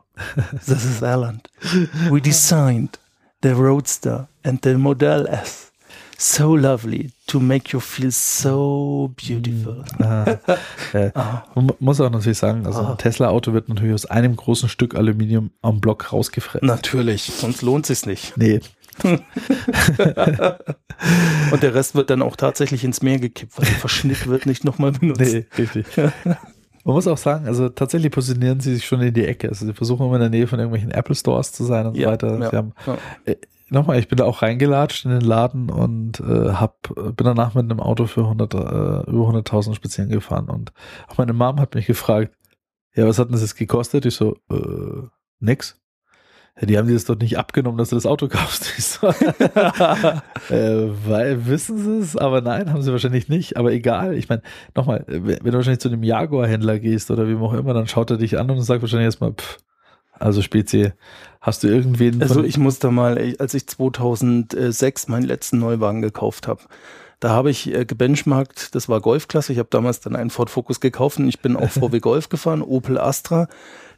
this 0.66 0.86
is 0.86 1.04
Alan. 1.04 1.42
We 2.10 2.22
designed 2.22 2.98
the 3.44 3.50
Roadster 3.50 4.30
and 4.44 4.64
the 4.64 4.76
Model 4.76 5.26
S 5.28 5.66
so 6.20 6.56
lovely 6.56 7.12
to 7.28 7.40
make 7.40 7.72
you 7.74 7.80
feel 7.80 8.10
so 8.12 9.14
beautiful. 9.18 9.84
Ah, 10.00 10.38
äh, 10.94 11.12
man 11.56 11.72
muss 11.80 12.00
auch 12.02 12.10
natürlich 12.10 12.38
sagen, 12.38 12.66
also 12.66 12.80
Ah. 12.80 12.92
ein 12.92 12.98
Tesla-Auto 12.98 13.52
wird 13.54 13.68
natürlich 13.70 13.94
aus 13.94 14.06
einem 14.06 14.36
großen 14.36 14.70
Stück 14.70 14.96
Aluminium 14.96 15.52
am 15.62 15.80
Block 15.82 16.12
rausgefressen. 16.14 16.66
Natürlich, 16.66 17.24
sonst 17.24 17.62
lohnt 17.62 17.86
sich's 17.86 18.06
nicht. 18.06 18.34
Nee, 18.38 18.62
Und 21.52 21.64
der 21.64 21.74
Rest 21.74 21.96
wird 21.96 22.10
dann 22.10 22.22
auch 22.22 22.36
tatsächlich 22.36 22.84
ins 22.84 23.02
Meer 23.02 23.20
gekippt, 23.20 23.58
weil 23.58 23.66
der 23.66 23.76
Verschnitt 23.76 24.28
wird 24.28 24.46
nicht 24.46 24.64
nochmal 24.64 24.92
benutzt. 24.92 25.22
nee, 25.22 25.46
richtig. 25.58 25.86
Man 25.96 26.96
muss 26.96 27.08
auch 27.08 27.18
sagen, 27.18 27.48
also 27.48 27.70
tatsächlich 27.70 28.12
positionieren 28.12 28.60
sie 28.62 28.76
sich 28.76 28.86
schon 28.86 29.02
in 29.02 29.14
die 29.14 29.26
Ecke. 29.26 29.50
Also 29.50 29.66
sie 29.66 29.74
versuchen 29.74 30.06
immer 30.06 30.16
in 30.16 30.22
der 30.22 30.30
Nähe 30.30 30.48
von 30.48 30.58
irgendwelchen 30.60 30.92
Apple 30.92 31.16
Stores 31.16 31.52
zu 31.52 31.64
sein 31.66 31.86
und 31.86 31.96
so 31.96 32.02
Ja, 32.02 32.12
weiter. 32.12 32.40
ja, 32.40 32.52
haben, 32.54 32.74
ja. 32.86 32.98
äh, 33.26 33.36
nochmal, 33.70 34.00
ich 34.00 34.08
bin 34.08 34.18
da 34.18 34.24
auch 34.24 34.42
reingelatscht 34.42 35.04
in 35.06 35.12
den 35.12 35.22
Laden 35.22 35.70
und 35.70 36.20
äh, 36.22 36.52
hab, 36.54 36.84
bin 36.96 37.14
danach 37.26 37.54
mit 37.56 37.66
einem 37.66 37.82
Auto 37.82 38.06
für 38.08 38.22
100, 38.22 38.54
äh, 38.54 38.58
über 38.58 39.28
100.000 39.30 39.76
spazieren 39.76 40.10
gefahren 40.10 40.50
und 40.50 40.72
auch 41.10 41.18
meine 41.18 41.34
Mom 41.34 41.60
hat 41.60 41.76
mich 41.76 41.88
gefragt, 41.88 42.34
ja, 42.96 43.06
was 43.06 43.20
hat 43.20 43.28
denn 43.28 43.34
das 43.34 43.42
jetzt 43.42 43.56
gekostet? 43.58 44.06
Ich 44.06 44.16
so, 44.16 44.38
äh, 44.50 45.08
nix. 45.40 45.80
Die 46.62 46.78
haben 46.78 46.88
dir 46.88 46.96
das 46.96 47.06
doch 47.06 47.18
nicht 47.18 47.38
abgenommen, 47.38 47.78
dass 47.78 47.90
du 47.90 47.96
das 47.96 48.06
Auto 48.06 48.28
kaufst. 48.30 48.66
So, 48.82 49.08
äh, 50.50 50.90
weil 51.06 51.46
wissen 51.46 51.78
sie 51.78 52.00
es, 52.00 52.18
aber 52.18 52.42
nein, 52.42 52.72
haben 52.72 52.82
sie 52.82 52.92
wahrscheinlich 52.92 53.30
nicht. 53.30 53.58
Aber 53.58 53.72
egal, 53.72 54.16
ich 54.16 54.28
meine, 54.30 54.42
nochmal, 54.76 55.06
wenn 55.08 55.38
du 55.38 55.54
wahrscheinlich 55.54 55.82
zu 55.82 55.90
einem 55.90 56.04
Jaguar-Händler 56.04 56.80
gehst 56.80 57.12
oder 57.12 57.28
wie 57.28 57.36
auch 57.36 57.54
immer, 57.54 57.74
dann 57.74 57.88
schaut 57.88 58.10
er 58.10 58.18
dich 58.18 58.40
an 58.40 58.50
und 58.50 58.62
sagt 58.62 58.82
wahrscheinlich 58.82 59.06
erstmal, 59.06 59.34
pff, 59.34 59.60
also 60.20 60.42
Spezi, 60.42 60.94
hast 61.42 61.64
du 61.64 61.68
irgendwen 61.68 62.22
Also 62.22 62.44
ich 62.44 62.58
muss 62.58 62.80
da 62.80 62.92
mal, 62.92 63.36
als 63.40 63.54
ich 63.54 63.68
2006 63.68 65.08
meinen 65.10 65.24
letzten 65.26 65.60
Neuwagen 65.60 66.02
gekauft 66.02 66.48
habe, 66.48 66.62
da 67.20 67.30
habe 67.30 67.50
ich 67.50 67.74
äh, 67.74 67.86
gebenchmarkt, 67.86 68.76
das 68.76 68.90
war 68.90 69.02
Golfklasse, 69.02 69.52
ich 69.52 69.60
habe 69.60 69.70
damals 69.72 70.00
dann 70.02 70.16
einen 70.16 70.30
Ford 70.30 70.50
Focus 70.50 70.80
gekauft 70.80 71.20
und 71.20 71.28
ich 71.28 71.40
bin 71.40 71.56
auch 71.56 71.70
VW 71.70 72.00
Golf 72.00 72.30
gefahren, 72.30 72.62
Opel 72.62 73.00
Astra, 73.00 73.48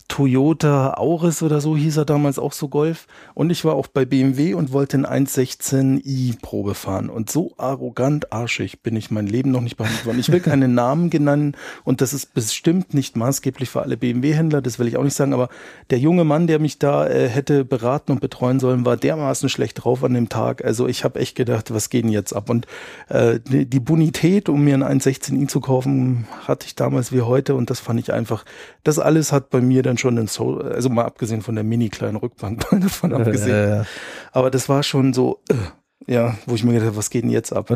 Toyota 0.10 0.96
Auris 0.96 1.42
oder 1.42 1.62
so 1.62 1.78
hieß 1.78 1.98
er 1.98 2.06
damals 2.06 2.40
auch 2.40 2.52
so 2.52 2.68
Golf 2.68 3.08
und 3.36 3.52
ich 3.52 3.64
war 3.64 3.76
auch 3.76 3.88
bei 3.88 4.04
BMW 4.04 4.56
und 4.56 4.74
wollte 4.74 4.98
einen 4.98 5.28
116i 5.28 6.42
Probe 6.42 6.76
fahren 6.76 7.10
und 7.10 7.30
so 7.30 7.54
arrogant 7.58 8.34
arschig 8.34 8.82
bin 8.82 8.98
ich 8.98 9.12
mein 9.12 9.28
Leben 9.28 9.52
noch 9.52 9.62
nicht 9.62 9.78
behandelt 9.78 10.06
worden. 10.06 10.20
Ich 10.20 10.32
will 10.32 10.42
keinen 10.42 10.74
Namen 10.80 11.10
genannt 11.10 11.56
und 11.84 12.02
das 12.02 12.14
ist 12.14 12.34
bestimmt 12.34 12.94
nicht 12.94 13.16
maßgeblich 13.16 13.70
für 13.70 13.84
alle 13.84 13.96
BMW-Händler, 13.96 14.62
das 14.62 14.80
will 14.80 14.88
ich 14.88 14.98
auch 14.98 15.04
nicht 15.04 15.16
sagen, 15.16 15.34
aber 15.34 15.48
der 15.92 16.00
junge 16.00 16.24
Mann, 16.24 16.48
der 16.48 16.60
mich 16.60 16.80
da 16.80 17.08
äh, 17.08 17.30
hätte 17.30 17.64
beraten 17.64 18.12
und 18.12 18.20
betreuen 18.20 18.60
sollen, 18.60 18.86
war 18.86 18.98
dermaßen 18.98 19.48
schlecht 19.48 19.84
drauf 19.84 20.04
an 20.04 20.16
dem 20.16 20.28
Tag. 20.28 20.66
Also 20.66 20.88
ich 20.88 21.04
habe 21.04 21.20
echt 21.20 21.36
gedacht, 21.36 21.74
was 21.74 21.90
geht 21.90 22.04
denn 22.04 22.12
jetzt 22.12 22.34
ab? 22.34 22.50
Und 22.50 22.66
äh, 23.10 23.40
die, 23.46 23.80
Bonität, 23.80 24.50
um 24.50 24.64
mir 24.64 24.74
einen 24.74 25.02
116i 25.02 25.48
zu 25.48 25.62
kaufen, 25.62 26.28
hatte 26.48 26.66
ich 26.66 26.76
damals 26.76 27.12
wie 27.12 27.22
heute 27.22 27.54
und 27.54 27.70
das 27.70 27.80
fand 27.80 28.00
ich 28.00 28.12
einfach, 28.12 28.44
das 28.84 28.98
alles 28.98 29.32
hat 29.32 29.52
bei 29.52 29.62
mir 29.62 29.84
dann 29.84 29.99
schon 30.00 30.16
den 30.16 30.28
Soul, 30.28 30.62
also 30.62 30.90
mal 30.90 31.06
abgesehen 31.06 31.42
von 31.42 31.56
der 31.56 31.64
mini 31.64 31.90
kleinen 31.90 32.18
Rückbank, 32.18 32.66
davon 32.72 33.14
abgesehen. 33.14 33.82
äh, 33.82 33.84
Aber 34.32 34.50
das 34.50 34.70
war 34.70 34.84
schon 34.84 35.14
so, 35.14 35.40
äh, 35.50 36.12
ja, 36.12 36.36
wo 36.46 36.56
ich 36.56 36.64
mir 36.64 36.74
gedacht 36.74 36.88
habe, 36.88 36.98
was 36.98 37.10
geht 37.10 37.24
denn 37.24 37.30
jetzt 37.30 37.52
ab? 37.52 37.72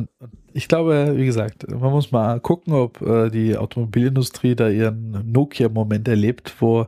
Ich 0.53 0.67
glaube, 0.67 1.13
wie 1.15 1.25
gesagt, 1.25 1.69
man 1.69 1.91
muss 1.91 2.11
mal 2.11 2.39
gucken, 2.39 2.73
ob 2.73 3.01
äh, 3.01 3.29
die 3.29 3.57
Automobilindustrie 3.57 4.55
da 4.55 4.69
ihren 4.69 5.31
Nokia-Moment 5.31 6.07
erlebt, 6.07 6.53
wo 6.59 6.87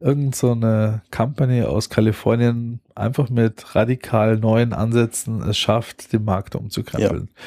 irgend 0.00 0.34
so 0.34 0.50
eine 0.52 1.02
Company 1.10 1.62
aus 1.62 1.88
Kalifornien 1.88 2.80
einfach 2.94 3.30
mit 3.30 3.74
radikal 3.74 4.36
neuen 4.36 4.72
Ansätzen 4.72 5.42
es 5.42 5.56
schafft, 5.56 6.12
den 6.12 6.24
Markt 6.24 6.56
umzukrempeln. 6.56 7.28
Ja, 7.32 7.42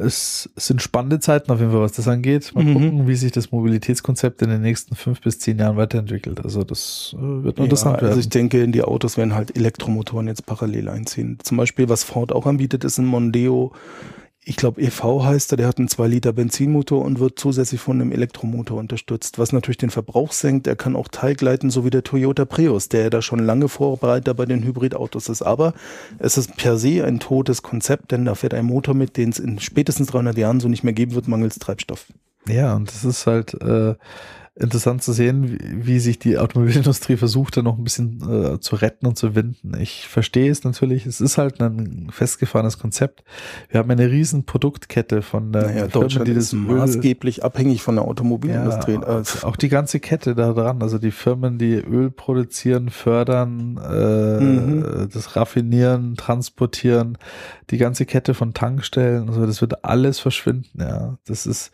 es, 0.00 0.50
es 0.56 0.66
sind 0.66 0.82
spannende 0.82 1.20
Zeiten 1.20 1.50
auf 1.50 1.58
jeden 1.58 1.72
Fall, 1.72 1.80
was 1.80 1.92
das 1.92 2.06
angeht. 2.06 2.52
Mal 2.54 2.64
Mhm. 2.64 2.72
gucken, 2.74 3.08
wie 3.08 3.14
sich 3.14 3.32
das 3.32 3.50
Mobilitätskonzept 3.50 4.42
in 4.42 4.50
den 4.50 4.60
nächsten 4.60 4.94
fünf 4.94 5.20
bis 5.22 5.38
zehn 5.38 5.58
Jahren 5.58 5.76
weiterentwickelt. 5.76 6.44
Also 6.44 6.64
das 6.64 7.14
äh, 7.18 7.44
wird 7.44 7.58
noch 7.58 7.64
interessant 7.64 7.96
Ja, 7.96 8.02
werden. 8.02 8.08
also 8.10 8.20
ich 8.20 8.28
denke, 8.28 8.62
in 8.62 8.72
die 8.72 8.82
Autos 8.82 9.16
werden 9.16 9.34
halt 9.34 9.56
Elektromotoren 9.56 10.26
jetzt 10.28 10.44
parallel 10.46 10.88
einziehen. 10.88 11.38
Zum 11.42 11.56
Beispiel, 11.56 11.88
was 11.88 12.04
Ford 12.04 12.32
auch 12.32 12.46
anbietet, 12.46 12.84
ist 12.84 12.98
ein 12.98 13.06
Mondeo, 13.06 13.72
ich 14.46 14.56
glaube 14.56 14.80
EV 14.82 15.24
heißt 15.24 15.52
er, 15.52 15.56
der 15.56 15.66
hat 15.66 15.78
einen 15.78 15.88
2 15.88 16.06
Liter 16.06 16.32
Benzinmotor 16.32 17.02
und 17.02 17.18
wird 17.18 17.38
zusätzlich 17.38 17.80
von 17.80 18.00
einem 18.00 18.12
Elektromotor 18.12 18.78
unterstützt, 18.78 19.38
was 19.38 19.52
natürlich 19.52 19.78
den 19.78 19.90
Verbrauch 19.90 20.32
senkt. 20.32 20.66
Er 20.66 20.76
kann 20.76 20.96
auch 20.96 21.08
teilgleiten, 21.08 21.70
so 21.70 21.84
wie 21.84 21.90
der 21.90 22.04
Toyota 22.04 22.44
Prius, 22.44 22.88
der 22.88 23.08
da 23.08 23.22
schon 23.22 23.38
lange 23.38 23.68
Vorbereiter 23.68 24.34
bei 24.34 24.44
den 24.44 24.62
Hybridautos 24.62 25.28
ist. 25.28 25.42
Aber 25.42 25.72
es 26.18 26.36
ist 26.36 26.56
per 26.56 26.76
se 26.76 27.04
ein 27.04 27.20
totes 27.20 27.62
Konzept, 27.62 28.12
denn 28.12 28.26
da 28.26 28.34
fährt 28.34 28.54
ein 28.54 28.66
Motor 28.66 28.94
mit, 28.94 29.16
den 29.16 29.30
es 29.30 29.38
in 29.38 29.58
spätestens 29.60 30.08
300 30.08 30.36
Jahren 30.36 30.60
so 30.60 30.68
nicht 30.68 30.84
mehr 30.84 30.92
geben 30.92 31.14
wird, 31.14 31.26
mangels 31.26 31.58
Treibstoff. 31.58 32.06
Ja, 32.46 32.74
und 32.74 32.90
es 32.90 33.04
ist 33.04 33.26
halt 33.26 33.54
äh, 33.54 33.94
interessant 34.56 35.02
zu 35.02 35.12
sehen, 35.12 35.50
wie, 35.50 35.86
wie 35.86 35.98
sich 35.98 36.20
die 36.20 36.38
Automobilindustrie 36.38 37.16
versucht, 37.16 37.56
da 37.56 37.62
noch 37.62 37.76
ein 37.76 37.82
bisschen 37.82 38.22
äh, 38.54 38.60
zu 38.60 38.76
retten 38.76 39.06
und 39.06 39.18
zu 39.18 39.34
winden. 39.34 39.72
Ich 39.80 40.06
verstehe 40.06 40.48
es 40.50 40.62
natürlich, 40.62 41.06
es 41.06 41.20
ist 41.20 41.38
halt 41.38 41.60
ein 41.60 42.08
festgefahrenes 42.12 42.78
Konzept. 42.78 43.24
Wir 43.68 43.80
haben 43.80 43.90
eine 43.90 44.08
riesen 44.10 44.44
Produktkette 44.44 45.22
von 45.22 45.50
der 45.52 45.62
Naja, 45.62 45.74
Firmen, 45.74 45.90
Deutschland 45.90 46.28
die 46.28 46.32
ist 46.32 46.52
das 46.52 46.60
Öl- 46.60 46.76
maßgeblich 46.76 47.42
abhängig 47.44 47.82
von 47.82 47.96
der 47.96 48.04
Automobilindustrie. 48.04 48.92
Ja, 48.92 49.20
Äh, 49.20 49.24
auch 49.42 49.56
die 49.56 49.68
ganze 49.68 49.98
Kette 49.98 50.36
da 50.36 50.52
dran, 50.52 50.82
also 50.82 50.98
die 50.98 51.10
Firmen, 51.10 51.58
die 51.58 51.74
Öl 51.74 52.10
produzieren, 52.12 52.90
fördern, 52.90 53.76
äh, 53.78 54.40
Mhm. 54.40 55.08
das 55.12 55.34
Raffinieren, 55.34 56.14
Transportieren, 56.16 57.18
die 57.70 57.78
ganze 57.78 58.06
Kette 58.06 58.34
von 58.34 58.54
Tankstellen, 58.54 59.28
also 59.28 59.46
das 59.46 59.60
wird 59.60 59.84
alles 59.84 60.20
verschwinden, 60.20 60.78
ja. 60.80 61.18
Das 61.26 61.44
ist, 61.46 61.72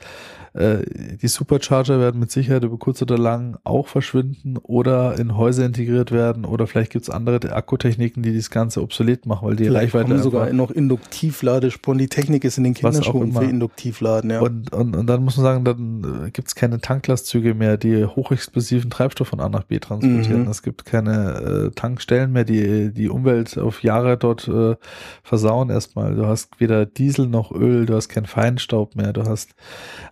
äh, 0.55 0.79
die 1.21 1.29
Supercharger 1.29 2.01
werden 2.01 2.19
mit 2.21 2.31
Sicherheit 2.31 2.65
über 2.71 2.79
kurz 2.79 3.03
oder 3.03 3.19
lang 3.19 3.59
auch 3.65 3.89
verschwinden 3.89 4.57
oder 4.57 5.19
in 5.19 5.37
Häuser 5.37 5.67
integriert 5.67 6.13
werden 6.13 6.45
oder 6.45 6.67
vielleicht 6.67 6.93
gibt's 6.93 7.11
andere 7.11 7.53
Akkutechniken, 7.53 8.23
die 8.23 8.35
das 8.35 8.51
Ganze 8.51 8.83
obsolet 8.83 9.27
machen, 9.27 9.49
weil 9.49 9.57
die 9.57 9.65
Vielleicht 9.65 9.95
Reichweite 9.95 10.09
kommen 10.09 10.23
sogar 10.23 10.53
noch 10.53 10.71
Induktivladespuren. 10.71 11.99
Die 11.99 12.09
Technik 12.09 12.45
ist 12.45 12.59
in 12.59 12.65
den 12.65 12.75
Kinderschuhen 12.75 13.33
für 13.33 13.45
Induktivladen, 13.45 14.31
ja. 14.31 14.41
Und, 14.41 14.73
und, 14.73 14.97
und 14.97 15.07
dann 15.07 15.25
muss 15.25 15.37
man 15.37 15.45
sagen, 15.45 15.65
dann 15.65 16.27
äh, 16.27 16.31
gibt's 16.31 16.55
keine 16.55 16.81
Tanklastzüge 16.81 17.55
mehr, 17.55 17.77
die 17.77 18.05
hochexplosiven 18.05 18.91
Treibstoff 18.91 19.29
von 19.29 19.41
A 19.41 19.49
nach 19.49 19.65
B 19.65 19.79
transportieren. 19.79 20.45
Mhm. 20.45 20.51
Es 20.51 20.63
gibt 20.63 20.85
keine 20.85 21.71
äh, 21.71 21.71
Tankstellen 21.75 22.33
mehr, 22.33 22.45
die 22.45 22.93
die 22.93 23.09
Umwelt 23.09 23.59
auf 23.59 23.83
Jahre 23.83 24.17
dort 24.17 24.49
äh, 24.49 24.77
versauen 25.23 25.71
erstmal. 25.71 26.15
Du 26.15 26.27
hast 26.27 26.61
weder 26.61 26.87
Diesel 26.87 27.27
noch 27.27 27.53
Öl, 27.53 27.87
du 27.87 27.95
hast 27.95 28.09
keinen 28.09 28.27
Feinstaub 28.27 28.95
mehr, 28.97 29.13
du 29.13 29.25
hast 29.25 29.55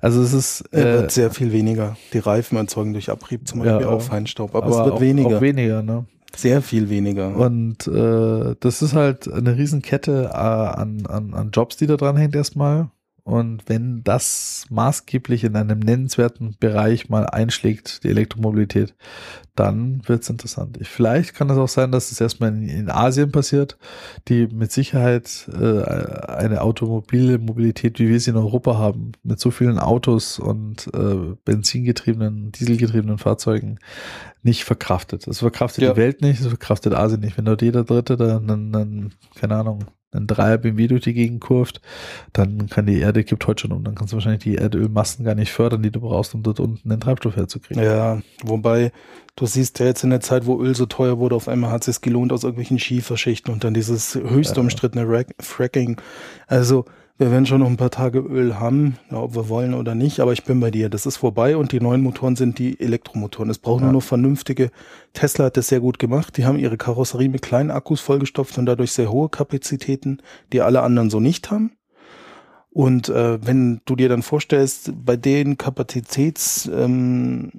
also 0.00 0.22
es 0.22 0.32
ist 0.32 0.64
Er 0.70 0.86
äh, 0.86 0.92
wird 1.00 1.10
sehr 1.10 1.30
viel 1.30 1.52
weniger. 1.52 1.96
Die 2.12 2.18
Reifen 2.18 2.47
erzeugen 2.56 2.92
durch 2.92 3.10
Abrieb 3.10 3.46
zum 3.46 3.64
Ja, 3.64 3.72
Beispiel 3.72 3.86
auch 3.86 3.92
aber- 3.92 4.00
Feinstaub, 4.00 4.54
aber, 4.54 4.66
aber 4.66 4.78
es 4.78 4.84
wird 4.84 4.94
auch, 4.96 5.00
weniger. 5.00 5.36
auch 5.36 5.40
weniger, 5.40 5.82
ne? 5.82 6.06
sehr 6.36 6.62
viel 6.62 6.88
weniger. 6.90 7.34
Und 7.36 7.86
äh, 7.88 8.54
das 8.60 8.82
ist 8.82 8.94
halt 8.94 9.32
eine 9.32 9.56
Riesenkette 9.56 10.30
äh, 10.32 10.36
an, 10.36 11.04
an, 11.08 11.34
an 11.34 11.50
Jobs, 11.52 11.76
die 11.78 11.86
da 11.86 11.96
dran 11.96 12.16
hängt 12.16 12.36
erstmal. 12.36 12.90
Und 13.28 13.68
wenn 13.68 14.02
das 14.04 14.64
maßgeblich 14.70 15.44
in 15.44 15.54
einem 15.54 15.80
nennenswerten 15.80 16.56
Bereich 16.58 17.10
mal 17.10 17.26
einschlägt, 17.26 18.02
die 18.02 18.08
Elektromobilität, 18.08 18.94
dann 19.54 20.00
wird's 20.06 20.30
interessant. 20.30 20.78
Ich, 20.80 20.88
vielleicht 20.88 21.34
kann 21.34 21.50
es 21.50 21.58
auch 21.58 21.68
sein, 21.68 21.92
dass 21.92 22.10
es 22.10 22.22
erstmal 22.22 22.48
in, 22.48 22.66
in 22.66 22.90
Asien 22.90 23.30
passiert, 23.30 23.76
die 24.28 24.46
mit 24.46 24.72
Sicherheit 24.72 25.46
äh, 25.52 25.82
eine 25.82 26.62
automobile 26.62 27.36
Mobilität, 27.36 27.98
wie 27.98 28.08
wir 28.08 28.18
sie 28.18 28.30
in 28.30 28.38
Europa 28.38 28.78
haben, 28.78 29.12
mit 29.22 29.38
so 29.38 29.50
vielen 29.50 29.78
Autos 29.78 30.38
und 30.38 30.86
äh, 30.94 31.36
benzingetriebenen, 31.44 32.52
dieselgetriebenen 32.52 33.18
Fahrzeugen 33.18 33.78
nicht 34.42 34.64
verkraftet. 34.64 35.26
Das 35.26 35.40
verkraftet 35.40 35.84
Ja. 35.84 35.92
die 35.92 36.00
Welt 36.00 36.22
nicht, 36.22 36.40
das 36.40 36.46
verkraftet 36.46 36.94
Asien 36.94 37.20
nicht. 37.20 37.36
Wenn 37.36 37.44
dort 37.44 37.60
jeder 37.60 37.84
Dritte 37.84 38.16
da 38.16 38.38
einen, 38.38 38.74
einen 38.74 39.14
keine 39.34 39.56
Ahnung, 39.56 39.84
einen 40.12 40.26
Dreier 40.26 40.58
BMW 40.58 40.86
durch 40.86 41.02
die 41.02 41.12
Gegend 41.12 41.40
kurft, 41.40 41.80
dann 42.32 42.68
kann 42.68 42.86
die 42.86 42.98
Erde 42.98 43.24
kippt 43.24 43.46
heute 43.46 43.62
schon 43.62 43.72
um. 43.72 43.84
Dann 43.84 43.94
kannst 43.94 44.12
du 44.12 44.16
wahrscheinlich 44.16 44.42
die 44.42 44.54
Erdölmassen 44.54 45.24
gar 45.24 45.34
nicht 45.34 45.52
fördern, 45.52 45.82
die 45.82 45.90
du 45.90 46.00
brauchst, 46.00 46.34
um 46.34 46.42
dort 46.42 46.60
unten 46.60 46.88
den 46.88 47.00
Treibstoff 47.00 47.36
herzukriegen. 47.36 47.82
Ja, 47.82 48.20
wobei 48.42 48.92
du 49.36 49.46
siehst 49.46 49.78
ja 49.78 49.86
jetzt 49.86 50.04
in 50.04 50.10
der 50.10 50.20
Zeit, 50.20 50.46
wo 50.46 50.62
Öl 50.62 50.74
so 50.74 50.86
teuer 50.86 51.18
wurde, 51.18 51.36
auf 51.36 51.48
einmal 51.48 51.70
hat 51.70 51.86
es 51.86 51.96
sich 51.96 52.00
gelohnt 52.00 52.32
aus 52.32 52.44
irgendwelchen 52.44 52.78
Schieferschichten 52.78 53.52
und 53.52 53.64
dann 53.64 53.74
dieses 53.74 54.14
höchst 54.14 54.56
umstrittene 54.56 55.08
Rack 55.08 55.34
Fracking. 55.40 56.00
Also 56.46 56.86
wir 57.18 57.32
werden 57.32 57.46
schon 57.46 57.60
noch 57.60 57.66
ein 57.66 57.76
paar 57.76 57.90
Tage 57.90 58.20
Öl 58.20 58.60
haben, 58.60 58.96
ja, 59.10 59.18
ob 59.20 59.34
wir 59.34 59.48
wollen 59.48 59.74
oder 59.74 59.96
nicht, 59.96 60.20
aber 60.20 60.32
ich 60.32 60.44
bin 60.44 60.60
bei 60.60 60.70
dir. 60.70 60.88
Das 60.88 61.04
ist 61.04 61.16
vorbei 61.16 61.56
und 61.56 61.72
die 61.72 61.80
neuen 61.80 62.00
Motoren 62.00 62.36
sind 62.36 62.58
die 62.60 62.78
Elektromotoren. 62.80 63.50
Es 63.50 63.58
braucht 63.58 63.80
Ja. 63.80 63.86
nur 63.86 63.94
noch 63.94 64.02
vernünftige. 64.02 64.70
Tesla 65.14 65.46
hat 65.46 65.56
das 65.56 65.66
sehr 65.68 65.80
gut 65.80 65.98
gemacht. 65.98 66.36
Die 66.36 66.44
haben 66.44 66.58
ihre 66.58 66.76
Karosserie 66.76 67.28
mit 67.28 67.42
kleinen 67.42 67.72
Akkus 67.72 68.00
vollgestopft 68.00 68.56
und 68.56 68.66
dadurch 68.66 68.92
sehr 68.92 69.10
hohe 69.10 69.28
Kapazitäten, 69.28 70.18
die 70.52 70.60
alle 70.62 70.82
anderen 70.82 71.10
so 71.10 71.18
nicht 71.18 71.50
haben. 71.50 71.72
Und 72.70 73.08
äh, 73.08 73.44
wenn 73.44 73.80
du 73.86 73.96
dir 73.96 74.08
dann 74.08 74.22
vorstellst, 74.22 74.92
bei 75.04 75.16
den 75.16 75.58
Kapazitäts 75.58 76.70
ähm, 76.72 77.50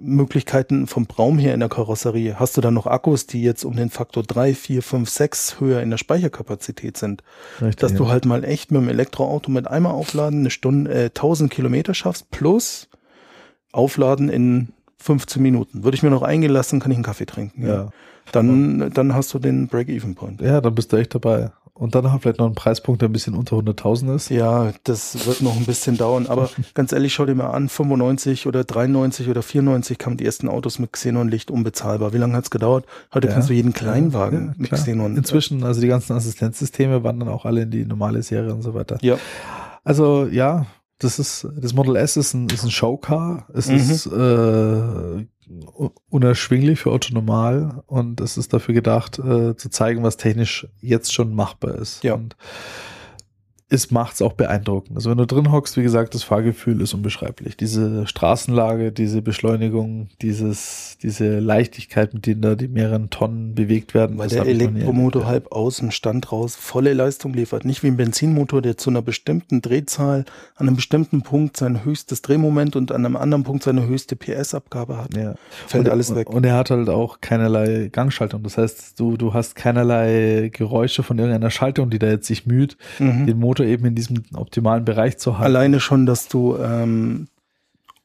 Möglichkeiten 0.00 0.86
vom 0.86 1.06
Raum 1.18 1.38
her 1.38 1.54
in 1.54 1.60
der 1.60 1.68
Karosserie, 1.68 2.38
hast 2.38 2.56
du 2.56 2.60
dann 2.60 2.74
noch 2.74 2.86
Akkus, 2.86 3.26
die 3.26 3.42
jetzt 3.42 3.64
um 3.64 3.76
den 3.76 3.90
Faktor 3.90 4.22
3, 4.22 4.54
4, 4.54 4.82
5, 4.82 5.08
6 5.08 5.60
höher 5.60 5.82
in 5.82 5.90
der 5.90 5.98
Speicherkapazität 5.98 6.96
sind, 6.96 7.22
Richtig, 7.60 7.76
dass 7.76 7.94
du 7.94 8.04
ja. 8.04 8.10
halt 8.10 8.24
mal 8.24 8.44
echt 8.44 8.70
mit 8.70 8.80
dem 8.80 8.88
Elektroauto 8.88 9.50
mit 9.50 9.66
einmal 9.66 9.92
aufladen, 9.92 10.40
eine 10.40 10.50
Stunde, 10.50 10.92
äh, 10.92 11.04
1000 11.06 11.50
Kilometer 11.50 11.94
schaffst, 11.94 12.30
plus 12.30 12.88
aufladen 13.72 14.28
in 14.28 14.68
15 14.98 15.42
Minuten. 15.42 15.84
Würde 15.84 15.96
ich 15.96 16.02
mir 16.02 16.10
noch 16.10 16.22
eingelassen, 16.22 16.80
kann 16.80 16.90
ich 16.90 16.96
einen 16.96 17.04
Kaffee 17.04 17.26
trinken. 17.26 17.66
ja. 17.66 17.90
Dann, 18.30 18.90
dann 18.94 19.14
hast 19.14 19.34
du 19.34 19.40
den 19.40 19.66
Break-Even-Point. 19.66 20.40
ja, 20.40 20.60
dann 20.60 20.74
bist 20.76 20.92
du 20.92 20.96
echt 20.96 21.12
dabei. 21.12 21.50
Und 21.74 21.94
dann 21.94 22.04
vielleicht 22.20 22.38
noch 22.38 22.46
ein 22.46 22.54
Preispunkt, 22.54 23.00
der 23.00 23.08
ein 23.08 23.12
bisschen 23.12 23.34
unter 23.34 23.56
100.000 23.56 24.14
ist. 24.14 24.28
Ja, 24.28 24.72
das 24.84 25.26
wird 25.26 25.40
noch 25.40 25.56
ein 25.56 25.64
bisschen 25.64 25.96
dauern, 25.96 26.26
aber 26.26 26.50
ganz 26.74 26.92
ehrlich, 26.92 27.14
schau 27.14 27.24
dir 27.24 27.34
mal 27.34 27.48
an, 27.50 27.68
95 27.70 28.46
oder 28.46 28.62
93 28.62 29.28
oder 29.28 29.42
94 29.42 29.96
kamen 29.96 30.18
die 30.18 30.26
ersten 30.26 30.48
Autos 30.48 30.78
mit 30.78 30.92
Xenonlicht 30.92 31.50
unbezahlbar. 31.50 32.12
Wie 32.12 32.18
lange 32.18 32.34
hat's 32.36 32.50
gedauert? 32.50 32.84
Heute 33.14 33.28
Ja. 33.28 33.32
kannst 33.34 33.48
du 33.48 33.54
jeden 33.54 33.72
Kleinwagen 33.72 34.48
Ja, 34.48 34.54
mit 34.58 34.68
klar. 34.68 34.80
Xenon. 34.80 35.16
Inzwischen, 35.16 35.64
also 35.64 35.80
die 35.80 35.88
ganzen 35.88 36.12
Assistenzsysteme 36.12 37.02
wandern 37.04 37.30
auch 37.30 37.46
alle 37.46 37.62
in 37.62 37.70
die 37.70 37.86
normale 37.86 38.22
Serie 38.22 38.52
und 38.52 38.60
so 38.62 38.74
weiter. 38.74 38.98
Ja, 39.00 39.16
Also 39.82 40.26
ja, 40.26 40.66
das 40.98 41.18
ist 41.18 41.48
das 41.60 41.72
Model 41.72 41.96
S 41.96 42.16
ist 42.16 42.34
ein, 42.34 42.48
ist 42.50 42.64
ein 42.64 42.70
Showcar. 42.70 43.46
Es 43.54 43.68
Mhm. 43.68 43.76
ist 43.76 44.06
äh, 44.06 45.26
unerschwinglich 46.08 46.80
für 46.80 46.92
Otto 46.92 47.12
Normal 47.14 47.82
und 47.86 48.20
es 48.20 48.36
ist 48.36 48.52
dafür 48.52 48.74
gedacht, 48.74 49.18
äh, 49.18 49.56
zu 49.56 49.70
zeigen, 49.70 50.02
was 50.02 50.16
technisch 50.16 50.66
jetzt 50.80 51.12
schon 51.12 51.34
machbar 51.34 51.74
ist. 51.74 52.04
Ja. 52.04 52.14
Und 52.14 52.36
es 53.72 53.90
macht's 53.90 54.20
auch 54.20 54.34
beeindruckend. 54.34 54.96
Also 54.96 55.10
wenn 55.10 55.16
du 55.16 55.26
drin 55.26 55.50
hockst, 55.50 55.76
wie 55.78 55.82
gesagt, 55.82 56.14
das 56.14 56.22
Fahrgefühl 56.22 56.80
ist 56.82 56.92
unbeschreiblich. 56.92 57.56
Diese 57.56 58.06
Straßenlage, 58.06 58.92
diese 58.92 59.22
Beschleunigung, 59.22 60.08
dieses, 60.20 60.98
diese 61.02 61.38
Leichtigkeit, 61.38 62.12
mit 62.12 62.26
denen 62.26 62.42
da 62.42 62.54
die 62.54 62.68
mehreren 62.68 63.08
Tonnen 63.08 63.54
bewegt 63.54 63.94
werden. 63.94 64.18
weil 64.18 64.28
der 64.28 64.44
Elektromotor 64.44 65.26
halb 65.26 65.52
aus 65.52 65.78
dem 65.78 65.90
Stand 65.90 66.30
raus 66.32 66.54
volle 66.54 66.92
Leistung 66.92 67.32
liefert. 67.32 67.64
Nicht 67.64 67.82
wie 67.82 67.86
ein 67.86 67.96
Benzinmotor, 67.96 68.60
der 68.60 68.76
zu 68.76 68.90
einer 68.90 69.00
bestimmten 69.00 69.62
Drehzahl 69.62 70.26
an 70.56 70.66
einem 70.68 70.76
bestimmten 70.76 71.22
Punkt 71.22 71.56
sein 71.56 71.84
höchstes 71.84 72.20
Drehmoment 72.22 72.76
und 72.76 72.92
an 72.92 73.06
einem 73.06 73.16
anderen 73.16 73.42
Punkt 73.42 73.62
seine 73.62 73.86
höchste 73.86 74.16
PS-Abgabe 74.16 74.98
hat. 74.98 75.16
Ja. 75.16 75.34
Fällt 75.66 75.86
und, 75.86 75.90
alles 75.90 76.14
weg. 76.14 76.28
Und 76.28 76.44
er 76.44 76.56
hat 76.56 76.70
halt 76.70 76.90
auch 76.90 77.20
keinerlei 77.22 77.88
Gangschaltung. 77.90 78.42
Das 78.42 78.58
heißt, 78.58 79.00
du, 79.00 79.16
du 79.16 79.32
hast 79.32 79.56
keinerlei 79.56 80.50
Geräusche 80.52 81.02
von 81.02 81.18
irgendeiner 81.18 81.50
Schaltung, 81.50 81.88
die 81.88 81.98
da 81.98 82.08
jetzt 82.08 82.26
sich 82.26 82.46
müht, 82.46 82.76
Mhm. 82.98 83.26
den 83.26 83.38
Motor 83.38 83.61
eben 83.66 83.84
in 83.86 83.94
diesem 83.94 84.22
optimalen 84.34 84.84
Bereich 84.84 85.18
zu 85.18 85.32
halten. 85.38 85.44
Alleine 85.56 85.80
schon, 85.80 86.06
dass 86.06 86.28
du 86.28 86.56
ähm, 86.56 87.28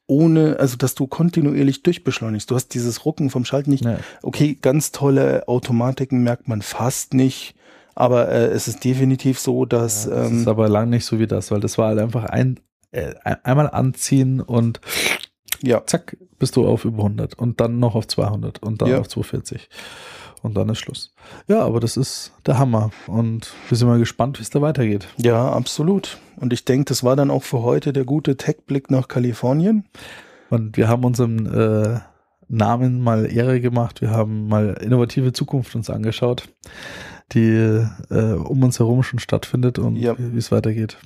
ohne, 0.08 0.58
also 0.60 0.78
dass 0.78 0.96
du 0.96 1.06
kontinuierlich 1.08 1.84
durchbeschleunigst. 1.84 2.50
Du 2.50 2.56
hast 2.56 2.70
dieses 2.70 3.04
Rucken 3.06 3.30
vom 3.30 3.44
Schalten 3.46 3.72
nicht. 3.72 3.84
Ja. 3.84 4.00
Okay, 4.24 4.58
ganz 4.62 4.92
tolle 4.92 5.48
Automatiken 5.48 6.24
merkt 6.24 6.48
man 6.48 6.62
fast 6.62 7.14
nicht, 7.14 7.56
aber 7.94 8.30
äh, 8.30 8.46
es 8.48 8.68
ist 8.68 8.84
definitiv 8.86 9.38
so, 9.40 9.66
dass 9.66 10.06
Ja, 10.06 10.12
das 10.16 10.30
ähm, 10.32 10.40
ist 10.42 10.48
aber 10.48 10.70
lang 10.70 10.90
nicht 10.90 11.06
so 11.06 11.20
wie 11.20 11.28
das, 11.28 11.52
weil 11.52 11.60
das 11.60 11.78
war 11.78 11.90
halt 11.90 12.00
einfach 12.00 12.24
ein, 12.26 12.60
äh, 12.92 13.16
ein- 13.26 13.44
einmal 13.44 13.70
anziehen 13.70 14.40
und 14.40 14.80
ja, 15.64 15.84
zack, 15.86 16.16
bist 16.40 16.56
du 16.56 16.68
auf 16.68 16.86
über 16.86 17.04
100 17.04 17.34
und 17.34 17.60
dann 17.60 17.80
noch 17.80 17.96
auf 17.96 18.08
200 18.08 18.62
und 18.62 18.82
dann 18.82 18.90
Ja. 18.90 19.00
auf 19.00 19.08
240 19.10 19.70
und 20.44 20.56
dann 20.56 20.70
ist 20.70 20.80
Schluss. 20.80 21.14
Ja, 21.48 21.62
aber 21.64 21.80
das 21.80 21.98
ist 21.98 22.32
der 22.46 22.58
Hammer 22.58 22.92
und 23.08 23.52
wir 23.70 23.78
sind 23.78 23.88
mal 23.88 24.00
gespannt, 24.00 24.40
wie 24.40 24.44
es 24.44 24.50
da 24.50 24.62
weitergeht. 24.62 25.08
ja, 25.18 25.52
absolut. 25.52 26.18
Und 26.38 26.54
ich 26.54 26.66
denke, 26.66 26.86
das 26.86 27.04
war 27.04 27.16
dann 27.16 27.32
auch 27.32 27.44
für 27.44 27.62
heute 27.64 27.94
der 27.94 28.06
gute 28.06 28.38
Tech-Blick 28.38 28.92
nach 28.92 29.08
Kalifornien. 29.08 29.86
Und 30.50 30.78
wir 30.78 30.88
haben 30.88 31.04
unserem 31.04 31.46
äh, 31.52 32.00
Namen 32.48 33.02
mal 33.02 33.26
Ehre 33.32 33.60
gemacht. 33.60 34.02
Wir 34.02 34.12
haben 34.12 34.48
mal 34.48 34.78
innovative 34.82 35.34
Zukunft 35.34 35.76
uns 35.76 35.90
angeschaut. 35.90 36.48
die 37.34 37.86
äh, 38.10 38.34
um 38.34 38.64
uns 38.64 38.80
herum 38.80 39.04
schon 39.04 39.20
stattfindet 39.20 39.80
und 39.80 39.98
Ja. 39.98 40.18
wie 40.18 40.34
wie 40.34 40.38
es 40.38 40.50
weitergeht. 40.52 40.98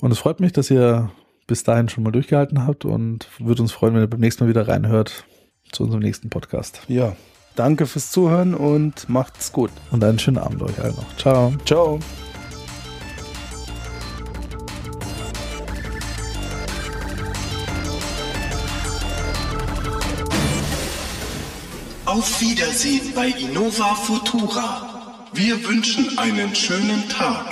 Und 0.00 0.10
es 0.10 0.18
freut 0.18 0.40
mich, 0.40 0.52
dass 0.52 0.70
ihr 0.70 1.10
bis 1.46 1.62
dahin 1.62 1.88
schon 1.88 2.04
mal 2.04 2.10
durchgehalten 2.10 2.66
habt 2.66 2.84
und 2.84 3.28
würde 3.38 3.62
uns 3.62 3.72
freuen, 3.72 3.94
wenn 3.94 4.02
ihr 4.02 4.06
beim 4.10 4.20
nächsten 4.20 4.44
Mal 4.44 4.50
wieder 4.50 4.68
reinhört 4.68 5.24
zu 5.72 5.84
unserem 5.84 6.02
nächsten 6.02 6.28
Podcast. 6.28 6.82
Ja, 6.88 7.16
Danke 7.56 7.86
fürs 7.86 8.10
Zuhören 8.10 8.54
und 8.54 9.08
macht's 9.08 9.52
gut. 9.52 9.70
Und 9.92 10.02
einen 10.02 10.18
schönen 10.18 10.38
Abend 10.38 10.62
euch 10.62 10.80
allen 10.80 10.96
noch. 10.96 11.16
Ciao. 11.16 11.52
Ciao. 11.64 12.00
Auf 22.06 22.40
Wiedersehen 22.40 23.12
bei 23.14 23.28
Innova 23.28 23.94
Futura. 23.94 25.26
Wir 25.32 25.64
wünschen 25.66 26.18
einen 26.18 26.54
schönen 26.54 27.08
Tag. 27.08 27.46